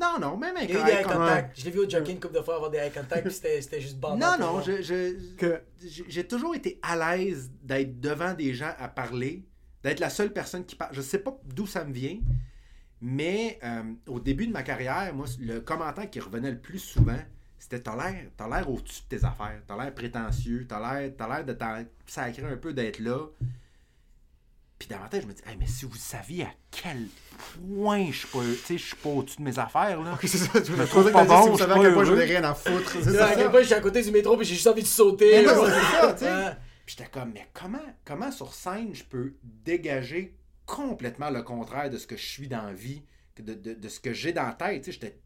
Non, 0.00 0.18
non, 0.20 0.36
même 0.36 0.56
avec 0.56 0.70
Il 0.70 0.74
y 0.74 0.78
a 0.78 0.80
eu 0.80 0.82
un 0.82 0.86
des 0.86 0.92
eye 0.92 0.98
eye 0.98 1.02
contact. 1.04 1.58
Je 1.60 1.64
l'ai 1.64 1.70
vu 1.70 1.78
au 1.80 1.88
Junkie 1.88 2.12
une 2.12 2.20
couple 2.20 2.34
de 2.36 2.40
fois 2.42 2.54
avoir 2.56 2.70
des 2.70 2.78
eye 2.78 2.90
contact, 2.90 3.22
puis 3.24 3.32
c'était 3.34 3.60
c'était 3.60 3.80
juste 3.80 3.98
bandant. 3.98 4.38
Non, 4.38 4.54
non, 4.54 4.60
je, 4.62 5.34
Que- 5.36 5.62
j'ai 6.08 6.26
toujours 6.26 6.54
été 6.54 6.78
à 6.82 6.96
l'aise 7.16 7.50
d'être 7.62 8.00
devant 8.00 8.32
des 8.34 8.54
gens 8.54 8.72
à 8.78 8.88
parler, 8.88 9.44
d'être 9.82 10.00
la 10.00 10.10
seule 10.10 10.32
personne 10.32 10.64
qui 10.64 10.76
parle. 10.76 10.94
Je 10.94 11.00
sais 11.02 11.18
pas 11.18 11.38
d'où 11.44 11.66
ça 11.66 11.84
me 11.84 11.92
vient, 11.92 12.18
mais 13.00 13.58
euh, 13.64 13.82
au 14.08 14.20
début 14.20 14.46
de 14.46 14.52
ma 14.52 14.62
carrière, 14.62 15.14
moi, 15.14 15.26
le 15.40 15.60
commentaire 15.60 16.08
qui 16.10 16.20
revenait 16.20 16.50
le 16.50 16.58
plus 16.58 16.78
souvent, 16.78 17.18
c'était 17.58 17.80
t'as 17.80 17.96
l'air, 17.96 18.24
t'as 18.36 18.48
l'air 18.48 18.70
au-dessus 18.70 19.02
de 19.08 19.16
tes 19.18 19.24
affaires, 19.24 19.60
t'as 19.66 19.76
l'air 19.82 19.94
prétentieux, 19.94 20.66
t'as 20.68 20.78
l'air, 21.00 21.12
t'as 21.16 21.28
l'air 21.28 21.44
de 21.44 21.52
t'en 21.52 21.82
sacrer 22.06 22.44
un 22.44 22.56
peu 22.56 22.72
d'être 22.72 22.98
là. 23.00 23.26
Puis 24.80 24.88
dans 24.88 24.98
ma 24.98 25.08
tête, 25.08 25.22
je 25.22 25.26
me 25.28 25.32
dis, 25.34 25.42
Hey, 25.46 25.56
mais 25.60 25.66
si 25.66 25.84
vous 25.84 25.94
saviez 25.94 26.44
à 26.44 26.50
quel 26.72 27.06
point 27.76 28.06
je 28.10 28.16
suis 28.20 28.28
pas, 28.28 28.38
tu 28.40 28.54
sais, 28.56 28.78
je 28.78 28.86
suis 28.86 28.96
pas 28.96 29.10
au-dessus 29.10 29.36
de 29.36 29.42
mes 29.42 29.58
affaires, 29.58 30.00
là. 30.02 30.14
Ok, 30.14 30.20
c'est 30.22 30.38
ça, 30.38 30.60
tu 30.60 30.72
me 30.72 30.84
trouve 30.86 31.02
trouves 31.04 31.12
pas 31.12 31.24
bon, 31.26 31.42
Si 31.42 31.48
vous 31.50 31.54
je 31.54 31.58
savez 31.62 31.72
à 31.72 31.82
quel 31.82 31.92
point 31.94 32.04
j'en 32.04 32.12
ai 32.14 32.16
heureux. 32.16 32.24
rien 32.24 32.44
à 32.44 32.54
foutre. 32.54 32.90
c'est 32.90 33.12
ça. 33.12 33.26
à 33.28 33.34
quel 33.36 33.50
point 33.50 33.60
je 33.60 33.66
suis 33.66 33.74
à 33.74 33.80
côté 33.80 34.02
du 34.02 34.10
métro, 34.10 34.36
puis 34.38 34.46
j'ai 34.46 34.54
juste 34.54 34.66
envie 34.66 34.82
de 34.82 34.86
sauter. 34.88 35.42
Mais 35.44 35.54
non, 35.54 35.62
là. 35.64 35.70
c'est 35.70 35.96
ça, 36.00 36.12
tu 36.14 36.18
sais. 36.20 36.34
Ouais. 36.34 36.56
Puis 36.86 36.96
j'étais 36.98 37.10
comme, 37.10 37.30
mais 37.34 37.46
comment, 37.52 37.78
comment 38.06 38.32
sur 38.32 38.54
scène 38.54 38.94
je 38.94 39.04
peux 39.04 39.34
dégager 39.44 40.36
complètement 40.66 41.28
le 41.30 41.42
contraire 41.42 41.90
de 41.90 41.98
ce 41.98 42.06
que 42.06 42.16
je 42.16 42.24
suis 42.26 42.48
dans 42.48 42.62
la 42.62 42.72
vie, 42.72 43.02
de, 43.38 43.52
de- 43.54 43.74
de 43.74 43.88
ce 43.88 44.00
que 44.00 44.12
j'ai 44.14 44.32
dans 44.32 44.46
la 44.46 44.52
tête. 44.54 44.82
Tu 44.82 44.92
sais, 44.92 44.98
j'étais- 44.98 45.20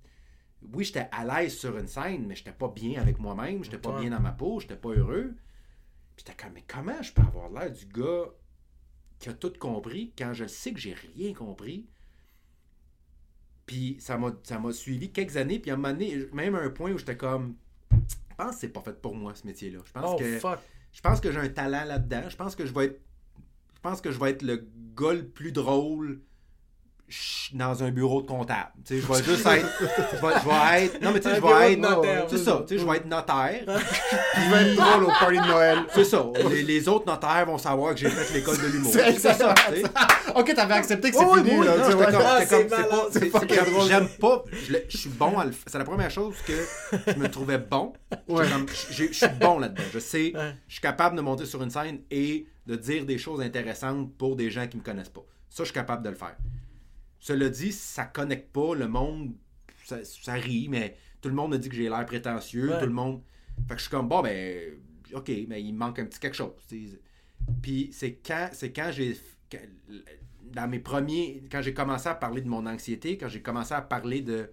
oui, 0.73 0.83
j'étais 0.85 1.09
à 1.13 1.25
l'aise 1.25 1.57
sur 1.57 1.79
une 1.79 1.87
scène, 1.89 2.25
mais 2.27 2.35
j'étais 2.35 2.51
pas 2.53 2.69
bien 2.69 3.01
avec 3.01 3.19
moi-même, 3.21 3.63
j'étais 3.63 3.79
pas 3.79 3.99
bien 4.01 4.11
dans 4.11 4.21
ma 4.21 4.33
peau, 4.33 4.59
j'étais 4.61 4.77
pas 4.77 4.89
heureux. 4.91 5.33
Puis 6.17 6.25
j'étais 6.27 6.43
comme, 6.43 6.53
mais 6.55 6.65
comment 6.67 7.01
je 7.03 7.13
peux 7.13 7.23
avoir 7.23 7.51
l'air 7.51 7.71
du 7.73 7.87
gars 7.87 8.25
qui 9.25 9.31
a 9.31 9.33
tout 9.33 9.53
compris 9.59 10.13
quand 10.19 10.35
je 10.35 10.45
sais 10.47 10.73
que 10.75 10.79
j'ai 10.79 10.95
rien 11.17 11.33
compris? 11.33 11.87
Puis 13.67 13.97
ça 13.99 14.19
m'a 14.19 14.33
ça 14.43 14.59
m'a 14.59 14.71
suivi 14.73 15.11
quelques 15.11 15.39
années, 15.39 15.59
puis 15.59 15.71
à 15.71 15.75
un 15.75 15.77
moment 15.79 15.93
donné, 15.95 16.27
même 16.35 16.55
à 16.55 16.59
un 16.61 16.69
point 16.69 16.93
où 16.93 16.99
j'étais 16.99 17.17
comme, 17.17 17.57
je 17.91 18.37
pense 18.37 18.55
que 18.57 18.61
c'est 18.61 18.69
pas 18.69 18.83
fait 18.83 19.01
pour 19.01 19.15
moi 19.15 19.35
ce 19.35 19.47
métier-là. 19.47 19.79
Je 19.85 19.93
pense 19.93 20.11
Oh, 20.13 20.17
que 20.19 20.39
fuck. 20.39 20.59
je 20.93 21.01
pense 21.01 21.21
que 21.21 21.33
j'ai 21.33 21.39
un 21.39 21.49
talent 21.49 21.85
là-dedans. 21.85 22.29
Je 22.29 22.37
pense 22.37 22.55
que 22.55 22.67
je 22.67 22.73
vais 22.75 22.85
être. 22.87 23.01
Je 23.75 23.81
pense 23.81 24.01
que 24.03 24.11
je 24.13 24.19
vais 24.21 24.31
être 24.31 24.43
le 24.43 24.67
gars 24.95 25.15
le 25.15 25.27
plus 25.27 25.53
drôle 25.53 26.21
dans 27.53 27.83
un 27.85 27.91
bureau 27.91 28.23
de 28.23 28.27
comptable. 28.27 28.71
Tu 28.87 29.01
sais, 29.01 29.07
je 29.07 29.13
vais 29.13 29.23
juste 29.35 29.47
être. 29.47 29.67
Je 29.81 29.87
vais, 29.87 30.35
je 30.43 30.49
vais 30.49 30.85
être. 30.85 31.03
Non, 31.03 31.13
mais 31.13 31.21
tu 31.21 31.29
sais, 31.29 31.37
je 31.37 31.41
vais 31.41 31.73
être. 31.73 31.79
notaire, 31.81 32.27
C'est 32.29 32.39
ça. 32.39 32.65
Tu 32.67 32.75
sais, 32.75 32.81
je 32.85 32.89
vais 32.91 32.97
être 32.97 33.07
notaire. 33.07 33.63
Il 33.67 34.51
va 34.51 34.63
être 34.63 34.75
drôle 34.77 35.05
au 35.05 35.09
party 35.09 35.39
de 35.39 35.47
Noël. 35.47 35.79
C'est 35.95 36.05
ça. 36.05 36.25
Les, 36.51 36.63
les 36.63 36.89
autres 36.89 37.07
notaires 37.07 37.47
vont 37.47 37.59
savoir 37.59 37.95
que 37.95 38.01
j'ai 38.01 38.09
fait 38.11 38.35
l'école 38.35 38.59
de 38.61 38.67
l'humour. 38.67 38.93
C'est 38.93 39.19
ça. 39.19 39.55
tu 39.69 39.77
sais. 39.77 39.83
Ok, 40.35 40.55
t'avais 40.55 40.75
accepté 40.75 41.11
que 41.11 41.17
c'est 41.17 41.25
Ouais, 41.25 41.45
fini, 41.45 41.65
là. 41.65 41.77
non, 41.77 41.85
j'étais 41.91 42.05
comme- 42.13 42.23
Ah, 42.25 42.37
c'est 42.41 42.49
comme, 42.49 42.63
c'est 42.63 42.71
malade, 42.71 42.91
pas- 42.91 43.09
c'est 43.13 43.71
drôle. 43.71 43.89
J'aime 43.89 44.09
pas. 44.21 44.45
Je, 44.53 44.75
je 44.89 44.97
suis 44.97 45.11
bon 45.11 45.39
à 45.39 45.45
le 45.45 45.53
faire. 45.53 45.63
C'est 45.67 45.79
la 45.79 45.85
première 45.85 46.11
chose 46.11 46.35
que 46.47 46.53
je 47.07 47.19
me 47.19 47.29
trouvais 47.31 47.59
bon. 47.59 47.93
Ouais. 48.29 48.45
j'ai- 48.91 49.09
Je 49.09 49.13
suis 49.13 49.29
bon 49.41 49.59
là-dedans. 49.59 49.83
Je 49.93 49.99
sais, 49.99 50.33
Ouais. 50.35 50.55
je 50.67 50.73
suis 50.73 50.81
capable 50.83 51.17
de 51.17 51.21
monter 51.21 51.47
sur 51.47 51.63
une 51.63 51.71
scène 51.71 52.01
et 52.11 52.47
de 52.67 52.77
dire 52.77 53.05
des 53.05 53.19
choses 53.19 53.41
intéressantes 53.43 54.13
pour 54.17 54.35
des 54.37 54.51
gens 54.51 54.67
qui 54.67 54.77
me 54.79 54.83
connaissent 54.83 55.09
pas. 55.11 55.21
Ça, 55.51 55.63
je 55.63 55.65
suis 55.67 55.75
capable 55.75 56.03
de 56.03 56.09
le 56.09 56.17
faire. 56.17 56.35
Cela 57.25 57.49
dit, 57.49 57.73
ça 57.73 58.05
connecte 58.05 58.53
pas. 58.53 58.75
Le 58.75 58.87
monde, 58.87 59.33
ça, 59.87 60.05
ça 60.05 60.35
rit, 60.35 60.69
mais 60.69 60.95
tout 61.23 61.31
le 61.31 61.35
monde 61.35 61.53
me 61.53 61.57
dit 61.57 61.71
que 61.71 61.75
j'ai 61.75 61.89
l'air 61.89 62.05
prétentieux. 62.05 62.69
Ouais. 62.69 62.79
Tout 62.79 62.85
le 62.85 62.93
monde. 62.93 63.23
Fait 63.67 63.73
que 63.73 63.77
je 63.77 63.85
suis 63.85 63.91
comme, 63.91 64.09
bon, 64.09 64.21
ben, 64.21 64.75
ok, 65.15 65.31
mais 65.49 65.63
il 65.63 65.73
me 65.73 65.79
manque 65.79 65.99
un 66.01 66.05
petit 66.05 66.21
quelque 66.21 66.37
chose. 66.37 66.53
tu. 66.69 67.01
Puis 67.63 67.89
c'est 67.93 68.17
quand, 68.17 68.51
c'est 68.53 68.75
quand 68.75 68.91
j'ai. 68.93 69.17
Dans 70.43 70.69
mes 70.69 70.81
premiers. 70.81 71.43
Quand 71.51 71.63
j'ai 71.63 71.73
commencé 71.73 72.11
à 72.11 72.15
parler 72.15 72.43
de 72.43 72.49
mon 72.49 72.67
anxiété, 72.67 73.17
quand 73.17 73.29
j'ai 73.29 73.41
commencé 73.41 73.73
à 73.73 73.81
parler 73.81 74.21
de. 74.21 74.51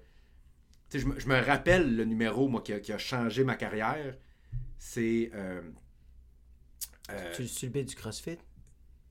Tu 0.90 0.98
sais, 0.98 1.04
je 1.04 1.08
me, 1.10 1.20
je 1.20 1.28
me 1.28 1.42
rappelle 1.42 1.94
le 1.98 2.06
numéro, 2.06 2.48
moi, 2.48 2.62
qui 2.62 2.72
a, 2.72 2.80
qui 2.80 2.94
a 2.94 2.98
changé 2.98 3.44
ma 3.44 3.56
carrière. 3.56 4.16
C'est. 4.78 5.30
euh, 5.34 5.62
euh, 7.10 7.34
Tu 7.36 7.46
tu 7.48 7.66
le 7.68 7.84
du 7.84 7.96
CrossFit? 7.96 8.38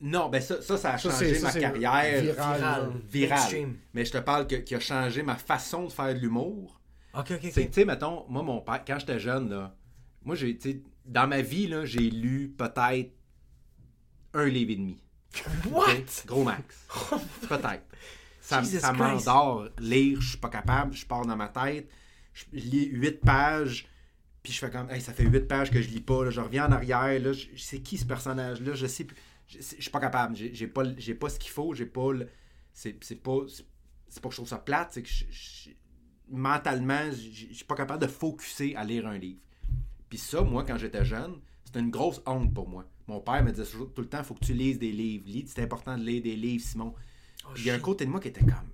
Non, 0.00 0.28
ben 0.28 0.40
ça, 0.40 0.62
ça, 0.62 0.76
ça 0.76 0.94
a 0.94 0.98
Ça, 0.98 1.10
changé 1.10 1.34
c'est- 1.34 1.40
ça, 1.40 1.46
ma 1.48 1.52
c'est 1.52 1.60
carrière. 1.60 2.22
viral. 2.22 2.22
Viral. 2.58 2.92
Virale. 3.08 3.38
Mainstream. 3.38 3.76
Mais 3.94 4.04
je 4.04 4.12
te 4.12 4.18
parle 4.18 4.46
que, 4.46 4.56
qui 4.56 4.74
a 4.74 4.80
changé 4.80 5.22
ma 5.22 5.36
façon 5.36 5.84
de 5.86 5.92
faire 5.92 6.14
de 6.14 6.18
l'humour. 6.20 6.80
Ok, 7.14 7.32
ok, 7.32 7.38
C'est, 7.52 7.62
ok. 7.62 7.66
tu 7.68 7.72
sais, 7.72 7.84
mettons, 7.84 8.24
moi, 8.28 8.42
mon 8.42 8.60
père, 8.60 8.82
quand 8.86 8.98
j'étais 8.98 9.18
jeune, 9.18 9.50
là, 9.50 9.74
moi, 10.24 10.36
j'ai, 10.36 10.56
tu 10.56 10.70
sais, 10.70 10.82
dans 11.04 11.26
ma 11.26 11.40
vie, 11.42 11.66
là, 11.66 11.84
j'ai 11.84 12.08
lu 12.10 12.54
peut-être 12.56 13.12
un 14.34 14.46
livre 14.46 14.70
et 14.70 14.76
demi. 14.76 15.02
What? 15.70 15.86
Gros 16.26 16.44
max. 16.44 16.86
peut-être. 17.48 17.84
Ça, 18.40 18.62
ça 18.64 18.92
m'endort. 18.92 19.68
Lire, 19.78 20.20
je 20.20 20.28
suis 20.30 20.38
pas 20.38 20.48
capable, 20.48 20.94
je 20.94 21.04
pars 21.06 21.24
dans 21.26 21.36
ma 21.36 21.48
tête, 21.48 21.88
je 22.32 22.44
lis 22.52 22.86
huit 22.86 23.20
pages, 23.20 23.86
puis 24.42 24.52
je 24.52 24.58
fais 24.58 24.70
comme, 24.70 24.90
hey, 24.90 25.00
ça 25.00 25.12
fait 25.12 25.24
huit 25.24 25.46
pages 25.46 25.70
que 25.70 25.80
je 25.80 25.88
lis 25.88 26.00
pas, 26.00 26.24
là, 26.24 26.30
je 26.30 26.40
reviens 26.40 26.66
en 26.66 26.72
arrière, 26.72 27.20
là, 27.20 27.32
sais 27.56 27.80
qui 27.80 27.98
ce 27.98 28.06
personnage-là, 28.06 28.74
je 28.74 28.86
sais 28.86 29.04
plus. 29.04 29.16
Je, 29.50 29.60
suis 29.62 29.90
pas 29.90 30.00
capable, 30.00 30.36
j'ai, 30.36 30.66
pas, 30.68 30.84
j'ai 30.96 31.14
pas 31.14 31.28
ce 31.28 31.38
qu'il 31.38 31.50
faut, 31.50 31.74
j'ai 31.74 31.86
pas 31.86 32.12
le- 32.12 32.28
c'est, 32.72 32.96
c'est 33.02 33.16
pas. 33.22 33.38
C'est, 34.08 34.20
pas 34.22 34.28
que 34.28 34.34
je 34.34 34.38
trouve 34.38 34.48
ça 34.48 34.58
plate, 34.58 34.90
c'est 34.92 35.02
que 35.02 35.08
je- 35.08 35.24
je- 35.30 35.70
mentalement, 36.28 37.10
je 37.10 37.52
suis 37.52 37.64
pas 37.64 37.74
capable 37.74 38.02
de 38.02 38.08
focuser 38.08 38.76
à 38.76 38.84
lire 38.84 39.06
un 39.06 39.18
livre. 39.18 39.40
Puis 40.08 40.18
ça, 40.18 40.42
moi, 40.42 40.64
quand 40.64 40.76
j'étais 40.78 41.04
jeune, 41.04 41.40
c'était 41.64 41.80
une 41.80 41.90
grosse 41.90 42.20
honte 42.26 42.52
pour 42.54 42.68
moi. 42.68 42.84
Mon 43.06 43.20
père 43.20 43.42
me 43.44 43.50
disait 43.50 43.64
toujours 43.68 43.92
tout 43.92 44.02
le 44.02 44.08
temps, 44.08 44.18
il 44.18 44.24
faut 44.24 44.34
que 44.34 44.44
tu 44.44 44.52
lises 44.54 44.78
des 44.78 44.92
livres. 44.92 45.24
Lis, 45.26 45.46
c'est 45.48 45.62
important 45.62 45.96
de 45.96 46.02
lire 46.04 46.22
des 46.22 46.36
livres, 46.36 46.64
Simon. 46.64 46.94
Oh, 47.44 47.48
Puis 47.54 47.64
il 47.64 47.66
y 47.66 47.70
a 47.70 47.74
un 47.74 47.80
côté 47.80 48.04
de 48.04 48.10
moi 48.10 48.20
qui 48.20 48.28
était 48.28 48.40
comme, 48.44 48.70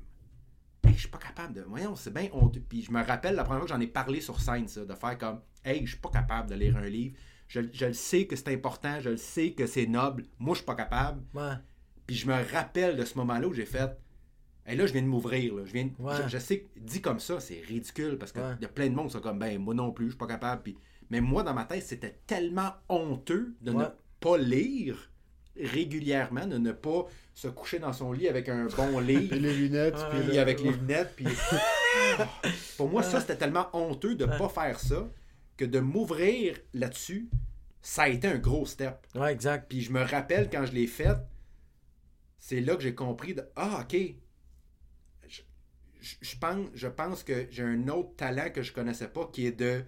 hey, 0.84 0.92
je 0.94 1.00
suis 1.00 1.08
pas 1.08 1.18
capable 1.18 1.54
de. 1.54 1.62
Voyons, 1.62 1.96
c'est 1.96 2.12
bien 2.12 2.28
honteux. 2.32 2.62
Puis 2.66 2.82
je 2.82 2.90
me 2.92 3.02
rappelle 3.02 3.34
la 3.34 3.44
première 3.44 3.60
fois 3.60 3.68
que 3.68 3.74
j'en 3.74 3.80
ai 3.80 3.86
parlé 3.86 4.20
sur 4.20 4.40
scène, 4.40 4.68
ça, 4.68 4.84
de 4.84 4.94
faire 4.94 5.16
comme, 5.18 5.40
hey, 5.64 5.84
je 5.86 5.92
suis 5.92 6.00
pas 6.00 6.10
capable 6.10 6.50
de 6.50 6.54
lire 6.54 6.76
un 6.76 6.86
livre. 6.88 7.16
Je, 7.48 7.60
je 7.72 7.86
le 7.86 7.92
sais 7.92 8.26
que 8.26 8.34
c'est 8.36 8.48
important, 8.52 8.98
je 9.00 9.10
le 9.10 9.16
sais 9.16 9.52
que 9.52 9.66
c'est 9.66 9.86
noble. 9.86 10.24
Moi, 10.38 10.54
je 10.54 10.58
suis 10.58 10.66
pas 10.66 10.74
capable. 10.74 11.22
Ouais. 11.34 11.52
Puis 12.06 12.16
je 12.16 12.26
me 12.26 12.34
rappelle 12.52 12.96
de 12.96 13.04
ce 13.04 13.16
moment-là 13.18 13.46
où 13.48 13.54
j'ai 13.54 13.66
fait. 13.66 13.96
Hey, 14.66 14.76
là, 14.76 14.84
je 14.86 14.92
viens 14.92 15.02
de 15.02 15.06
m'ouvrir. 15.06 15.54
Je, 15.64 15.72
viens 15.72 15.84
de- 15.84 16.02
Ouais. 16.02 16.14
je, 16.24 16.28
je 16.28 16.38
sais 16.38 16.60
que 16.60 16.78
dit 16.80 17.00
comme 17.00 17.20
ça, 17.20 17.38
c'est 17.38 17.60
ridicule 17.66 18.18
parce 18.18 18.32
qu'il 18.32 18.40
Ouais. 18.42 18.54
y 18.60 18.64
a 18.64 18.68
plein 18.68 18.88
de 18.88 18.94
monde 18.94 19.06
qui 19.06 19.12
sont 19.12 19.20
comme 19.20 19.38
ben 19.38 19.58
moi 19.60 19.74
non 19.74 19.92
plus, 19.92 20.06
je 20.06 20.10
suis 20.10 20.18
pas 20.18 20.26
capable. 20.26 20.62
Puis... 20.62 20.76
Mais 21.10 21.20
moi, 21.20 21.44
dans 21.44 21.54
ma 21.54 21.64
tête, 21.64 21.84
c'était 21.84 22.18
tellement 22.26 22.72
honteux 22.88 23.54
de 23.60 23.70
ne 23.72 23.84
pas 24.18 24.36
lire 24.38 25.10
régulièrement, 25.56 26.46
de 26.46 26.58
ne 26.58 26.72
pas 26.72 27.06
se 27.32 27.48
coucher 27.48 27.78
dans 27.78 27.92
son 27.92 28.12
lit 28.12 28.28
avec 28.28 28.48
un 28.48 28.66
bon 28.66 28.98
livre. 29.00 29.28
Puis 29.30 29.38
les 29.40 29.54
lunettes, 29.54 29.96
puis 30.10 30.36
avec 30.38 30.60
les 30.60 30.72
lunettes. 30.72 31.12
Puis... 31.16 31.26
Pour 32.76 32.88
moi, 32.90 33.02
ça, 33.02 33.20
c'était 33.20 33.36
tellement 33.36 33.68
honteux 33.72 34.14
de 34.14 34.26
ne 34.26 34.36
pas 34.36 34.48
faire 34.48 34.78
ça 34.80 35.06
que 35.56 35.64
de 35.64 35.80
m'ouvrir 35.80 36.58
là-dessus, 36.74 37.28
ça 37.82 38.02
a 38.04 38.08
été 38.08 38.28
un 38.28 38.38
gros 38.38 38.66
step. 38.66 39.06
Ouais, 39.14 39.32
exact. 39.32 39.68
Puis 39.68 39.80
je 39.82 39.92
me 39.92 40.02
rappelle 40.02 40.50
quand 40.50 40.66
je 40.66 40.72
l'ai 40.72 40.86
fait, 40.86 41.16
c'est 42.38 42.60
là 42.60 42.76
que 42.76 42.82
j'ai 42.82 42.94
compris 42.94 43.34
de 43.34 43.44
Ah, 43.56 43.80
ok. 43.82 43.96
Je, 45.28 45.42
je- 46.00 46.16
je 46.20 46.36
pense, 46.38 46.68
je 46.74 46.88
pense 46.88 47.22
que 47.24 47.46
j'ai 47.50 47.62
un 47.62 47.88
autre 47.88 48.14
talent 48.16 48.50
que 48.50 48.62
je 48.62 48.72
connaissais 48.72 49.08
pas 49.08 49.28
qui 49.32 49.46
est 49.46 49.52
de. 49.52 49.84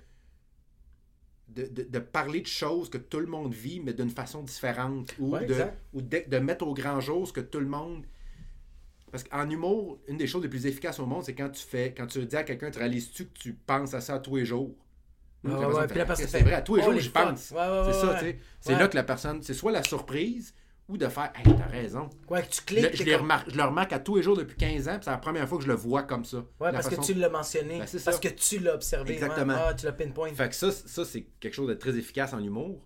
De, 1.48 1.64
de- 1.66 1.84
de 1.84 1.98
parler 1.98 2.42
de 2.42 2.46
choses 2.46 2.90
que 2.90 2.98
tout 2.98 3.20
le 3.20 3.26
monde 3.26 3.54
vit, 3.54 3.80
mais 3.80 3.94
d'une 3.94 4.10
façon 4.10 4.42
différente. 4.42 5.14
Ou, 5.18 5.30
Ouais, 5.32 5.46
de, 5.46 5.64
ou 5.94 6.02
de, 6.02 6.22
de 6.28 6.38
mettre 6.38 6.66
au 6.66 6.74
grand 6.74 7.00
jour 7.00 7.26
ce 7.26 7.32
que 7.32 7.40
tout 7.40 7.60
le 7.60 7.66
monde. 7.66 8.04
Parce 9.10 9.24
qu'en 9.24 9.48
humour, 9.48 9.98
une 10.08 10.18
des 10.18 10.26
choses 10.26 10.42
les 10.42 10.50
plus 10.50 10.66
efficaces 10.66 10.98
au 11.00 11.06
monde, 11.06 11.24
c'est 11.24 11.34
quand 11.34 11.48
tu 11.48 11.62
fais, 11.62 11.94
quand 11.94 12.06
tu 12.06 12.24
dis 12.26 12.36
à 12.36 12.44
quelqu'un, 12.44 12.70
tu 12.70 12.78
réalises-tu 12.78 13.26
que 13.26 13.38
tu 13.38 13.54
penses 13.54 13.94
à 13.94 14.02
ça 14.02 14.18
tous 14.18 14.36
les 14.36 14.44
jours? 14.44 14.74
Ouais, 15.44 15.86
puis 15.86 15.98
la 15.98 16.04
personne 16.04 16.26
fait, 16.26 16.38
C'est 16.38 16.44
vrai, 16.44 16.54
à 16.54 16.62
tous 16.62 16.76
les 16.76 16.82
jours, 16.82 16.90
Holy 16.90 17.00
j'y 17.00 17.10
pense. 17.10 17.50
Ouais, 17.52 17.58
ouais, 17.58 17.82
c'est 17.86 17.92
ça, 18.00 18.06
ouais. 18.12 18.18
tu 18.18 18.24
sais. 18.24 18.38
C'est 18.60 18.74
là 18.78 18.88
que 18.88 18.96
la 18.96 19.04
personne, 19.04 19.42
c'est 19.42 19.54
soit 19.54 19.70
la 19.72 19.82
surprise 19.84 20.52
ou 20.88 20.96
de 20.96 21.06
faire, 21.08 21.30
hey, 21.36 21.44
t'as 21.56 21.66
raison. 21.66 22.08
Ouais, 22.28 22.42
que 22.42 22.48
tu 22.48 22.62
cliques. 22.62 22.88
je 22.92 22.98
t'es 22.98 23.04
les 23.04 23.12
comme- 23.12 23.20
remarque, 23.22 23.50
je 23.50 23.56
le 23.56 23.62
remarque 23.62 23.92
à 23.92 23.98
tous 24.00 24.16
les 24.16 24.22
jours 24.22 24.36
depuis 24.36 24.56
15 24.56 24.88
ans, 24.88 24.94
puis 24.94 25.04
c'est 25.04 25.10
la 25.10 25.18
première 25.18 25.46
fois 25.48 25.58
que 25.58 25.64
je 25.64 25.68
le 25.68 25.74
vois 25.76 26.02
comme 26.02 26.24
ça. 26.24 26.38
Ouais, 26.38 26.72
parce 26.72 26.88
façon- 26.88 27.02
que 27.02 27.06
tu 27.06 27.14
l'as 27.14 27.28
mentionné. 27.28 27.74
Ben, 27.74 27.78
parce 27.80 27.98
ça. 27.98 28.12
que 28.18 28.28
tu 28.28 28.58
l'as 28.58 28.74
observé. 28.74 29.12
Exactement. 29.14 29.54
Ah, 29.56 29.74
tu 29.74 29.84
l'as 29.86 29.92
pinpoint. 29.92 30.32
Fait 30.34 30.48
que 30.48 30.54
ça, 30.54 30.72
ça 30.72 31.04
c'est 31.04 31.26
quelque 31.40 31.54
chose 31.54 31.68
de 31.68 31.74
très 31.74 31.96
efficace 31.96 32.32
en 32.32 32.38
humour. 32.42 32.82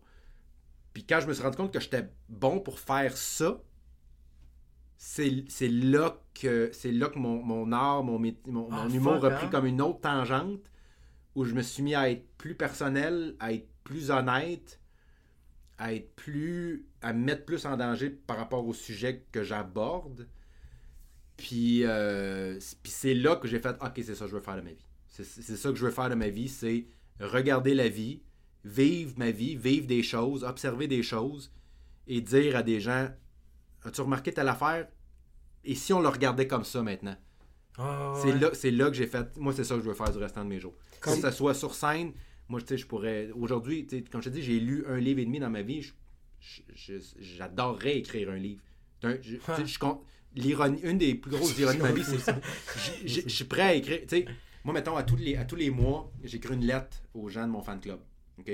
Puis 0.92 1.04
quand 1.06 1.20
je 1.20 1.26
me 1.28 1.32
suis 1.32 1.42
rendu 1.42 1.56
compte 1.56 1.72
que 1.72 1.80
j'étais 1.80 2.06
bon 2.28 2.58
pour 2.60 2.78
faire 2.80 3.16
ça, 3.16 3.60
c'est 4.98 5.44
là 5.68 6.16
que 6.34 6.70
c'est 6.72 6.92
là 6.92 7.08
que 7.08 7.18
mon, 7.18 7.42
mon 7.42 7.72
art, 7.72 8.02
mon, 8.04 8.20
Ah, 8.70 8.86
humour 8.92 9.14
fuck, 9.20 9.24
a 9.24 9.30
pris 9.30 9.46
hein? 9.46 9.50
comme 9.50 9.66
une 9.66 9.80
autre 9.80 10.00
tangente 10.00 10.60
où 11.34 11.44
je 11.44 11.54
me 11.54 11.62
suis 11.62 11.82
mis 11.82 11.94
à 11.94 12.10
être 12.10 12.26
plus 12.36 12.54
personnel, 12.54 13.36
à 13.40 13.52
être 13.52 13.68
plus 13.84 14.10
honnête, 14.10 14.80
à 15.78 15.94
être 15.94 16.14
plus 16.14 16.86
à 17.00 17.12
me 17.12 17.24
mettre 17.24 17.44
plus 17.44 17.66
en 17.66 17.76
danger 17.76 18.10
par 18.10 18.36
rapport 18.36 18.66
au 18.66 18.72
sujet 18.72 19.24
que 19.32 19.42
j'aborde. 19.42 20.28
Puis, 21.36 21.84
euh, 21.84 22.58
puis 22.82 22.92
c'est 22.92 23.14
là 23.14 23.36
que 23.36 23.48
j'ai 23.48 23.58
fait 23.58 23.76
OK, 23.80 23.92
c'est 23.96 24.14
ça 24.14 24.24
que 24.24 24.30
je 24.30 24.36
veux 24.36 24.42
faire 24.42 24.56
de 24.56 24.60
ma 24.60 24.70
vie. 24.70 24.86
C'est 25.08 25.24
c'est 25.24 25.56
ça 25.56 25.70
que 25.70 25.76
je 25.76 25.84
veux 25.84 25.90
faire 25.90 26.08
de 26.08 26.14
ma 26.14 26.28
vie, 26.28 26.48
c'est 26.48 26.86
regarder 27.20 27.74
la 27.74 27.88
vie, 27.88 28.22
vivre 28.64 29.14
ma 29.18 29.30
vie, 29.30 29.56
vivre 29.56 29.86
des 29.86 30.02
choses, 30.02 30.44
observer 30.44 30.86
des 30.86 31.02
choses 31.02 31.52
et 32.06 32.20
dire 32.20 32.56
à 32.56 32.62
des 32.62 32.80
gens 32.80 33.08
As-tu 33.84 34.00
remarqué 34.02 34.32
telle 34.32 34.48
affaire 34.48 34.86
Et 35.64 35.74
si 35.74 35.92
on 35.92 36.00
le 36.00 36.08
regardait 36.08 36.46
comme 36.46 36.64
ça 36.64 36.82
maintenant? 36.82 37.16
Ah, 37.78 38.12
C'est 38.22 38.32
ouais. 38.32 38.38
là, 38.38 38.50
c'est 38.52 38.70
là 38.70 38.88
que 38.88 38.94
j'ai 38.94 39.06
fait. 39.06 39.36
Moi, 39.38 39.52
c'est 39.54 39.64
ça 39.64 39.74
que 39.76 39.80
je 39.82 39.88
veux 39.88 39.94
faire 39.94 40.10
du 40.12 40.18
restant 40.18 40.44
de 40.44 40.48
mes 40.48 40.60
jours. 40.60 40.74
Comme- 41.00 41.20
Que 41.20 41.30
ce 41.30 41.36
soit 41.36 41.54
sur 41.54 41.74
scène, 41.74 42.12
moi, 42.48 42.60
tu 42.60 42.66
sais, 42.68 42.76
je 42.76 42.86
pourrais. 42.86 43.30
Aujourd'hui, 43.32 43.86
tu 43.86 43.98
sais, 43.98 44.04
comme 44.04 44.20
je 44.22 44.28
te 44.28 44.34
dis, 44.34 44.42
j'ai 44.42 44.60
lu 44.60 44.84
un 44.86 44.98
livre 44.98 45.20
et 45.20 45.24
demi 45.24 45.38
dans 45.40 45.50
ma 45.50 45.62
vie. 45.62 45.90
J'adorerais 47.18 47.98
écrire 47.98 48.30
un 48.30 48.36
livre. 48.36 48.62
Un- 49.02 49.16
je- 49.20 49.36
je 49.66 49.78
compte- 49.78 50.02
l'ironie- 50.34 50.80
une 50.82 50.98
des 50.98 51.14
plus 51.14 51.30
grosses 51.30 51.58
ironies 51.58 51.78
de 51.78 51.82
ma 51.82 51.92
vie, 51.92 52.04
c'est 52.04 52.18
ça. 52.18 52.38
Je- 53.04 53.28
suis 53.28 53.44
prêt 53.44 53.62
à 53.62 53.74
écrire. 53.74 54.00
Tu 54.02 54.08
sais, 54.08 54.24
moi, 54.64 54.72
mettons, 54.74 54.96
à 54.96 55.02
tous 55.02 55.16
les, 55.16 55.36
à 55.36 55.44
tous 55.44 55.56
les 55.56 55.70
mois, 55.70 56.10
j'écris 56.22 56.54
une 56.54 56.64
lettre 56.64 57.02
aux 57.14 57.28
gens 57.28 57.46
de 57.46 57.52
mon 57.52 57.62
fan 57.62 57.80
club. 57.80 58.00
OK? 58.38 58.48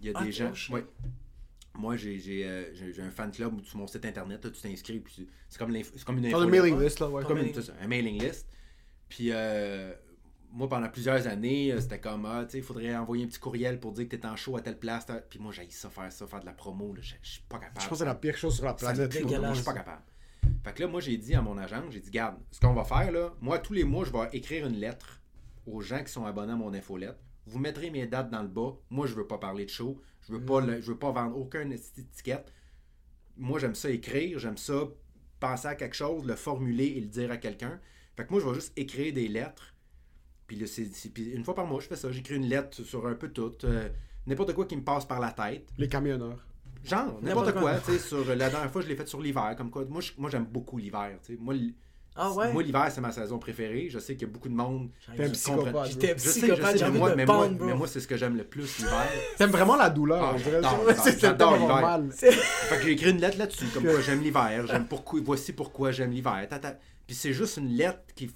Il 0.00 0.06
y 0.06 0.10
a 0.10 0.12
Ah, 0.16 0.24
des 0.24 0.32
gens. 0.32 0.52
ouais. 0.70 0.84
Moi, 1.76 1.96
j'ai 1.96 2.18
j'ai, 2.18 2.46
euh, 2.46 2.72
j'ai- 2.74 3.02
un 3.02 3.10
fan 3.10 3.30
club 3.32 3.54
où 3.54 3.64
sur 3.64 3.78
mon 3.78 3.86
site 3.86 4.04
internet, 4.04 4.44
là, 4.44 4.50
tu 4.50 4.60
t'inscris, 4.60 5.00
puis 5.00 5.28
c'est 5.48 5.58
comme, 5.58 5.74
c'est 5.82 6.04
comme 6.04 6.18
une 6.18 6.24
le 6.24 6.28
infolette. 6.28 6.50
mailing 6.50 6.80
list, 6.80 7.00
là, 7.00 7.08
ouais. 7.10 7.24
Comme 7.24 7.38
une- 7.38 7.44
mailing- 7.46 7.54
c'est 7.54 7.62
ça, 7.62 7.72
un 7.82 7.88
mailing 7.88 8.22
list. 8.22 8.46
Puis 9.08 9.28
euh, 9.32 9.92
moi, 10.52 10.68
pendant 10.68 10.88
plusieurs 10.88 11.26
années, 11.26 11.72
euh, 11.72 11.80
c'était 11.80 11.98
comme, 11.98 12.26
ah, 12.26 12.44
tu 12.44 12.52
sais, 12.52 12.58
il 12.58 12.64
faudrait 12.64 12.94
envoyer 12.96 13.24
un 13.24 13.26
petit 13.26 13.40
courriel 13.40 13.80
pour 13.80 13.90
dire 13.92 14.08
que 14.08 14.14
t'es 14.16 14.26
en 14.26 14.36
show 14.36 14.56
à 14.56 14.60
telle 14.60 14.78
place. 14.78 15.06
Puis 15.28 15.40
moi, 15.40 15.50
j'ai 15.52 15.68
ça 15.70 15.90
faire 15.90 16.12
ça, 16.12 16.26
faire 16.28 16.40
de 16.40 16.46
la 16.46 16.52
promo. 16.52 16.94
là. 16.94 17.00
Je 17.02 17.16
suis 17.28 17.42
pas 17.48 17.58
capable. 17.58 17.80
Je 17.80 17.88
pense 17.88 17.98
que 17.98 18.04
c'est 18.04 18.04
la 18.04 18.14
pire 18.14 18.36
chose 18.36 18.54
sur 18.54 18.64
la 18.64 18.74
planète. 18.74 19.10
je 19.12 19.54
suis 19.56 19.64
pas 19.64 19.74
capable. 19.74 20.02
Fait 20.62 20.72
que 20.72 20.82
là, 20.82 20.88
moi, 20.88 21.00
j'ai 21.00 21.16
dit 21.18 21.34
à 21.34 21.42
mon 21.42 21.58
agent, 21.58 21.82
j'ai 21.90 22.00
dit, 22.00 22.10
garde, 22.10 22.36
ce 22.52 22.60
qu'on 22.60 22.72
va 22.72 22.84
faire, 22.84 23.10
là, 23.10 23.34
moi, 23.40 23.58
tous 23.58 23.72
les 23.72 23.84
mois, 23.84 24.04
je 24.04 24.12
vais 24.12 24.28
écrire 24.32 24.66
une 24.66 24.76
lettre 24.76 25.20
aux 25.66 25.80
gens 25.80 26.02
qui 26.04 26.12
sont 26.12 26.24
abonnés 26.24 26.52
à 26.52 26.56
mon 26.56 26.72
infolette. 26.72 27.18
Vous 27.46 27.58
mettrez 27.58 27.90
mes 27.90 28.06
dates 28.06 28.30
dans 28.30 28.42
le 28.42 28.48
bas. 28.48 28.74
Moi, 28.90 29.06
je 29.06 29.14
veux 29.14 29.26
pas 29.26 29.38
parler 29.38 29.64
de 29.64 29.70
show. 29.70 30.00
Je 30.28 30.32
veux 30.32 30.40
pas, 30.44 30.60
le- 30.60 30.80
je 30.80 30.92
veux 30.92 30.98
pas 30.98 31.12
vendre 31.12 31.36
aucune 31.36 31.72
étiquette. 31.72 32.52
Moi, 33.36 33.58
j'aime 33.58 33.74
ça 33.74 33.90
écrire. 33.90 34.38
J'aime 34.38 34.56
ça 34.56 34.84
penser 35.40 35.68
à 35.68 35.74
quelque 35.74 35.96
chose, 35.96 36.24
le 36.26 36.34
formuler 36.36 36.86
et 36.96 37.00
le 37.00 37.06
dire 37.08 37.30
à 37.30 37.36
quelqu'un. 37.36 37.78
Fait 38.16 38.24
que 38.24 38.30
moi, 38.30 38.40
je 38.40 38.48
vais 38.48 38.54
juste 38.54 38.72
écrire 38.76 39.12
des 39.12 39.28
lettres. 39.28 39.74
Puis, 40.46 40.58
une 41.32 41.44
fois 41.44 41.54
par 41.54 41.66
mois, 41.66 41.80
je 41.80 41.88
fais 41.88 41.96
ça. 41.96 42.10
J'écris 42.12 42.36
une 42.36 42.46
lettre 42.46 42.82
sur 42.82 43.06
un 43.06 43.14
peu 43.14 43.28
tout. 43.28 43.52
euh, 43.64 43.88
N'importe 44.26 44.54
quoi 44.54 44.64
qui 44.66 44.76
me 44.76 44.82
passe 44.84 45.04
par 45.04 45.20
la 45.20 45.32
tête. 45.32 45.68
Les 45.76 45.88
camionneurs. 45.88 46.46
Genre, 46.82 47.18
n'importe 47.22 47.52
quoi, 47.54 47.80
sur 47.98 48.24
la 48.26 48.50
dernière 48.50 48.70
fois, 48.70 48.82
je 48.82 48.88
l'ai 48.88 48.96
fait 48.96 49.06
sur 49.08 49.20
l'hiver, 49.20 49.54
comme 49.56 49.70
quoi, 49.70 49.84
moi, 49.86 50.30
j'aime 50.30 50.44
beaucoup 50.44 50.76
l'hiver, 50.78 51.18
moi, 51.38 51.54
Ah 52.16 52.32
ouais? 52.32 52.52
moi, 52.52 52.62
l'hiver, 52.62 52.86
c'est 52.92 53.00
ma 53.00 53.10
saison 53.10 53.38
préférée, 53.38 53.88
je 53.90 53.98
sais 53.98 54.14
qu'il 54.14 54.28
y 54.28 54.30
a 54.30 54.32
beaucoup 54.32 54.48
de 54.48 54.54
monde 54.54 54.90
T'es 55.16 55.24
un 55.24 55.26
qui 55.26 55.32
psychopathe. 55.32 56.82
un 56.82 56.90
mais 56.90 56.98
moi, 56.98 57.14
mais, 57.16 57.26
moi, 57.26 57.48
mais 57.48 57.86
c'est 57.86 57.98
ce 57.98 58.06
que 58.06 58.16
j'aime 58.16 58.36
le 58.36 58.44
plus, 58.44 58.78
l'hiver. 58.78 59.08
T'aimes 59.36 59.50
vraiment 59.50 59.76
la 59.76 59.90
douleur. 59.90 60.36
Ah, 60.62 60.74
j'adore 61.18 61.56
l'hiver. 61.56 62.00
Fait 62.12 62.76
que 62.76 62.82
j'ai 62.82 62.92
écrit 62.92 63.10
une 63.10 63.20
lettre 63.20 63.38
là-dessus, 63.38 63.66
comme 63.74 63.84
quoi 63.84 64.00
j'aime 64.00 64.22
l'hiver, 64.22 64.66
j'aime 64.66 64.86
pourquoi, 64.86 65.20
voici 65.24 65.52
pourquoi 65.52 65.90
j'aime 65.90 66.12
l'hiver. 66.12 66.46
Puis 67.06 67.16
c'est 67.16 67.32
juste 67.32 67.58
une 67.58 67.68
lettre 67.68 68.00
qui, 68.14 68.30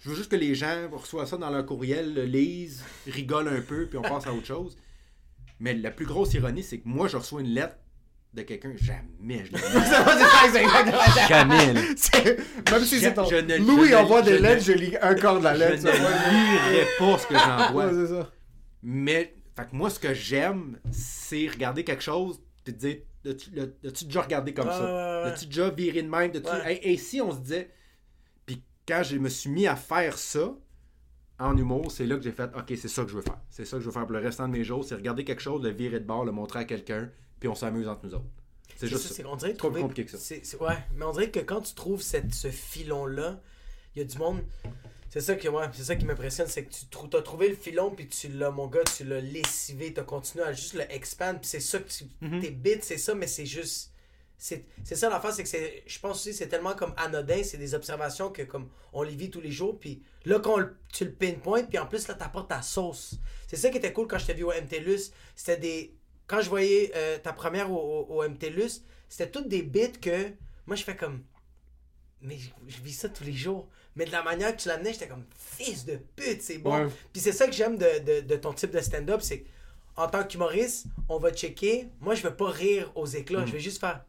je 0.00 0.10
veux 0.10 0.14
juste 0.14 0.30
que 0.30 0.36
les 0.36 0.54
gens 0.54 0.88
reçoivent 0.92 1.26
ça 1.26 1.36
dans 1.36 1.50
leur 1.50 1.66
courriel, 1.66 2.14
le 2.14 2.24
lisent, 2.24 2.84
rigolent 3.06 3.48
un 3.48 3.60
peu, 3.60 3.86
puis 3.86 3.98
on 3.98 4.02
passe 4.02 4.26
à 4.26 4.32
autre 4.32 4.46
chose. 4.46 4.76
Mais 5.60 5.74
la 5.74 5.90
plus 5.90 6.06
grosse 6.06 6.34
ironie, 6.34 6.62
c'est 6.62 6.78
que 6.78 6.88
moi, 6.88 7.08
je 7.08 7.16
reçois 7.16 7.40
une 7.40 7.48
lettre 7.48 7.76
de 8.34 8.42
quelqu'un, 8.42 8.72
jamais 8.76 9.44
je 9.50 9.56
ça. 9.58 11.26
Jamais, 11.28 11.72
Même 11.74 12.84
si 12.84 12.96
Je- 12.96 13.00
c'est 13.00 13.14
ton. 13.14 13.24
je 13.24 13.36
ne- 13.36 13.56
Louis 13.58 13.88
je 13.88 13.94
envoie 13.94 14.20
je 14.22 14.26
des 14.26 14.32
ne- 14.38 14.42
lettres, 14.42 14.62
je 14.64 14.72
lis 14.72 14.96
un 15.00 15.14
quart 15.16 15.38
de 15.38 15.44
la 15.44 15.54
Je 15.54 15.60
lettre. 15.60 15.84
ouais. 15.84 15.92
ne 15.92 16.72
lirai 16.72 16.86
pas 16.98 17.18
ce 17.18 17.26
que 17.26 17.34
j'envoie. 17.34 18.06
ça. 18.06 18.30
Mais, 18.82 19.34
Fait 19.56 19.64
que 19.68 19.74
moi, 19.74 19.90
ce 19.90 19.98
que 19.98 20.14
j'aime, 20.14 20.78
c'est 20.92 21.48
regarder 21.48 21.82
quelque 21.84 22.02
chose, 22.02 22.40
te 22.64 22.70
dire, 22.70 22.98
as-tu 23.26 24.04
déjà 24.04 24.22
regardé 24.22 24.54
comme 24.54 24.68
Ouais, 24.68 24.72
ça? 24.74 24.84
ouais, 24.84 24.90
ouais, 24.92 25.22
ouais. 25.24 25.30
As-tu 25.32 25.46
déjà 25.46 25.70
viré 25.70 26.02
de 26.02 26.08
même? 26.08 26.30
As-tu- 26.30 26.38
Ouais. 26.48 26.76
Et, 26.76 26.92
et 26.92 26.96
si 26.96 27.20
on 27.20 27.32
se 27.32 27.38
disait. 27.38 27.70
Puis 28.46 28.62
quand 28.86 29.02
je 29.02 29.16
me 29.16 29.28
suis 29.28 29.50
mis 29.50 29.66
à 29.66 29.74
faire 29.74 30.16
ça, 30.16 30.54
en 31.40 31.56
humour, 31.56 31.90
c'est 31.90 32.06
là 32.06 32.16
que 32.16 32.22
j'ai 32.22 32.30
fait, 32.32 32.50
ok, 32.56 32.72
c'est 32.76 32.88
ça 32.88 33.02
que 33.04 33.10
je 33.10 33.16
veux 33.16 33.22
faire. 33.22 33.38
C'est 33.50 33.64
ça 33.64 33.76
que 33.78 33.80
je 33.82 33.86
veux 33.86 33.92
faire 33.92 34.02
pour 34.06 34.12
le 34.12 34.18
restant 34.20 34.46
de 34.48 34.52
mes 34.52 34.64
jours, 34.64 34.84
c'est 34.84 34.94
regarder 34.94 35.24
quelque 35.24 35.42
chose, 35.42 35.62
le 35.62 35.70
virer 35.70 35.98
de 36.00 36.04
bord, 36.06 36.24
le 36.24 36.32
montrer 36.32 36.60
à 36.60 36.64
quelqu'un, 36.64 37.10
puis 37.40 37.48
on 37.48 37.54
s'amuse 37.54 37.88
entre 37.88 38.06
nous 38.06 38.14
autres. 38.14 38.24
C'est 38.68 38.80
C'est 38.80 38.88
juste 38.88 39.02
ça, 39.02 39.08
ça. 39.08 39.14
c'est- 39.16 39.24
on 39.24 39.36
dirait 39.36 39.50
C'est 39.52 39.56
trop 39.56 39.68
trouver- 39.68 39.80
compliqué 39.82 40.04
que 40.04 40.10
ça. 40.12 40.18
c'est- 40.18 40.44
c'est- 40.44 40.56
ouais, 40.58 40.76
mais 40.94 41.04
on 41.04 41.12
dirait 41.12 41.30
que 41.30 41.40
quand 41.40 41.60
tu 41.62 41.74
trouves 41.74 42.02
cette, 42.02 42.32
ce 42.34 42.48
filon-là, 42.50 43.40
il 43.96 44.00
y 44.00 44.02
a 44.02 44.04
du 44.04 44.18
monde. 44.18 44.42
C'est 45.10 45.20
ça, 45.22 45.34
que, 45.36 45.48
ouais, 45.48 45.64
c'est 45.72 45.84
ça 45.84 45.96
qui 45.96 46.04
m'impressionne, 46.04 46.46
c'est 46.48 46.64
que 46.64 46.72
tu 46.72 46.84
trou- 46.86 47.08
as 47.16 47.22
trouvé 47.22 47.48
le 47.48 47.56
filon, 47.56 47.90
puis 47.90 48.06
tu 48.08 48.28
l'as, 48.28 48.50
mon 48.50 48.66
gars, 48.66 48.84
tu 48.84 49.04
l'as 49.04 49.20
lessivé, 49.22 49.92
tu 49.94 50.00
as 50.00 50.04
continué 50.04 50.44
à 50.44 50.52
juste 50.52 50.74
le 50.74 50.82
expand, 50.92 51.40
puis 51.40 51.48
c'est 51.48 51.60
ça 51.60 51.78
que 51.78 51.88
tu. 51.88 52.04
Mhm. 52.20 52.40
Tes 52.40 52.50
bits, 52.50 52.78
c'est 52.82 52.98
ça, 52.98 53.14
mais 53.14 53.26
c'est 53.26 53.46
juste. 53.46 53.92
C'est 54.40 54.66
c'est 54.84 54.94
ça 54.94 55.08
l'affaire, 55.10 55.32
c'est 55.32 55.42
que 55.42 55.48
c'est. 55.48 55.82
Je 55.86 55.98
pense 55.98 56.18
aussi, 56.18 56.32
c'est 56.32 56.46
tellement 56.46 56.74
comme 56.74 56.94
anodin, 56.96 57.42
c'est 57.42 57.56
des 57.56 57.74
observations 57.74 58.30
que 58.30 58.42
comme 58.42 58.68
on 58.92 59.02
les 59.02 59.16
vit 59.16 59.30
tous 59.30 59.40
les 59.40 59.50
jours, 59.50 59.80
puis 59.80 60.00
là, 60.26 60.38
quand 60.38 60.58
le- 60.58 60.76
tu 60.92 61.04
le 61.06 61.12
pinpoint, 61.12 61.64
puis 61.64 61.76
en 61.78 61.86
plus, 61.86 62.06
là, 62.06 62.14
t'apportes 62.14 62.48
ta 62.50 62.62
sauce. 62.62 63.16
C'est 63.48 63.56
ça 63.56 63.70
qui 63.70 63.78
était 63.78 63.92
cool 63.92 64.06
quand 64.06 64.18
je 64.18 64.26
t'ai 64.26 64.34
vu 64.34 64.44
au 64.44 64.52
MTLUS. 64.52 65.10
C'était 65.34 65.56
des. 65.56 65.97
Quand 66.28 66.40
je 66.40 66.48
voyais 66.48 66.92
euh, 66.94 67.18
ta 67.18 67.32
première 67.32 67.72
au, 67.72 68.06
au, 68.08 68.22
au 68.22 68.28
MTLUS, 68.28 68.84
c'était 69.08 69.30
toutes 69.30 69.48
des 69.48 69.62
bits 69.62 69.92
que. 70.00 70.32
Moi, 70.66 70.76
je 70.76 70.84
fais 70.84 70.94
comme. 70.94 71.24
Mais 72.20 72.36
je, 72.38 72.50
je 72.68 72.80
vis 72.82 72.92
ça 72.92 73.08
tous 73.08 73.24
les 73.24 73.32
jours. 73.32 73.68
Mais 73.96 74.04
de 74.04 74.12
la 74.12 74.22
manière 74.22 74.54
que 74.54 74.60
tu 74.62 74.68
l'amenais, 74.68 74.92
j'étais 74.92 75.08
comme 75.08 75.24
fils 75.36 75.84
de 75.84 75.96
pute, 76.14 76.40
c'est 76.42 76.58
bon. 76.58 76.84
Ouais. 76.84 76.92
Puis 77.12 77.20
c'est 77.20 77.32
ça 77.32 77.46
que 77.46 77.52
j'aime 77.52 77.76
de, 77.76 77.98
de, 78.04 78.20
de 78.20 78.36
ton 78.36 78.52
type 78.52 78.70
de 78.70 78.80
stand-up, 78.80 79.20
c'est 79.22 79.44
en 79.96 80.06
tant 80.06 80.22
qu'humoriste, 80.22 80.86
on 81.08 81.18
va 81.18 81.32
checker. 81.32 81.88
Moi, 82.00 82.14
je 82.14 82.22
vais 82.22 82.34
pas 82.34 82.48
rire 82.50 82.92
aux 82.94 83.06
éclats, 83.06 83.44
je 83.44 83.52
vais 83.52 83.58
juste 83.60 83.80
faire 83.80 84.04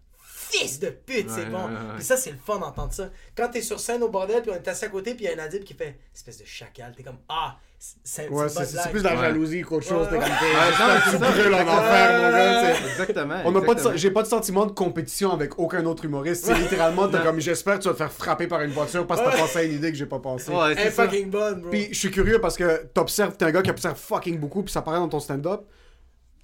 fils 0.51 0.79
de 0.79 0.89
pute, 0.89 1.29
c'est 1.29 1.45
bon. 1.45 1.57
ouais, 1.59 1.63
ouais. 1.73 1.95
Puis 1.95 2.03
ça, 2.05 2.17
c'est 2.17 2.31
le 2.31 2.37
fun 2.43 2.57
d'entendre 2.59 2.93
ça. 2.93 3.09
Quand 3.35 3.49
t'es 3.49 3.61
sur 3.61 3.79
scène 3.79 4.01
au 4.03 4.09
bordel, 4.09 4.41
puis 4.41 4.51
on 4.51 4.55
est 4.55 4.67
assis 4.67 4.85
à 4.85 4.89
côté, 4.89 5.13
puis 5.13 5.25
il 5.25 5.29
y 5.29 5.33
a 5.33 5.41
un 5.41 5.45
adib 5.45 5.63
qui 5.63 5.73
fait 5.73 5.97
espèce 6.15 6.39
de 6.39 6.45
chacal, 6.45 6.93
t'es 6.95 7.03
comme 7.03 7.19
ah, 7.29 7.57
c'est 8.03 8.27
Ouais, 8.29 8.49
c'est 8.49 8.89
plus 8.91 8.99
de 9.03 9.07
la 9.07 9.15
jalousie 9.15 9.61
qu'autre 9.61 9.87
chose. 9.87 10.07
Ouais, 10.07 10.19
t'es 10.19 10.25
comme, 10.25 10.27
t'es- 10.27 11.11
tu 11.11 11.17
brûles 11.17 11.53
en 11.53 11.61
enfer, 11.61 12.21
mon 12.21 12.31
gars. 12.31 12.71
Exactement. 12.89 13.41
On 13.45 13.51
n'a 13.51 13.61
pas 13.61 13.67
de, 13.67 13.71
exactement. 13.79 13.97
j'ai 13.97 14.11
pas 14.11 14.23
de 14.23 14.27
sentiment 14.27 14.65
de 14.65 14.71
compétition 14.71 15.31
avec 15.31 15.57
aucun 15.59 15.85
autre 15.85 16.03
humoriste. 16.05 16.45
C'est 16.45 16.55
littéralement, 16.55 17.07
Non. 17.07 17.19
comme, 17.23 17.39
j'espère 17.39 17.77
que 17.77 17.83
tu 17.83 17.87
vas 17.87 17.93
te 17.93 17.97
faire 17.99 18.11
frapper 18.11 18.47
par 18.47 18.61
une 18.61 18.71
voiture 18.71 19.07
parce 19.07 19.21
que 19.21 19.29
t'as 19.29 19.37
pensé 19.37 19.59
à 19.59 19.63
une 19.63 19.73
idée 19.73 19.91
que 19.91 19.97
j'ai 19.97 20.05
pas 20.07 20.19
pensé. 20.19 20.51
Ouais, 20.51 20.75
c'est 20.75 20.91
fucking 20.91 21.29
bonne, 21.29 21.61
bro. 21.61 21.69
Puis 21.69 21.87
je 21.91 21.97
suis 21.97 22.11
curieux 22.11 22.41
parce 22.41 22.57
que 22.57 22.85
t'observes, 22.93 23.37
t'es 23.37 23.45
un 23.45 23.51
gars 23.51 23.61
qui 23.61 23.69
observe 23.69 23.97
fucking 23.97 24.39
beaucoup, 24.39 24.63
puis 24.63 24.73
ça 24.73 24.81
paraît 24.81 24.97
dans 24.99 25.07
ton 25.09 25.19
stand-up. 25.19 25.61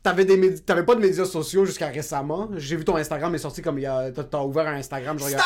T'avais, 0.05 0.23
des 0.23 0.37
médi- 0.37 0.61
t'avais 0.61 0.83
pas 0.83 0.93
de 0.93 0.99
médias 1.01 1.25
sociaux 1.25 1.65
jusqu'à 1.65 1.87
récemment. 1.87 2.47
J'ai 2.57 2.75
vu 2.75 2.85
ton 2.85 2.95
Instagram 2.95 3.33
est 3.33 3.39
sorti 3.39 3.63
comme 3.63 3.79
il 3.79 3.81
y 3.81 3.85
a. 3.87 4.11
T'as, 4.11 4.23
t'as 4.23 4.43
ouvert 4.43 4.67
un 4.67 4.75
Instagram. 4.75 5.17
je 5.17 5.23
regarde 5.25 5.41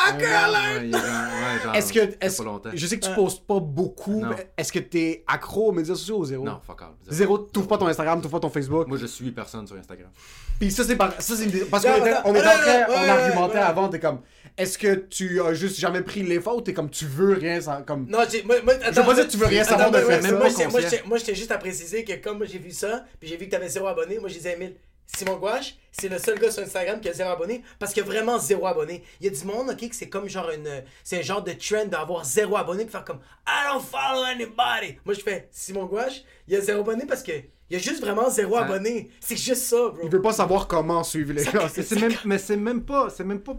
Est-ce 1.74 1.92
que. 1.94 2.00
est-ce- 2.20 2.42
je 2.74 2.86
sais 2.86 2.98
que 2.98 3.04
tu 3.04 3.08
Ouais. 3.10 3.16
postes 3.16 3.46
pas 3.46 3.58
beaucoup. 3.58 4.22
Mais 4.22 4.50
Est-ce 4.58 4.70
que 4.70 4.78
t'es 4.80 5.24
accro 5.26 5.68
aux 5.68 5.72
médias 5.72 5.94
sociaux 5.94 6.18
ou 6.18 6.24
zéro? 6.26 6.44
Non, 6.44 6.60
fuck 6.66 6.82
all. 6.82 6.88
Zéro, 7.08 7.38
t'ouvres 7.38 7.68
pas 7.68 7.78
ton 7.78 7.86
Instagram, 7.86 8.20
t'ouvres 8.20 8.38
pas 8.38 8.40
ton 8.46 8.50
Facebook. 8.52 8.86
Moi, 8.86 8.98
je 8.98 9.06
suis 9.06 9.30
personne 9.30 9.66
sur 9.66 9.76
Instagram. 9.76 10.10
Puis 10.58 10.70
ça, 10.70 10.84
c'est 10.84 10.96
par... 10.96 11.12
ça, 11.20 11.34
c'est 11.36 11.44
une- 11.44 11.64
parce 11.66 11.82
qu'on 11.86 11.96
était, 11.96 12.14
on 12.24 12.30
en 12.30 12.34
train, 12.34 12.84
on 12.88 12.92
ouais, 12.92 13.08
argumentait 13.08 13.54
ouais. 13.54 13.60
avant, 13.62 13.88
t'es 13.88 13.98
comme, 13.98 14.20
est-ce 14.56 14.76
que 14.78 14.94
tu 14.94 15.40
as 15.42 15.54
juste 15.54 15.78
jamais 15.78 16.02
pris 16.02 16.22
l'effort 16.22 16.56
ou 16.56 16.60
t'es 16.60 16.72
comme, 16.74 16.90
tu 16.90 17.06
veux 17.06 17.34
rien, 17.34 17.60
ça, 17.60 17.82
comme, 17.86 18.06
Non, 18.08 18.20
j'ai, 18.30 18.42
moi, 18.42 18.56
moi, 18.62 18.74
attends, 18.82 19.00
veux 19.02 19.06
pas 19.08 19.14
dire 19.14 19.26
que 19.26 19.30
tu 19.32 19.36
veux 19.38 19.46
rien 19.46 19.62
attends, 19.62 19.70
savoir 19.78 19.90
de 19.90 19.98
faire 19.98 20.22
ça. 20.22 20.30
Moi, 20.32 20.38
moi, 20.70 20.80
j'étais- 20.80 21.02
moi, 21.06 21.18
j'étais 21.18 21.34
juste 21.34 21.50
à 21.50 21.58
préciser 21.58 22.04
que 22.04 22.14
comme 22.22 22.44
j'ai 22.46 22.58
vu 22.58 22.70
ça, 22.70 23.04
puis 23.18 23.28
j'ai 23.28 23.36
vu 23.36 23.46
que 23.46 23.50
t'avais 23.50 23.68
zéro 23.68 23.86
abonné, 23.86 24.18
moi, 24.18 24.28
je 24.28 24.34
disais 24.34 24.50
à 24.50 24.56
Emile, 24.56 24.74
Simon 25.16 25.36
Gouache, 25.38 25.76
c'est 25.90 26.08
le 26.08 26.18
seul 26.18 26.38
gars 26.38 26.52
sur 26.52 26.62
Instagram 26.62 27.00
qui 27.00 27.08
a 27.08 27.12
zéro 27.12 27.30
abonné, 27.30 27.62
parce 27.80 27.92
qu'il 27.92 28.02
y 28.04 28.06
a 28.06 28.08
vraiment 28.08 28.38
zéro 28.38 28.66
abonné. 28.66 29.02
Il 29.20 29.26
y 29.26 29.28
a 29.28 29.32
du 29.36 29.44
monde, 29.44 29.70
ok, 29.70 29.88
que 29.88 29.96
c'est 29.96 30.08
comme 30.08 30.28
genre 30.28 30.50
une. 30.50 30.68
C'est 31.02 31.18
un 31.18 31.22
genre 31.22 31.42
de 31.42 31.52
trend 31.52 31.86
d'avoir 31.86 32.24
zéro 32.24 32.56
abonné, 32.56 32.84
puis 32.84 32.92
faire 32.92 33.04
comme, 33.04 33.18
I 33.46 33.72
don't 33.72 33.82
follow 33.82 34.22
anybody. 34.24 34.98
Moi, 35.04 35.14
je 35.14 35.20
fais, 35.20 35.48
Simon 35.50 35.86
Gouache, 35.86 36.22
il 36.46 36.54
a 36.56 36.60
zéro 36.60 36.80
abonné 36.82 37.06
parce 37.06 37.22
que. 37.22 37.32
Il 37.72 37.74
y 37.74 37.76
a 37.76 37.82
juste 37.82 38.00
vraiment 38.00 38.28
zéro 38.30 38.56
Ça- 38.56 38.62
abonné. 38.64 39.10
C'est 39.20 39.36
juste 39.36 39.62
ça, 39.62 39.76
bro. 39.76 39.98
il 40.02 40.10
veut 40.10 40.20
pas 40.20 40.32
savoir 40.32 40.66
comment 40.66 41.04
suivre 41.04 41.32
les 41.32 41.44
gars. 41.44 41.68
Mais 41.76 41.82
c'est 41.84 42.00
même, 42.00 42.12
mais 42.24 42.38
c'est 42.38 42.56
même 42.56 42.82
pas, 42.84 43.10
c'est 43.10 43.22
même 43.22 43.38
pas, 43.40 43.54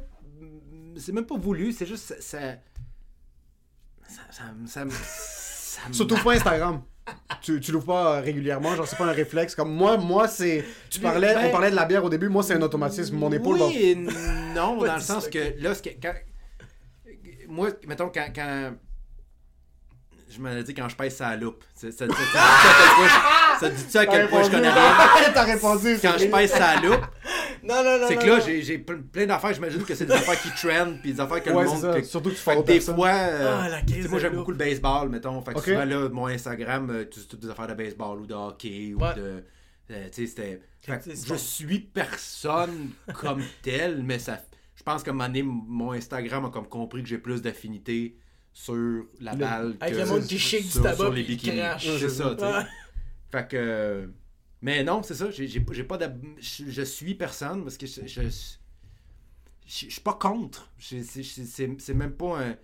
c'est 1.01 1.11
même 1.11 1.25
pas 1.25 1.37
voulu. 1.37 1.71
C'est 1.71 1.85
juste, 1.85 2.15
ça, 2.21 2.39
ça, 4.67 4.85
Surtout 5.91 6.15
pas 6.15 6.33
Instagram. 6.33 6.81
Tu, 7.41 7.59
tu 7.59 7.71
l'ouvres 7.71 7.87
pas 7.87 8.17
euh, 8.17 8.21
régulièrement, 8.21 8.75
genre 8.75 8.87
c'est 8.87 8.97
pas 8.97 9.05
un 9.05 9.11
réflexe. 9.11 9.55
Comme 9.55 9.73
moi, 9.73 9.97
moi 9.97 10.27
c'est. 10.27 10.63
Tu 10.89 10.99
parlais, 10.99 11.33
ben- 11.33 11.47
on 11.47 11.51
parlait 11.51 11.71
de 11.71 11.75
la 11.75 11.85
bière 11.85 12.03
au 12.03 12.09
début, 12.09 12.29
moi 12.29 12.43
c'est 12.43 12.53
un 12.53 12.61
automatisme. 12.61 13.15
Mon 13.17 13.31
épaule 13.31 13.61
Oui 13.61 13.95
non, 14.55 14.77
dans 14.85 14.95
le 14.95 15.01
sens 15.01 15.27
que 15.27 15.59
là, 15.61 15.73
ce 15.73 15.81
que- 15.81 15.89
quand, 16.01 16.13
moi, 17.47 17.69
mettons, 17.87 18.09
quand, 18.13 18.27
quand 18.33 18.73
je 20.29 20.39
me 20.39 20.61
dis 20.63 20.73
quand 20.73 20.87
je 20.87 20.95
pèse 20.95 21.15
sa 21.15 21.35
loupe, 21.35 21.63
ça, 21.73 21.91
ça, 21.91 22.05
ça, 22.07 22.13
ça, 23.59 23.69
dit 23.69 23.83
ça 23.89 24.01
à 24.01 24.05
quel 24.05 24.29
point 24.29 24.43
je 24.43 24.51
connais 24.51 24.69
rien? 24.69 24.95
T'as 25.33 25.43
répondu. 25.43 25.97
Quand 26.01 26.13
je 26.17 26.27
pèse 26.27 26.51
sa 26.51 26.79
loupe, 26.79 27.05
Non, 27.63 27.83
non, 27.83 27.99
non. 27.99 28.05
c'est 28.07 28.15
que 28.17 28.25
là, 28.25 28.39
j'ai 28.39 28.61
j'ai 28.61 28.77
plein 28.79 29.25
d'affaires. 29.25 29.53
J'imagine 29.53 29.83
que 29.83 29.93
c'est 29.95 30.05
des 30.05 30.13
affaires 30.13 30.41
qui 30.41 30.49
trendent, 30.67 30.99
puis 31.01 31.13
des 31.13 31.19
affaires 31.19 31.43
que 31.43 31.49
Ouais, 31.49 31.63
le 31.63 31.67
c'est 31.69 31.73
monde. 31.75 31.93
ça. 31.93 32.01
que- 32.01 32.05
Surtout 32.07 32.29
que 32.29 32.35
tu 32.35 32.41
Fait 32.41 32.55
fais 32.55 32.61
que 32.61 32.67
des 32.67 32.79
fois, 32.81 33.09
euh, 33.09 33.59
Ah, 33.71 34.07
moi 34.09 34.19
j'aime 34.19 34.35
beaucoup 34.35 34.51
le 34.51 34.57
baseball, 34.57 35.09
mettons. 35.09 35.41
Fait 35.41 35.53
que 35.53 35.57
Ok. 35.59 35.65
souvent 35.65 35.85
là, 35.85 36.09
mon 36.09 36.27
Instagram, 36.27 36.89
euh, 36.89 37.05
c'est 37.11 37.27
toutes 37.27 37.41
des 37.41 37.49
affaires 37.49 37.67
de 37.67 37.73
baseball 37.73 38.19
ou 38.21 38.25
de 38.25 38.33
hockey 38.33 38.93
ou 38.95 39.01
Ouais. 39.03 39.13
de. 39.15 39.43
euh, 39.91 40.07
tu 40.11 40.25
sais, 40.25 40.27
c'était. 40.27 40.61
que 40.85 40.93
je 41.27 41.35
suis 41.35 41.79
personne 41.79 42.89
comme 43.13 43.41
tel, 43.61 44.01
mais 44.03 44.19
ça. 44.19 44.39
Je 44.75 44.83
pense 44.83 45.03
qu'à 45.03 45.11
un 45.11 45.13
moment 45.13 45.27
donné, 45.27 45.43
mon 45.43 45.91
Instagram 45.91 46.45
a 46.45 46.49
comme 46.49 46.67
compris 46.67 47.03
que 47.03 47.09
j'ai 47.09 47.19
plus 47.19 47.41
d'affinité 47.41 48.15
sur 48.53 49.03
la 49.19 49.33
Le- 49.33 49.37
balle 49.37 49.75
Avec 49.79 49.93
que 49.95 49.99
le 49.99 50.05
monde 50.07 50.23
qui 50.25 50.39
sur- 50.39 50.59
shake 50.59 50.67
du 50.71 50.73
tabac 50.81 50.95
sur 50.95 51.11
les 51.13 51.23
bikinis. 51.23 51.61
C'est 51.79 52.09
ça, 52.09 52.35
tu 52.35 52.39
sais. 52.43 52.45
Ouais. 52.51 52.63
Fait 53.31 53.47
que. 53.47 54.09
Mais 54.61 54.83
non, 54.83 55.01
c'est 55.03 55.15
ça. 55.15 55.31
J'ai 55.31 55.47
j'ai- 55.47 55.65
j'ai 55.71 55.83
pas 55.83 55.97
d'ab- 55.97 56.23
Je, 56.39 56.65
je 56.69 56.81
suis 56.83 57.15
personne 57.15 57.63
parce 57.63 57.77
que 57.77 57.87
je. 57.87 58.01
Je, 58.05 58.21
je, 58.21 58.29
je- 58.29 59.85
je 59.87 59.91
suis 59.91 60.01
pas 60.01 60.13
contre. 60.13 60.69
Je- 60.77 61.01
c'est- 61.03 61.23
c'est 61.23 61.45
c'est- 61.45 61.75
c'est 61.79 61.93
même 61.93 62.13
pas 62.13 62.41
un. 62.41 62.55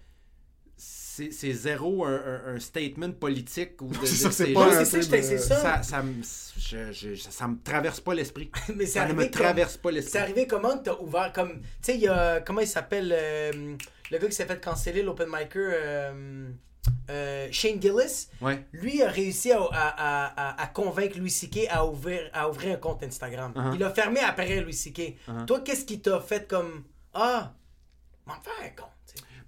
C'est 0.79 1.31
c'est 1.31 1.51
zéro 1.53 2.05
un, 2.05 2.13
un- 2.13 2.55
un 2.55 2.59
statement 2.59 3.11
politique 3.13 3.81
ou 3.81 3.87
de, 3.87 3.95
C'est 4.05 4.05
ça, 4.07 4.31
c'est 4.31 4.45
c'est 4.47 4.53
pas 4.53 4.85
c'est 4.85 5.01
ça, 5.01 5.21
c'est 5.23 5.37
ça. 5.39 5.55
ça, 5.59 5.81
ça, 5.81 6.03
me, 6.03 6.13
je, 6.57 6.91
je- 6.91 7.15
ça, 7.15 7.31
ça 7.31 7.47
me 7.47 7.57
traverse 7.63 7.99
pas 7.99 8.13
l'esprit. 8.13 8.51
Mais 8.75 8.85
c'est 8.85 8.99
Ça 8.99 9.07
ne 9.07 9.13
me 9.13 9.23
comme- 9.23 9.31
traverse 9.31 9.77
pas 9.77 9.89
C'est 9.89 9.95
l'esprit. 9.95 10.19
arrivé 10.19 10.45
comment 10.45 10.77
que 10.77 10.83
t'as 10.83 10.97
ouvert 10.99 11.33
comme. 11.33 11.53
Tu 11.61 11.65
sais, 11.81 11.95
il 11.95 12.01
y 12.01 12.07
a. 12.07 12.41
Comment 12.41 12.61
il 12.61 12.67
s'appelle 12.67 13.11
euh, 13.17 13.75
Le 14.11 14.17
gars 14.19 14.27
qui 14.27 14.33
s'est 14.35 14.45
fait 14.45 14.63
canceller, 14.63 15.01
l'open 15.01 15.27
micer 15.29 15.47
euh, 15.55 16.49
euh, 17.09 17.47
Shane 17.51 17.81
Gillis. 17.81 18.27
Ouais. 18.41 18.65
Lui 18.73 19.01
a 19.01 19.09
réussi 19.09 19.51
à, 19.51 19.59
à, 19.61 19.65
à, 19.71 20.25
à- 20.51 20.61
à 20.63 20.67
convaincre 20.67 21.17
Louis 21.17 21.29
C.K. 21.31 21.67
à 21.69 21.85
ouvrir, 21.85 22.29
à 22.33 22.49
ouvrir 22.49 22.73
un 22.75 22.77
compte 22.77 23.03
Instagram. 23.03 23.53
Uh-huh. 23.55 23.75
Il 23.75 23.83
a 23.83 23.89
fermé 23.91 24.19
après 24.19 24.61
Louis 24.61 24.73
C.K. 24.73 25.15
Uh-huh. 25.27 25.45
Toi, 25.45 25.61
qu'est-ce 25.61 25.85
qui 25.85 25.99
t'a 26.01 26.19
fait 26.19 26.47
comme. 26.47 26.83
Ah, 27.13 27.53
m'en 28.25 28.33
faire 28.41 28.53
un 28.63 28.69
compte. 28.69 28.87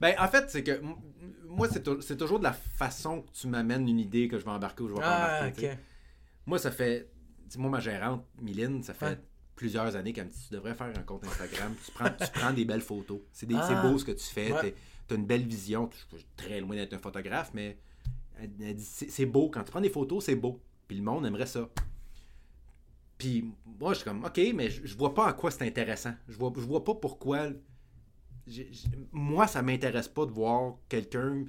Ben, 0.02 0.16
en 0.18 0.28
fait, 0.30 0.50
c'est 0.50 0.64
que 0.64 0.82
moi, 1.46 1.68
c'est 1.72 1.84
tou- 1.84 2.02
c'est 2.02 2.16
toujours 2.18 2.40
de 2.40 2.46
la 2.46 2.54
façon 2.54 3.22
que 3.22 3.32
tu 3.34 3.48
m'amènes 3.48 3.88
une 3.88 4.00
idée 4.00 4.28
que 4.30 4.40
je 4.40 4.46
vais 4.46 4.52
embarquer 4.52 4.84
ou 4.84 4.88
je 4.88 4.94
vais 4.94 5.02
pas 5.02 5.08
Ah, 5.08 5.40
embarquer. 5.42 5.74
Moi, 6.46 6.58
ça 6.60 6.72
fait. 6.72 7.10
moi, 7.58 7.70
ma 7.70 7.80
gérante, 7.82 8.26
Mylène, 8.42 8.82
ça 8.84 8.94
fait 8.94 9.06
Ouais. 9.06 9.20
plusieurs 9.56 9.96
années 9.98 10.14
qu'elle 10.14 10.26
me 10.28 10.30
dit 10.32 10.46
Tu 10.48 10.54
devrais 10.54 10.74
faire 10.74 10.88
un 10.88 11.02
compte 11.04 11.26
Instagram. 11.26 11.76
tu, 11.86 11.92
prends, 11.92 12.10
tu 12.10 12.28
prends 12.34 12.54
des 12.54 12.64
belles 12.64 12.80
photos. 12.82 13.20
C'est 13.34 13.48
Ah. 13.54 13.82
beau 13.82 13.98
ce 13.98 14.06
que 14.06 14.12
tu 14.14 14.24
fais. 14.26 14.54
Ouais. 14.54 14.74
T'as 15.10 15.16
une 15.16 15.26
belle 15.26 15.46
vision. 15.46 15.90
Je 16.14 16.18
suis 16.18 16.26
très 16.38 16.62
loin 16.62 16.76
d'être 16.76 16.94
un 16.94 17.00
photographe, 17.00 17.52
mais 17.54 17.78
elle, 18.40 18.52
elle 18.62 18.76
dit 18.76 18.84
C'est 18.84 19.26
beau. 19.26 19.50
Quand 19.50 19.64
tu 19.64 19.72
prends 19.72 19.82
des 19.82 19.90
photos, 19.90 20.24
c'est 20.24 20.36
beau. 20.36 20.62
Puis 20.88 20.96
le 20.98 21.04
monde 21.04 21.26
aimerait 21.26 21.46
ça. 21.48 21.68
Puis 23.18 23.44
moi, 23.80 23.92
je 23.94 23.98
suis 24.00 24.06
comme 24.06 24.24
Ok, 24.24 24.40
mais 24.56 24.70
je, 24.70 24.86
je 24.86 24.96
vois 24.96 25.14
pas 25.14 25.28
en 25.30 25.34
quoi 25.34 25.52
c'est 25.52 25.66
intéressant. 25.68 26.14
Je 26.30 26.38
vois, 26.38 26.54
je 26.56 26.62
vois 26.62 26.84
pas 26.84 26.96
pourquoi. 26.96 27.50
moi, 29.12 29.48
ça 29.48 29.62
m'intéresse 29.62 30.08
pas 30.08 30.26
de 30.26 30.32
voir 30.32 30.76
quelqu'un 30.88 31.44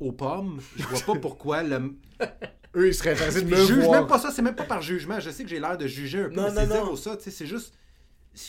aux 0.00 0.12
pommes. 0.12 0.60
Je 0.76 0.82
vois 0.84 1.14
pas 1.14 1.20
pourquoi 1.20 1.62
le. 1.62 1.96
Eux, 2.76 2.88
ils 2.88 2.94
seraient 2.94 3.12
intéressés 3.12 3.42
de 3.42 3.48
Je 3.48 3.54
me 3.54 3.66
juge 3.66 3.84
voir. 3.84 4.00
même 4.00 4.08
pas 4.08 4.18
ça, 4.18 4.30
c'est 4.30 4.42
même 4.42 4.56
pas 4.56 4.64
par 4.64 4.82
jugement. 4.82 5.20
Je 5.20 5.30
sais 5.30 5.44
que 5.44 5.50
j'ai 5.50 5.60
l'air 5.60 5.76
de 5.78 5.86
juger 5.86 6.22
un 6.22 6.28
peu, 6.28 6.34
Non, 6.36 6.42
mais 6.44 6.48
non, 6.48 6.54
c'est 6.56 6.66
non. 6.66 6.72
zéro 6.74 6.96
ça, 6.96 7.16
tu 7.16 7.24
sais, 7.24 7.30
c'est 7.30 7.46
juste. 7.46 7.74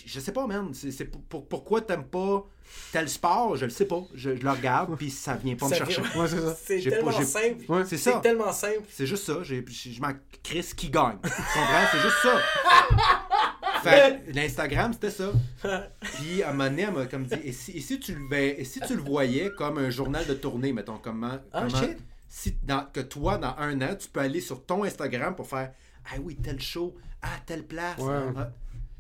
Je 0.06 0.20
sais 0.20 0.32
pas, 0.32 0.48
man. 0.48 0.74
C'est 0.74 0.92
c'est 0.92 1.06
pour, 1.06 1.22
pour- 1.24 1.48
pourquoi 1.48 1.82
t'aimes 1.82 2.06
pas 2.06 2.46
tel 2.92 3.08
sport, 3.08 3.56
je 3.56 3.66
le 3.66 3.72
sais 3.72 3.86
pas. 3.86 4.02
Je, 4.14 4.36
je 4.36 4.42
le 4.42 4.50
regarde, 4.50 4.98
puis 4.98 5.12
ça 5.12 5.36
vient 5.36 5.56
pas 5.56 5.68
me 5.70 5.74
chercher. 5.76 6.02
vient- 6.02 6.22
Ouais, 6.22 6.28
c'est 6.28 6.40
ça. 6.42 6.58
C'est 6.66 6.80
J'ai 6.82 6.90
pas- 6.90 6.96
tellement 6.98 7.12
j'ai- 7.12 7.24
simple. 7.26 7.66
Ouais. 7.72 7.84
C'est 7.86 7.98
C'est 7.98 8.12
ça. 8.12 8.20
tellement 8.22 8.52
simple. 8.52 8.82
C'est 8.90 9.06
juste 9.06 9.24
ça. 9.26 9.44
J'ai- 9.44 9.64
Je 9.68 9.90
je 9.92 10.02
m'en 10.02 10.12
crisse 10.44 10.74
qui 10.74 10.90
gagne. 10.90 11.18
Tu 11.24 11.30
comprends? 11.30 11.86
C'est 11.92 12.00
juste 12.00 12.18
ça. 12.24 12.40
Fait 13.84 14.24
que 14.26 14.32
l'Instagram, 14.32 14.94
c'était 14.94 15.12
ça. 15.12 15.32
Puis 16.02 16.42
à 16.42 16.50
un 16.50 16.54
moment 16.54 16.70
donné, 16.70 16.82
elle 16.84 16.94
m'a 16.94 17.06
comme 17.06 17.26
dit 17.26 17.36
et 17.44 17.52
si, 17.52 17.72
et 17.74 17.82
si 17.82 18.00
tu 18.00 18.16
le 18.16 18.34
et 18.36 18.64
si 18.66 18.80
tu 18.80 18.96
le 18.96 19.02
voyais 19.04 19.52
comme 19.56 19.78
un 19.78 19.90
journal 19.92 20.26
de 20.26 20.34
tournée, 20.34 20.74
mettons, 20.74 20.98
comment. 20.98 21.38
Ah, 21.54 21.66
comment- 21.70 21.82
shit. 21.84 21.98
si 22.28 22.58
dans- 22.64 22.86
que 22.92 23.02
toi, 23.02 23.38
dans 23.38 23.56
un 23.60 23.80
an, 23.82 23.96
tu 23.96 24.10
peux 24.10 24.22
aller 24.22 24.42
sur 24.42 24.66
ton 24.66 24.84
Instagram 24.84 25.36
pour 25.36 25.48
faire 25.48 25.72
Ah 26.12 26.16
oui, 26.22 26.36
tel 26.36 26.60
show, 26.62 26.96
ah, 27.22 27.28
telle 27.46 27.64
place. 27.64 28.00
Ouais. 28.00 28.14
Ah. 28.36 28.50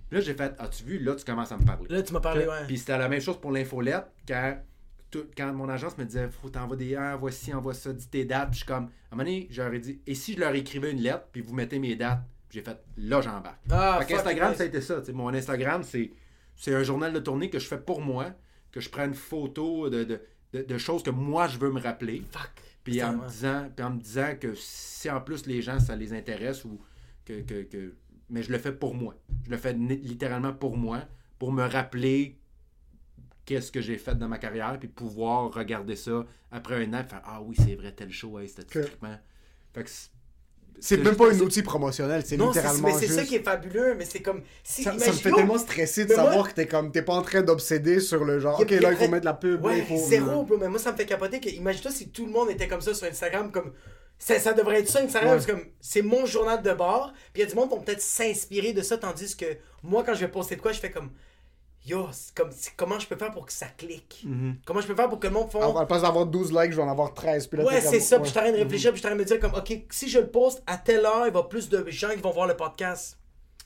Puis 0.09 0.17
là, 0.19 0.21
j'ai 0.25 0.33
fait, 0.33 0.53
as-tu 0.59 0.83
vu, 0.83 0.99
là, 0.99 1.15
tu 1.15 1.25
commences 1.25 1.51
à 1.51 1.57
me 1.57 1.65
parler. 1.65 1.87
Là, 1.89 2.01
tu 2.03 2.13
m'as 2.13 2.19
parlé, 2.19 2.45
ouais. 2.45 2.65
Puis 2.67 2.77
c'était 2.77 2.97
la 2.97 3.09
même 3.09 3.21
chose 3.21 3.39
pour 3.39 3.51
l'infolette 3.51 4.05
quand, 4.27 4.57
tout- 5.11 5.25
quand 5.35 5.51
mon 5.53 5.67
agence 5.69 5.97
me 5.97 6.05
disait 6.05 6.29
faut 6.29 6.49
t'envoyer 6.49 6.89
des 6.89 6.95
ah, 6.95 7.15
voici, 7.15 7.53
envoie 7.53 7.73
ça, 7.73 7.91
dis 7.93 8.07
tes 8.07 8.25
dates. 8.25 8.49
Puis 8.51 8.59
je 8.59 8.65
suis 8.65 8.67
comme, 8.67 8.85
à 8.85 8.87
un 9.13 9.15
moment 9.15 9.23
donné, 9.23 9.47
j'aurais 9.49 9.79
dit 9.79 9.99
et 10.05 10.13
si 10.15 10.33
je 10.33 10.39
leur 10.39 10.53
écrivais 10.55 10.91
une 10.91 11.01
lettre 11.01 11.25
puis 11.31 11.41
vous 11.41 11.53
mettez 11.53 11.79
mes 11.79 11.95
dates? 11.95 12.21
J'ai 12.51 12.61
fait 12.61 12.77
là 12.97 13.19
j'embarque. 13.21 13.59
Ah, 13.69 13.97
fait 14.01 14.13
Instagram, 14.19 14.53
ça 14.55 14.63
a 14.63 14.65
été 14.67 14.79
ça. 14.81 15.01
Mon 15.13 15.33
Instagram, 15.33 15.83
c'est 15.83 16.11
c'est 16.55 16.73
un 16.73 16.83
journal 16.83 17.11
de 17.11 17.19
tournée 17.19 17.49
que 17.49 17.59
je 17.59 17.67
fais 17.67 17.79
pour 17.79 17.99
moi, 18.01 18.27
que 18.71 18.79
je 18.79 18.89
prends 18.89 19.03
une 19.05 19.13
photo 19.15 19.89
de, 19.89 20.03
de, 20.05 20.21
de- 20.53 20.61
de 20.61 20.77
choses 20.77 21.03
que 21.03 21.09
moi 21.09 21.47
je 21.47 21.57
veux 21.57 21.71
me 21.71 21.81
rappeler. 21.81 22.23
Fuck. 22.31 22.51
Puis 22.83 23.01
en, 23.03 23.13
me 23.17 23.27
disant, 23.27 23.67
puis 23.75 23.83
en 23.85 23.89
me 23.89 23.99
disant 23.99 24.35
que 24.39 24.53
si 24.55 25.09
en 25.09 25.19
plus 25.19 25.47
les 25.47 25.61
gens 25.63 25.79
ça 25.79 25.95
les 25.95 26.13
intéresse 26.13 26.63
ou 26.63 26.79
que, 27.25 27.41
que, 27.41 27.63
que- 27.63 27.95
mais 28.29 28.43
je 28.43 28.51
le 28.51 28.57
fais 28.57 28.71
pour 28.71 28.93
moi. 28.95 29.15
Je 29.45 29.51
le 29.51 29.57
fais 29.57 29.73
littéralement 29.73 30.53
pour 30.53 30.77
moi, 30.77 31.01
pour 31.39 31.51
me 31.51 31.63
rappeler 31.67 32.37
qu'est-ce 33.45 33.71
que 33.71 33.81
j'ai 33.81 33.97
fait 33.97 34.15
dans 34.15 34.27
ma 34.27 34.37
carrière, 34.39 34.77
puis 34.79 34.87
pouvoir 34.87 35.53
regarder 35.53 35.95
ça 35.95 36.25
après 36.51 36.83
un 36.85 36.93
an, 36.93 37.01
et 37.01 37.09
faire 37.09 37.21
ah 37.25 37.41
oui 37.41 37.55
c'est 37.57 37.75
vrai 37.75 37.91
tel 37.91 38.11
show, 38.11 38.39
hey. 38.39 38.47
Fait 38.47 38.63
que 39.83 39.89
c'est- 40.79 40.97
même 40.97 41.15
pas 41.15 41.31
un 41.31 41.39
outil 41.39 41.61
promotionnel, 41.61 42.23
c'est 42.25 42.37
littéralement 42.37 42.87
mais 42.87 42.93
c'est 42.93 43.07
ça 43.07 43.23
qui 43.23 43.35
est 43.35 43.43
fabuleux, 43.43 43.95
mais 43.95 44.05
c'est 44.05 44.21
comme. 44.21 44.41
Si, 44.63 44.83
Ça, 44.83 44.97
ça 44.97 45.11
me 45.11 45.15
fait 45.17 45.31
tellement 45.31 45.57
stresser 45.57 46.05
de 46.05 46.09
Mais 46.09 46.15
moi- 46.15 46.25
savoir 46.25 46.49
que 46.49 46.53
t'es 46.55 46.67
comme 46.67 46.91
t'es 46.91 47.01
pas 47.01 47.13
en 47.13 47.21
train 47.21 47.43
d'obséder 47.43 47.99
sur 47.99 48.25
le 48.25 48.39
genre 48.39 48.57
a- 48.59 48.61
ok 48.63 48.71
là 48.71 48.91
il 48.91 48.97
faut 48.97 49.07
mettre 49.07 49.25
la 49.25 49.33
pub 49.33 49.61
là, 49.61 49.67
Ouais, 49.67 49.79
il 49.79 49.85
faut 49.85 49.97
zéro, 50.09 50.43
bro. 50.43 50.57
Mais 50.57 50.67
moi, 50.69 50.79
ça 50.79 50.91
me 50.91 50.97
fait 50.97 51.05
capoter 51.05 51.39
que, 51.39 51.49
imagine-toi 51.49 51.91
si 51.91 52.09
tout 52.09 52.25
le 52.25 52.31
monde 52.31 52.49
était 52.49 52.67
comme 52.67 52.81
ça 52.81 52.93
sur 52.93 53.07
Instagram, 53.07 53.51
comme. 53.51 53.71
Ça, 54.17 54.39
ça 54.39 54.53
devrait 54.53 54.79
être 54.79 54.89
ça, 54.89 55.01
Instagram, 55.01 55.31
Ouais. 55.31 55.35
parce 55.35 55.45
que 55.45 55.51
comme, 55.51 55.65
c'est 55.81 56.01
mon 56.01 56.25
journal 56.25 56.61
de 56.63 56.73
bord, 56.73 57.11
puis 57.33 57.41
il 57.41 57.45
y 57.45 57.47
a 57.47 57.49
du 57.49 57.55
monde 57.55 57.69
qui 57.69 57.75
vont 57.75 57.81
peut-être 57.81 58.01
s'inspirer 58.01 58.73
de 58.73 58.81
ça, 58.81 58.97
tandis 58.97 59.35
que 59.35 59.45
moi, 59.83 60.03
quand 60.03 60.13
je 60.13 60.21
vais 60.21 60.27
poster 60.31 60.55
de 60.55 60.61
quoi, 60.61 60.71
je 60.71 60.79
fais 60.79 60.91
comme. 60.91 61.11
Yo, 61.85 62.07
c'est 62.11 62.33
comme, 62.33 62.49
c'est- 62.51 62.71
comment 62.75 62.97
je 62.97 63.05
peux 63.07 63.15
faire 63.15 63.29
pour 63.31 63.45
que 63.45 63.53
ça 63.53 63.67
clique? 63.67 64.23
Mhm. 64.25 64.55
Comment 64.65 64.81
je 64.81 64.87
peux 64.87 64.95
faire 64.95 65.07
pour 65.07 65.19
que 65.19 65.27
le 65.27 65.33
monde 65.33 65.51
fasse. 65.51 65.61
à 65.61 65.71
la 65.81 65.85
place 65.85 66.01
d'avoir 66.01 66.25
12 66.25 66.51
likes 66.51 66.71
je 66.71 66.77
vais 66.77 66.81
en 66.81 66.89
avoir 66.89 67.13
13 67.13 67.45
puis 67.45 67.59
là, 67.59 67.65
Ouais, 67.65 67.79
c'est 67.79 67.91
comme- 67.91 67.99
ça. 67.99 68.15
Puis 68.19 68.25
je 68.25 68.31
suis 68.31 68.39
en 68.39 68.41
train 68.41 68.51
de 68.51 68.57
réfléchir, 68.57 68.91
puis 68.91 68.97
je 68.97 68.99
suis 69.01 69.05
en 69.07 69.09
train 69.09 69.15
de 69.17 69.21
me 69.21 69.25
dire, 69.25 69.39
comme, 69.39 69.53
ok, 69.53 69.85
si 69.91 70.09
je 70.09 70.17
le 70.19 70.27
poste 70.27 70.63
à 70.65 70.77
telle 70.79 71.05
heure, 71.05 71.27
il 71.27 71.33
va 71.33 71.43
plus 71.43 71.69
de 71.69 71.85
gens 71.89 72.09
qui 72.09 72.21
vont 72.21 72.31
voir 72.31 72.47
le 72.47 72.55
podcast. 72.57 73.19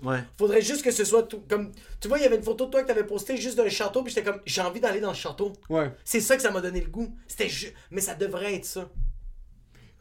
Ouais. 0.03 0.19
Faudrait 0.37 0.61
juste 0.61 0.83
que 0.83 0.91
ce 0.91 1.05
soit 1.05 1.23
tout. 1.23 1.43
Comme, 1.49 1.71
tu 2.01 2.09
vois, 2.09 2.17
il 2.17 2.23
y 2.23 2.25
avait 2.25 2.35
une 2.37 2.43
photo 2.43 2.65
de 2.65 2.71
toi 2.71 2.81
que 2.81 2.87
t'avais 2.87 3.05
posté 3.05 3.37
juste 3.37 3.55
d'un 3.57 3.69
château, 3.69 4.03
puis 4.03 4.13
j'étais 4.13 4.29
comme, 4.29 4.41
j'ai 4.45 4.61
envie 4.61 4.79
d'aller 4.81 4.99
dans 4.99 5.09
le 5.11 5.15
château. 5.15 5.53
ouais 5.69 5.89
C'est 6.03 6.19
ça 6.21 6.35
que 6.35 6.41
ça 6.41 6.51
m'a 6.51 6.59
donné 6.59 6.81
le 6.81 6.89
goût. 6.89 7.13
C'était 7.27 7.47
ju- 7.47 7.73
Mais 7.91 8.01
ça 8.01 8.15
devrait 8.15 8.55
être 8.55 8.65
ça. 8.65 8.89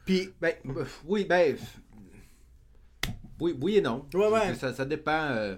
Puis 0.08 0.32
Ben, 0.40 0.54
oui, 1.04 1.24
ben. 1.24 1.56
Oui, 3.40 3.56
oui 3.60 3.76
et 3.76 3.80
non. 3.82 4.06
Ouais, 4.14 4.28
ouais. 4.28 4.54
Ça, 4.54 4.72
ça 4.74 4.84
dépend. 4.84 5.12
euh, 5.30 5.56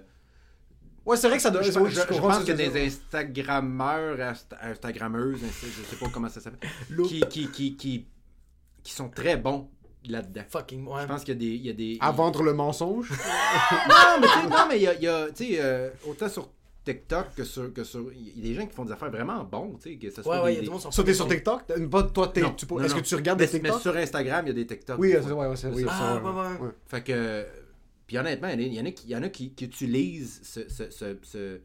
ouais 1.05 1.17
c'est 1.17 1.27
vrai 1.27 1.37
que 1.37 1.43
ça 1.43 1.49
doit 1.49 1.61
je, 1.63 1.71
je- 1.71 1.79
je 1.85 1.89
je 2.01 2.05
comprends 2.07 2.27
pense 2.29 2.39
qu'il 2.39 2.49
y 2.49 2.51
a 2.51 2.69
des. 2.69 2.85
Instagrammeurs, 2.87 4.17
Insta- 4.19 4.57
Instagrammeuses, 4.61 5.41
Insta- 5.41 5.67
je 5.77 5.83
sais 5.83 5.95
pas 5.95 6.09
comment 6.13 6.29
ça 6.29 6.41
s'appelle, 6.41 6.69
qui, 7.07 7.21
qui, 7.21 7.47
qui, 7.49 7.75
qui, 7.75 8.07
qui 8.83 8.91
sont 8.93 9.09
très 9.09 9.37
bons 9.37 9.69
là-dedans. 10.05 10.43
Fucking, 10.49 10.85
ouais. 10.87 11.01
Je 11.03 11.07
pense 11.07 11.23
qu'il 11.23 11.33
y 11.33 11.37
a 11.37 11.39
des. 11.39 11.55
Il 11.55 11.65
y 11.65 11.69
a 11.69 11.73
des 11.73 11.97
à 12.01 12.11
vendre 12.11 12.43
le 12.43 12.53
mensonge? 12.53 13.09
Non, 13.89 14.19
mais 14.21 14.27
tu 14.27 14.33
sais, 14.33 14.47
non, 14.47 14.65
mais 14.69 14.77
il 14.77 14.83
y 14.83 14.87
a, 14.87 14.93
y 15.29 15.57
euh, 15.59 15.89
autant 16.07 16.29
sur 16.29 16.49
TikTok 16.83 17.35
que 17.35 17.43
sur, 17.43 17.71
que 17.73 17.83
sur. 17.83 18.11
Il 18.13 18.37
y 18.39 18.39
a 18.39 18.43
des 18.43 18.53
gens 18.55 18.65
qui 18.67 18.73
font 18.73 18.85
des 18.85 18.91
affaires 18.91 19.11
vraiment 19.11 19.43
bons, 19.43 19.77
tu 19.81 19.91
sais, 19.91 19.97
que 19.97 20.09
ce 20.09 20.23
soit 20.23 20.37
Ouais, 20.37 20.43
ouais, 20.43 20.49
des- 20.49 20.51
il 20.51 20.55
y 20.55 20.57
a 20.57 20.59
des- 20.61 20.65
du 20.65 20.71
monde 20.71 20.81
sur 20.81 20.93
ça 20.93 21.03
t'es 21.03 21.13
sur 21.13 21.27
TikTok? 21.27 21.89
Pas 21.89 22.03
toi 22.03 22.27
t'es 22.29 22.41
tu- 22.55 22.65
est-ce 22.83 22.95
que 22.95 22.99
tu 23.01 23.15
regardes 23.15 23.39
mais, 23.39 23.45
des 23.47 23.53
mais 23.53 23.59
TikTok? 23.69 23.81
sur 23.81 23.95
Instagram, 23.95 24.45
il 24.45 24.49
y 24.49 24.51
a 24.51 24.53
des 24.53 24.67
TikTok. 24.67 24.99
oui 24.99 25.15
ouais, 25.15 25.31
ouais, 25.31 25.55
c'est- 25.55 25.67
oui, 25.69 25.85
Ah, 25.87 26.19
ça, 26.21 26.23
ouais, 26.23 26.31
ouais. 26.31 26.65
ouais. 26.67 26.71
Fait 26.87 27.03
que. 27.03 27.45
Puis 28.07 28.17
honnêtement, 28.17 28.49
il 28.49 28.61
y 28.73 28.79
en 28.81 28.85
a 28.85 28.91
qui, 28.91 29.05
il 29.07 29.11
y 29.11 29.15
en 29.15 29.23
a 29.23 29.29
qui, 29.29 29.53
qui 29.53 29.65
utilisent 29.65 30.41
ce, 30.43 30.67
ce, 30.67 30.89
ce, 30.89 31.17
ce, 31.23 31.61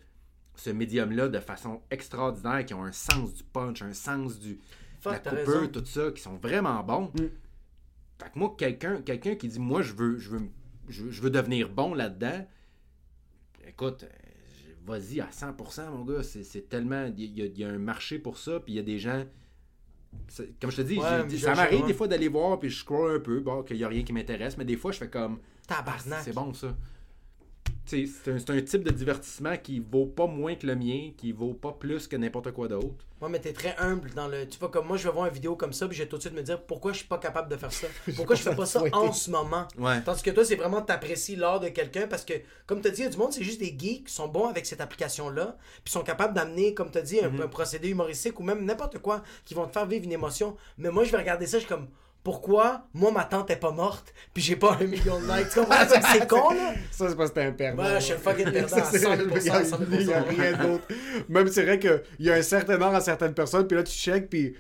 ce 0.54 0.70
médium-là 0.70 1.28
de 1.28 1.40
façon 1.40 1.80
extraordinaire, 1.90 2.64
qui 2.64 2.72
ont 2.74 2.84
un 2.84 2.92
sens 2.92 3.34
du 3.34 3.42
punch, 3.42 3.82
un 3.82 3.92
sens 3.94 4.38
du, 4.38 4.54
de 4.54 4.60
Fuck, 5.00 5.24
la 5.24 5.30
raison. 5.32 5.66
tout 5.68 5.84
ça, 5.86 6.10
qui 6.12 6.22
sont 6.22 6.36
vraiment 6.36 6.82
bons. 6.84 7.10
Mm. 7.14 7.28
Fait 8.22 8.30
que 8.32 8.38
moi, 8.38 8.54
quelqu'un 8.56 9.00
quelqu'un 9.02 9.34
qui 9.34 9.48
dit, 9.48 9.58
moi, 9.58 9.82
je 9.82 9.92
veux, 9.94 10.18
je 10.18 10.30
veux, 10.30 10.42
je 10.88 11.02
veux, 11.04 11.10
je 11.10 11.20
veux 11.22 11.30
devenir 11.30 11.68
bon 11.68 11.94
là-dedans, 11.94 12.46
écoute, 13.66 14.04
vas-y 14.86 15.20
à 15.20 15.28
100%, 15.30 15.90
mon 15.90 16.04
gars. 16.04 16.22
C'est 16.22 16.44
c'est 16.44 16.68
tellement. 16.68 17.10
Il 17.16 17.36
y, 17.38 17.42
a- 17.42 17.46
il 17.46 17.58
y 17.58 17.64
a 17.64 17.68
un 17.68 17.78
marché 17.78 18.18
pour 18.18 18.38
ça, 18.38 18.60
puis 18.60 18.72
il 18.74 18.76
y 18.76 18.78
a 18.78 18.82
des 18.82 18.98
gens. 18.98 19.24
Comme 20.60 20.70
je 20.70 20.76
te 20.76 20.82
dis, 20.82 20.98
Ouais, 20.98 21.28
ça 21.38 21.54
m'arrive 21.54 21.80
des 21.86 21.94
fois 21.94 22.08
d'aller 22.08 22.28
voir, 22.28 22.58
puis 22.58 22.70
je 22.70 22.78
scroll 22.78 23.16
un 23.16 23.20
peu, 23.20 23.40
bon, 23.40 23.62
qu'il 23.62 23.76
n'y 23.76 23.84
a 23.84 23.88
rien 23.88 24.02
qui 24.02 24.12
m'intéresse, 24.12 24.56
mais 24.56 24.64
des 24.64 24.76
fois, 24.76 24.92
je 24.92 24.98
fais 24.98 25.10
comme. 25.10 25.38
Tabarnak. 25.66 26.20
c'est 26.22 26.32
bon 26.34 26.54
ça. 26.54 26.74
C'est 27.86 28.08
un, 28.26 28.60
type 28.62 28.82
de 28.82 28.90
divertissement 28.90 29.56
qui 29.56 29.78
vaut 29.78 30.06
pas 30.06 30.26
moins 30.26 30.56
que 30.56 30.66
le 30.66 30.74
mien, 30.74 31.12
qui 31.16 31.30
vaut 31.30 31.54
pas 31.54 31.70
plus 31.70 32.08
que 32.08 32.16
n'importe 32.16 32.50
quoi 32.50 32.66
d'autre. 32.66 33.04
Ouais, 33.20 33.28
mais 33.28 33.38
t'es 33.38 33.52
très 33.52 33.76
humble 33.78 34.10
dans 34.12 34.26
le. 34.26 34.46
Tu 34.48 34.58
vois, 34.58 34.70
comme 34.70 34.88
moi, 34.88 34.96
je 34.96 35.06
vais 35.06 35.14
voir 35.14 35.26
une 35.26 35.32
vidéo 35.32 35.54
comme 35.54 35.72
ça, 35.72 35.86
puis 35.86 35.96
je 35.96 36.02
vais 36.02 36.08
tout 36.08 36.16
de 36.16 36.20
suite 36.20 36.34
me 36.34 36.42
dire 36.42 36.60
pourquoi 36.62 36.92
je 36.92 36.98
suis 36.98 37.06
pas 37.06 37.18
capable 37.18 37.48
de 37.48 37.56
faire 37.56 37.72
ça? 37.72 37.86
Pourquoi 38.16 38.34
je 38.34 38.42
fais 38.42 38.56
pas 38.56 38.66
ça 38.66 38.82
en 38.92 39.12
ce 39.12 39.30
moment? 39.30 39.68
Ouais. 39.78 40.02
Tandis 40.02 40.22
que 40.22 40.30
toi, 40.30 40.44
c'est 40.44 40.56
vraiment 40.56 40.82
t'apprécies 40.82 41.36
l'art 41.36 41.60
de 41.60 41.68
quelqu'un 41.68 42.08
parce 42.08 42.24
que, 42.24 42.34
comme 42.66 42.80
tu 42.82 42.90
dit, 42.90 43.02
il 43.02 43.04
y 43.04 43.06
a 43.06 43.10
du 43.10 43.16
monde, 43.16 43.32
c'est 43.32 43.44
juste 43.44 43.60
des 43.60 43.74
geeks 43.78 44.08
qui 44.08 44.12
sont 44.12 44.26
bons 44.28 44.48
avec 44.48 44.66
cette 44.66 44.80
application-là, 44.80 45.56
puis 45.84 45.92
sont 45.92 46.02
capables 46.02 46.34
d'amener, 46.34 46.74
comme 46.74 46.90
tu 46.90 47.00
dit, 47.02 47.20
un, 47.20 47.30
Mhm. 47.30 47.42
un 47.42 47.48
procédé 47.48 47.88
humoristique 47.88 48.38
ou 48.40 48.42
même 48.42 48.64
n'importe 48.64 48.98
quoi 48.98 49.22
qui 49.44 49.54
vont 49.54 49.66
te 49.66 49.72
faire 49.72 49.86
vivre 49.86 50.04
une 50.04 50.12
émotion. 50.12 50.56
Mais 50.76 50.90
moi, 50.90 51.04
je 51.04 51.12
vais 51.12 51.18
regarder 51.18 51.46
ça, 51.46 51.58
je 51.58 51.64
suis 51.64 51.68
comme. 51.72 51.86
Pourquoi 52.26 52.88
moi 52.92 53.12
ma 53.12 53.22
tante 53.22 53.50
est 53.52 53.56
pas 53.60 53.70
morte 53.70 54.12
puis 54.34 54.42
j'ai 54.42 54.56
pas 54.56 54.76
un 54.80 54.84
million 54.84 55.20
de 55.20 55.26
likes? 55.28 55.48
Tu 55.50 55.60
comprends? 55.60 55.76
c'est 56.12 56.26
con 56.26 56.50
là! 56.50 56.74
Ça, 56.90 57.08
c'est 57.08 57.14
parce 57.16 57.30
que 57.30 57.34
t'es 57.36 57.44
un 57.44 57.52
perdant. 57.52 57.84
Ouais, 57.84 58.00
je 58.00 58.04
suis 58.06 58.14
un 58.14 58.18
fucking 58.18 58.50
perdant 58.50 58.76
à 58.78 58.80
Ça, 58.80 58.84
c'est- 58.90 58.98
100%, 58.98 59.36
Il 59.36 59.46
y 59.46 59.50
a- 59.50 59.62
100%. 59.62 59.76
il 60.00 60.06
y 60.08 60.12
a 60.12 60.22
rien 60.22 60.52
d'autre. 60.66 60.84
Même 61.28 61.46
c'est 61.46 61.62
vrai 61.62 61.78
qu'il 61.78 62.02
y 62.18 62.30
a 62.30 62.34
un 62.34 62.42
certain 62.42 62.82
art 62.82 62.96
à 62.96 63.00
certaines 63.00 63.32
personnes, 63.32 63.68
puis 63.68 63.76
là, 63.76 63.84
tu 63.84 63.92
check, 63.92 64.28
puis 64.28 64.56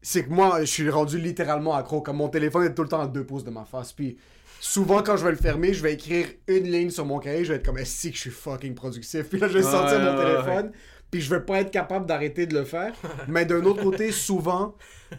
c'est 0.00 0.24
que 0.24 0.30
moi, 0.30 0.60
je 0.60 0.64
suis 0.64 0.88
rendu 0.88 1.18
littéralement 1.18 1.74
accro. 1.74 2.00
Comme 2.00 2.16
mon 2.16 2.30
téléphone 2.30 2.64
est 2.64 2.74
tout 2.74 2.82
le 2.82 2.88
temps 2.88 3.02
à 3.02 3.06
deux 3.08 3.26
pouces 3.26 3.44
de 3.44 3.50
ma 3.50 3.66
face, 3.66 3.92
puis 3.92 4.16
souvent, 4.58 5.02
quand 5.02 5.18
je 5.18 5.24
vais 5.26 5.32
le 5.32 5.36
fermer, 5.36 5.74
je 5.74 5.82
vais 5.82 5.92
écrire 5.92 6.28
une 6.48 6.64
ligne 6.64 6.88
sur 6.88 7.04
mon 7.04 7.18
cahier, 7.18 7.44
je 7.44 7.50
vais 7.52 7.58
être 7.58 7.66
comme, 7.66 7.76
est-ce 7.76 8.08
que 8.08 8.14
je 8.14 8.20
suis 8.20 8.30
fucking 8.30 8.74
productif? 8.74 9.28
Puis 9.28 9.38
là, 9.38 9.48
je 9.48 9.58
vais 9.58 9.64
Ouais, 9.66 9.70
sortir 9.70 10.00
mon 10.00 10.16
ouais, 10.16 10.24
téléphone, 10.24 10.72
puis 11.10 11.20
je 11.20 11.28
vais 11.28 11.40
pas 11.42 11.60
être 11.60 11.70
capable 11.70 12.06
d'arrêter 12.06 12.46
de 12.46 12.54
le 12.58 12.64
faire. 12.64 12.94
Mais 13.28 13.44
d'un 13.44 13.62
autre 13.64 13.82
côté, 13.82 14.12
souvent, 14.12 14.76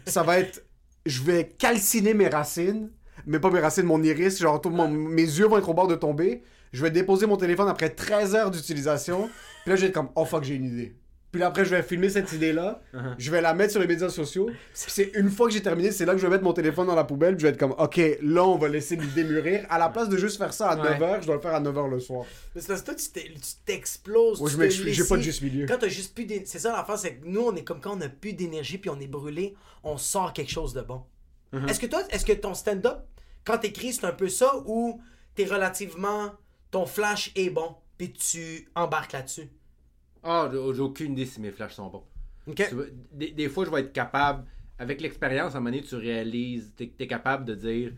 ça 0.08 0.24
va 0.24 0.40
être, 0.40 0.64
je 1.06 1.22
vais 1.22 1.48
calciner 1.58 2.14
mes 2.14 2.28
racines, 2.28 2.90
mais 3.26 3.38
pas 3.40 3.50
mes 3.50 3.60
racines, 3.60 3.84
mon 3.84 4.02
iris, 4.02 4.38
genre 4.40 4.60
tout, 4.60 4.70
mon- 4.70 4.88
mes 4.88 5.22
yeux 5.22 5.46
vont 5.46 5.58
être 5.58 5.68
au 5.68 5.74
bord 5.74 5.88
de 5.88 5.94
tomber. 5.94 6.42
Je 6.72 6.82
vais 6.82 6.90
déposer 6.90 7.26
mon 7.26 7.36
téléphone 7.36 7.68
après 7.68 7.90
13 7.90 8.34
heures 8.34 8.50
d'utilisation. 8.50 9.28
Puis 9.62 9.70
là, 9.70 9.76
je 9.76 9.82
vais 9.82 9.86
être 9.88 9.94
comme, 9.94 10.08
oh 10.16 10.24
fuck, 10.24 10.44
j'ai 10.44 10.54
une 10.54 10.64
idée. 10.64 10.96
Puis 11.32 11.40
là, 11.40 11.46
après, 11.46 11.64
je 11.64 11.70
vais 11.70 11.82
filmer 11.82 12.10
cette 12.10 12.30
idée-là. 12.32 12.82
Je 13.16 13.30
vais 13.30 13.40
la 13.40 13.54
mettre 13.54 13.72
sur 13.72 13.80
les 13.80 13.86
médias 13.86 14.10
sociaux. 14.10 14.46
Puis 14.46 14.56
c'est 14.74 15.12
une 15.14 15.30
fois 15.30 15.48
que 15.48 15.54
j'ai 15.54 15.62
terminé, 15.62 15.90
c'est 15.90 16.04
là 16.04 16.12
que 16.12 16.18
je 16.18 16.26
vais 16.26 16.30
mettre 16.30 16.44
mon 16.44 16.52
téléphone 16.52 16.86
dans 16.86 16.94
la 16.94 17.04
poubelle. 17.04 17.36
Puis 17.36 17.40
je 17.42 17.46
vais 17.46 17.52
être 17.54 17.58
comme, 17.58 17.74
ok, 17.78 18.00
là, 18.20 18.44
on 18.44 18.58
va 18.58 18.68
laisser 18.68 18.96
l'idée 18.96 19.24
mûrir. 19.24 19.64
À 19.70 19.78
la 19.78 19.88
place 19.88 20.10
de 20.10 20.18
juste 20.18 20.36
faire 20.36 20.52
ça 20.52 20.68
à 20.68 20.76
Ouais. 20.76 20.98
9h, 20.98 21.22
je 21.22 21.26
dois 21.26 21.36
le 21.36 21.40
faire 21.40 21.54
à 21.54 21.60
9h 21.60 21.90
le 21.90 22.00
soir. 22.00 22.26
Mais 22.54 22.60
c'est 22.60 22.68
parce 22.68 22.82
que 22.82 22.86
toi, 22.86 22.94
tu 22.94 23.54
t'exploses. 23.64 24.42
Ouais, 24.42 24.68
tu 24.68 24.70
je 24.70 24.90
j'ai 24.90 25.04
pas 25.04 25.16
de 25.16 25.22
juste 25.22 25.40
milieu. 25.40 25.64
Quand 25.66 25.78
t'as 25.78 25.88
juste 25.88 26.14
plus 26.14 26.26
d'énergie. 26.26 26.50
C'est 26.50 26.58
ça 26.58 26.72
l'affaire, 26.72 26.98
c'est 26.98 27.14
que 27.14 27.26
nous, 27.26 27.40
on 27.40 27.56
est 27.56 27.64
comme 27.64 27.80
quand 27.80 27.96
on 27.96 28.00
a 28.02 28.08
plus 28.10 28.34
d'énergie 28.34 28.76
puis 28.76 28.90
on 28.90 29.00
est 29.00 29.06
brûlé, 29.06 29.54
on 29.84 29.96
sort 29.96 30.34
quelque 30.34 30.50
chose 30.50 30.74
de 30.74 30.82
bon. 30.82 31.02
Uh-huh. 31.54 31.66
Est-ce 31.68 31.80
que 31.80 31.86
toi, 31.86 32.02
est-ce 32.10 32.26
que 32.26 32.32
ton 32.32 32.52
stand-up, 32.52 32.98
quand 33.44 33.58
t'écris, 33.58 33.94
c'est 33.94 34.04
un 34.04 34.12
peu 34.12 34.28
ça 34.28 34.52
ou 34.66 35.00
t'es 35.34 35.44
relativement. 35.44 36.32
Ton 36.70 36.84
flash 36.86 37.32
est 37.36 37.50
bon 37.50 37.74
puis 37.96 38.12
tu 38.12 38.68
embarques 38.74 39.12
là-dessus? 39.12 39.48
Ah, 40.22 40.48
j'ai 40.52 40.74
j'ai 40.74 40.80
aucune 40.80 41.12
idée 41.12 41.26
si 41.26 41.40
mes 41.40 41.50
flashs 41.50 41.74
sont 41.74 41.88
bons. 41.88 42.04
Ok. 42.46 42.66
Tu 42.68 42.74
vois, 42.74 42.84
des, 43.12 43.30
des 43.30 43.48
fois, 43.48 43.64
je 43.64 43.70
vais 43.70 43.80
être 43.80 43.92
capable, 43.92 44.44
avec 44.78 45.00
l'expérience, 45.00 45.54
à 45.54 45.58
un 45.58 45.60
moment 45.60 45.70
donné, 45.74 45.82
tu 45.82 45.94
réalises, 45.96 46.72
t'es 46.76 46.92
es 46.98 47.06
capable 47.06 47.44
de 47.44 47.54
dire, 47.54 47.92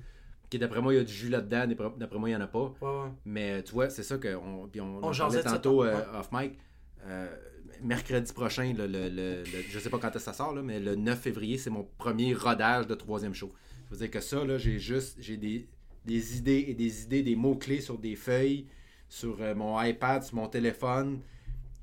que 0.51 0.59
d'après 0.59 0.81
moi, 0.81 0.93
il 0.95 0.99
y 0.99 1.01
a 1.01 1.05
du 1.05 1.12
jus 1.12 1.29
là-dedans, 1.29 1.66
d'après 1.97 2.18
moi, 2.18 2.29
il 2.29 2.33
n'y 2.33 2.37
en 2.37 2.41
a 2.43 2.47
pas. 2.47 2.75
Ouais, 2.81 2.89
ouais. 2.89 3.11
Mais 3.25 3.62
tu 3.62 3.72
vois, 3.72 3.91
c'est 3.91 4.03
ça 4.03 4.18
qu'on 4.18 4.68
on, 4.79 4.99
On 5.03 5.11
parlait 5.12 5.43
ça 5.43 5.51
tantôt 5.53 5.83
euh, 5.85 6.20
off 6.20 6.29
mic. 6.33 6.59
Euh, 7.07 7.29
mercredi 7.83 8.33
prochain, 8.33 8.72
le, 8.77 8.87
le, 8.87 9.09
le- 9.09 9.43
le- 9.43 9.62
je 9.68 9.79
sais 9.79 9.91
pas 9.91 9.99
quand 9.99 10.16
ça 10.18 10.33
sort, 10.33 10.55
là, 10.55 10.62
mais 10.62 10.79
le 10.81 10.95
9 10.95 11.18
février, 11.20 11.59
c'est 11.59 11.70
mon 11.70 11.87
premier 11.99 12.33
rodage 12.35 12.87
de 12.87 12.95
troisième 12.95 13.35
show. 13.35 13.49
Ça 13.89 13.91
veut 13.93 13.97
dire 13.99 14.11
que 14.11 14.20
ça, 14.20 14.45
là, 14.45 14.57
j'ai 14.59 14.79
juste 14.79 15.16
j'ai 15.20 15.37
des, 15.37 15.66
des 16.05 16.39
idées 16.39 16.64
et 16.68 16.75
des 16.75 17.03
idées, 17.03 17.22
des 17.22 17.37
mots-clés 17.37 17.81
sur 17.81 17.99
des 17.99 18.14
feuilles, 18.16 18.66
sur 19.09 19.37
euh, 19.41 19.55
mon 19.55 19.81
iPad, 19.83 20.22
sur 20.22 20.37
mon 20.37 20.49
téléphone. 20.49 21.20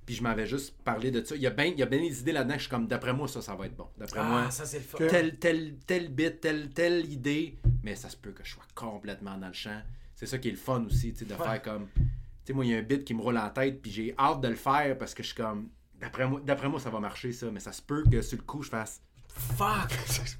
Puis 0.06 0.16
je 0.16 0.24
m'avais 0.24 0.45
juste 0.47 0.76
parlé 0.84 1.12
de 1.12 1.24
ça. 1.24 1.36
Il 1.36 1.41
y 1.41 1.47
a 1.47 1.52
bien 1.52 1.66
il 1.66 1.78
y 1.80 1.84
a 1.84 1.86
bien 1.86 1.99
des 1.99 2.20
idées 2.22 2.32
là-dedans 2.32 2.54
que 2.56 2.60
je 2.60 2.64
suis 2.66 2.72
comme, 2.72 2.88
d'après 2.88 3.14
moi, 3.14 3.28
ça, 3.28 3.41
ça 3.41 3.56
va 3.56 3.66
être 3.68 3.76
bon. 3.76 3.88
D'après 3.97 4.24
moi, 4.24 4.43
Ah, 4.47 4.52
ça 4.52 4.66
c'est 4.66 4.78
le 4.80 4.84
fun. 4.84 4.97
Tel, 5.08 5.38
tel, 5.38 5.76
tel 5.86 6.10
bit, 6.10 6.41
telle, 6.41 6.70
telle 6.72 7.06
idée, 7.12 7.60
mais 7.84 7.95
ça 7.95 8.10
se 8.10 8.18
peut 8.18 8.32
que 8.32 8.43
je 8.43 8.52
sois 8.52 8.64
complètement 8.76 9.38
dans 9.38 9.47
le 9.47 9.54
champ. 9.54 9.80
C'est 10.16 10.26
ça 10.26 10.38
qui 10.38 10.49
est 10.49 10.52
le 10.52 10.58
fun 10.58 10.84
aussi, 10.86 11.14
tu 11.14 11.20
sais, 11.20 11.26
de 11.26 11.34
Ouais. 11.36 11.43
faire 11.43 11.62
comme. 11.62 11.88
Tu 11.95 12.02
sais, 12.45 12.54
moi, 12.54 12.66
il 12.66 12.72
y 12.72 12.76
a 12.76 12.78
un 12.80 12.82
bit 12.84 13.04
qui 13.06 13.14
me 13.14 13.22
roule 13.22 13.38
en 13.38 13.49
tête, 13.49 13.82
puis 13.82 13.91
j'ai 13.91 14.16
hâte 14.18 14.41
de 14.41 14.47
le 14.47 14.56
faire 14.56 14.97
parce 14.97 15.14
que 15.14 15.22
je 15.24 15.28
suis 15.28 15.36
comme. 15.38 15.70
D'après 15.99 16.28
moi, 16.28 16.41
d'après 16.43 16.68
moi, 16.68 16.80
ça 16.80 16.89
va 16.89 16.99
marcher, 16.99 17.32
ça, 17.32 17.47
mais 17.52 17.60
ça 17.60 17.72
se 17.72 17.82
peut 17.82 18.04
que 18.12 18.22
sur 18.24 18.38
le 18.38 18.43
coup, 18.43 18.64
je 18.64 18.70
fasse. 18.70 19.02
Fuck! 19.30 19.91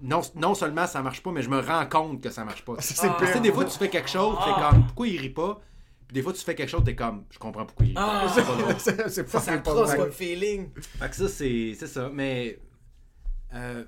non, 0.00 0.20
non 0.36 0.54
seulement 0.54 0.86
ça 0.86 1.02
marche 1.02 1.22
pas, 1.22 1.32
mais 1.32 1.42
je 1.42 1.50
me 1.50 1.58
rends 1.60 1.86
compte 1.86 2.20
que 2.22 2.30
ça 2.30 2.44
marche 2.44 2.64
pas. 2.64 2.76
C'est 2.80 3.06
Ah. 3.06 3.16
Tu 3.18 3.26
sais, 3.26 3.32
pire. 3.32 3.40
des 3.42 3.52
fois, 3.52 3.64
tu 3.64 3.76
fais 3.76 3.88
quelque 3.90 4.08
chose, 4.08 4.36
t'es 4.44 4.60
comme, 4.62 4.84
pourquoi 4.86 5.08
il 5.08 5.18
rit 5.20 5.30
pas? 5.30 5.60
Des 6.12 6.20
fois, 6.20 6.34
tu 6.34 6.44
fais 6.44 6.54
quelque 6.54 6.68
chose, 6.68 6.84
t'es 6.84 6.94
comme, 6.94 7.24
je 7.30 7.38
comprends 7.38 7.64
pourquoi 7.64 7.86
il. 7.86 7.94
Ah. 7.96 8.30
C'est 8.34 8.44
pas 8.44 8.56
drôle. 8.56 8.78
Ça, 8.78 8.92
pas 8.92 9.40
ça 9.40 9.52
pas 9.52 9.58
crosse 9.60 9.88
vrai. 9.88 9.96
comme 9.96 10.12
feeling. 10.12 10.68
Fait 10.76 11.08
que 11.08 11.16
ça, 11.16 11.28
c'est 11.28 11.74
c'est 11.74 11.86
ça. 11.86 12.10
Mais 12.12 12.58
euh, 13.54 13.84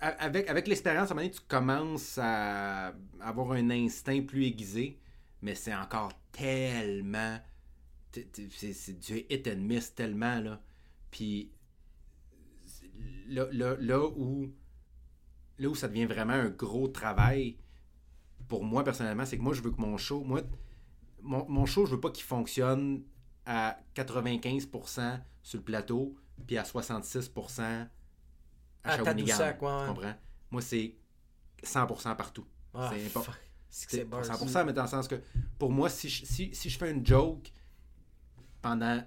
avec, 0.00 0.48
avec 0.48 0.68
l'expérience, 0.68 1.10
à 1.10 1.12
un 1.12 1.16
moment 1.16 1.26
donné, 1.26 1.34
tu 1.34 1.44
commences 1.48 2.18
à 2.22 2.94
avoir 3.20 3.50
un 3.52 3.70
instinct 3.70 4.22
plus 4.22 4.44
aiguisé, 4.44 5.00
mais 5.42 5.56
c'est 5.56 5.74
encore 5.74 6.12
tellement. 6.30 7.38
C'est 8.12 8.98
du 8.98 9.26
hit 9.28 9.48
and 9.48 9.60
miss 9.60 9.92
tellement, 9.92 10.40
là. 10.40 10.62
Puis 11.10 11.50
là, 13.28 13.46
là, 13.50 13.76
là 13.80 14.06
où. 14.06 14.52
Là 15.58 15.68
où 15.70 15.74
ça 15.74 15.88
devient 15.88 16.04
vraiment 16.04 16.34
un 16.34 16.50
gros 16.50 16.86
travail, 16.86 17.56
pour 18.46 18.62
moi 18.62 18.84
personnellement, 18.84 19.24
c'est 19.24 19.38
que 19.38 19.42
moi, 19.42 19.54
je 19.54 19.62
veux 19.62 19.70
que 19.70 19.80
mon 19.80 19.96
show. 19.96 20.22
Moi, 20.22 20.42
mon, 21.26 21.48
mon 21.48 21.66
show, 21.66 21.84
je 21.86 21.92
veux 21.94 22.00
pas 22.00 22.10
qu'il 22.10 22.24
fonctionne 22.24 23.02
à 23.44 23.78
95% 23.94 25.20
sur 25.42 25.58
le 25.58 25.64
plateau, 25.64 26.16
puis 26.46 26.56
à 26.58 26.62
66% 26.62 27.60
à, 27.62 27.86
À 28.84 28.96
Shawinigan. 28.96 29.36
Ouais, 29.38 29.52
Tu 29.82 29.88
comprends? 29.94 30.14
Moi, 30.50 30.62
c'est 30.62 30.94
100% 31.62 32.16
partout. 32.16 32.46
Ah, 32.74 32.90
c'est 32.92 33.06
important. 33.06 33.32
C'est 33.68 33.86
que 33.86 33.90
C'est 33.92 33.96
c'est 33.98 34.04
bars. 34.04 34.24
100%, 34.24 34.64
mais 34.66 34.72
dans 34.72 34.82
le 34.82 34.88
sens 34.88 35.08
que 35.08 35.16
pour 35.58 35.70
moi, 35.70 35.88
si 35.88 36.08
je, 36.08 36.24
si, 36.24 36.54
si 36.54 36.70
je 36.70 36.78
fais 36.78 36.90
une 36.90 37.04
joke 37.06 37.52
pendant 38.62 39.02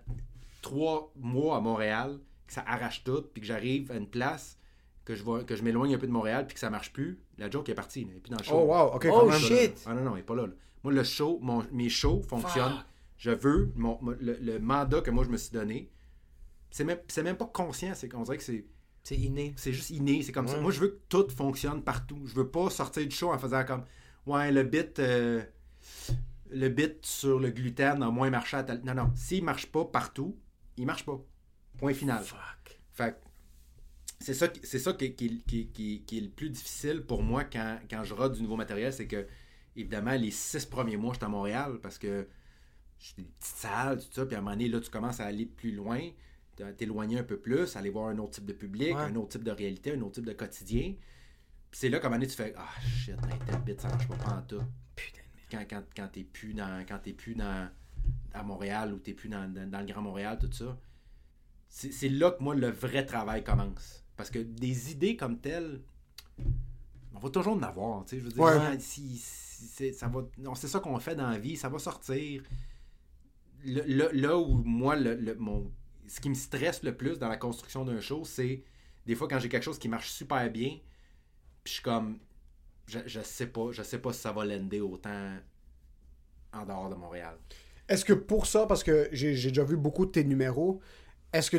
trois 0.61 1.11
mois 1.15 1.57
à 1.57 1.59
Montréal, 1.61 2.20
que 2.47 2.53
ça 2.53 2.63
arrache 2.67 3.03
tout, 3.03 3.24
puis 3.34 3.41
que 3.41 3.47
j'arrive 3.47 3.91
à 3.91 3.95
une 3.95 4.07
place, 4.09 4.57
que 5.05 5.15
je, 5.15 5.24
vois- 5.24 5.43
que 5.43 5.55
je 5.55 5.63
m'éloigne 5.63 5.95
un 5.95 5.97
peu 5.97 6.07
de 6.07 6.11
Montréal, 6.11 6.45
puis 6.45 6.53
que 6.55 6.59
ça 6.59 6.70
marche 6.70 6.91
plus, 6.93 7.20
la 7.38 7.49
joke 7.49 7.70
est 7.70 7.74
partie. 7.76 8.07
Elle 8.09 8.17
est 8.17 8.20
plus 8.20 8.30
dans 8.32 8.38
le 8.38 8.43
show. 8.43 8.59
Oh 8.59 8.65
wow, 8.65 8.95
ok. 8.95 9.07
Oh, 9.11 9.32
shit. 9.47 9.84
Ah 9.88 9.93
non, 9.93 10.03
non, 10.03 10.15
il 10.15 10.20
est 10.20 10.24
pas 10.24 10.36
là. 10.36 10.47
là. 10.47 10.53
Moi, 10.84 10.94
le 10.94 11.04
show, 11.04 11.40
mon- 11.42 11.66
mes 11.72 11.90
shows 11.90 12.22
fonctionnent. 12.24 12.74
Fuck. 12.78 12.86
Je 13.18 13.32
veux, 13.32 13.72
mon, 13.76 14.00
le, 14.20 14.38
le 14.42 14.60
mandat 14.60 15.02
que 15.02 15.12
moi 15.12 15.26
je 15.26 15.30
me 15.30 15.36
suis 15.38 15.52
donné, 15.52 15.90
c'est 16.72 16.86
même, 16.86 17.00
même 17.24 17.36
pas 17.38 17.48
conscient, 17.48 17.94
c'est 17.94 18.08
qu'on 18.08 18.24
dirait 18.24 18.38
que 18.38 18.44
c'est, 18.44 18.64
C'est 19.04 19.18
inné. 19.18 19.54
c'est 19.58 19.74
juste 19.74 19.90
inné, 19.90 20.22
c'est 20.24 20.32
comme 20.32 20.48
ça. 20.48 20.60
Moi, 20.62 20.72
je 20.72 20.80
veux 20.80 20.88
que 20.90 21.00
tout 21.10 21.28
fonctionne 21.36 21.84
partout. 21.84 22.20
Je 22.26 22.34
veux 22.36 22.48
pas 22.48 22.70
sortir 22.70 23.04
du 23.06 23.14
show 23.14 23.32
en 23.34 23.38
faisant 23.38 23.66
comme, 23.66 23.84
ouais, 24.26 24.52
le 24.54 24.64
bit, 24.64 25.00
euh, 25.00 25.44
le 26.50 26.70
bit 26.70 27.06
sur 27.06 27.40
le 27.40 27.50
gluten 27.50 28.02
a 28.04 28.10
moins 28.10 28.30
marché 28.30 28.56
à 28.58 28.64
tel... 28.64 28.82
Non, 28.86 28.94
non, 28.94 29.12
s'il 29.16 29.44
marche 29.44 29.66
pas 29.68 29.84
partout, 29.84 30.38
il 30.78 30.86
marche 30.86 31.04
pas. 31.06 31.20
Point 31.78 31.94
final. 31.94 32.24
Fuck. 32.24 32.80
Fait 32.94 33.18
c'est 34.22 34.34
ça, 34.34 34.48
qui- 34.50 34.62
c'est 34.64 34.80
ça 34.80 34.94
qui- 34.94 35.14
qui- 35.14 35.44
qui 36.06 36.18
est 36.18 36.22
le 36.22 36.30
plus 36.30 36.50
difficile 36.50 37.02
pour 37.02 37.22
moi 37.24 37.44
quand, 37.46 37.80
quand 37.90 38.04
je 38.04 38.14
rate 38.14 38.34
du 38.34 38.42
nouveau 38.44 38.58
matériel, 38.58 38.92
c'est 38.94 39.08
que, 39.08 39.26
évidemment, 39.80 40.12
les 40.16 40.32
six 40.32 40.66
premiers 40.66 40.98
mois, 40.98 41.14
j'étais 41.14 41.26
à 41.26 41.30
Montréal 41.30 41.80
parce 41.82 41.98
que 41.98 42.28
j'étais 43.00 43.22
des 43.24 43.28
petites 43.30 43.56
salles, 43.56 44.00
tout 44.00 44.12
ça, 44.12 44.26
puis 44.26 44.36
à 44.36 44.40
un 44.40 44.42
moment 44.42 44.52
donné, 44.56 44.68
là, 44.70 44.80
tu 44.80 44.90
commences 44.90 45.20
à 45.20 45.26
aller 45.26 45.46
plus 45.46 45.72
loin, 45.72 46.00
t'éloigner 46.78 47.18
un 47.20 47.24
peu 47.24 47.38
plus, 47.40 47.76
aller 47.76 47.90
voir 47.90 48.10
un 48.10 48.18
autre 48.18 48.32
type 48.32 48.46
de 48.46 48.54
public, 48.54 48.96
Ouais. 48.96 49.02
un 49.04 49.16
autre 49.16 49.30
type 49.30 49.44
de 49.44 49.52
réalité, 49.52 49.94
un 49.94 50.02
autre 50.02 50.16
type 50.16 50.26
de 50.26 50.34
quotidien. 50.34 50.94
Puis 51.72 51.80
c'est 51.80 51.90
là 51.90 52.00
qu'à 52.00 52.08
un 52.08 52.10
moment 52.10 52.20
donné, 52.20 52.28
tu 52.30 52.36
fais 52.36 52.54
Ah 52.58 52.68
shit, 52.82 53.14
un 53.14 53.46
tel 53.46 53.62
bit, 53.62 53.80
ça 53.80 53.88
marche 53.90 54.08
pas, 54.08 54.16
pas 54.18 54.32
en 54.38 54.42
tout. 54.42 54.62
Putain 54.96 55.22
de 55.22 55.56
merde. 55.56 55.68
Quand, 55.70 55.78
quand, 55.78 55.84
quand 55.96 56.08
t'es 56.12 56.24
plus 56.24 56.54
dans. 56.54 56.84
Quand 56.88 57.00
t'es 57.00 57.14
plus 57.14 57.36
dans. 57.36 57.70
à 58.34 58.44
Montréal 58.44 58.94
ou 58.94 58.98
t'es 59.00 59.14
plus 59.14 59.30
dans, 59.30 59.48
dans, 59.54 59.70
dans 59.70 59.80
le 59.80 59.86
Grand 59.86 60.02
Montréal, 60.02 60.38
tout 60.40 60.52
ça. 60.52 60.78
C'est 61.70 62.10
là 62.10 62.32
que 62.32 62.42
moi 62.44 62.56
le 62.56 62.70
vrai 62.72 63.06
travail 63.06 63.44
commence. 63.44 64.04
Parce 64.18 64.30
que 64.32 64.40
des 64.40 64.92
idées 64.92 65.16
comme 65.16 65.40
telles, 65.40 65.82
on 67.14 67.20
va 67.20 67.30
toujours 67.30 67.54
en 67.54 67.62
avoir, 67.64 68.04
tu 68.06 68.16
sais. 68.16 68.20
Je 68.20 68.26
veux 68.26 68.32
dire, 68.32 68.42
Ouais. 68.44 68.80
si- 68.80 69.18
si 69.18 69.49
c'est 69.68 69.91
ça 69.93 70.07
va- 70.07 70.26
ça 70.55 70.80
qu'on 70.80 70.99
fait 70.99 71.16
dans 71.16 71.30
la 71.30 71.38
vie, 71.39 71.55
ça 71.57 71.70
va 71.70 71.80
sortir. 71.80 72.41
Là 73.66 74.38
où 74.38 74.55
moi, 74.64 74.95
le, 74.95 75.16
le- 75.16 75.36
mon, 75.36 75.72
ce 76.07 76.20
qui 76.22 76.30
me 76.30 76.34
stresse 76.36 76.82
le 76.84 76.95
plus 76.95 77.20
dans 77.20 77.28
la 77.28 77.38
construction 77.38 77.84
d'un 77.84 77.99
show, 77.99 78.24
c'est 78.24 78.64
des 79.05 79.16
fois 79.16 79.28
quand 79.28 79.39
j'ai 79.39 79.49
quelque 79.49 79.64
chose 79.64 79.80
qui 79.80 79.89
marche 79.89 80.10
super 80.12 80.49
bien, 80.49 80.70
puis 81.64 81.66
je 81.66 81.72
suis 81.74 81.84
comme, 81.84 82.20
je, 82.88 82.99
je 83.05 83.20
sais 83.22 83.47
pas, 83.47 83.72
je 83.72 83.84
sais 83.84 83.99
pas 83.99 84.14
si 84.14 84.22
ça 84.22 84.32
va 84.32 84.45
l'ender 84.45 84.80
autant 84.82 85.36
en 86.53 86.66
dehors 86.66 86.89
de 86.89 86.95
Montréal. 86.95 87.38
Est-ce 87.88 88.05
que 88.05 88.14
pour 88.14 88.45
ça, 88.45 88.66
parce 88.66 88.84
que 88.84 89.10
j'ai 89.12 89.34
déjà 89.34 89.64
vu 89.64 89.76
beaucoup 89.76 90.05
de 90.05 90.12
tes 90.12 90.24
numéros, 90.24 90.80
est-ce 91.34 91.51
que 91.51 91.57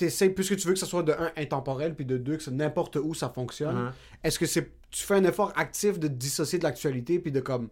tu 0.00 0.04
essaies, 0.06 0.30
puisque 0.30 0.56
tu 0.56 0.66
veux 0.66 0.72
que 0.74 0.78
ça 0.80 0.86
soit 0.86 1.02
de 1.02 1.12
un 1.12 1.30
intemporel, 1.36 1.94
puis 1.94 2.04
de 2.04 2.16
deux 2.18 2.36
que 2.36 2.42
c'est 2.42 2.50
n'importe 2.50 2.96
où 2.96 3.14
ça 3.14 3.28
fonctionne, 3.28 3.76
Uh-huh. 3.76 3.92
est-ce 4.24 4.38
que 4.38 4.46
c'est 4.46 4.70
tu 4.90 5.04
fais 5.04 5.14
un 5.14 5.24
effort 5.24 5.52
actif 5.56 5.98
de 6.00 6.08
te 6.08 6.12
dissocier 6.12 6.58
de 6.58 6.64
l'actualité, 6.64 7.18
puis 7.20 7.30
de 7.32 7.40
comme 7.40 7.68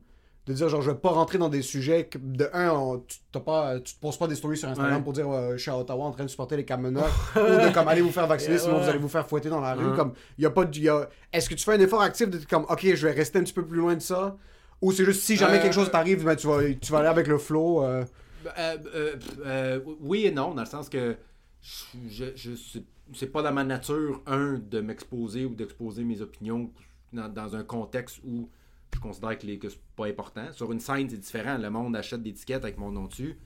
de 0.46 0.54
dire 0.54 0.68
genre 0.70 0.80
je 0.80 0.90
vais 0.90 0.96
pas 0.96 1.10
rentrer 1.10 1.36
dans 1.36 1.50
des 1.50 1.60
sujets 1.60 2.04
que, 2.04 2.16
de 2.16 2.48
un 2.54 2.70
on- 2.70 3.00
tu 3.00 3.18
t'as 3.32 3.40
pas 3.40 3.78
tu 3.80 3.94
te 3.94 4.00
poses 4.00 4.16
pas 4.16 4.26
des 4.26 4.34
stories 4.34 4.56
sur 4.56 4.68
Instagram 4.70 4.96
Ouais. 4.96 5.02
pour 5.02 5.12
dire 5.12 5.28
euh, 5.30 5.52
je 5.56 5.62
suis 5.62 5.70
à 5.70 5.76
Ottawa 5.76 6.06
en 6.06 6.10
train 6.12 6.24
de 6.24 6.30
supporter 6.30 6.56
les 6.56 6.64
camionneurs 6.64 7.12
ou 7.36 7.38
de 7.66 7.74
comme 7.74 7.86
allez 7.88 8.00
vous 8.00 8.10
faire 8.12 8.26
vacciner 8.26 8.54
Yeah, 8.54 8.62
sinon 8.62 8.76
ouais. 8.76 8.82
vous 8.84 8.88
allez 8.88 8.98
vous 8.98 9.08
faire 9.10 9.26
fouetter 9.28 9.50
dans 9.50 9.60
la 9.60 9.74
rue 9.74 9.90
Ouais. 9.90 9.96
comme 9.96 10.14
il 10.38 10.44
y 10.44 10.46
a 10.46 10.50
pas 10.50 10.64
de- 10.64 10.78
y 10.78 10.88
a- 10.88 11.06
est-ce 11.34 11.50
que 11.50 11.54
tu 11.54 11.64
fais 11.64 11.74
un 11.74 11.80
effort 11.80 12.00
actif 12.00 12.30
de 12.30 12.38
comme 12.48 12.64
OK 12.70 12.80
je 12.82 13.06
vais 13.06 13.12
rester 13.12 13.38
un 13.40 13.42
petit 13.42 13.52
peu 13.52 13.66
plus 13.66 13.76
loin 13.78 13.94
de 13.94 14.00
ça 14.00 14.38
ou 14.80 14.90
c'est 14.92 15.04
juste 15.04 15.22
si 15.22 15.36
jamais 15.36 15.58
Euh, 15.58 15.62
quelque 15.62 15.74
chose 15.74 15.90
t'arrive 15.90 16.24
ben, 16.24 16.34
tu 16.36 16.46
vas 16.46 16.60
tu 16.80 16.92
vas 16.92 17.00
aller 17.00 17.08
avec 17.08 17.26
le 17.26 17.36
flow 17.36 17.82
euh, 17.84 18.04
euh, 18.58 19.80
oui 20.00 20.26
et 20.26 20.30
non, 20.30 20.54
dans 20.54 20.62
le 20.62 20.66
sens 20.68 20.88
que 20.88 21.16
je, 21.62 21.84
je, 22.08 22.24
je- 22.36 22.82
c'est- 23.14 23.26
pas 23.26 23.42
dans 23.42 23.52
ma 23.52 23.64
nature, 23.64 24.22
un, 24.26 24.54
de 24.58 24.80
m'exposer 24.80 25.44
ou 25.44 25.54
d'exposer 25.54 26.04
mes 26.04 26.20
opinions 26.20 26.70
dans, 27.12 27.28
dans 27.28 27.56
un 27.56 27.64
contexte 27.64 28.20
où 28.24 28.48
je 28.94 29.00
considère 29.00 29.38
que, 29.38 29.46
les, 29.46 29.58
que 29.58 29.68
c'est 29.68 29.80
pas 29.96 30.06
important. 30.06 30.52
Sur 30.52 30.72
une 30.72 30.80
scène, 30.80 31.08
c'est 31.10 31.16
différent. 31.18 31.58
Le 31.58 31.70
monde 31.70 31.94
achète 31.96 32.22
des 32.22 32.32
tickets 32.32 32.62
avec 32.64 32.78
mon 32.78 32.90
nom 32.92 33.06
dessus. 33.06 33.38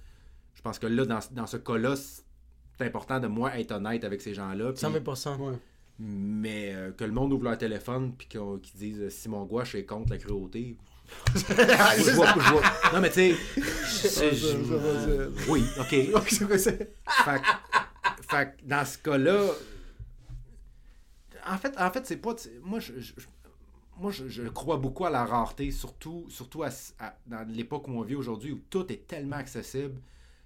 Je 0.55 0.63
pense 0.63 0.79
que 0.79 0.87
là, 0.87 1.05
dans, 1.07 1.21
dans 1.33 1.47
ce 1.47 1.57
cas-là, 1.57 1.95
c'est 1.97 2.85
important 2.87 3.19
de 3.21 3.27
moi 3.29 3.59
être 3.59 3.73
honnête 3.73 4.05
avec 4.05 4.21
ces 4.21 4.35
gens-là. 4.35 4.73
puis- 4.73 4.81
100%. 4.83 5.37
ouais. 5.39 5.57
mais 5.99 6.75
euh, 6.75 6.91
que 6.93 7.05
le 7.05 7.13
monde 7.13 7.33
ouvre 7.33 7.45
leur 7.45 7.59
téléphone 7.59 8.13
puis 8.17 8.27
qu'ils 8.27 8.41
disent 8.77 9.01
euh, 9.01 9.11
Simon 9.11 9.45
Gouache 9.45 9.75
est 9.75 9.85
contre 9.85 10.11
la 10.13 10.19
cruauté. 10.19 10.77
Je 11.37 12.11
vois- 12.15 12.27
je 12.35 12.51
vois- 12.53 12.63
Non, 12.95 13.01
mais 13.01 13.11
tu 13.11 13.35
sais. 13.35 13.35
Oui, 15.49 15.65
ok. 15.79 15.97
Ok, 16.15 16.27
c'est 16.31 16.47
quoi, 16.47 16.59
c'est- 16.59 16.95
Fait, 17.25 17.41
que- 17.41 17.72
fait 18.33 18.57
que 18.57 18.65
dans 18.65 18.85
ce 18.85 18.99
cas-là, 18.99 19.51
en 21.47 21.59
fait, 21.59 21.75
en 21.79 21.91
fait 21.91 22.07
c'est 22.07 22.17
pas. 22.17 22.35
Moi, 22.63 22.81
je, 22.81 22.95
je- 23.01 23.13
je- 23.17 23.27
moi 23.99 24.11
je, 24.11 24.29
je 24.29 24.43
crois 24.49 24.77
beaucoup 24.79 25.05
à 25.05 25.11
la 25.11 25.25
rareté, 25.25 25.71
surtout, 25.71 26.27
surtout 26.29 26.63
à- 26.63 26.71
à- 26.99 27.17
dans 27.27 27.47
l'époque 27.49 27.89
où 27.89 27.93
on 27.93 28.03
vit 28.03 28.15
aujourd'hui, 28.15 28.53
où 28.53 28.61
tout 28.71 28.91
est 28.93 29.07
tellement 29.07 29.37
accessible. 29.37 30.01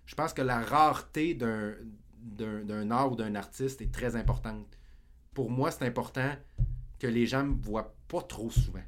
Je 0.07 0.14
pense 0.14 0.32
que 0.32 0.43
la 0.43 0.61
rareté 0.61 1.34
d'un, 1.34 1.74
d'un, 2.18 2.61
d'un 2.64 2.91
art 2.91 3.12
ou 3.12 3.16
d'un 3.16 3.34
artiste 3.34 3.80
est 3.82 3.93
très 3.93 4.16
importante. 4.16 4.66
Pour 5.35 5.51
moi, 5.51 5.70
c'est 5.70 5.85
important 5.85 6.32
que 6.98 7.06
les 7.06 7.27
gens 7.27 7.44
me 7.44 7.55
voient 7.55 7.94
pas 8.09 8.23
trop 8.23 8.51
souvent. 8.51 8.82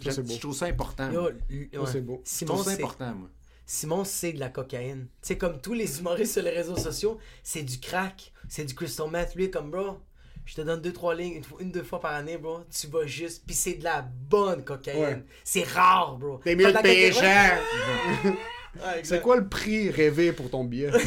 Je, 0.00 0.38
trouve 0.38 0.54
ça 0.54 0.66
important. 0.66 1.10
Yo, 1.10 1.24
ouais. 1.24 1.68
c'est 1.86 2.00
beau. 2.00 2.20
Je 2.24 2.28
Simon, 2.30 2.54
trouve 2.54 2.64
ça 2.64 2.70
c'est 2.76 2.82
important, 2.82 3.14
moi. 3.14 3.30
Simon, 3.72 4.02
c'est 4.02 4.32
de 4.32 4.40
la 4.40 4.48
cocaïne. 4.48 5.06
Tu 5.22 5.28
sais, 5.28 5.38
comme 5.38 5.60
tous 5.60 5.74
les 5.74 6.00
humoristes 6.00 6.32
sur 6.32 6.42
les 6.42 6.50
réseaux 6.50 6.76
sociaux, 6.76 7.18
c'est 7.44 7.62
du 7.62 7.78
crack, 7.78 8.32
c'est 8.48 8.64
du 8.64 8.74
crystal 8.74 9.08
meth. 9.08 9.36
Lui, 9.36 9.48
comme 9.48 9.70
bro, 9.70 9.98
je 10.44 10.56
te 10.56 10.60
donne 10.62 10.80
deux, 10.80 10.92
trois 10.92 11.14
lignes, 11.14 11.34
une, 11.34 11.44
fois- 11.44 11.58
une 11.62 11.70
deux 11.70 11.84
fois 11.84 12.00
par 12.00 12.14
année, 12.14 12.36
bro. 12.36 12.62
Tu 12.76 12.88
vas 12.88 13.06
juste, 13.06 13.44
puis 13.46 13.54
c'est 13.54 13.74
de 13.74 13.84
la 13.84 14.02
bonne 14.02 14.64
cocaïne. 14.64 15.00
Ouais. 15.00 15.24
C'est 15.44 15.62
rare, 15.68 16.16
bro. 16.16 16.40
Des 16.44 16.56
Pas 16.56 16.72
de. 16.82 16.82
Ouais, 18.76 18.98
exact. 18.98 19.04
C'est 19.04 19.20
quoi 19.22 19.36
le 19.36 19.48
prix 19.48 19.88
rêvé 19.90 20.32
pour 20.32 20.50
ton 20.50 20.64
billet? 20.64 20.90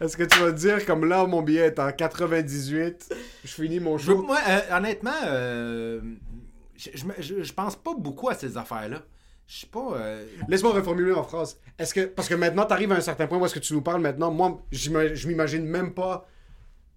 Est-ce 0.00 0.16
que... 0.16 0.24
tu 0.24 0.38
vas 0.38 0.52
dire, 0.52 0.84
comme 0.86 1.04
là, 1.06 1.26
mon 1.26 1.42
billet 1.42 1.66
est 1.66 1.78
en 1.78 1.92
98, 1.92 3.14
je 3.44 3.48
finis 3.50 3.80
mon 3.80 3.98
Je 3.98 4.06
veux- 4.06 4.14
show? 4.16 4.22
moi, 4.22 4.38
euh, 4.48 4.60
honnêtement, 4.76 5.10
euh, 5.26 6.00
je, 6.76 6.90
je, 6.94 7.04
me- 7.04 7.14
je- 7.18 7.42
je 7.42 7.52
pense 7.52 7.76
pas 7.76 7.92
beaucoup 7.96 8.28
à 8.30 8.34
ces 8.34 8.56
affaires-là. 8.56 9.02
Je 9.48 9.60
sais 9.60 9.66
pas. 9.66 9.94
euh, 9.94 10.26
Laisse-moi 10.46 10.72
reformuler 10.74 11.12
en 11.12 11.24
phrase. 11.24 11.58
Est-ce 11.78 11.94
que... 11.94 12.02
Parce 12.02 12.28
que 12.28 12.34
maintenant, 12.34 12.66
tu 12.66 12.72
arrives 12.74 12.92
à 12.92 12.96
un 12.96 13.00
certain 13.00 13.26
point 13.26 13.38
où 13.38 13.46
est-ce 13.46 13.54
que 13.54 13.58
tu 13.58 13.72
nous 13.72 13.80
parles 13.80 14.02
maintenant. 14.02 14.30
Moi, 14.30 14.60
je 14.70 15.26
m'imagine 15.26 15.64
même 15.64 15.94
pas 15.94 16.28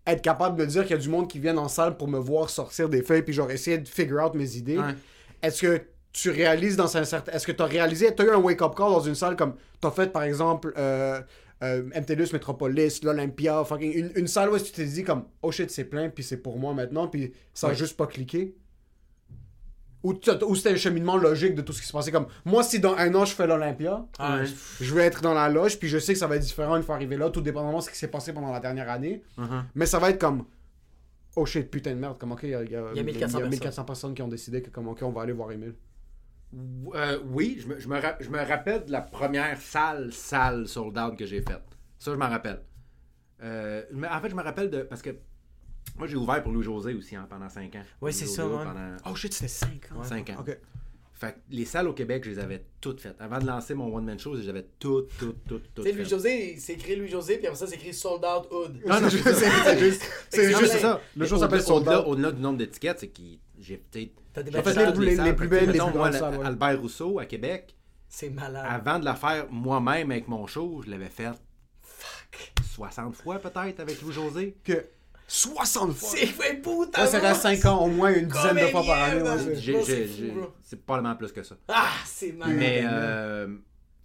être 0.05 0.21
capable 0.21 0.59
de 0.59 0.65
dire 0.65 0.81
qu'il 0.81 0.91
y 0.91 0.99
a 0.99 1.01
du 1.01 1.09
monde 1.09 1.29
qui 1.29 1.39
viennent 1.39 1.57
en 1.59 1.69
salle 1.69 1.95
pour 1.95 2.09
me 2.09 2.19
voir 2.19 2.49
sortir 2.49 2.89
des 2.89 3.03
feuilles 3.03 3.21
puis 3.21 3.33
genre 3.33 3.49
essayer 3.51 3.77
de 3.77 3.87
figure 3.87 4.21
out 4.21 4.33
mes 4.33 4.57
idées. 4.57 4.77
Ouais. 4.77 4.95
Est-ce 5.41 5.61
que 5.61 5.81
tu 6.11 6.29
réalises 6.29 6.75
dans 6.75 6.97
un 6.97 7.05
certain... 7.05 7.31
Est-ce 7.31 7.47
que 7.47 7.53
tu 7.53 7.63
as 7.63 7.67
réalisé... 7.67 8.13
Tu 8.13 8.21
as 8.21 8.25
eu 8.25 8.31
un 8.31 8.37
wake-up 8.39 8.75
call 8.75 8.89
dans 8.89 8.99
une 8.99 9.15
salle 9.15 9.37
comme... 9.37 9.55
Tu 9.81 9.87
as 9.87 9.91
fait, 9.91 10.11
par 10.11 10.23
exemple... 10.23 10.73
Euh, 10.77 11.21
euh, 11.63 11.83
MTLUS, 11.95 12.33
Metropolis, 12.33 13.03
l'Olympia, 13.03 13.63
fucking 13.63 13.93
une, 13.93 14.11
une 14.15 14.27
salle 14.27 14.49
où 14.49 14.55
est-ce 14.55 14.63
que 14.63 14.69
tu 14.69 14.75
t'es 14.77 14.85
dit 14.85 15.03
comme 15.03 15.25
oh 15.43 15.51
shit 15.51 15.69
c'est 15.69 15.83
plein 15.83 16.09
puis 16.09 16.23
c'est 16.23 16.37
pour 16.37 16.57
moi 16.57 16.73
maintenant 16.73 17.07
puis 17.07 17.33
ça 17.53 17.67
a 17.67 17.73
juste 17.75 17.95
pas 17.95 18.07
cliqué? 18.07 18.55
Ou, 20.03 20.13
ou 20.47 20.55
c'était 20.55 20.71
un 20.71 20.75
cheminement 20.75 21.15
logique 21.17 21.53
de 21.55 21.61
tout 21.61 21.73
ce 21.73 21.81
qui 21.81 21.87
se 21.87 21.93
passait 21.93 22.11
comme 22.11 22.27
moi 22.45 22.63
si 22.63 22.79
dans 22.79 22.95
un 22.95 23.13
an 23.15 23.23
je 23.25 23.33
fais 23.35 23.45
l'Olympia 23.47 24.05
Ah, 24.19 24.37
Ouais. 24.37 24.45
je- 24.79 24.93
vais 24.95 25.03
être 25.03 25.21
dans 25.21 25.33
la 25.33 25.47
loge 25.49 25.77
puis 25.79 25.87
je 25.89 25.97
sais 25.99 26.13
que 26.13 26.19
ça 26.19 26.27
va 26.27 26.35
être 26.37 26.41
différent 26.43 26.75
une 26.77 26.83
fois 26.83 26.95
arrivé 26.95 27.17
là 27.17 27.29
tout 27.29 27.41
dépendamment 27.41 27.79
de 27.79 27.83
ce 27.83 27.89
qui 27.91 27.97
s'est 27.97 28.07
passé 28.09 28.33
pendant 28.33 28.51
la 28.51 28.59
dernière 28.59 28.89
année 28.89 29.21
uh-huh. 29.37 29.63
mais 29.75 29.85
ça 29.85 29.99
va 29.99 30.09
être 30.09 30.19
comme 30.19 30.45
Oh 31.37 31.45
shit, 31.45 31.71
putain 31.71 31.91
de 31.91 31.95
merde. 31.95 32.17
Comment 32.19 32.35
ok, 32.35 32.43
il 32.43 32.49
y 32.49 32.55
a, 32.55 32.61
y 32.63 32.75
a- 32.75 32.93
y 32.93 32.99
a 32.99 33.03
1400 33.03 33.37
il 33.39 33.41
y 33.43 33.45
a 33.45 33.49
1400 33.49 33.85
personnes 33.85 34.13
qui 34.13 34.21
ont 34.21 34.27
décidé 34.27 34.61
que 34.61 34.69
comment 34.69 34.91
ok, 34.91 34.99
on 35.03 35.11
va 35.11 35.21
aller 35.21 35.31
voir 35.31 35.49
Emile. 35.53 35.75
Euh, 36.93 37.19
oui, 37.31 37.57
je 37.61 37.67
me, 37.69 37.79
je, 37.79 37.87
me 37.87 37.95
je 38.19 38.29
me 38.29 38.39
rappelle 38.45 38.83
de 38.85 38.91
la 38.91 38.99
première 38.99 39.57
salle, 39.61 40.11
salle 40.11 40.67
sold 40.67 40.97
out 40.97 41.15
que 41.17 41.25
j'ai 41.25 41.41
faite. 41.41 41.61
Ça, 41.99 42.11
je 42.11 42.17
m'en 42.17 42.27
rappelle. 42.27 42.59
Euh, 43.43 43.83
mais 43.93 44.09
en 44.09 44.19
fait, 44.19 44.29
je 44.29 44.35
me 44.35 44.41
rappelle 44.43 44.69
de. 44.69 44.81
Parce 44.81 45.01
que 45.01 45.11
moi, 45.97 46.07
j'ai 46.07 46.15
ouvert 46.15 46.41
pour 46.43 46.51
Louis-José 46.51 46.93
aussi 46.93 47.15
hein, 47.15 47.27
pendant 47.29 47.49
5 47.49 47.75
ans. 47.75 47.83
Ouais, 48.01 48.11
c'est 48.11 48.25
ça, 48.25 48.47
ouais. 48.47 48.63
Pendant 48.63 48.95
Oh 49.09 49.15
shit, 49.15 49.33
c'était 49.33 49.47
5 49.47 49.69
ans. 49.95 50.03
5 50.03 50.29
ans. 50.31 50.35
Ok. 50.39 50.57
Fait 51.13 51.33
que 51.33 51.37
les 51.51 51.65
salles 51.65 51.87
au 51.87 51.93
Québec, 51.93 52.23
je 52.25 52.31
les 52.31 52.39
avais 52.39 52.65
toutes 52.79 52.99
faites. 52.99 53.15
Avant 53.21 53.37
de 53.37 53.45
lancer 53.45 53.75
mon 53.75 53.95
one-man 53.95 54.17
show, 54.17 54.35
j'avais 54.41 54.65
toutes, 54.79 55.09
toutes, 55.19 55.43
toutes, 55.47 55.73
toutes. 55.75 55.85
Tu 55.85 55.91
sais. 55.91 55.95
Louis-José, 55.95 56.55
c'est 56.57 56.73
écrit 56.73 56.95
Louis-José, 56.95 57.37
puis 57.37 57.45
après 57.45 57.59
ça, 57.59 57.67
c'est 57.67 57.75
écrit 57.75 57.93
Sold 57.93 58.23
Out 58.25 58.47
Hood. 58.51 58.81
Non, 58.87 58.99
non, 59.01 59.07
c'est 59.09 59.17
c'est 59.21 59.33
ça. 59.33 59.51
c'est 59.65 59.79
juste. 59.79 60.01
C'est 60.29 60.49
juste 60.57 60.79
ça. 60.79 60.99
Le 61.15 61.25
show 61.27 61.37
s'appelle 61.37 61.59
au-delà- 61.59 61.67
Sold 61.67 61.87
Out. 61.89 62.03
Au-delà 62.07 62.31
du 62.31 62.41
nombre 62.41 62.57
d'étiquettes, 62.57 63.01
c'est 63.01 63.09
que 63.09 63.21
j'ai 63.59 63.77
peut-être. 63.77 64.13
T'as 64.33 64.41
des 64.41 64.49
les 64.49 64.61
plus- 64.63 65.05
les- 65.05 65.15
les 65.17 65.33
plus 65.33 65.47
belles, 65.47 65.69
les 65.69 65.77
plus 65.79 65.91
grandes. 65.91 66.15
Albert 66.43 66.81
Rousseau 66.81 67.19
à 67.19 67.25
Québec, 67.27 67.75
C'est 68.09 68.29
malade. 68.31 68.65
avant 68.67 68.97
de 68.97 69.05
la 69.05 69.13
faire 69.13 69.45
moi-même 69.51 70.09
avec 70.09 70.27
mon 70.27 70.47
show, 70.47 70.81
je 70.83 70.89
l'avais 70.89 71.09
fait 71.09 71.29
Fuck. 71.83 72.51
60 72.73 73.15
fois 73.17 73.37
peut-être 73.37 73.79
avec 73.79 74.01
Louis-José. 74.01 74.55
Que 74.63 74.85
60 75.33 75.93
fois. 75.93 76.09
C'est 76.09 76.25
fait 76.25 76.55
putain. 76.61 77.05
Ça, 77.05 77.07
ça 77.07 77.19
reste 77.19 77.41
5 77.41 77.65
ans, 77.65 77.85
au 77.85 77.87
moins 77.87 78.13
une 78.13 78.27
dizaine 78.27 78.55
de 78.57 78.67
fois 78.67 78.83
par 78.83 79.01
année. 79.01 79.21
Ouais, 79.21 79.83
c'est- 80.61 80.75
probablement 80.85 81.15
plus 81.15 81.31
que 81.31 81.41
ça. 81.41 81.55
Ah, 81.69 81.87
c'est 82.05 82.33
malade. 82.33 82.55
Mais 82.57 82.81
euh, 82.83 83.47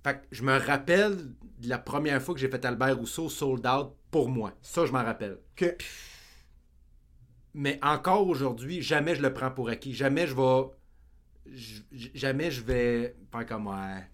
fait 0.04 0.14
que 0.14 0.26
je 0.30 0.42
me 0.44 0.56
rappelle 0.56 1.16
de 1.58 1.68
la 1.68 1.78
première 1.78 2.22
fois 2.22 2.32
que 2.34 2.40
j'ai 2.40 2.48
fait 2.48 2.64
Albert 2.64 2.96
Rousseau 2.98 3.28
sold 3.28 3.66
out 3.66 3.92
pour 4.10 4.28
moi. 4.28 4.52
Ça, 4.62 4.86
je 4.86 4.92
m'en 4.92 5.02
rappelle. 5.02 5.38
Que 5.56 5.76
Mais 7.54 7.80
encore 7.82 8.28
aujourd'hui, 8.28 8.80
jamais 8.80 9.16
je 9.16 9.22
le 9.22 9.32
prends 9.34 9.50
pour 9.50 9.68
acquis. 9.68 9.94
Jamais 9.94 10.26
je 10.28 10.34
vais. 10.34 10.62
Jamais 12.14 12.50
je 12.52 12.60
vais 12.62 13.16
faire 13.32 13.46
comme 13.46 13.66
ouais. 13.66 14.04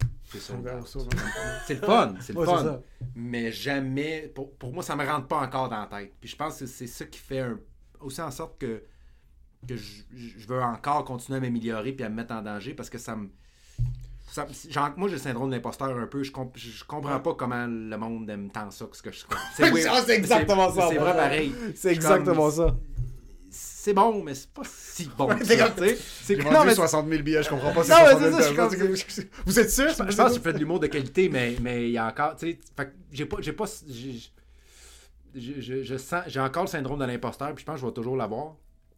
C'est 1.65 1.75
le 1.81 1.85
fun, 1.85 2.13
c'est 2.19 2.33
le 2.33 2.39
Ouais, 2.39 2.45
fun. 2.45 2.79
Mais 3.15 3.51
jamais, 3.51 4.31
pour, 4.33 4.53
pour 4.55 4.73
moi, 4.73 4.83
ça 4.83 4.95
me 4.95 5.05
rentre 5.05 5.27
pas 5.27 5.37
encore 5.41 5.69
dans 5.69 5.79
la 5.79 5.85
tête. 5.87 6.13
Puis 6.19 6.29
je 6.29 6.35
pense 6.35 6.59
que 6.59 6.65
c'est 6.65 6.87
ça 6.87 7.05
qui 7.05 7.19
fait 7.19 7.39
un- 7.39 7.59
aussi 7.99 8.21
en 8.21 8.31
sorte 8.31 8.57
que, 8.59 8.83
que 9.67 9.75
je, 9.77 10.03
je 10.13 10.47
veux 10.47 10.61
encore 10.61 11.05
continuer 11.05 11.37
à 11.37 11.41
m'améliorer 11.41 11.93
puis 11.93 12.03
à 12.05 12.09
me 12.09 12.15
mettre 12.15 12.33
en 12.33 12.41
danger 12.41 12.73
parce 12.73 12.89
que 12.89 12.97
ça 12.97 13.15
me. 13.15 13.29
ça 14.27 14.45
me- 14.45 14.71
genre, 14.71 14.91
moi, 14.97 15.07
j'ai 15.07 15.15
le 15.15 15.21
syndrome 15.21 15.49
de 15.49 15.55
l'imposteur 15.55 15.97
un 15.97 16.07
peu. 16.07 16.23
Je, 16.23 16.31
comp- 16.31 16.57
je, 16.57 16.83
comprends 16.83 17.19
pas 17.19 17.33
comment 17.35 17.65
le 17.67 17.95
monde 17.97 18.29
aime 18.29 18.49
tant 18.51 18.69
ça 18.71 18.85
que 18.85 18.97
ce 18.97 19.03
que 19.03 19.11
je 19.11 19.23
C'est 19.55 20.15
exactement 20.17 20.71
ça, 20.71 20.87
C'est 20.89 20.97
vrai 20.97 21.15
pareil. 21.15 21.53
C'est 21.75 21.91
exactement 21.91 22.49
comme- 22.49 22.67
ça. 22.67 22.75
C'est 23.83 23.93
bon, 23.93 24.23
mais 24.23 24.33
c'est 24.33 24.47
pas 24.49 24.61
si 24.65 25.09
bon. 25.17 25.27
que 25.27 25.43
c'est 25.43 25.57
ça, 25.57 25.69
comme-. 25.71 25.85
C'est 26.23 26.35
J'ai 26.41 26.49
non, 26.49 26.63
mais 26.63 26.73
60 26.73 27.09
000 27.09 27.21
billets, 27.21 27.43
je 27.43 27.49
comprends 27.49 27.73
pas. 27.73 27.81
Non, 27.81 27.83
c'est 27.85 27.95
mais 27.95 28.11
60 28.11 28.19
000 28.21 28.31
c'est 28.31 28.43
ça, 28.43 28.49
je 28.49 28.55
comme- 29.21 29.25
Vous 29.45 29.59
êtes 29.59 29.69
sûr? 29.71 29.89
Je 29.89 30.15
pense 30.15 30.31
que 30.31 30.37
tu 30.37 30.39
fais 30.41 30.53
de 30.53 30.57
l'humour 30.59 30.79
de 30.79 30.87
qualité, 30.87 31.27
mais 31.27 31.57
mais 31.61 31.87
il 31.89 31.91
y 31.91 31.97
a 31.97 32.07
encore. 32.07 32.37
Tu 32.37 32.51
sais, 32.51 32.59
j'ai 33.11 33.25
pas. 33.25 33.37
J'ai 33.41 33.51
pas. 33.51 33.65
j'ai- 33.89 34.19
j'ai- 35.35 35.61
je, 35.61 35.83
je 35.83 35.97
sens. 35.97 36.23
J'ai 36.27 36.39
encore 36.39 36.63
le 36.63 36.69
syndrome 36.69 36.97
de 36.99 37.03
l'imposteur, 37.05 37.53
puis 37.53 37.61
je 37.61 37.65
pense 37.65 37.75
que 37.75 37.81
je 37.81 37.85
vais 37.87 37.91
toujours 37.91 38.15
l'avoir. 38.15 38.55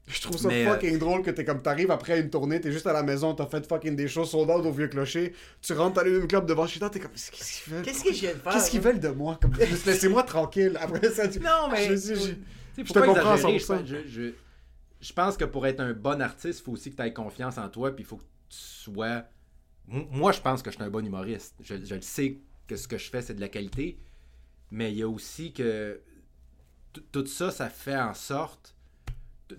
Je 0.07 0.21
trouve 0.21 0.37
ça 0.37 0.49
Mais, 0.49 0.67
euh, 0.67 0.73
fucking 0.73 0.99
drôle 0.99 1.23
que 1.23 1.31
t'es 1.31 1.43
comme 1.43 1.63
t'arrives 1.63 1.89
après 1.89 2.19
une 2.19 2.29
tournée, 2.29 2.61
t'es 2.61 2.71
juste 2.71 2.85
à 2.85 2.93
la 2.93 3.01
maison, 3.01 3.33
t'as 3.33 3.47
fait 3.47 3.67
fucking 3.67 3.95
des 3.95 4.07
shows 4.07 4.25
sold 4.25 4.51
out 4.51 4.63
au 4.63 4.71
vieux 4.71 4.87
clocher, 4.87 5.33
tu 5.63 5.73
rentres, 5.73 5.95
t'allumes 5.95 6.21
une 6.21 6.27
club 6.27 6.45
devant 6.45 6.67
chez 6.67 6.77
toi, 6.79 6.91
t'es 6.91 6.99
comme 6.99 7.09
qu'est-ce 7.09 7.31
qu'ils 7.63 7.73
veulent? 7.73 7.81
Qu'est-ce 7.81 8.03
je 8.03 8.09
de 8.27 8.33
faire? 8.39 8.53
Qu'est-ce 8.53 8.69
qu'ils 8.69 8.81
veulent 8.81 8.99
de 8.99 9.07
moi? 9.09 9.39
Comme... 9.41 9.53
Laissez-moi 9.87 10.21
tranquille. 10.21 10.77
Après 10.79 11.09
ça, 11.09 11.27
tu... 11.27 11.39
Non, 11.39 11.69
mais- 11.71 11.87
Je, 11.87 11.95
je- 11.95 12.13
je- 12.77 12.83
Je 12.83 12.93
te 12.93 12.99
comprends 12.99 13.31
à 13.31 13.35
exagérer, 13.35 13.57
je, 13.57 13.65
100%. 13.65 13.77
pense- 13.79 13.89
je, 15.01 15.13
pense 15.13 15.37
que 15.37 15.45
pour 15.45 15.65
être 15.67 15.79
un 15.79 15.93
bon 15.93 16.21
artiste, 16.21 16.59
il 16.59 16.63
faut 16.63 16.71
aussi 16.73 16.91
que 16.91 16.95
tu 16.95 17.01
aies 17.03 17.13
confiance 17.13 17.57
en 17.57 17.69
toi, 17.69 17.95
puis 17.95 18.03
il 18.03 18.07
faut 18.07 18.17
que 18.17 18.23
tu 18.49 18.57
sois. 18.57 19.23
Moi, 19.87 20.31
je 20.31 20.41
pense 20.41 20.61
que 20.63 20.71
je 20.71 20.75
suis 20.75 20.83
un 20.83 20.89
bon 20.89 21.05
humoriste. 21.05 21.55
Je, 21.61 21.75
je 21.83 21.95
le 21.95 22.01
sais 22.01 22.39
que 22.67 22.75
ce 22.75 22.87
que 22.87 22.97
je 22.97 23.09
fais, 23.09 23.21
c'est 23.21 23.35
de 23.35 23.41
la 23.41 23.49
qualité, 23.49 23.99
mais 24.71 24.91
il 24.91 24.97
y 24.97 25.03
a 25.03 25.07
aussi 25.07 25.53
que 25.53 26.01
tout 27.11 27.25
ça, 27.27 27.51
ça 27.51 27.69
fait 27.69 27.97
en 27.97 28.13
sorte. 28.13 28.75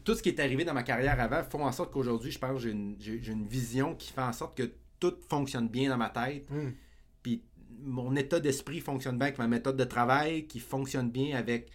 Tout 0.04 0.14
ce 0.14 0.22
qui 0.22 0.30
est 0.30 0.40
arrivé 0.40 0.64
dans 0.64 0.74
ma 0.74 0.82
carrière 0.82 1.20
avant 1.20 1.44
font 1.44 1.64
en 1.64 1.70
sorte 1.70 1.92
qu'aujourd'hui, 1.92 2.32
je 2.32 2.38
pense 2.38 2.54
que 2.54 2.58
j'ai 2.58 2.70
une, 2.70 2.96
j'ai- 2.98 3.22
j'ai 3.22 3.32
une 3.32 3.46
vision 3.46 3.94
qui 3.94 4.12
fait 4.12 4.22
en 4.22 4.32
sorte 4.32 4.56
que 4.56 4.72
tout 4.98 5.14
fonctionne 5.28 5.68
bien 5.68 5.90
dans 5.90 5.96
ma 5.96 6.08
tête. 6.08 6.50
Hmm. 6.50 6.70
Puis 7.22 7.42
mon 7.84 8.16
état 8.16 8.40
d'esprit 8.40 8.80
fonctionne 8.80 9.16
bien 9.18 9.26
avec 9.26 9.38
ma 9.38 9.46
méthode 9.46 9.76
de 9.76 9.84
travail, 9.84 10.46
qui 10.46 10.58
fonctionne 10.58 11.10
bien 11.10 11.36
avec 11.36 11.70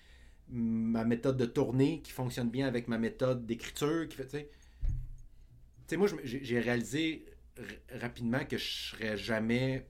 ma 0.52 1.06
méthode 1.06 1.38
de 1.38 1.46
tournée, 1.46 2.02
qui 2.02 2.12
fonctionne 2.12 2.50
bien 2.50 2.68
avec 2.68 2.88
ma 2.88 2.98
méthode 2.98 3.46
d'écriture, 3.46 4.08
qui 4.08 4.18
fait, 4.18 4.50
moi, 5.98 6.08
j'ai 6.24 6.60
réalisé 6.60 7.26
rapidement 8.00 8.46
que 8.46 8.58
je 8.58 8.92
serais 8.92 9.18
jamais 9.18 9.88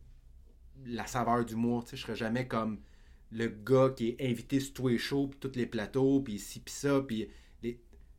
la 0.85 1.05
saveur 1.05 1.45
du 1.45 1.55
mois, 1.55 1.83
tu 1.83 1.89
sais, 1.89 1.97
je 1.97 2.01
serais 2.03 2.15
jamais 2.15 2.47
comme 2.47 2.79
le 3.31 3.47
gars 3.47 3.93
qui 3.95 4.09
est 4.09 4.29
invité 4.29 4.59
sur 4.59 4.73
tous 4.73 4.87
les 4.87 4.97
shows, 4.97 5.27
puis 5.27 5.39
tous 5.39 5.55
les 5.57 5.65
plateaux, 5.65 6.21
puis 6.21 6.39
ci, 6.39 6.59
puis 6.59 6.73
ça, 6.73 7.05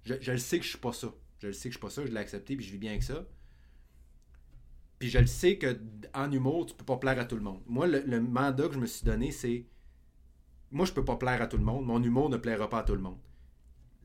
je, 0.04 0.32
le 0.32 0.38
sais 0.38 0.58
que 0.58 0.64
je 0.64 0.70
suis 0.70 0.78
pas 0.78 0.92
ça. 0.92 1.12
Je 1.38 1.48
le 1.48 1.52
sais 1.52 1.68
que 1.68 1.74
je 1.74 1.78
suis 1.78 1.80
pas 1.80 1.90
ça, 1.90 2.04
je 2.04 2.10
l'ai 2.10 2.20
accepté, 2.20 2.56
puis 2.56 2.64
je 2.64 2.72
vis 2.72 2.78
bien 2.78 2.90
avec 2.90 3.02
ça. 3.02 3.26
Puis 4.98 5.10
je 5.10 5.18
le 5.18 5.26
sais 5.26 5.58
que 5.58 5.78
en 6.14 6.30
humour, 6.30 6.66
tu 6.66 6.74
peux 6.74 6.84
pas 6.84 6.96
plaire 6.96 7.18
à 7.18 7.24
tout 7.24 7.36
le 7.36 7.42
monde. 7.42 7.60
Moi, 7.66 7.86
le 7.86 8.20
mandat 8.20 8.68
que 8.68 8.74
je 8.74 8.78
me 8.80 8.86
suis 8.86 9.04
donné, 9.04 9.30
c'est. 9.30 9.66
Moi, 10.72 10.86
je 10.86 10.92
peux 10.92 11.04
pas 11.04 11.16
plaire 11.16 11.40
à 11.40 11.46
tout 11.46 11.56
le 11.58 11.62
monde. 11.64 11.84
Mon 11.86 12.02
humour 12.02 12.28
ne 12.30 12.36
plaira 12.38 12.68
pas 12.68 12.80
à 12.80 12.82
tout 12.82 12.94
le 12.94 13.00
monde. 13.00 13.18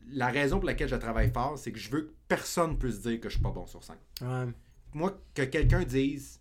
La 0.09 0.27
raison 0.27 0.57
pour 0.59 0.67
laquelle 0.67 0.87
je 0.89 0.95
travaille 0.95 1.31
fort, 1.31 1.57
c'est 1.57 1.71
que 1.71 1.79
je 1.79 1.89
veux 1.89 2.01
que 2.03 2.13
personne 2.27 2.77
puisse 2.77 3.01
dire 3.01 3.19
que 3.19 3.27
je 3.29 3.35
suis 3.35 3.43
pas 3.43 3.51
bon 3.51 3.65
sur 3.65 3.83
scène. 3.83 3.97
Ouais. 4.21 4.53
Moi, 4.93 5.19
que 5.33 5.43
quelqu'un 5.43 5.83
dise 5.83 6.39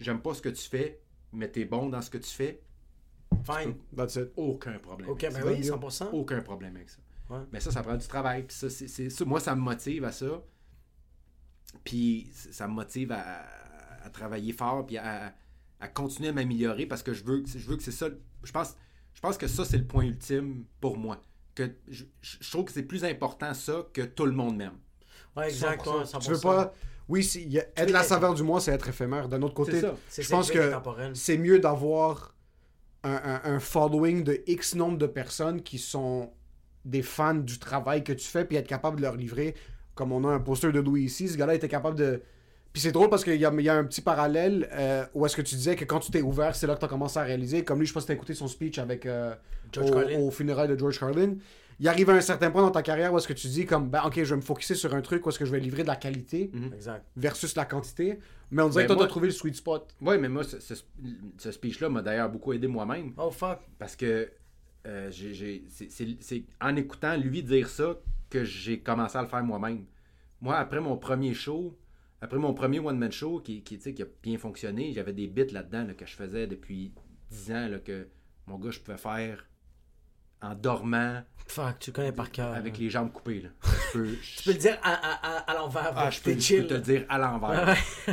J'aime 0.00 0.20
pas 0.20 0.34
ce 0.34 0.42
que 0.42 0.48
tu 0.48 0.68
fais, 0.68 1.00
mais 1.32 1.48
t'es 1.48 1.64
bon 1.64 1.88
dans 1.88 2.02
ce 2.02 2.10
que 2.10 2.18
tu 2.18 2.28
fais, 2.30 2.60
Fine. 3.44 3.74
That's 3.96 4.16
it. 4.16 4.30
aucun 4.36 4.78
problème. 4.78 5.08
Ok, 5.10 5.24
avec 5.24 5.36
ben 5.36 5.42
ça. 5.42 5.50
oui, 5.52 5.60
bien. 5.60 5.76
100%. 5.76 6.08
Aucun 6.12 6.40
problème 6.42 6.76
avec 6.76 6.90
ça. 6.90 6.98
Ouais. 7.30 7.40
Mais 7.52 7.60
ça, 7.60 7.70
ça 7.70 7.82
prend 7.82 7.96
du 7.96 8.06
travail. 8.06 8.42
Puis 8.42 8.56
ça, 8.56 8.68
c'est, 8.68 9.08
ça, 9.10 9.24
moi, 9.24 9.38
ça 9.40 9.54
me 9.54 9.60
motive 9.60 10.04
à 10.04 10.12
ça. 10.12 10.42
Puis 11.84 12.30
ça 12.34 12.68
me 12.68 12.74
motive 12.74 13.12
à, 13.12 13.44
à 14.04 14.10
travailler 14.10 14.52
fort, 14.52 14.84
puis 14.86 14.98
à, 14.98 15.34
à 15.80 15.88
continuer 15.88 16.28
à 16.28 16.32
m'améliorer 16.32 16.86
parce 16.86 17.02
que 17.02 17.12
je 17.14 17.24
veux, 17.24 17.40
que- 17.42 17.48
je 17.48 17.66
veux 17.68 17.76
que 17.76 17.82
c'est 17.82 17.90
ça. 17.92 18.08
Je 18.42 18.52
pense, 18.52 18.76
je 19.14 19.20
pense 19.20 19.38
que 19.38 19.46
ça, 19.46 19.64
c'est 19.64 19.78
le 19.78 19.84
point 19.86 20.04
ultime 20.04 20.64
pour 20.80 20.96
moi. 20.96 21.20
Que 21.54 21.70
je, 21.88 22.04
trouve 22.50 22.64
que 22.64 22.72
c'est 22.72 22.82
plus 22.82 23.04
important 23.04 23.52
ça 23.54 23.86
que 23.92 24.02
tout 24.02 24.24
le 24.26 24.32
monde 24.32 24.56
m'aime. 24.56 24.78
Ouais, 25.36 25.48
exact. 25.48 25.86
ouais, 25.86 26.04
100%. 26.04 26.18
Tu 26.20 26.30
veux 26.30 26.36
100%. 26.36 26.42
pas... 26.42 26.74
Oui, 27.08 27.22
si, 27.24 27.42
y 27.48 27.58
a- 27.58 27.66
être 27.76 27.90
la 27.90 28.02
saveur 28.04 28.32
du 28.34 28.42
mois, 28.42 28.60
c'est 28.60 28.72
être 28.72 28.88
éphémère. 28.88 29.28
D'un 29.28 29.42
autre 29.42 29.54
côté, 29.54 29.80
je 30.16 30.28
pense 30.28 30.50
que 30.50 30.72
c'est 31.14 31.36
mieux 31.36 31.58
d'avoir 31.58 32.34
un, 33.02 33.12
un- 33.44 33.54
un 33.54 33.60
following 33.60 34.24
de 34.24 34.42
X 34.46 34.74
nombre 34.76 34.96
de 34.98 35.06
personnes 35.06 35.62
qui 35.62 35.78
sont 35.78 36.32
des 36.84 37.02
fans 37.02 37.34
du 37.34 37.58
travail 37.58 38.02
que 38.04 38.12
tu 38.12 38.26
fais, 38.26 38.44
puis 38.44 38.56
être 38.56 38.66
capable 38.68 38.96
de 38.96 39.02
leur 39.02 39.16
livrer. 39.16 39.54
Comme 39.94 40.12
on 40.12 40.24
a 40.26 40.32
un 40.32 40.40
poster 40.40 40.72
de 40.72 40.80
Louis 40.80 41.02
ici, 41.02 41.28
ce 41.28 41.36
gars-là 41.36 41.54
était 41.54 41.68
capable 41.68 41.98
de. 41.98 42.22
Puis 42.72 42.80
c'est 42.80 42.92
drôle 42.92 43.10
parce 43.10 43.22
qu'il 43.24 43.36
y 43.36 43.44
a, 43.44 43.52
il 43.52 43.60
y 43.64 43.68
a 43.68 43.74
un 43.76 43.84
petit 43.84 44.00
parallèle 44.00 44.68
euh, 44.72 45.04
où 45.14 45.26
est-ce 45.26 45.36
que 45.36 45.42
tu 45.42 45.54
disais 45.56 45.76
que 45.76 45.84
quand 45.84 46.00
tu 46.00 46.10
t'es 46.10 46.22
ouvert, 46.22 46.54
c'est 46.56 46.66
là 46.66 46.74
que 46.74 46.78
tu 46.80 46.84
as 46.86 46.88
commencé 46.88 47.18
à 47.18 47.22
réaliser. 47.22 47.64
Comme 47.64 47.78
lui, 47.80 47.86
je 47.86 47.92
pense 47.92 48.04
que 48.04 48.06
tu 48.06 48.12
as 48.12 48.14
écouté 48.14 48.34
son 48.34 48.48
speech 48.48 48.78
avec 48.78 49.04
euh, 49.06 49.34
George 49.72 49.90
au, 49.90 49.94
Carlin. 49.94 50.18
au 50.20 50.30
funérailles 50.30 50.68
de 50.68 50.78
George 50.78 50.98
Carlin. 50.98 51.34
Il 51.80 51.88
arrive 51.88 52.10
à 52.10 52.14
un 52.14 52.20
certain 52.20 52.50
point 52.50 52.62
dans 52.62 52.70
ta 52.70 52.82
carrière 52.82 53.12
où 53.12 53.18
est-ce 53.18 53.26
que 53.26 53.32
tu 53.32 53.48
dis 53.48 53.66
comme 53.66 53.88
ben 53.90 54.02
ok 54.06 54.14
je 54.22 54.30
vais 54.30 54.36
me 54.36 54.40
focuser 54.42 54.74
sur 54.74 54.94
un 54.94 55.00
truc 55.00 55.26
où 55.26 55.30
est-ce 55.30 55.38
que 55.38 55.44
je 55.44 55.50
vais 55.50 55.58
livrer 55.58 55.82
de 55.82 55.88
la 55.88 55.96
qualité 55.96 56.52
Exact. 56.72 57.04
versus 57.16 57.56
la 57.56 57.64
quantité 57.64 58.18
mais 58.52 58.62
on 58.62 58.68
dirait 58.68 58.84
Ben, 58.84 58.88
que 58.90 58.92
toi 58.98 59.02
t'as 59.06 59.08
trouvé 59.08 59.26
le 59.28 59.32
sweet 59.32 59.56
spot 59.56 59.92
Oui, 60.00 60.16
mais 60.18 60.28
moi, 60.28 60.44
ce, 60.44 60.60
ce- 60.60 60.74
ce 61.38 61.50
speech-là 61.50 61.88
m'a 61.88 62.02
d'ailleurs 62.02 62.28
beaucoup 62.30 62.52
aidé 62.52 62.68
moi-même. 62.68 63.12
Oh 63.16 63.30
fuck. 63.30 63.58
Parce 63.78 63.96
que 63.96 64.30
euh, 64.86 65.10
c'est 65.10 66.44
en 66.60 66.76
écoutant 66.76 67.16
lui 67.16 67.42
dire 67.42 67.68
ça 67.68 67.96
que 68.30 68.44
j'ai 68.44 68.78
commencé 68.80 69.16
à 69.18 69.22
le 69.22 69.28
faire 69.28 69.42
moi-même. 69.42 69.84
Moi, 70.40 70.56
après 70.56 70.80
mon 70.80 70.96
premier 70.96 71.34
show, 71.34 71.76
après 72.22 72.38
mon 72.38 72.54
premier 72.54 72.78
one-man 72.78 73.12
show 73.12 73.40
qui, 73.40 73.62
qui, 73.62 73.78
qui 73.78 74.02
a 74.02 74.06
bien 74.22 74.38
fonctionné, 74.38 74.92
j'avais 74.92 75.12
des 75.12 75.26
bits 75.26 75.50
là-dedans 75.52 75.84
là, 75.84 75.94
que 75.94 76.06
je 76.06 76.14
faisais 76.14 76.46
depuis 76.46 76.92
10 77.30 77.52
ans 77.52 77.68
là, 77.68 77.78
que 77.78 78.08
mon 78.46 78.58
gars, 78.58 78.70
je 78.70 78.80
pouvais 78.80 78.96
faire 78.96 79.46
en 80.40 80.54
dormant 80.54 81.22
Fuck, 81.46 81.78
tu 81.80 81.92
connais 81.92 82.12
par 82.12 82.30
cœur. 82.30 82.54
avec 82.54 82.78
les 82.78 82.88
jambes 82.90 83.12
coupées. 83.12 83.40
Là. 83.42 83.48
Je 83.92 83.98
peux, 83.98 84.16
Tu 84.36 84.44
peux 84.44 84.52
le 84.52 84.58
dire 84.58 84.78
à, 84.82 84.92
à, 84.94 85.38
à, 85.50 85.54
l'envers. 85.54 85.92
ah, 85.96 86.10
je 86.10 86.20
peux, 86.20 86.38
je 86.38 86.56
peux 86.62 86.66
te 86.66 86.74
le 86.74 86.80
dire 86.80 87.04
à 87.08 87.18
l'envers. 87.18 87.76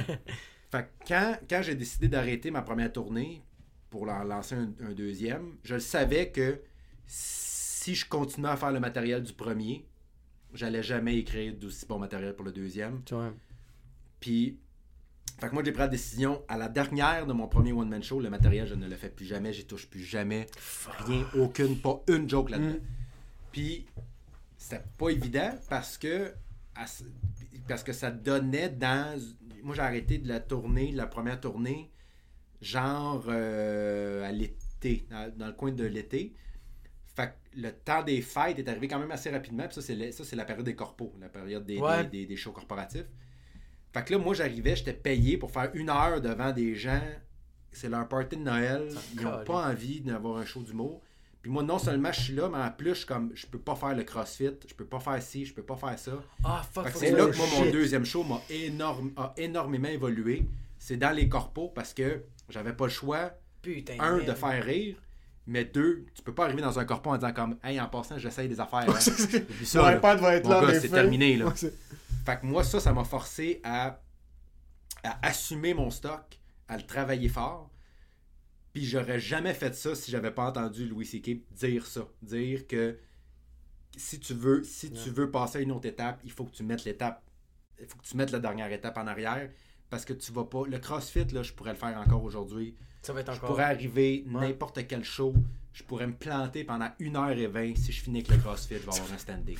Fait 0.72 0.84
que 0.84 1.08
quand, 1.08 1.38
quand 1.50 1.62
j'ai 1.64 1.76
décidé 1.76 2.08
d'arrêter 2.08 2.52
ma 2.52 2.62
première 2.62 2.92
tournée 2.92 3.44
pour 3.90 4.10
en 4.10 4.24
lancer 4.24 4.56
un, 4.56 4.72
un 4.82 4.92
deuxième, 4.94 5.58
je 5.64 5.76
le 5.76 5.80
savais 5.80 6.32
que 6.32 6.60
si 7.08 7.96
je 7.96 8.08
continuais 8.08 8.50
à 8.50 8.58
faire 8.58 8.72
le 8.72 8.80
matériel 8.80 9.24
du 9.24 9.34
premier, 9.34 9.88
j'allais 10.54 10.84
jamais 10.84 11.18
écrire 11.18 11.54
d'aussi 11.56 11.86
bon 11.88 11.98
matériel 12.00 12.36
pour 12.36 12.46
le 12.46 12.52
deuxième. 12.52 13.04
Tu 13.06 13.14
vois. 13.16 13.34
Puis, 14.20 14.60
fait 15.40 15.48
que 15.50 15.54
moi, 15.54 15.64
j'ai 15.64 15.72
pris 15.72 15.80
la 15.82 15.88
décision 15.88 16.44
à 16.48 16.58
la 16.58 16.68
dernière 16.70 17.26
de 17.26 17.34
mon 17.34 17.48
premier 17.48 17.72
one-man 17.72 18.04
show, 18.04 18.20
le 18.20 18.30
matériel, 18.30 18.68
je 18.68 18.76
ne 18.76 18.88
le 18.88 18.96
fais 18.96 19.10
plus 19.10 19.26
jamais, 19.26 19.54
j'y 19.54 19.66
touche 19.66 19.88
plus 19.90 20.04
jamais. 20.04 20.48
Rien, 21.06 21.26
aucune, 21.36 21.80
pas 21.80 22.02
une 22.10 22.30
joke 22.30 22.50
là-dedans. 22.50 22.80
Puis, 23.52 23.86
c'était 24.58 24.84
pas 24.98 25.10
évident 25.10 25.52
parce 25.70 25.98
que 25.98 26.34
parce 27.68 27.84
que 27.84 27.94
ça 27.94 28.10
donnait 28.12 28.70
dans 28.70 29.20
moi 29.64 29.76
j'ai 29.76 29.82
arrêté 29.82 30.18
de 30.18 30.28
la 30.28 30.40
tournée 30.40 30.92
la 30.92 31.08
première 31.08 31.40
tournée 31.40 31.92
genre 32.62 33.26
euh, 33.28 34.24
à 34.28 34.32
l'été 34.32 35.06
dans, 35.10 35.32
dans 35.38 35.48
le 35.48 35.54
coin 35.54 35.72
de 35.72 35.84
l'été 35.86 36.34
fait 37.16 37.28
que 37.54 37.60
le 37.60 37.72
temps 37.72 38.04
des 38.04 38.22
fêtes 38.22 38.60
est 38.60 38.68
arrivé 38.70 38.88
quand 38.88 39.00
même 39.00 39.12
assez 39.12 39.30
rapidement 39.30 39.66
puis 39.66 39.76
ça 39.76 39.82
c'est 39.82 39.96
le- 39.96 40.12
ça 40.12 40.24
c'est 40.24 40.36
la 40.36 40.46
période 40.46 40.66
des 40.66 40.76
corpos 40.76 41.14
la 41.20 41.30
période 41.30 41.66
des, 41.66 41.78
Ouais. 41.80 42.04
des, 42.06 42.10
des- 42.22 42.26
des 42.28 42.36
shows 42.38 42.52
corporatifs 42.54 43.08
fait 43.94 44.06
que 44.06 44.14
là 44.14 44.20
moi 44.20 44.34
j'arrivais 44.34 44.76
j'étais 44.76 44.94
payé 44.94 45.38
pour 45.38 45.52
faire 45.52 45.72
une 45.74 45.90
heure 45.90 46.22
devant 46.22 46.52
des 46.52 46.76
gens 46.76 47.02
c'est 47.72 47.90
leur 47.90 48.08
party 48.08 48.38
de 48.38 48.44
Noël 48.44 48.90
ils 49.14 49.22
n'ont 49.22 49.44
pas 49.44 49.68
envie 49.70 50.02
d'avoir 50.02 50.38
un 50.38 50.46
show 50.46 50.62
d'humour 50.62 51.02
puis 51.42 51.52
moi, 51.52 51.64
non 51.64 51.80
seulement 51.80 52.12
je 52.12 52.20
suis 52.20 52.34
là, 52.34 52.50
mais 52.50 52.58
en 52.58 52.70
plus, 52.70 52.90
je 52.90 52.96
suis 52.96 53.06
comme, 53.06 53.32
je 53.34 53.46
peux 53.48 53.60
pas 53.60 53.76
faire 53.76 53.96
le 53.96 54.04
crossfit, 54.04 54.52
je 54.68 54.74
peux 54.74 54.86
pas 54.86 55.00
faire 55.00 55.22
ci, 55.22 55.46
je 55.46 55.54
peux 55.54 55.64
pas 55.64 55.78
faire 55.78 55.98
ça. 55.98 56.12
Ah, 56.44 56.62
fuck, 56.70 56.86
Fait 56.86 56.92
que 56.92 56.98
fuck, 56.98 57.08
c'est 57.08 57.12
là 57.12 57.28
que 57.28 57.38
moi, 57.38 57.46
mon 57.60 57.72
deuxième 57.72 58.06
show 58.06 58.24
m'a 58.24 58.42
énorme, 58.50 59.12
a 59.16 59.34
énormément 59.38 59.88
évolué. 59.88 60.46
C'est 60.78 60.98
dans 60.98 61.16
les 61.16 61.30
corpos 61.30 61.72
parce 61.74 61.94
que 61.94 62.24
j'avais 62.50 62.74
pas 62.74 62.86
le 62.86 62.92
choix, 62.92 63.32
Putain. 63.62 63.96
un, 64.00 64.18
de 64.18 64.34
faire 64.34 64.64
rire, 64.66 64.98
mais 65.48 65.64
deux, 65.64 66.06
tu 66.14 66.22
peux 66.22 66.34
pas 66.34 66.44
arriver 66.44 66.62
dans 66.62 66.78
un 66.78 66.84
corpo 66.84 67.10
en 67.10 67.16
disant 67.16 67.32
comme, 67.32 67.58
hey, 67.64 67.80
en 67.80 67.88
passant, 67.88 68.18
j'essaye 68.18 68.50
des 68.50 68.60
affaires. 68.60 68.90
hein. 68.90 69.00
Ça, 69.00 69.82
Mon 69.82 69.98
iPad 69.98 70.20
va 70.20 70.36
être 70.36 70.50
Mon 70.50 70.62
là, 70.62 70.78
c'est 70.78 70.90
terminé, 70.90 71.38
là. 71.38 71.54
Fait 72.30 72.40
que 72.42 72.46
moi, 72.46 72.64
ça, 72.64 72.80
ça 72.80 72.94
m'a 72.94 73.04
forcé 73.04 73.60
à, 73.64 74.02
à 75.04 75.28
assumer 75.28 75.74
mon 75.74 75.90
stock, 75.90 76.40
à 76.68 76.78
le 76.78 76.84
travailler 76.84 77.28
fort. 77.30 77.72
Puis 78.74 78.86
j'aurais 78.86 79.20
jamais 79.20 79.54
fait 79.56 79.74
ça 79.74 79.96
si 79.96 80.12
j'avais 80.12 80.30
pas 80.32 80.46
entendu 80.48 80.86
Louis 80.88 81.06
C.K. 81.06 81.40
dire 81.52 81.88
ça. 81.88 82.02
Dire 82.22 82.68
que 82.68 83.00
si 83.98 84.20
tu 84.20 84.34
veux, 84.36 84.64
si 84.64 84.92
tu 84.92 85.10
veux 85.10 85.32
passer 85.32 85.58
à 85.58 85.62
une 85.62 85.72
autre 85.72 85.88
étape, 85.88 86.22
il 86.24 86.32
faut 86.32 86.46
que 86.46 86.52
tu 86.52 86.62
mettes 86.64 86.86
l'étape. 86.86 87.24
Il 87.80 87.88
faut 87.88 87.98
que 87.98 88.06
tu 88.06 88.16
mettes 88.16 88.32
la 88.32 88.40
dernière 88.40 88.72
étape 88.72 88.98
en 88.98 89.08
arrière. 89.08 89.50
Parce 89.90 90.06
que 90.06 90.14
tu 90.14 90.32
vas 90.32 90.44
pas. 90.46 90.66
Le 90.68 90.78
CrossFit, 90.78 91.26
là, 91.34 91.42
je 91.42 91.52
pourrais 91.54 91.72
le 91.72 91.78
faire 91.80 91.98
encore 91.98 92.24
aujourd'hui. 92.24 92.76
Ça 93.02 93.12
va 93.12 93.22
être 93.22 93.32
Je 93.32 93.38
encore. 93.38 93.50
pourrais 93.50 93.64
arriver 93.64 94.24
Ouais. 94.28 94.42
n'importe 94.50 94.86
quel 94.88 95.04
show. 95.04 95.34
Je 95.80 95.84
pourrais 95.86 96.08
me 96.08 96.14
planter 96.14 96.66
pendant 96.66 96.90
1h20 97.00 97.76
si 97.78 97.94
je 97.94 98.02
finis 98.02 98.20
avec 98.20 98.32
le 98.32 98.38
CrossFit, 98.38 98.76
je 98.76 98.80
vais 98.80 98.90
avoir 99.00 99.14
un 99.14 99.18
standing. 99.18 99.58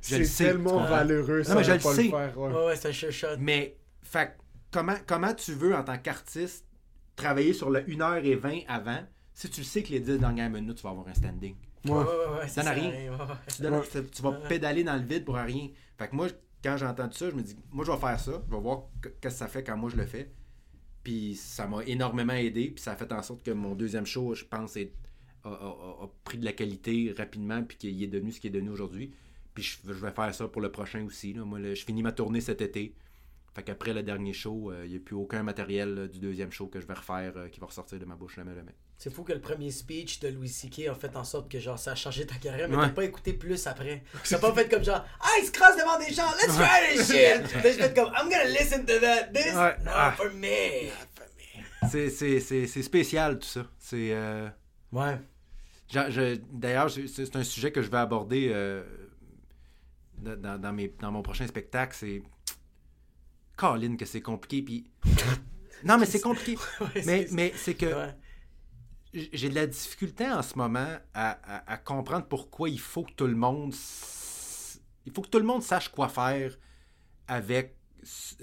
C'est 0.00 0.44
tellement 0.44 0.78
valeureux, 0.90 1.44
ça, 1.44 1.54
mais 1.54 1.64
je 1.64 1.72
le 1.72 1.78
pas 1.78 1.94
sais. 1.94 2.02
le 2.02 2.10
faire. 2.10 2.38
ouais. 2.38 2.52
Ouais, 2.52 2.66
ouais, 2.66 2.76
c'est 2.76 2.88
un 2.88 2.92
sure 2.92 3.12
shot. 3.12 3.26
Mais, 3.38 3.76
fait 4.02 4.36
comment, 4.72 4.96
comment 5.06 5.32
tu 5.32 5.52
veux, 5.52 5.74
en 5.76 5.84
tant 5.84 5.96
qu'artiste, 5.96 6.66
travailler 7.14 7.52
sur 7.52 7.70
le 7.70 7.82
1h20 7.82 8.64
avant, 8.66 8.98
si 9.32 9.48
tu 9.48 9.62
sais 9.62 9.84
que 9.84 9.90
les 9.90 10.00
10 10.00 10.18
dernières 10.18 10.50
minutes, 10.50 10.76
tu 10.78 10.82
vas 10.82 10.90
avoir 10.90 11.06
un 11.06 11.14
standing? 11.14 11.54
Ouais, 11.84 11.92
ouais, 11.92 11.98
ouais, 11.98 12.40
ouais. 12.40 12.48
Ça 12.48 12.62
n'a 12.64 12.72
rien. 12.72 12.90
Tu, 13.54 13.62
donnes- 13.62 13.82
tu 14.12 14.22
vas 14.22 14.32
pédaler 14.32 14.82
dans 14.84 14.96
le 14.96 15.02
vide 15.02 15.24
pour 15.24 15.36
rien. 15.36 15.68
Fait 15.98 16.08
que 16.08 16.16
moi, 16.16 16.26
quand 16.64 16.76
j'ai 16.76 16.86
entendu 16.86 17.16
ça, 17.16 17.30
je 17.30 17.34
me 17.36 17.42
dis, 17.42 17.56
moi, 17.70 17.84
je 17.86 17.92
vais 17.92 17.96
faire 17.98 18.18
ça. 18.18 18.32
Je 18.50 18.54
vais 18.54 18.60
voir 18.60 18.82
que- 19.00 19.08
qu'est-ce 19.08 19.34
que 19.34 19.38
ça 19.38 19.46
fait 19.46 19.62
quand 19.62 19.76
moi, 19.76 19.88
je 19.88 19.96
le 19.96 20.04
fais. 20.06 20.32
Puis 21.02 21.34
ça 21.34 21.66
m'a 21.66 21.84
énormément 21.84 22.34
aidé. 22.34 22.70
Puis 22.70 22.82
ça 22.82 22.92
a 22.92 22.96
fait 22.96 23.12
en 23.12 23.22
sorte 23.22 23.42
que 23.42 23.50
mon 23.50 23.74
deuxième 23.74 24.06
show, 24.06 24.34
je 24.34 24.44
pense, 24.44 24.76
a, 24.76 26.08
pris 26.24 26.38
de 26.38 26.44
la 26.44 26.52
qualité 26.52 27.14
rapidement. 27.16 27.62
Puis 27.62 27.78
qu'il 27.78 28.02
est 28.02 28.08
devenu 28.08 28.32
ce 28.32 28.40
qu'il 28.40 28.48
est 28.48 28.58
devenu 28.58 28.70
aujourd'hui. 28.70 29.12
Puis 29.54 29.80
je, 29.84 29.92
vais 29.92 30.12
faire 30.12 30.34
ça 30.34 30.48
pour 30.48 30.60
le 30.60 30.70
prochain 30.70 31.04
aussi. 31.04 31.34
Moi, 31.34 31.60
je 31.62 31.84
finis 31.84 32.02
ma 32.02 32.12
tournée 32.12 32.40
cet 32.40 32.60
été. 32.60 32.94
Fait 33.54 33.62
qu'après 33.64 33.92
le 33.92 34.02
dernier 34.02 34.32
show, 34.32 34.70
euh, 34.70 34.84
il 34.84 34.90
n'y 34.92 34.96
a 34.96 35.00
plus 35.00 35.16
aucun 35.16 35.42
matériel 35.42 36.08
du 36.08 36.20
deuxième 36.20 36.52
show 36.52 36.68
que 36.68 36.80
je 36.80 36.86
vais 36.86 36.94
refaire 36.94 37.36
euh, 37.36 37.48
qui 37.48 37.58
va 37.58 37.66
ressortir 37.66 37.98
de 37.98 38.04
ma 38.04 38.14
bouche 38.14 38.36
jamais, 38.36 38.54
jamais. 38.54 38.74
C'est 39.02 39.08
fou 39.08 39.22
que 39.24 39.32
le 39.32 39.40
premier 39.40 39.70
speech 39.70 40.20
de 40.20 40.28
Louis 40.28 40.50
C.K. 40.50 40.88
a 40.90 40.94
fait 40.94 41.16
en 41.16 41.24
sorte 41.24 41.50
que 41.50 41.58
genre 41.58 41.78
ça 41.78 41.92
a 41.92 41.94
changé 41.94 42.26
ta 42.26 42.34
carrière, 42.34 42.68
mais 42.68 42.76
Ouais. 42.76 42.82
t'as 42.88 42.92
pas 42.92 43.04
écouté 43.04 43.32
plus 43.32 43.66
après. 43.66 44.02
T'as 44.28 44.38
pas 44.38 44.52
fait 44.52 44.68
comme 44.68 44.84
genre 44.84 45.02
Ah, 45.20 45.28
il 45.40 45.46
se 45.46 45.50
crosse 45.52 45.74
devant 45.78 45.98
des 45.98 46.12
gens, 46.12 46.30
let's 46.32 46.54
try 46.54 46.96
this 46.98 47.06
shit! 47.06 47.50
T'as 47.50 47.62
juste 47.62 47.80
fait 47.80 47.94
comme 47.94 48.12
I'm 48.14 48.28
gonna 48.28 48.44
listen 48.44 48.84
to 48.84 48.98
that, 49.00 49.28
this, 49.32 49.54
Ouais. 49.54 49.76
not 49.84 49.90
Ah. 49.94 50.12
for 50.14 50.30
me! 50.34 50.90
C'est- 51.88 52.82
spécial 52.82 53.38
tout 53.38 53.48
ça. 53.48 53.66
C'est. 53.78 54.12
euh, 54.12 54.48
Ouais. 54.92 55.18
D'ailleurs, 56.52 56.90
c'est 56.90 57.36
un 57.36 57.42
sujet 57.42 57.72
que 57.72 57.80
je 57.80 57.90
vais 57.90 57.96
aborder 57.96 58.50
euh, 58.52 58.84
dans, 60.18 60.36
dans- 60.38 60.58
dans 60.60 60.72
mes, 60.74 60.94
dans 61.00 61.10
mon 61.10 61.22
prochain 61.22 61.46
spectacle. 61.46 61.96
C'est. 61.98 62.22
Caroline, 63.56 63.96
que 63.96 64.04
c'est 64.04 64.20
compliqué. 64.20 64.62
Puis. 64.62 64.90
Non, 65.84 65.96
mais 65.96 66.04
c'est 66.04 66.20
compliqué. 66.20 66.58
Mais 67.06 67.26
mais 67.30 67.54
c'est 67.56 67.72
que. 67.72 67.86
J'ai 69.12 69.48
de 69.48 69.54
la 69.54 69.66
difficulté 69.66 70.26
en 70.28 70.42
ce 70.42 70.56
moment 70.56 70.86
à, 71.14 71.30
à- 71.56 71.72
à 71.72 71.76
comprendre 71.78 72.26
pourquoi 72.26 72.68
il 72.68 72.78
faut 72.80 73.02
que 73.04 73.12
tout 73.12 73.26
le 73.26 73.34
monde. 73.36 73.74
Il 75.06 75.12
faut 75.12 75.22
que 75.22 75.28
tout 75.28 75.38
le 75.38 75.44
monde 75.44 75.62
sache 75.62 75.88
quoi 75.88 76.08
faire 76.08 76.56
avec, 77.26 77.76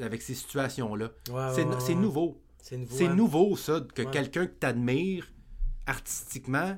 avec 0.02 0.22
ces 0.22 0.34
situations-là. 0.34 1.06
Ouais, 1.30 1.52
c'est 1.56 1.64
ouais, 1.66 1.76
c'est 1.80 1.94
ouais. 1.94 1.96
nouveau. 1.96 2.42
C'est 2.62 2.78
nouveau. 2.78 2.96
Hein. 3.06 3.16
nouveau, 3.16 3.56
ça, 3.56 3.80
que 3.96 4.02
quelqu'un 4.02 4.46
que 4.48 4.52
t'admires 4.54 5.32
artistiquement 5.86 6.78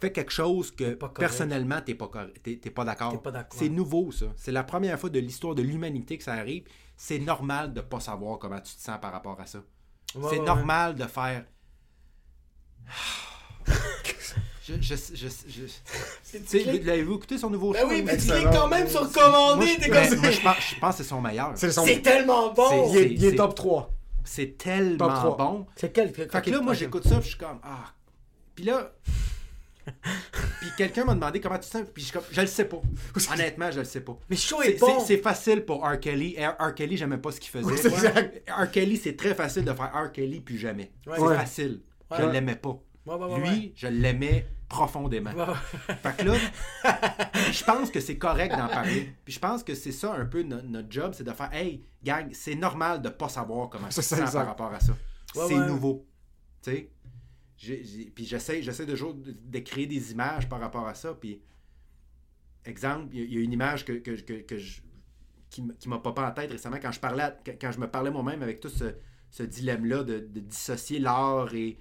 fait 0.00 0.12
quelque 0.12 0.32
chose 0.32 0.70
que 0.70 0.94
personnellement 1.20 1.80
t'es 1.82 1.94
pas, 1.94 2.08
pas 2.08 2.84
d'accord. 2.84 3.12
C'est 3.58 3.68
nouveau, 3.68 4.12
ça. 4.12 4.26
C'est 4.36 4.52
la 4.52 4.64
première 4.64 4.98
fois 4.98 5.10
de 5.10 5.18
l'histoire 5.18 5.54
de 5.54 5.62
l'humanité 5.62 6.18
que 6.18 6.24
ça 6.24 6.34
arrive. 6.34 6.64
C'est 6.96 7.18
normal 7.18 7.72
de 7.72 7.80
pas 7.80 8.00
savoir 8.00 8.38
comment 8.38 8.60
tu 8.60 8.74
te 8.74 8.80
sens 8.80 8.98
par 9.00 9.12
rapport 9.12 9.38
à 9.40 9.46
ça. 9.46 9.62
C'est 10.28 10.40
normal 10.40 10.94
de 10.94 11.04
faire. 11.04 11.46
Je, 14.68 14.74
je, 14.80 14.94
je, 15.14 15.28
je- 16.52 16.86
l'avez-vous 16.86 17.14
écouté 17.16 17.38
son 17.38 17.50
nouveau 17.50 17.72
Ben 17.72 17.80
show? 17.82 17.88
oui, 17.88 18.02
mais 18.02 18.16
tu 18.16 18.26
cliques 18.28 18.50
quand 18.52 18.68
même 18.68 18.88
sur 18.88 19.02
Moi, 19.02 19.10
commander, 19.12 19.66
je, 19.66 19.80
t'es 19.80 19.88
mais- 19.90 20.08
comme 20.08 20.18
moi, 20.18 20.30
ça. 20.30 20.30
je 20.32 20.40
pense, 20.42 20.56
je 20.74 20.80
pense 20.80 20.96
que 20.96 21.02
c'est 21.02 21.08
son 21.08 21.20
meilleur. 21.20 21.52
C'est 21.56 21.72
son- 21.72 21.84
C'est 21.84 22.02
tellement 22.02 22.52
bon! 22.52 22.90
Il 22.92 22.96
est, 22.98 23.10
il 23.12 23.24
est 23.24 23.30
c'est- 23.30 23.36
top 23.36 23.54
3. 23.54 23.90
C'est 24.22 24.56
tellement 24.58 24.98
Top 25.08 25.14
trois. 25.16 25.36
bon. 25.36 25.66
C'est 25.76 25.92
quel? 25.92 26.12
Fait 26.14 26.26
que 26.28 26.50
là, 26.50 26.60
moi, 26.60 26.74
j'écoute 26.74 27.04
ça, 27.04 27.16
puis 27.16 27.24
je 27.24 27.28
suis 27.30 27.38
comme, 27.38 27.58
ah. 27.64 27.92
Puis 28.54 28.64
là. 28.64 28.92
puis 30.60 30.68
quelqu'un 30.76 31.04
m'a 31.04 31.14
demandé 31.14 31.40
comment 31.40 31.56
tu 31.58 31.62
te 31.68 31.72
sens, 31.72 31.82
puis 31.92 32.02
je 32.02 32.08
suis 32.08 32.12
comme, 32.12 32.22
je 32.30 32.40
le 32.40 32.46
sais 32.46 32.66
pas. 32.66 32.80
Honnêtement, 33.32 33.70
je 33.72 33.78
le 33.80 33.84
sais 33.86 34.02
pas. 34.02 34.16
Mais 34.28 34.36
show 34.36 34.58
C'est 34.62 34.72
est 34.72 34.78
bon! 34.78 35.00
c'est- 35.04 35.16
facile 35.16 35.64
pour 35.64 35.84
R. 35.84 35.98
Kelly. 35.98 36.36
R. 36.38 36.54
R. 36.64 36.74
Kelly, 36.74 36.96
j'aimais 36.96 37.16
pas 37.18 37.32
ce 37.32 37.40
qu'il 37.40 37.50
faisait. 37.50 37.64
Oui. 37.88 38.40
R. 38.48 38.70
Kelly, 38.70 38.96
c'est 38.98 39.16
très 39.16 39.34
facile 39.34 39.64
de 39.64 39.72
faire 39.72 39.90
R. 39.92 40.12
Kelly, 40.12 40.40
puis 40.40 40.58
jamais. 40.58 40.92
Ouais. 41.06 41.14
c'est 41.16 41.22
Ouais. 41.22 41.36
facile. 41.36 41.80
Ouais. 42.10 42.16
Je 42.18 42.24
l'aimais 42.26 42.56
pas. 42.56 42.78
Ouais, 43.06 43.14
ouais, 43.14 43.26
ouais, 43.26 43.38
Lui, 43.40 43.48
ouais. 43.48 43.72
je 43.74 43.86
l'aimais 43.86 44.46
profondément. 44.68 45.32
Ouais, 45.32 45.46
ouais. 45.48 45.94
Fait 46.02 46.16
que 46.16 46.24
là, 46.24 46.34
je 47.50 47.64
pense 47.64 47.90
que 47.90 47.98
c'est 48.00 48.18
correct 48.18 48.50
d'en 48.56 48.68
parler. 48.68 49.12
Puis 49.24 49.34
je 49.34 49.38
pense 49.40 49.64
que 49.64 49.74
c'est 49.74 49.92
ça 49.92 50.12
un 50.14 50.26
peu 50.26 50.42
no- 50.42 50.62
notre 50.62 50.90
job, 50.92 51.12
c'est 51.14 51.24
de 51.24 51.32
faire 51.32 51.52
Hey, 51.52 51.84
gang, 52.04 52.28
c'est 52.32 52.54
normal 52.54 53.00
de 53.02 53.08
pas 53.08 53.28
savoir 53.28 53.68
comment 53.70 53.90
ça, 53.90 54.02
sens 54.02 54.18
exact. 54.18 54.32
par 54.34 54.46
rapport 54.46 54.72
à 54.72 54.80
ça. 54.80 54.92
Ouais, 55.34 55.44
c'est 55.48 55.58
ouais. 55.58 55.66
nouveau. 55.66 56.06
Tu 56.62 56.70
sais? 56.72 56.90
Puis 58.14 58.24
j'essaie, 58.24 58.62
j'essaie 58.62 58.86
toujours 58.86 59.14
de, 59.14 59.32
de 59.32 59.58
créer 59.60 59.86
des 59.86 60.12
images 60.12 60.48
par 60.48 60.60
rapport 60.60 60.86
à 60.86 60.94
ça. 60.94 61.14
Puis, 61.14 61.42
exemple, 62.64 63.08
il 63.12 63.20
y, 63.20 63.22
a- 63.22 63.24
il 63.26 63.34
y 63.34 63.38
a 63.38 63.40
une 63.40 63.52
image 63.52 63.84
que, 63.84 63.92
que, 63.92 64.12
que, 64.20 64.34
que 64.42 64.56
je- 64.58 64.80
qui, 65.50 65.62
m'a 65.88 65.98
popé 65.98 66.20
en 66.22 66.30
tête 66.30 66.50
récemment 66.52 66.78
quand 66.80 66.92
je 66.92 67.00
parlais, 67.00 67.32
quand 67.60 67.72
je 67.72 67.80
me 67.80 67.88
parlais 67.90 68.10
moi-même 68.10 68.42
avec 68.42 68.60
tout 68.60 68.68
ce, 68.68 68.94
ce 69.30 69.42
dilemme-là 69.42 70.04
de, 70.04 70.18
de 70.20 70.40
dissocier 70.40 71.00
l'art 71.00 71.52
et, 71.54 71.78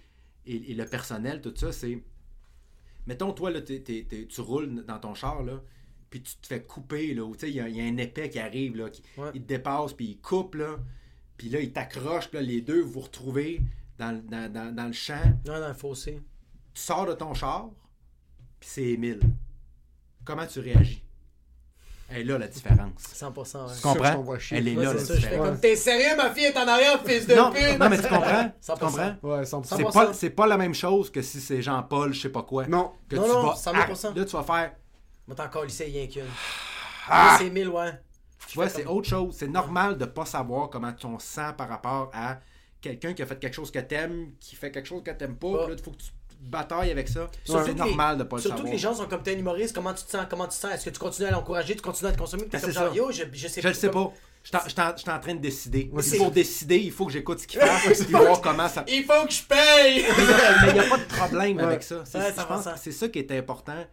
et, 0.52 0.72
et 0.72 0.74
le 0.76 0.86
personnel, 0.86 1.42
tout 1.42 1.54
ça, 1.56 1.72
c'est. 1.72 2.02
Mettons, 3.08 3.34
toi, 3.34 3.50
là, 3.52 3.62
tu 3.62 4.42
roules 4.42 4.84
dans 4.86 5.00
ton 5.00 5.14
char, 5.16 5.44
là, 5.44 5.62
puis 6.10 6.22
tu 6.22 6.36
te 6.38 6.48
fais 6.48 6.62
couper, 6.64 7.14
là, 7.14 7.24
il 7.44 7.50
y, 7.50 7.60
a- 7.60 7.70
il 7.70 7.76
y 7.78 7.82
a 7.82 7.84
un 7.86 7.98
épais 7.98 8.30
qui 8.30 8.40
arrive, 8.40 8.76
là, 8.78 8.90
qui, 8.90 9.02
Ouais. 9.18 9.30
il 9.34 9.42
te 9.42 9.48
dépasse, 9.48 9.94
puis 9.94 10.06
il 10.12 10.18
coupe, 10.20 10.56
là, 10.56 10.78
puis 11.38 11.50
là, 11.50 11.60
il 11.60 11.72
t'accroche, 11.72 12.28
puis 12.30 12.40
là, 12.40 12.42
les 12.46 12.62
deux, 12.62 12.82
vous 12.82 12.92
vous 12.92 13.00
retrouvez 13.02 13.62
dans, 13.98 14.12
le- 14.12 14.22
dans, 14.22 14.52
dans, 14.52 14.76
dans 14.76 14.86
le 14.88 14.94
champ, 14.94 15.24
Non, 15.46 15.60
dans 15.60 15.68
le 15.70 15.74
fossé. 15.74 16.22
tu 16.74 16.82
sors 16.82 17.06
de 17.08 17.14
ton 17.14 17.34
char, 17.34 17.70
puis 18.60 18.70
c'est 18.70 18.84
Émile. 18.86 19.22
Comment 20.26 20.46
tu 20.46 20.60
réagis? 20.60 21.02
Elle 22.12 22.22
est 22.22 22.24
là, 22.24 22.38
la 22.40 22.48
différence. 22.48 22.92
100%, 23.14 23.68
ouais. 23.68 23.74
Tu 23.76 23.82
comprends? 23.82 24.36
Elle 24.52 24.68
est 24.68 24.76
Ouais, 24.76 24.84
là, 24.86 24.94
la 24.94 25.00
ça, 25.00 25.16
différence. 25.16 25.48
comme 25.48 25.60
t'es 25.60 25.76
sérieux, 25.76 26.16
ma 26.18 26.32
fille 26.32 26.46
est 26.46 26.58
en 26.58 26.68
arrière, 26.68 27.04
fils 27.06 27.28
de 27.28 27.36
Non, 27.36 27.52
pute! 27.52 27.80
non, 27.80 27.90
mais 27.90 27.98
tu 27.98 28.08
comprends? 28.08 28.52
100%. 28.62 28.74
Tu 28.74 28.80
comprends? 28.80 29.16
Ouais, 29.24 29.46
100%. 29.46 29.64
C'est 29.78 29.84
100%. 29.84 29.94
pas, 29.94 30.14
c'est 30.14 30.30
pas 30.32 30.48
la 30.48 30.58
même 30.58 30.74
chose 30.74 31.12
que 31.12 31.22
si 31.22 31.40
c'est 31.40 31.62
Jean-Paul, 31.62 32.14
je 32.14 32.22
sais 32.22 32.30
pas 32.30 32.42
quoi. 32.44 32.66
Non. 32.68 32.94
Que 33.08 33.16
Non, 33.16 33.24
tu 33.24 33.30
non, 33.30 33.42
vas, 33.48 33.56
100%. 33.56 34.16
là, 34.16 34.26
tu 34.26 34.32
vas 34.36 34.44
faire. 34.44 34.72
Moi, 35.28 35.36
t'as 35.36 35.46
encore 35.46 35.66
lycée, 35.66 35.86
rien 35.86 36.08
qu'une. 36.08 36.24
Ah! 37.08 37.36
C'est 37.40 37.50
1000, 37.50 37.68
ouais. 37.70 37.92
Tu 38.48 38.56
vois, 38.56 38.70
c'est 38.70 38.84
comme- 38.84 38.98
autre 38.98 39.08
chose. 39.08 39.36
C'est 39.38 39.48
normal 39.48 39.98
de 39.98 40.06
pas 40.06 40.26
savoir 40.26 40.70
comment 40.70 40.92
tu 40.94 41.06
on 41.06 41.20
se 41.20 41.28
sent 41.28 41.54
par 41.58 41.70
rapport 41.70 42.10
à 42.14 42.40
quelqu'un 42.82 43.14
qui 43.14 43.22
a 43.22 43.26
fait 43.28 43.38
quelque 43.38 43.54
chose 43.54 43.70
que 43.70 43.80
t'aimes, 43.80 44.32
qui 44.40 44.56
fait 44.56 44.72
quelque 44.72 44.88
chose 44.88 45.04
que 45.04 45.12
t'aimes 45.12 45.36
pas. 45.36 45.48
Puis 45.66 45.68
là, 45.74 45.76
il 45.78 45.84
faut 45.84 45.92
que 45.92 45.98
tu 45.98 46.10
batailles 46.40 46.92
avec 46.92 47.08
ça. 47.10 47.30
Surtout 47.44 47.66
C'est 47.66 47.74
normal 47.74 48.18
les- 48.18 48.24
de 48.24 48.28
pas 48.30 48.36
le 48.38 48.42
Surtout 48.42 48.58
savoir. 48.58 48.72
que 48.72 48.76
les 48.76 48.82
gens 48.82 48.94
sont 48.96 49.06
comme 49.08 49.22
t'es 49.24 49.36
un 49.36 49.40
humoriste, 49.40 49.76
comment 49.76 49.94
tu 49.94 50.04
te 50.04 50.10
sens, 50.12 50.26
comment 50.30 50.46
tu 50.46 50.50
te 50.52 50.56
sens, 50.56 50.72
est-ce 50.74 50.86
que 50.86 50.90
tu 50.92 51.00
continues 51.00 51.28
à 51.28 51.32
l'encourager, 51.32 51.76
tu 51.76 51.82
continues 51.82 52.10
à 52.10 52.14
te 52.14 52.18
consommer, 52.18 52.44
t'es 52.44 52.50
Ben, 52.58 52.62
comme 52.62 52.70
c'est 52.72 52.80
genre, 52.80 52.90
ça. 52.90 52.96
yo, 52.96 53.12
je, 53.12 53.24
je 53.34 53.48
sais 53.48 53.62
Je 53.62 53.68
le 53.68 53.74
sais 53.74 53.90
comme- 53.90 54.10
pas. 54.10 54.14
Je 54.42 54.48
suis 54.48 54.58
en- 54.58 54.62
je 54.64 54.70
suis 54.70 54.82
en- 54.82 54.92
je 54.96 55.02
suis 55.02 55.12
en 55.12 55.20
train 55.20 55.36
de 55.36 55.40
décider. 55.42 55.92
c'est- 56.00 56.18
pour 56.18 56.32
décider, 56.32 56.78
il 56.78 56.92
faut 56.94 57.06
que 57.06 57.12
j'écoute 57.12 57.40
ce 57.40 57.48
qu'il 57.48 57.60
fait, 57.94 58.04
puis 58.06 58.14
voir 58.14 58.40
comment 58.40 58.70
ça. 58.70 58.86
Il 58.88 59.04
faut 59.04 59.26
que 59.28 59.34
je 59.34 59.44
paye! 59.44 60.06
Mais 60.64 60.70
il 60.70 60.74
n'y 60.76 60.80
a 60.80 60.84
pas 60.90 60.98
de 60.98 61.04
problème 61.04 61.58
Ouais. 61.58 61.64
avec 61.64 61.84
ça. 61.84 62.04
C'est- 62.06 62.18
Ouais, 62.18 62.30
je 62.30 62.36
pense 62.46 62.64
100%. 62.64 62.74
que 62.74 62.80
c'est 62.80 62.92
ça 62.94 63.10
qui 63.10 63.20
est 63.20 63.32
important. 63.32 63.86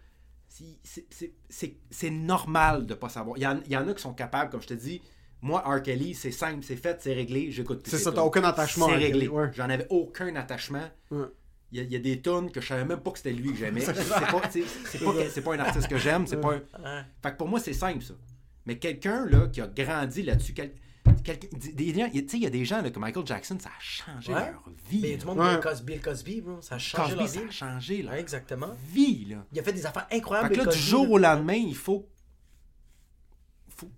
c'est- 0.48 2.10
normal 2.10 2.86
de 2.86 2.94
pas 2.94 3.09
savoir. 3.09 3.36
Il 3.36 3.43
y, 3.43 3.47
en, 3.47 3.60
il 3.66 3.73
y 3.73 3.77
en 3.77 3.86
a 3.89 3.93
qui 3.94 4.02
sont 4.02 4.14
capables, 4.14 4.51
comme 4.51 4.62
je 4.62 4.68
te 4.68 4.74
dis. 4.74 5.02
Moi, 5.43 5.60
R. 5.66 5.82
Kelly, 5.82 6.14
c'est 6.14 6.31
simple, 6.31 6.64
c'est 6.66 6.77
fait, 6.77 6.97
c'est 7.02 7.12
réglé, 7.12 7.51
j'écoute 7.51 7.82
plus 7.82 7.90
C'est 7.90 7.98
ça, 7.98 8.10
t'as 8.10 8.23
aucun 8.23 8.43
attachement 8.43 8.89
C'est 8.89 8.94
réglé. 8.97 9.28
Ouais. 9.28 9.51
J'en 9.55 9.68
avais 9.68 9.86
aucun 9.90 10.35
attachement. 10.35 10.89
Il 11.77 11.81
y, 11.81 11.82
a, 11.82 11.85
il 11.85 11.93
y 11.93 11.97
a 11.97 11.98
des 11.98 12.23
tunes 12.23 12.51
que 12.51 12.61
je 12.62 12.69
savais 12.69 12.86
même 12.86 13.01
pas 13.01 13.11
que 13.11 13.19
c'était 13.19 13.32
lui 13.32 13.51
que 13.51 13.57
j'aimais. 13.59 13.81
C'est 13.85 13.94
pas, 15.05 15.12
pas, 15.44 15.55
un 15.55 15.59
artiste 15.59 15.89
que 15.89 15.98
j'aime, 15.98 16.27
c'est 16.27 16.40
pas 16.40 16.55
un... 16.55 17.05
Fait 17.23 17.32
que 17.32 17.36
pour 17.36 17.48
moi, 17.48 17.61
c'est 17.61 17.74
simple, 17.74 18.03
ça. 18.03 18.15
Mais 18.65 18.78
quelqu'un, 18.78 19.27
là, 19.27 19.47
qui 19.48 19.61
a 19.61 19.66
grandi 19.66 20.23
là-dessus, 20.23 20.55
quel- 20.55 20.73
quelqu'un- 21.23 21.48
des 21.74 21.93
gens- 21.94 22.09
tu 22.11 22.19
sais, 22.28 22.36
il 22.39 22.43
y 22.43 22.47
a 22.47 22.51
des 22.51 22.65
gens, 22.65 22.81
là, 22.81 22.90
que 22.90 22.98
Michael 22.98 23.27
Jackson, 23.27 23.59
ça 23.61 23.69
a 23.69 23.73
changé 23.78 24.32
Ouais. 24.32 24.51
leur 24.53 24.65
vie. 24.89 25.01
Mais 25.03 25.09
il 25.09 25.12
y 25.12 25.15
a 25.15 25.19
tout 25.19 25.28
le 25.28 25.35
monde 25.35 25.44
Ouais. 25.44 25.53
Bill 25.53 25.61
Cosby, 25.61 25.93
Bill 25.93 26.01
Cosby, 26.03 26.40
bro. 26.40 26.62
Ça 26.62 26.77
a 26.77 26.78
changé 26.78 27.15
Cosby, 27.15 27.19
leur 27.24 27.28
ça 27.28 27.40
vie. 27.40 27.47
a 27.47 27.51
changé 27.51 28.03
leur 28.03 28.12
Ouais, 28.15 28.20
exactement. 28.20 28.69
vie, 28.90 29.24
là. 29.27 29.44
Il 29.53 29.61
a 29.61 29.62
fait 29.62 29.73
des 29.74 29.85
affaires 29.85 30.07
incroyables. 30.11 30.48
Fait 30.48 30.61
que 30.62 30.66
là, 30.66 30.73
du 30.73 30.78
jour 30.78 31.11
au 31.11 31.19
lendemain, 31.19 31.53
il 31.55 31.77
faut. 31.77 32.09
faut 33.77 33.90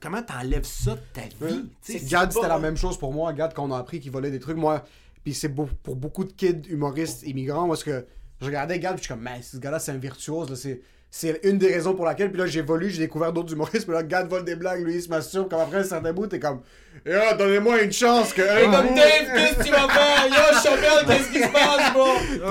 comment 0.00 0.22
t'enlèves 0.22 0.64
ça 0.64 0.94
de 0.94 1.00
ta 1.12 1.22
vie? 1.22 1.64
tu 1.82 1.92
sais? 1.92 1.98
C'est- 1.98 2.08
Gad, 2.10 2.32
c'était 2.32 2.48
la 2.48 2.58
même 2.60 2.76
chose 2.76 2.96
pour 2.96 3.12
moi. 3.12 3.32
Gad, 3.32 3.52
quand 3.54 3.68
on 3.68 3.72
a 3.72 3.78
appris 3.78 3.98
qu'il 4.00 4.12
volait 4.12 4.30
des 4.30 4.40
trucs, 4.40 4.56
moi. 4.56 4.84
Puis 5.24 5.34
c'est 5.34 5.48
beau- 5.48 5.68
pour 5.82 5.96
beaucoup 5.96 6.24
de 6.24 6.32
kids 6.32 6.62
humoristes 6.68 7.22
immigrants, 7.24 7.66
moi, 7.66 7.76
ce 7.76 7.84
que 7.84 8.06
je 8.40 8.46
regardais 8.46 8.78
Gad, 8.78 8.92
puis 8.94 9.02
je 9.02 9.04
suis 9.06 9.14
comme, 9.14 9.22
mais 9.22 9.40
ce 9.42 9.56
gars-là, 9.56 9.78
c'est 9.78 9.92
un 9.92 9.96
virtuose. 9.96 10.50
là, 10.50 10.56
C'est, 10.56 10.82
c'est 11.10 11.40
une 11.44 11.56
des 11.58 11.72
raisons 11.72 11.94
pour 11.94 12.04
laquelle, 12.04 12.30
puis 12.30 12.38
là, 12.40 12.46
j'ai 12.46 12.58
évolué, 12.58 12.90
j'ai 12.90 12.98
découvert 12.98 13.32
d'autres 13.32 13.52
humoristes, 13.52 13.84
puis 13.86 13.94
là, 13.94 14.02
Gad 14.02 14.28
vole 14.28 14.44
des 14.44 14.56
blagues, 14.56 14.82
lui, 14.84 14.96
il 14.96 15.02
se 15.02 15.08
masturbe, 15.08 15.48
comme 15.48 15.60
après 15.60 15.78
un 15.78 15.84
certain 15.84 16.12
bout, 16.12 16.26
t'es 16.26 16.38
comme, 16.40 16.60
Eh, 17.06 17.12
ah, 17.14 17.34
donnez-moi 17.34 17.82
une 17.82 17.92
chance 17.92 18.32
que. 18.32 18.42
Hey, 18.42 18.64
comme 18.64 18.94
Dave, 18.94 19.34
qu'est-ce 19.34 19.58
que 19.58 19.64
tu 19.64 19.70
vas 19.70 19.88
faire? 19.88 20.26
Yo, 20.26 20.58
Chapelle, 20.62 21.06
qu'est-ce 21.06 21.30
qui 21.32 21.42
se 21.42 21.48
passe, 21.52 21.92
bro? 21.92 22.06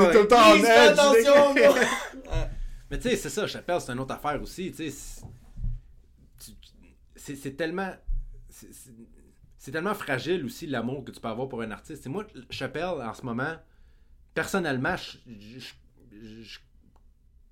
T'es 0.05 0.11
tout 0.13 0.19
le 0.21 0.27
temps 0.27 0.51
en 0.51 0.55
edge, 0.55 0.65
attention, 0.67 1.53
bro. 1.53 1.75
Mais 2.91 2.99
tu 2.99 3.09
sais, 3.09 3.15
c'est 3.15 3.29
ça, 3.29 3.45
Chappelle, 3.47 3.81
c'est 3.81 3.91
une 3.91 3.99
autre 3.99 4.13
affaire 4.15 4.41
aussi. 4.41 4.71
Tu 4.71 4.89
sais, 4.89 4.95
c'est- 4.95 5.21
tu- 6.39 6.51
c'est 7.15 7.35
c'est 7.35 7.51
tellement. 7.57 7.91
C'est- 9.63 9.71
tellement 9.71 9.93
fragile 9.93 10.43
aussi 10.45 10.67
l'amour 10.67 11.03
que 11.05 11.11
tu 11.11 11.19
peux 11.19 11.27
avoir 11.27 11.47
pour 11.47 11.61
un 11.61 11.71
artiste. 11.71 12.03
Sais, 12.03 12.09
moi, 12.09 12.25
Chappelle, 12.49 12.83
en 12.85 13.13
ce 13.13 13.23
moment, 13.23 13.55
personnellement, 14.33 14.95
je, 14.97 15.17
je, 15.27 15.59
je- 16.11 16.41
je 16.43 16.59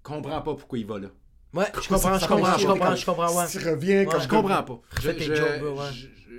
comprends 0.03 0.41
pas 0.41 0.55
pourquoi 0.55 0.77
il 0.79 0.85
va 0.85 0.99
là. 0.99 1.07
Ouais, 1.53 1.65
je 1.81 1.87
comprends, 1.89 2.17
je 2.17 2.25
comprends, 2.27 2.57
je 2.57 2.65
comprends, 2.67 2.95
je 2.95 3.05
comprends, 3.05 3.37
ouais. 3.37 3.47
Tu 3.49 3.57
reviens. 3.59 4.05
Je 4.19 4.27
comprends 4.27 4.63
pas. 4.63 4.81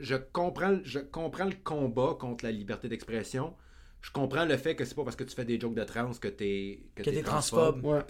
Je, 0.00 0.14
comprends, 0.16 0.78
je 0.84 0.98
comprends 1.00 1.44
le 1.44 1.54
combat 1.62 2.16
contre 2.18 2.44
la 2.44 2.50
liberté 2.50 2.88
d'expression. 2.88 3.54
Je 4.00 4.10
comprends 4.10 4.44
le 4.44 4.56
fait 4.56 4.74
que 4.74 4.84
c'est 4.84 4.94
pas 4.96 5.04
parce 5.04 5.14
que 5.16 5.22
tu 5.24 5.34
fais 5.36 5.44
des 5.44 5.60
jokes 5.60 5.74
de 5.74 5.84
trans 5.84 6.10
que 6.20 6.28
t'es 6.28 6.80
Que 6.96 7.02
t'es 7.02 7.22
transphobe. 7.22 7.84
Ouais. 7.84 8.00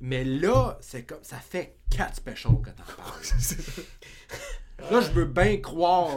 Mais 0.00 0.24
là, 0.24 0.76
c'est 0.80 1.04
comme 1.04 1.22
ça 1.22 1.36
fait 1.38 1.78
4 1.90 2.16
specials 2.16 2.60
que 2.62 2.70
t'en 2.70 2.82
parles. 2.96 3.22
là, 4.90 5.00
je 5.00 5.10
veux 5.12 5.24
bien 5.24 5.56
croire 5.58 6.10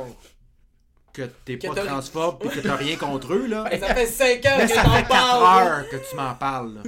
que 1.22 1.30
t'es 1.46 1.58
Que 1.58 1.68
pas 1.68 1.76
t'as- 1.76 1.86
transphobe 1.86 2.38
et 2.46 2.48
que 2.50 2.60
t'as 2.60 2.76
rien 2.76 2.96
contre 2.96 3.34
eux 3.34 3.48
là. 3.48 3.66
Ça 3.80 3.94
fait 3.96 4.06
5 4.06 4.46
ans 4.46 4.56
Mais 4.58 4.68
que 4.68 4.74
ça 4.74 4.84
t'en 4.84 4.92
fait 4.92 5.02
4 5.04 5.08
parles. 5.10 5.40
bro. 5.40 5.70
heures 5.74 5.90
que 5.90 5.96
tu 6.10 6.16
m'en 6.16 6.36
parles. 6.36 6.74
là. 6.76 6.82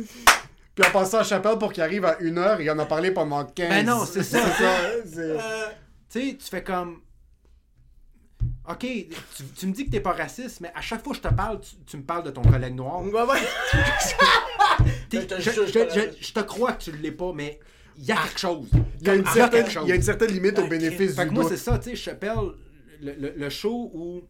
Puis 0.76 0.88
en 0.88 0.92
passant 0.92 1.18
à 1.20 1.24
Chapelle 1.24 1.58
pour 1.58 1.74
qu'il 1.74 1.84
arrive 1.84 2.06
à 2.06 2.18
une 2.20 2.38
heure, 2.38 2.62
il 2.62 2.70
en 2.72 2.80
a 2.80 2.86
parlé 2.86 3.12
pendant 3.12 3.44
15. 3.44 3.70
Ben 3.70 3.86
non, 3.86 4.06
c'est 4.12 4.24
ça. 4.24 4.40
c'est- 5.06 5.20
Euh, 5.20 5.38
Tu 6.12 6.22
sais, 6.32 6.38
tu 6.38 6.46
fais 6.50 6.64
comme. 6.64 7.02
Ok, 8.70 8.80
tu, 8.82 9.44
tu 9.58 9.68
me 9.68 9.74
dis 9.74 9.86
que 9.86 9.92
t'es 9.92 10.00
pas 10.00 10.12
raciste, 10.14 10.62
mais 10.62 10.72
à 10.76 10.82
chaque 10.82 11.04
fois 11.04 11.14
que 11.14 11.18
je 11.18 11.24
te 11.28 11.34
parle, 11.34 11.60
tu, 11.60 11.72
tu 11.88 11.98
me 11.98 12.04
parles 12.04 12.24
de 12.24 12.30
ton 12.30 12.44
collègue 12.44 12.76
noir. 12.76 13.02
ouais, 13.02 13.12
ouais. 13.12 13.40
T'es- 15.10 15.22
Je 15.22 15.26
te 15.26 15.36
je, 15.42 15.52
jure, 15.52 15.64
je- 15.66 15.68
je 15.68 15.80
te 15.80 15.94
je- 15.94 16.00
la- 16.00 16.12
je 16.22 16.34
te 16.34 16.40
crois 16.42 16.74
que 16.74 16.84
tu 16.84 16.92
l'es 16.92 17.12
pas, 17.12 17.32
mais 17.34 17.60
il 17.98 18.06
y 18.06 18.12
a 18.12 18.16
quelque 18.18 18.40
chose. 18.40 18.68
Il 19.02 19.08
y 19.08 19.10
a 19.10 19.16
une 19.16 19.24
Ah, 19.28 19.34
certaine, 19.34 19.64
quelque 19.64 19.74
chose. 19.74 19.84
il 19.86 19.90
y 19.90 19.92
a 19.92 19.96
une 19.96 20.02
certaine 20.04 20.32
limite 20.32 20.60
au 20.60 20.64
Ok. 20.64 20.70
bénéfice 20.70 21.16
Fait 21.16 21.24
du 21.24 21.30
que 21.30 21.34
moi, 21.34 21.44
doute. 21.44 21.52
c'est 21.54 21.58
ça, 21.58 21.80
tu 21.80 21.90
sais, 21.90 21.96
Chappelle, 21.96 22.38
le, 23.02 23.14
le- 23.14 23.34
le 23.36 23.50
show 23.50 23.92
où. 23.94 24.22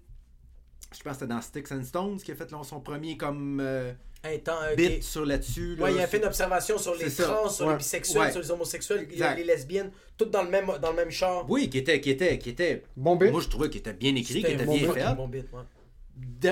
Je 0.91 1.03
pense 1.03 1.13
que 1.13 1.19
c'était 1.19 1.27
dans 1.33 1.41
Sticks 1.41 1.71
and 1.71 1.83
Stones 1.83 2.17
qui 2.17 2.31
a 2.31 2.35
fait 2.35 2.49
là, 2.51 2.61
son 2.63 2.79
premier 2.79 3.15
comme 3.15 3.59
euh, 3.61 3.93
Hey, 4.23 4.41
ok. 4.47 4.75
bit 4.75 5.03
sur 5.03 5.23
là-dessus. 5.25 5.75
là, 5.75 5.83
Ouais, 5.83 5.91
il 5.93 5.97
a 5.97 6.01
sur- 6.01 6.09
fait 6.09 6.17
une 6.17 6.25
observation 6.25 6.77
sur 6.79 6.95
les 6.95 7.09
ça. 7.11 7.23
trans, 7.25 7.47
sur 7.49 7.67
Ouais. 7.67 7.73
les 7.73 7.77
bisexuels, 7.77 8.21
Ouais. 8.23 8.31
sur 8.31 8.41
les 8.41 8.51
homosexuels, 8.51 9.05
les, 9.07 9.13
Exact. 9.13 9.35
les 9.37 9.43
lesbiennes, 9.43 9.91
toutes 10.17 10.31
dans 10.31 10.41
le 10.43 10.49
même, 10.49 10.65
dans 10.81 10.89
le 10.89 10.95
même 10.95 11.11
char. 11.11 11.45
Oui, 11.49 11.69
qui 11.69 11.77
était, 11.77 12.01
qui 12.01 12.09
était, 12.09 12.37
qui 12.39 12.49
était. 12.49 12.83
Bon 12.97 13.15
bit. 13.15 13.31
Moi, 13.31 13.39
je 13.41 13.47
trouvais 13.49 13.69
qu'il 13.69 13.79
était 13.81 13.93
bien 13.93 14.15
écrit, 14.15 14.41
qu'il 14.43 14.53
était 14.53 14.65
bon 14.65 14.75
bien 14.75 14.87
bit, 14.87 14.93
fait. 14.95 15.01
un 15.03 15.13
bon 15.13 15.27
bit, 15.27 15.45
ouais. 15.53 15.59
De- 15.61 15.78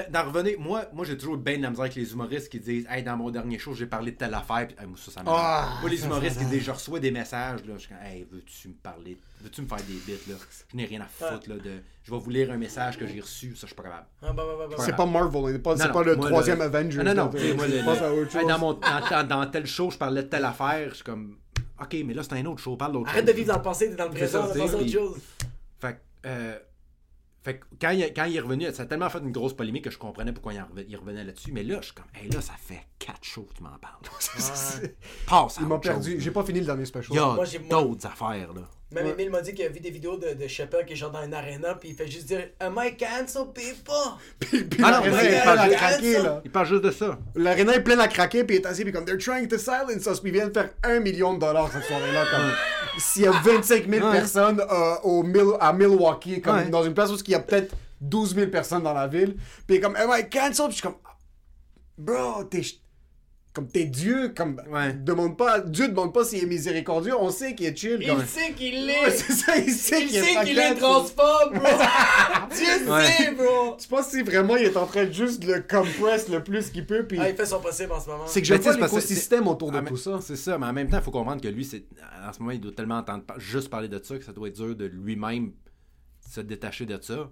D'en 0.10 0.26
revenir, 0.26 0.60
moi, 0.60 0.85
moi 0.94 1.06
j'ai 1.06 1.18
toujours 1.18 1.38
bien 1.38 1.57
de 1.57 1.64
la 1.64 1.69
misère 1.69 1.84
avec 1.85 1.95
les 1.95 2.11
humoristes 2.11 2.49
qui 2.49 2.60
disent 2.60 2.85
Hey, 2.89 3.03
dans 3.03 3.15
mon 3.18 3.30
dernier 3.30 3.57
show, 3.57 3.73
j'ai 3.73 3.85
parlé 3.85 4.11
de 4.11 4.18
telle 4.18 4.34
affaire. 4.34 4.68
Puis, 4.68 4.76
hey, 4.80 4.85
moi, 4.88 4.98
ça, 4.98 5.11
ça. 5.11 5.22
Ah, 5.26 5.77
moi, 5.81 5.89
les 5.89 5.98
ça, 5.98 6.06
humoristes 6.07 6.39
qui 6.39 6.45
disent 6.45 6.64
Je 6.64 6.72
reçois 6.72 6.99
des 6.99 7.11
messages. 7.11 7.64
Là, 7.65 7.73
je 7.76 7.80
suis 7.80 7.89
comme 7.89 7.98
Hey, 8.03 8.27
veux-tu 8.31 8.68
me 8.69 8.73
parler 8.73 9.18
Veux-tu 9.41 9.61
me 9.61 9.68
faire 9.68 9.77
des 9.77 9.94
bits 10.06 10.19
là? 10.30 10.35
Je 10.72 10.76
n'ai 10.77 10.85
rien 10.85 11.02
à 11.02 11.06
foutre. 11.06 11.48
Là, 11.49 11.56
de... 11.56 11.81
Je 12.03 12.11
vais 12.11 12.18
vous 12.18 12.30
lire 12.30 12.52
un 12.52 12.57
message 12.57 12.98
que 12.98 13.06
j'ai 13.07 13.19
reçu. 13.19 13.56
Ça, 13.56 13.61
je 13.61 13.68
suis 13.68 13.76
pas 13.76 13.84
capable. 13.84 14.06
Ah, 14.22 14.34
bah, 14.34 14.44
bah, 14.57 14.68
bah. 14.69 14.76
C'est 14.80 14.95
pas 14.95 15.06
Marvel, 15.06 15.53
c'est 15.53 15.60
pas, 15.60 15.77
c'est 15.77 15.88
Non, 15.88 15.94
pas 15.94 15.99
non, 15.99 16.06
le 16.06 16.18
troisième 16.18 16.57
le- 16.60 16.64
Avenger. 16.65 17.03
Non, 17.03 17.14
non, 17.14 17.31
sais, 17.31 17.53
moi, 17.53 17.68
le-. 17.68 18.38
Hey, 18.38 18.45
dans, 18.48 18.60
mon, 18.60 18.73
dans, 18.73 19.27
dans- 19.27 19.45
tel 19.48 19.65
show, 19.65 19.89
je 19.91 19.98
parlais 19.98 20.23
de 20.23 20.27
telle 20.27 20.45
affaire. 20.45 20.89
Je 20.89 20.95
suis 20.95 21.03
comme 21.03 21.38
Ok, 21.80 21.95
mais 22.06 22.14
là, 22.14 22.23
c'est 22.23 22.34
un 22.34 22.45
autre 22.45 22.60
show. 22.61 22.76
Parle 22.76 22.94
d'autre 22.94 23.10
Arrête 23.10 23.26
chose. 23.26 23.34
de 23.34 23.38
vivre 23.38 23.49
dans 23.52 23.57
le 23.57 23.64
passé, 23.64 23.89
t'es 23.89 23.95
dans 23.95 24.06
le 24.06 24.11
C'est 24.14 24.18
présent, 24.18 24.44
à 24.44 24.48
autre 24.48 24.88
chose. 24.91 25.18
Fait 25.80 25.94
que, 25.94 25.98
euh, 26.27 26.57
fait 27.48 27.60
que 27.60 27.65
quand, 27.80 27.91
il, 27.91 28.03
quand 28.14 28.26
il 28.26 28.36
est 28.36 28.41
revenu, 28.41 28.65
ça 28.74 28.84
a 28.84 28.86
tellement 28.88 29.10
fait 29.10 29.19
une 29.19 29.32
grosse 29.32 29.56
polémique 29.56 29.86
que 29.86 29.90
je 29.90 29.98
comprenais 29.98 30.34
pourquoi 30.34 30.53
il, 30.53 30.60
en 30.60 30.65
revenait, 30.65 30.86
il 30.90 30.98
revenait 30.98 31.24
là-dessus. 31.24 31.53
Mais 31.53 31.64
là, 31.64 31.78
je 31.80 31.86
suis 31.86 31.94
comme, 31.95 32.06
hey, 32.14 32.30
là, 32.30 32.41
ça 32.41 32.53
fait 32.57 32.86
4 32.99 33.24
shows 33.24 33.44
que 33.44 33.53
tu 33.53 33.64
m'en 33.64 33.69
parles. 33.78 34.02
Passe 35.28 35.57
à 35.57 35.61
Il 35.61 35.68
m'a 35.68 35.76
autre 35.76 35.84
perdu. 35.84 36.19
J'ai 36.19 36.32
pas 36.32 36.44
fini 36.44 36.60
le 36.60 36.65
dernier 36.65 36.84
special. 36.84 37.14
Il 37.14 37.15
y 37.15 37.19
a 37.19 37.34
Moi, 37.34 37.45
j'ai- 37.45 37.60
moi- 37.60 37.69
d'autres 37.69 38.06
affaires, 38.06 38.53
là. 38.53 38.64
Même 38.89 39.05
Ouais. 39.05 39.11
Emile 39.11 39.30
m'a 39.31 39.41
dit 39.41 39.53
qu'il 39.53 39.65
a 39.65 39.69
vu 39.69 39.81
des 39.81 39.91
vidéos 39.91 40.15
de, 40.18 40.34
de 40.34 40.47
Chappelle 40.47 40.85
qui 40.85 40.93
est 40.93 40.95
genre 40.95 41.11
dans 41.11 41.22
une 41.22 41.34
arena, 41.34 41.76
puis 41.76 41.89
il 41.89 41.95
fait 41.95 42.07
juste 42.07 42.26
dire 42.26 42.47
Am 42.61 42.80
I 42.81 42.95
cancel 42.95 43.43
people? 43.53 43.93
Puis, 44.39 44.64
puis 44.64 44.81
Ah 44.81 44.91
l'arena 44.91 45.23
est 45.23 45.41
pleine 45.41 45.59
à 45.59 45.69
craquer, 45.69 46.18
là. 46.19 46.41
Il 46.45 46.51
parle 46.51 46.68
juste 46.68 46.84
de 46.84 46.91
ça. 46.91 47.19
L'arena 47.35 47.76
est 47.76 47.84
pleine 47.84 47.99
à 47.99 48.07
craquer, 48.07 48.45
puis 48.45 48.55
il 48.55 48.59
est 48.61 48.65
assis, 48.65 48.84
puis 48.84 48.93
comme, 48.93 49.03
they're 49.03 49.18
trying 49.18 49.47
to 49.49 49.57
silence 49.57 50.05
us, 50.05 50.22
puis 50.22 50.30
ils 50.30 50.34
viennent 50.34 50.53
faire 50.53 50.69
un 50.84 51.01
million 51.01 51.34
de 51.34 51.39
dollars 51.39 51.69
cette 51.72 51.84
soirée-là, 51.84 52.26
comme, 52.31 52.51
s'il 52.97 53.23
y 53.23 53.27
a 53.27 53.31
25 53.31 53.89
000 53.89 54.05
Ouais. 54.05 54.11
personnes 54.14 54.61
euh, 54.61 54.95
au 55.03 55.22
Mil- 55.22 55.57
à 55.59 55.73
Milwaukee, 55.73 56.39
comme, 56.41 56.55
Ouais. 56.55 56.69
dans 56.69 56.84
une 56.84 56.93
place 56.93 57.11
où 57.11 57.18
il 57.18 57.31
y 57.31 57.35
a 57.35 57.39
peut-être 57.41 57.76
12 57.99 58.35
000 58.35 58.47
personnes 58.51 58.84
dans 58.84 58.93
la 58.93 59.07
ville, 59.07 59.35
puis 59.65 59.65
il 59.68 59.76
est 59.76 59.81
comme, 59.81 59.97
am 59.97 60.09
I 60.14 60.30
cancelled? 60.30 60.69
Puis 60.69 60.77
je 60.77 60.81
suis 60.81 60.81
comme, 60.84 60.95
bro, 61.97 62.43
t'es, 62.45 62.61
comme, 63.57 63.67
t'es 63.67 63.85
Dieu, 63.85 64.29
comme, 64.35 64.61
Ouais. 64.71 64.93
demande 64.93 65.35
pas, 65.38 65.59
Dieu 65.59 65.88
demande 65.88 66.13
pas 66.13 66.23
s'il 66.23 66.43
est 66.43 66.47
miséricordieux, 66.47 67.13
on 67.19 67.31
sait 67.31 67.55
qu'il 67.55 67.65
est 67.65 67.75
chill, 67.75 67.97
Il 68.01 68.25
sait 68.27 68.53
qu'il 68.53 68.75
Ouais, 68.75 68.81
l'est! 69.05 69.11
c'est 69.11 69.34
ça, 69.34 69.57
il 69.57 69.71
sait 69.71 70.01
Il 70.03 70.07
qu'il 70.07 70.17
est 70.17 70.21
sait 70.23 70.34
pas 70.35 70.45
qu'il 70.45 70.59
est 70.59 70.75
transphobe, 70.75 71.53
bro! 71.53 71.61
Dieu 72.55 72.91
Ouais. 72.91 73.05
sait, 73.05 73.31
bro! 73.31 73.75
Tu 73.79 73.88
penses 73.88 74.09
si 74.09 74.21
vraiment 74.21 74.55
il 74.57 74.65
est 74.65 74.77
en 74.77 74.85
train 74.85 75.05
de 75.05 75.11
juste 75.11 75.43
le 75.43 75.61
compress 75.61 76.29
le 76.29 76.43
plus 76.43 76.69
qu'il 76.69 76.85
peut, 76.85 77.05
puis 77.07 77.17
Ah, 77.19 77.29
il 77.29 77.35
fait 77.35 77.45
son 77.47 77.59
possible 77.59 77.91
en 77.93 77.99
ce 77.99 78.07
moment. 78.09 78.23
c'est 78.27 78.41
que 78.41 78.49
parce 78.53 78.75
que 78.77 78.81
l'écosystème 78.84 79.47
autour 79.47 79.71
de 79.71 79.77
Ah, 79.79 79.81
tout 79.88 79.97
ça. 79.97 80.19
C'est 80.21 80.35
ça, 80.35 80.57
mais 80.57 80.67
en 80.67 80.73
même 80.73 80.88
temps, 80.89 80.97
il 80.97 81.03
faut 81.03 81.11
comprendre 81.11 81.41
que 81.41 81.47
lui, 81.47 81.65
c'est 81.65 81.84
en 82.27 82.31
ce 82.31 82.39
moment, 82.39 82.51
il 82.51 82.61
doit 82.61 82.71
tellement 82.71 82.97
entendre 82.99 83.23
juste 83.38 83.69
parler 83.69 83.88
de 83.88 83.99
ça 84.03 84.17
que 84.17 84.23
ça 84.23 84.34
doit 84.34 84.47
être 84.49 84.55
dur 84.55 84.75
de 84.75 84.85
lui-même 84.85 85.51
se 86.29 86.41
détacher 86.41 86.85
de 86.85 86.99
ça. 87.01 87.29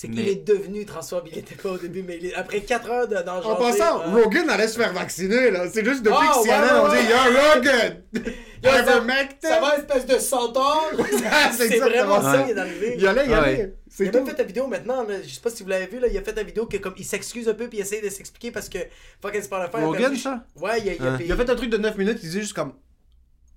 C'est 0.00 0.06
qu'il 0.06 0.22
Mais- 0.24 0.30
est 0.30 0.46
devenu 0.46 0.86
transphobe, 0.86 1.24
il 1.32 1.36
était 1.38 1.56
pas 1.56 1.70
au 1.70 1.76
début, 1.76 2.04
mais 2.06 2.18
il 2.20 2.26
est- 2.26 2.34
après 2.34 2.60
4 2.60 2.88
heures 2.88 3.08
de 3.08 3.16
En 3.16 3.56
passant, 3.56 4.00
euh, 4.00 4.22
Rogan 4.22 4.48
allait 4.48 4.68
se 4.68 4.78
faire 4.78 4.92
vacciner, 4.92 5.50
là. 5.50 5.64
C'est 5.68 5.84
juste 5.84 6.04
depuis 6.04 6.16
Ah, 6.20 6.34
que 6.36 6.44
CNN, 6.44 6.62
ouais, 6.62 6.72
ouais, 6.72 6.78
on 6.84 6.88
dit 6.88 6.94
ouais. 6.94 7.08
Yo, 7.08 7.52
Rogan! 7.54 8.02
Yo, 8.62 8.70
ça- 8.70 8.82
Ivermectin! 8.82 9.48
Ça 9.48 9.60
va, 9.60 9.76
espèce 9.76 10.06
de 10.06 10.18
centaure! 10.20 10.88
c'est 10.96 11.78
vraiment 11.80 12.18
exactement 12.18 12.22
ça 12.22 12.42
qui 12.44 12.50
est 12.52 12.58
arrivé. 12.58 12.94
Il 12.96 13.06
allait, 13.08 13.24
il 13.24 13.30
Ouais. 13.30 13.34
allait. 13.36 13.74
Il 13.98 14.08
a 14.08 14.12
même 14.12 14.26
fait 14.28 14.34
ta 14.34 14.44
vidéo 14.44 14.68
maintenant, 14.68 15.02
là, 15.02 15.14
je 15.20 15.34
sais 15.34 15.40
pas 15.40 15.50
si 15.50 15.64
vous 15.64 15.68
l'avez 15.68 15.86
vu, 15.86 15.98
là, 15.98 16.06
il 16.06 16.16
a 16.16 16.22
fait 16.22 16.32
ta 16.32 16.44
vidéo 16.44 16.66
que 16.66 16.76
comme 16.76 16.94
il 16.96 17.04
s'excuse 17.04 17.48
un 17.48 17.54
peu 17.54 17.66
puis 17.66 17.78
il 17.78 17.80
essaie 17.80 18.00
de 18.00 18.08
s'expliquer 18.08 18.52
parce 18.52 18.68
que 18.68 18.78
fucking 19.20 19.42
c'est 19.42 19.50
pas 19.50 19.58
la 19.58 19.68
fin. 19.68 19.84
Rogan, 19.84 20.14
ça? 20.14 20.44
Ouais, 20.60 20.80
il 20.80 20.90
a, 20.90 20.92
il 20.94 21.02
a, 21.02 21.10
Hein. 21.14 21.18
Il 21.24 21.32
a 21.32 21.36
fait 21.36 21.50
un 21.50 21.56
truc 21.56 21.70
de 21.70 21.76
9 21.78 21.98
minutes, 21.98 22.18
il 22.22 22.28
disait 22.28 22.40
juste 22.42 22.52
comme. 22.54 22.72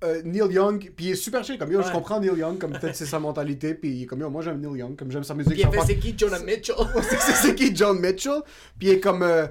Euh, 0.03 0.22
Neil 0.23 0.52
Young, 0.53 0.91
puis 0.95 1.06
il 1.06 1.11
est 1.11 1.15
super 1.15 1.44
chill, 1.44 1.57
comme 1.57 1.72
yo, 1.72 1.82
je 1.84 1.91
comprends 1.91 2.19
Neil 2.19 2.38
Young, 2.38 2.57
comme 2.57 2.72
peut-être 2.72 2.95
c'est 2.95 3.06
sa 3.06 3.19
mentalité, 3.19 3.73
puis 3.76 3.90
il 3.91 4.03
est 4.03 4.06
comme 4.07 4.19
yo, 4.22 4.30
moi 4.30 4.41
j'aime 4.41 4.60
Neil 4.60 4.80
Young, 4.80 4.95
comme 4.95 5.11
j'aime 5.11 5.23
sa 5.23 5.34
musique. 5.36 5.53
Puis 5.53 5.61
il 5.64 5.72
fait 5.80 5.86
c'est 5.86 5.98
qui 5.98 6.15
Jonah 6.18 6.40
Mitchell? 6.40 6.76
c'est 7.10 7.19
c'est- 7.19 7.34
c'est 7.48 7.56
qui 7.56 7.76
John 7.76 7.99
Mitchell, 7.99 8.41
puis 8.80 8.88
il 8.90 8.94
est 8.94 8.99
comme. 8.99 9.22
euh, 9.23 9.48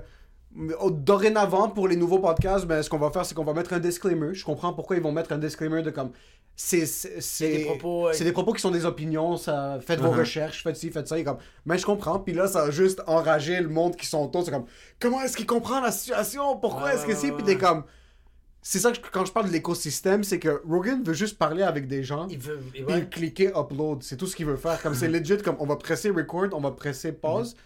dorénavant, 0.90 1.68
pour 1.68 1.86
les 1.88 1.96
nouveaux 1.96 2.18
podcasts, 2.18 2.66
ben, 2.66 2.82
ce 2.82 2.90
qu'on 2.90 2.98
va 2.98 3.10
faire, 3.10 3.24
c'est 3.24 3.34
qu'on 3.34 3.44
va 3.44 3.52
mettre 3.54 3.72
un 3.72 3.78
disclaimer. 3.78 4.34
Je 4.34 4.44
comprends 4.44 4.72
pourquoi 4.72 4.96
ils 4.96 5.02
vont 5.02 5.12
mettre 5.12 5.32
un 5.32 5.38
disclaimer 5.38 5.82
de 5.82 5.90
comme. 5.90 6.10
C'est 6.56 6.84
c'est- 6.84 7.20
c'est- 7.20 7.56
des 7.58 7.64
propos, 7.64 8.08
euh, 8.08 8.12
c'est 8.12 8.24
des 8.24 8.32
propos 8.32 8.52
qui 8.52 8.60
sont 8.60 8.70
des 8.70 8.84
opinions, 8.84 9.36
ça, 9.36 9.78
faites 9.80 10.00
vos 10.00 10.08
Uh-huh. 10.12 10.18
recherches, 10.18 10.62
faites 10.62 10.76
ci, 10.76 10.90
faites 10.90 11.08
ça. 11.08 11.22
Comme, 11.22 11.38
mais 11.64 11.78
je 11.78 11.86
comprends. 11.86 12.18
Puis 12.18 12.34
là, 12.34 12.48
ça 12.48 12.64
a 12.64 12.70
juste 12.70 13.00
enragé 13.06 13.60
le 13.60 13.68
monde 13.68 13.96
qui 13.96 14.06
sont 14.06 14.22
autour. 14.24 14.44
C'est 14.44 14.50
comme, 14.50 14.66
comment 14.98 15.22
est-ce 15.22 15.36
qu'il 15.36 15.46
comprend 15.46 15.80
la 15.80 15.92
situation? 15.92 16.56
Pourquoi 16.58 16.94
est-ce 16.94 17.06
que 17.06 17.12
ouais, 17.12 17.32
Puis 17.32 17.44
t'es 17.44 17.56
comme. 17.56 17.84
C'est 18.62 18.78
ça 18.78 18.90
que 18.90 18.96
je- 18.96 19.02
quand 19.10 19.24
je 19.24 19.32
parle 19.32 19.46
de 19.46 19.52
l'écosystème, 19.52 20.22
c'est 20.22 20.38
que 20.38 20.60
Rogan 20.68 21.02
veut 21.02 21.14
juste 21.14 21.38
parler 21.38 21.62
avec 21.62 21.86
des 21.88 22.02
gens. 22.04 22.26
Il 22.28 22.38
veut. 22.38 22.58
Puis 22.72 22.84
ouais. 22.84 23.06
cliquer 23.10 23.48
upload, 23.56 24.02
c'est 24.02 24.16
tout 24.16 24.26
ce 24.26 24.36
qu'il 24.36 24.44
veut 24.46 24.56
faire. 24.56 24.80
Comme 24.82 24.94
c'est 24.94 25.08
legit, 25.08 25.38
comme 25.38 25.56
on 25.60 25.66
va 25.66 25.76
presser 25.76 26.10
record, 26.10 26.48
on 26.52 26.60
va 26.60 26.70
presser 26.72 27.12
pause. 27.12 27.56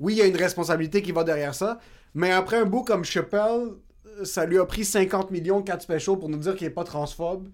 Oui, 0.00 0.14
il 0.14 0.18
y 0.18 0.22
a 0.22 0.26
une 0.26 0.36
responsabilité 0.36 1.02
qui 1.02 1.12
va 1.12 1.22
derrière 1.24 1.54
ça, 1.54 1.78
mais 2.14 2.32
après 2.32 2.56
un 2.56 2.64
bout 2.64 2.82
comme 2.82 3.04
Chappelle, 3.04 3.74
ça 4.24 4.44
lui 4.44 4.58
a 4.58 4.64
pris 4.64 4.84
50 4.84 5.30
millions 5.30 5.62
4 5.62 5.82
specials 5.82 6.18
pour 6.18 6.28
nous 6.28 6.38
dire 6.38 6.56
qu'il 6.56 6.66
est 6.66 6.70
pas 6.70 6.84
transphobe. 6.84 7.48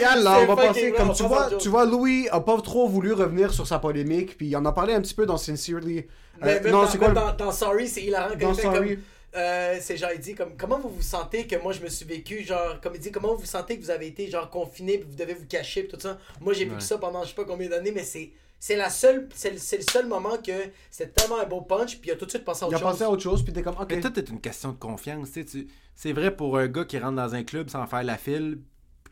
Et 0.00 0.04
alors, 0.04 0.40
on 0.42 0.54
va 0.54 0.56
passer. 0.68 0.92
Comme 0.92 1.12
tu 1.14 1.22
vois, 1.22 1.48
tu 1.58 1.68
vois, 1.68 1.86
Louis 1.86 2.28
a 2.30 2.40
pas 2.40 2.60
trop 2.60 2.88
voulu 2.88 3.12
revenir 3.12 3.52
sur 3.54 3.66
sa 3.66 3.78
polémique, 3.78 4.36
puis 4.36 4.48
il 4.48 4.56
en 4.56 4.64
a 4.66 4.72
parlé 4.72 4.92
un 4.94 5.00
petit 5.00 5.14
peu 5.14 5.24
dans 5.24 5.38
Sincerely. 5.38 6.06
Mais 6.42 6.60
Euh, 6.66 6.70
non, 6.70 6.82
dans, 6.82 6.86
c'est 6.88 6.98
quoi 6.98 7.08
le- 7.08 7.14
dans, 7.14 7.32
dans 7.34 7.52
Sorry, 7.52 7.88
c'est 7.88 8.02
hilarant 8.02 8.34
Dans 8.38 8.52
Sorry. 8.54 8.88
comme. 8.96 8.98
Euh, 9.36 9.76
c'est 9.80 9.96
genre, 9.98 10.10
il 10.14 10.20
dit 10.20 10.34
comme, 10.34 10.56
comment 10.56 10.78
vous 10.78 10.88
vous 10.88 11.02
sentez 11.02 11.46
que 11.46 11.56
moi 11.62 11.72
je 11.72 11.80
me 11.82 11.88
suis 11.88 12.06
vécu, 12.06 12.42
genre, 12.44 12.80
comme 12.80 12.94
il 12.94 13.00
dit, 13.00 13.10
comment 13.12 13.34
vous 13.34 13.40
vous 13.40 13.46
sentez 13.46 13.76
que 13.78 13.82
vous 13.84 13.90
avez 13.90 14.06
été, 14.06 14.30
genre, 14.30 14.48
confiné, 14.48 14.96
puis 14.98 15.06
vous 15.10 15.16
devez 15.16 15.34
vous 15.34 15.46
cacher, 15.46 15.82
puis 15.82 15.92
tout 15.92 16.00
ça. 16.00 16.18
Moi 16.40 16.54
j'ai 16.54 16.64
vécu 16.64 16.76
Ouais. 16.76 16.80
ça 16.80 16.96
pendant 16.98 17.22
je 17.24 17.28
sais 17.28 17.34
pas 17.34 17.44
combien 17.44 17.68
d'années, 17.68 17.92
mais 17.92 18.04
c'est. 18.04 18.30
C'est 18.60 18.74
la 18.74 18.90
seule, 18.90 19.28
c'est 19.36 19.52
le, 19.52 19.58
c'est 19.58 19.76
le 19.76 19.84
seul 19.88 20.08
moment 20.08 20.36
que 20.44 20.50
c'était 20.90 21.12
tellement 21.12 21.38
un 21.38 21.44
beau 21.44 21.60
punch, 21.60 22.00
puis 22.00 22.10
il 22.10 22.12
a 22.12 22.16
tout 22.16 22.24
de 22.24 22.30
suite 22.30 22.44
passé 22.44 22.64
à 22.64 22.66
Il 22.68 22.74
autre 22.74 22.76
a 22.78 22.80
chose. 22.80 22.90
pensé 22.90 23.04
à 23.04 23.10
autre 23.10 23.22
chose, 23.22 23.44
puis 23.44 23.52
t'es 23.52 23.62
comme, 23.62 23.76
ok. 23.78 23.86
Mais 23.90 24.00
tout 24.00 24.18
est 24.18 24.28
une 24.30 24.40
question 24.40 24.72
de 24.72 24.78
confiance. 24.78 25.28
tu 25.30 25.42
sais, 25.42 25.44
tu- 25.44 25.68
C'est 25.94 26.12
vrai 26.12 26.34
pour 26.34 26.58
un 26.58 26.66
gars 26.66 26.84
qui 26.84 26.98
rentre 26.98 27.14
dans 27.14 27.34
un 27.36 27.44
club 27.44 27.68
sans 27.70 27.86
faire 27.86 28.02
la 28.02 28.16
file, 28.18 28.58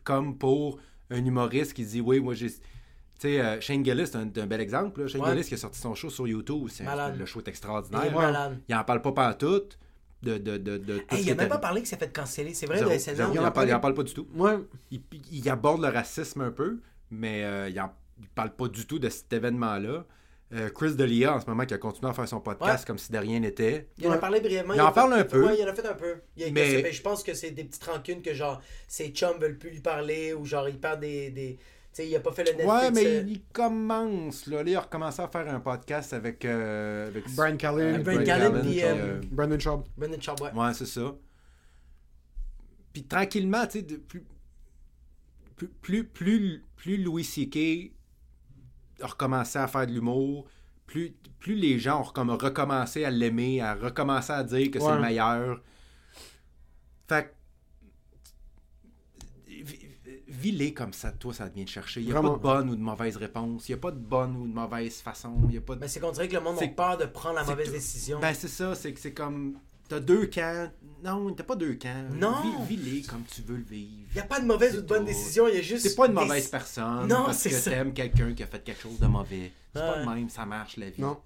comme 0.03 0.37
pour 0.37 0.79
un 1.11 1.23
humoriste 1.23 1.73
qui 1.73 1.85
dit 1.85 2.01
Oui, 2.01 2.19
moi 2.19 2.33
j'ai. 2.33 2.49
Tu 2.49 2.59
sais, 3.19 3.39
euh, 3.39 3.61
Shane 3.61 3.85
Gillis, 3.85 4.07
c'est 4.07 4.17
un, 4.17 4.23
un 4.35 4.45
bel 4.47 4.59
exemple. 4.59 5.01
là. 5.03 5.07
Shane 5.07 5.21
Ouais. 5.21 5.31
Gillis 5.31 5.47
qui 5.47 5.53
a 5.53 5.57
sorti 5.57 5.79
son 5.79 5.95
show 5.95 6.09
sur 6.09 6.27
YouTube. 6.27 6.67
Le 7.17 7.25
show 7.25 7.39
est 7.39 7.43
Il 7.43 7.45
est 7.45 7.49
extraordinaire. 7.49 8.13
malade. 8.13 8.59
Il 8.67 8.75
en 8.75 8.83
parle 8.83 9.01
pas 9.01 9.13
pantoute 9.13 9.79
de, 10.23 10.37
de, 10.37 10.57
de, 10.57 10.93
Hey, 11.09 11.19
il 11.19 11.23
qui 11.25 11.31
a 11.31 11.35
même 11.35 11.47
pas 11.49 11.57
parlé 11.59 11.81
que 11.81 11.87
ça 11.87 11.97
fait 11.97 12.11
canceller, 12.11 12.53
c'est 12.53 12.65
vrai, 12.65 12.79
Zéro, 12.79 12.89
de 12.91 12.97
SNL. 12.97 13.15
zéro, 13.17 13.31
il, 13.33 13.39
en 13.39 13.43
en 13.43 13.45
a 13.45 13.51
parle, 13.51 13.79
parle 13.79 13.93
pas 13.93 14.03
du 14.03 14.13
tout. 14.13 14.27
Ouais. 14.33 14.57
Il, 14.91 15.01
il 15.31 15.49
aborde 15.49 15.81
le 15.81 15.89
racisme 15.89 16.41
un 16.41 16.51
peu, 16.51 16.79
mais 17.11 17.43
euh, 17.43 17.69
il, 17.69 17.81
il 18.19 18.27
parle 18.29 18.51
pas 18.55 18.67
du 18.67 18.85
tout 18.87 18.99
de 18.99 19.09
cet 19.09 19.31
événement-là. 19.31 20.05
Euh, 20.53 20.69
Chris 20.69 20.95
D'Elia, 20.95 21.35
en 21.35 21.41
ce 21.41 21.45
moment, 21.45 21.65
qui 21.65 21.73
a 21.73 21.77
continué 21.77 22.09
à 22.09 22.13
faire 22.13 22.27
son 22.27 22.39
podcast 22.39 22.79
Ouais. 22.83 22.87
comme 22.87 22.97
si 22.97 23.11
de 23.11 23.17
rien 23.17 23.39
n'était. 23.41 23.89
Il 23.97 24.07
en 24.07 24.11
a 24.11 24.17
parlé 24.17 24.39
brièvement. 24.39 24.73
Il 24.73 24.81
en 24.81 24.93
parle 24.93 25.13
un 25.13 25.25
peu. 25.25 25.45
Ouais, 25.45 25.57
il 25.59 25.65
en 25.67 25.71
a 25.71 25.73
fait 25.75 25.85
un 25.85 25.93
peu. 25.93 26.15
Il- 26.37 26.53
Mais- 26.53 26.81
mais... 26.83 26.91
Je 26.93 27.01
pense 27.01 27.21
que 27.21 27.33
c'est 27.33 27.51
des 27.51 27.65
petites 27.65 27.83
rancunes 27.83 28.21
que 28.21 28.33
genre 28.33 28.61
ses 28.87 29.09
chums 29.09 29.37
veulent 29.41 29.57
plus 29.57 29.71
lui 29.71 29.81
parler 29.81 30.33
ou 30.33 30.45
genre 30.45 30.69
il 30.69 30.79
parle 30.79 31.01
des. 31.01 31.29
des... 31.31 31.59
Sais, 31.97 32.07
il 32.07 32.15
a 32.15 32.19
pas 32.19 32.31
fait 32.31 32.43
le 32.43 32.51
Netflix. 32.51 32.71
Ouais, 32.71 32.91
mais 32.91 33.05
euh, 33.07 33.23
il, 33.27 33.41
commence. 33.51 34.45
Là, 34.45 34.61
Là, 34.61 34.69
il 34.69 34.75
a 34.75 34.81
recommencé 34.81 35.19
à 35.19 35.27
faire 35.29 35.47
un 35.51 35.59
podcast 35.59 36.13
avec. 36.13 36.45
euh, 36.45 37.07
avec 37.07 37.25
Brian 37.35 37.57
Callen, 37.57 38.03
Brian 38.03 38.23
Callen, 38.23 38.61
puis, 38.61 38.83
euh, 38.83 39.19
Brandon 39.31 39.57
Schaub. 39.59 39.83
Ouais. 39.97 40.51
Ouais, 40.53 40.73
c'est 40.75 40.85
ça. 40.85 41.15
Puis 42.93 43.03
tranquillement, 43.05 43.65
tu 43.65 43.71
sais, 43.79 43.81
de- 43.81 43.95
plus, 43.95 44.23
plus, 45.55 45.67
plus, 45.69 46.03
plus, 46.03 46.63
plus 46.75 46.97
Louis 46.97 47.23
C.K. 47.23 47.91
a 49.01 49.07
recommencé 49.07 49.57
à 49.57 49.67
faire 49.67 49.87
de 49.87 49.91
l'humour, 49.93 50.45
plus, 50.85 51.15
plus 51.39 51.55
les 51.55 51.79
gens 51.79 52.01
ont 52.01 52.11
comme 52.11 52.29
recommencé 52.29 53.05
à 53.05 53.09
l'aimer, 53.09 53.59
à 53.59 53.73
recommencer 53.73 54.33
à 54.33 54.43
dire 54.43 54.69
que 54.69 54.79
c'est 54.79 54.93
le 54.93 55.01
meilleur. 55.01 55.61
Fait 57.09 57.33
que, 59.47 59.53
vi- 59.63 59.79
vis-les 60.37 60.73
comme 60.73 60.93
ça, 60.93 61.11
toi, 61.11 61.33
ça 61.33 61.47
vient 61.47 61.65
te 61.65 61.69
chercher. 61.69 62.01
Il 62.01 62.05
n'y 62.07 62.11
a 62.11 62.15
Vraiment. 62.15 62.37
pas 62.37 62.37
de 62.37 62.59
bonne 62.61 62.69
ou 62.71 62.75
de 62.75 62.81
mauvaise 62.81 63.17
réponse. 63.17 63.67
Il 63.67 63.71
n'y 63.71 63.77
a 63.77 63.81
pas 63.81 63.91
de 63.91 63.97
bonne 63.99 64.35
ou 64.35 64.47
de 64.47 64.53
mauvaise 64.53 65.01
façon. 65.01 65.33
Il 65.49 65.55
y 65.55 65.57
a 65.57 65.61
pas 65.61 65.75
de... 65.75 65.79
Mais 65.81 65.87
c'est 65.87 65.99
qu'on 65.99 66.11
dirait 66.11 66.27
que 66.27 66.35
le 66.35 66.41
monde 66.41 66.57
a 66.57 66.59
C'est- 66.59 66.67
peur 66.69 66.97
de 66.97 67.05
prendre 67.05 67.35
la 67.35 67.43
mauvaise 67.43 67.71
décision. 67.71 68.19
Ben, 68.19 68.33
c'est 68.33 68.47
ça, 68.47 68.75
c'est 68.75 68.93
que 68.93 68.99
c'est 68.99 69.13
comme. 69.13 69.55
T'as 69.89 70.01
deux 70.01 70.25
camps. 70.27 70.69
Non, 71.03 71.33
t'as 71.33 71.43
pas 71.45 71.55
deux 71.55 71.75
camps. 71.75 72.03
Non. 72.13 72.33
Vis- 72.67 72.75
Vis-les 72.75 73.01
comme 73.03 73.23
tu 73.23 73.41
veux 73.41 73.55
le 73.55 73.63
vivre. 73.63 73.89
Il 74.11 74.15
n'y 74.15 74.19
a 74.19 74.25
pas 74.25 74.39
de 74.41 74.45
mauvaise 74.45 74.75
ou 74.77 74.81
de 74.81 74.85
bonne 74.87 74.99
tout. 74.99 75.05
décision, 75.05 75.47
il 75.47 75.55
y 75.55 75.57
a 75.59 75.61
juste. 75.61 75.87
C'est 75.87 75.95
pas 75.95 76.07
une 76.07 76.13
des- 76.13 76.19
mauvaise 76.19 76.47
personne. 76.49 77.07
Non, 77.07 77.23
parce 77.25 77.37
c'est 77.37 77.49
que 77.49 77.55
ça. 77.55 77.71
t'aimes 77.71 77.93
quelqu'un 77.93 78.33
qui 78.33 78.43
a 78.43 78.47
fait 78.47 78.61
quelque 78.63 78.81
chose 78.81 78.99
de 78.99 79.07
mauvais. 79.07 79.51
C'est 79.73 79.79
pas 79.79 79.93
Ouais. 79.99 80.05
de 80.05 80.09
même, 80.09 80.29
ça 80.29 80.45
marche 80.45 80.75
la 80.77 80.89
vie. 80.89 81.01
Non. 81.01 81.17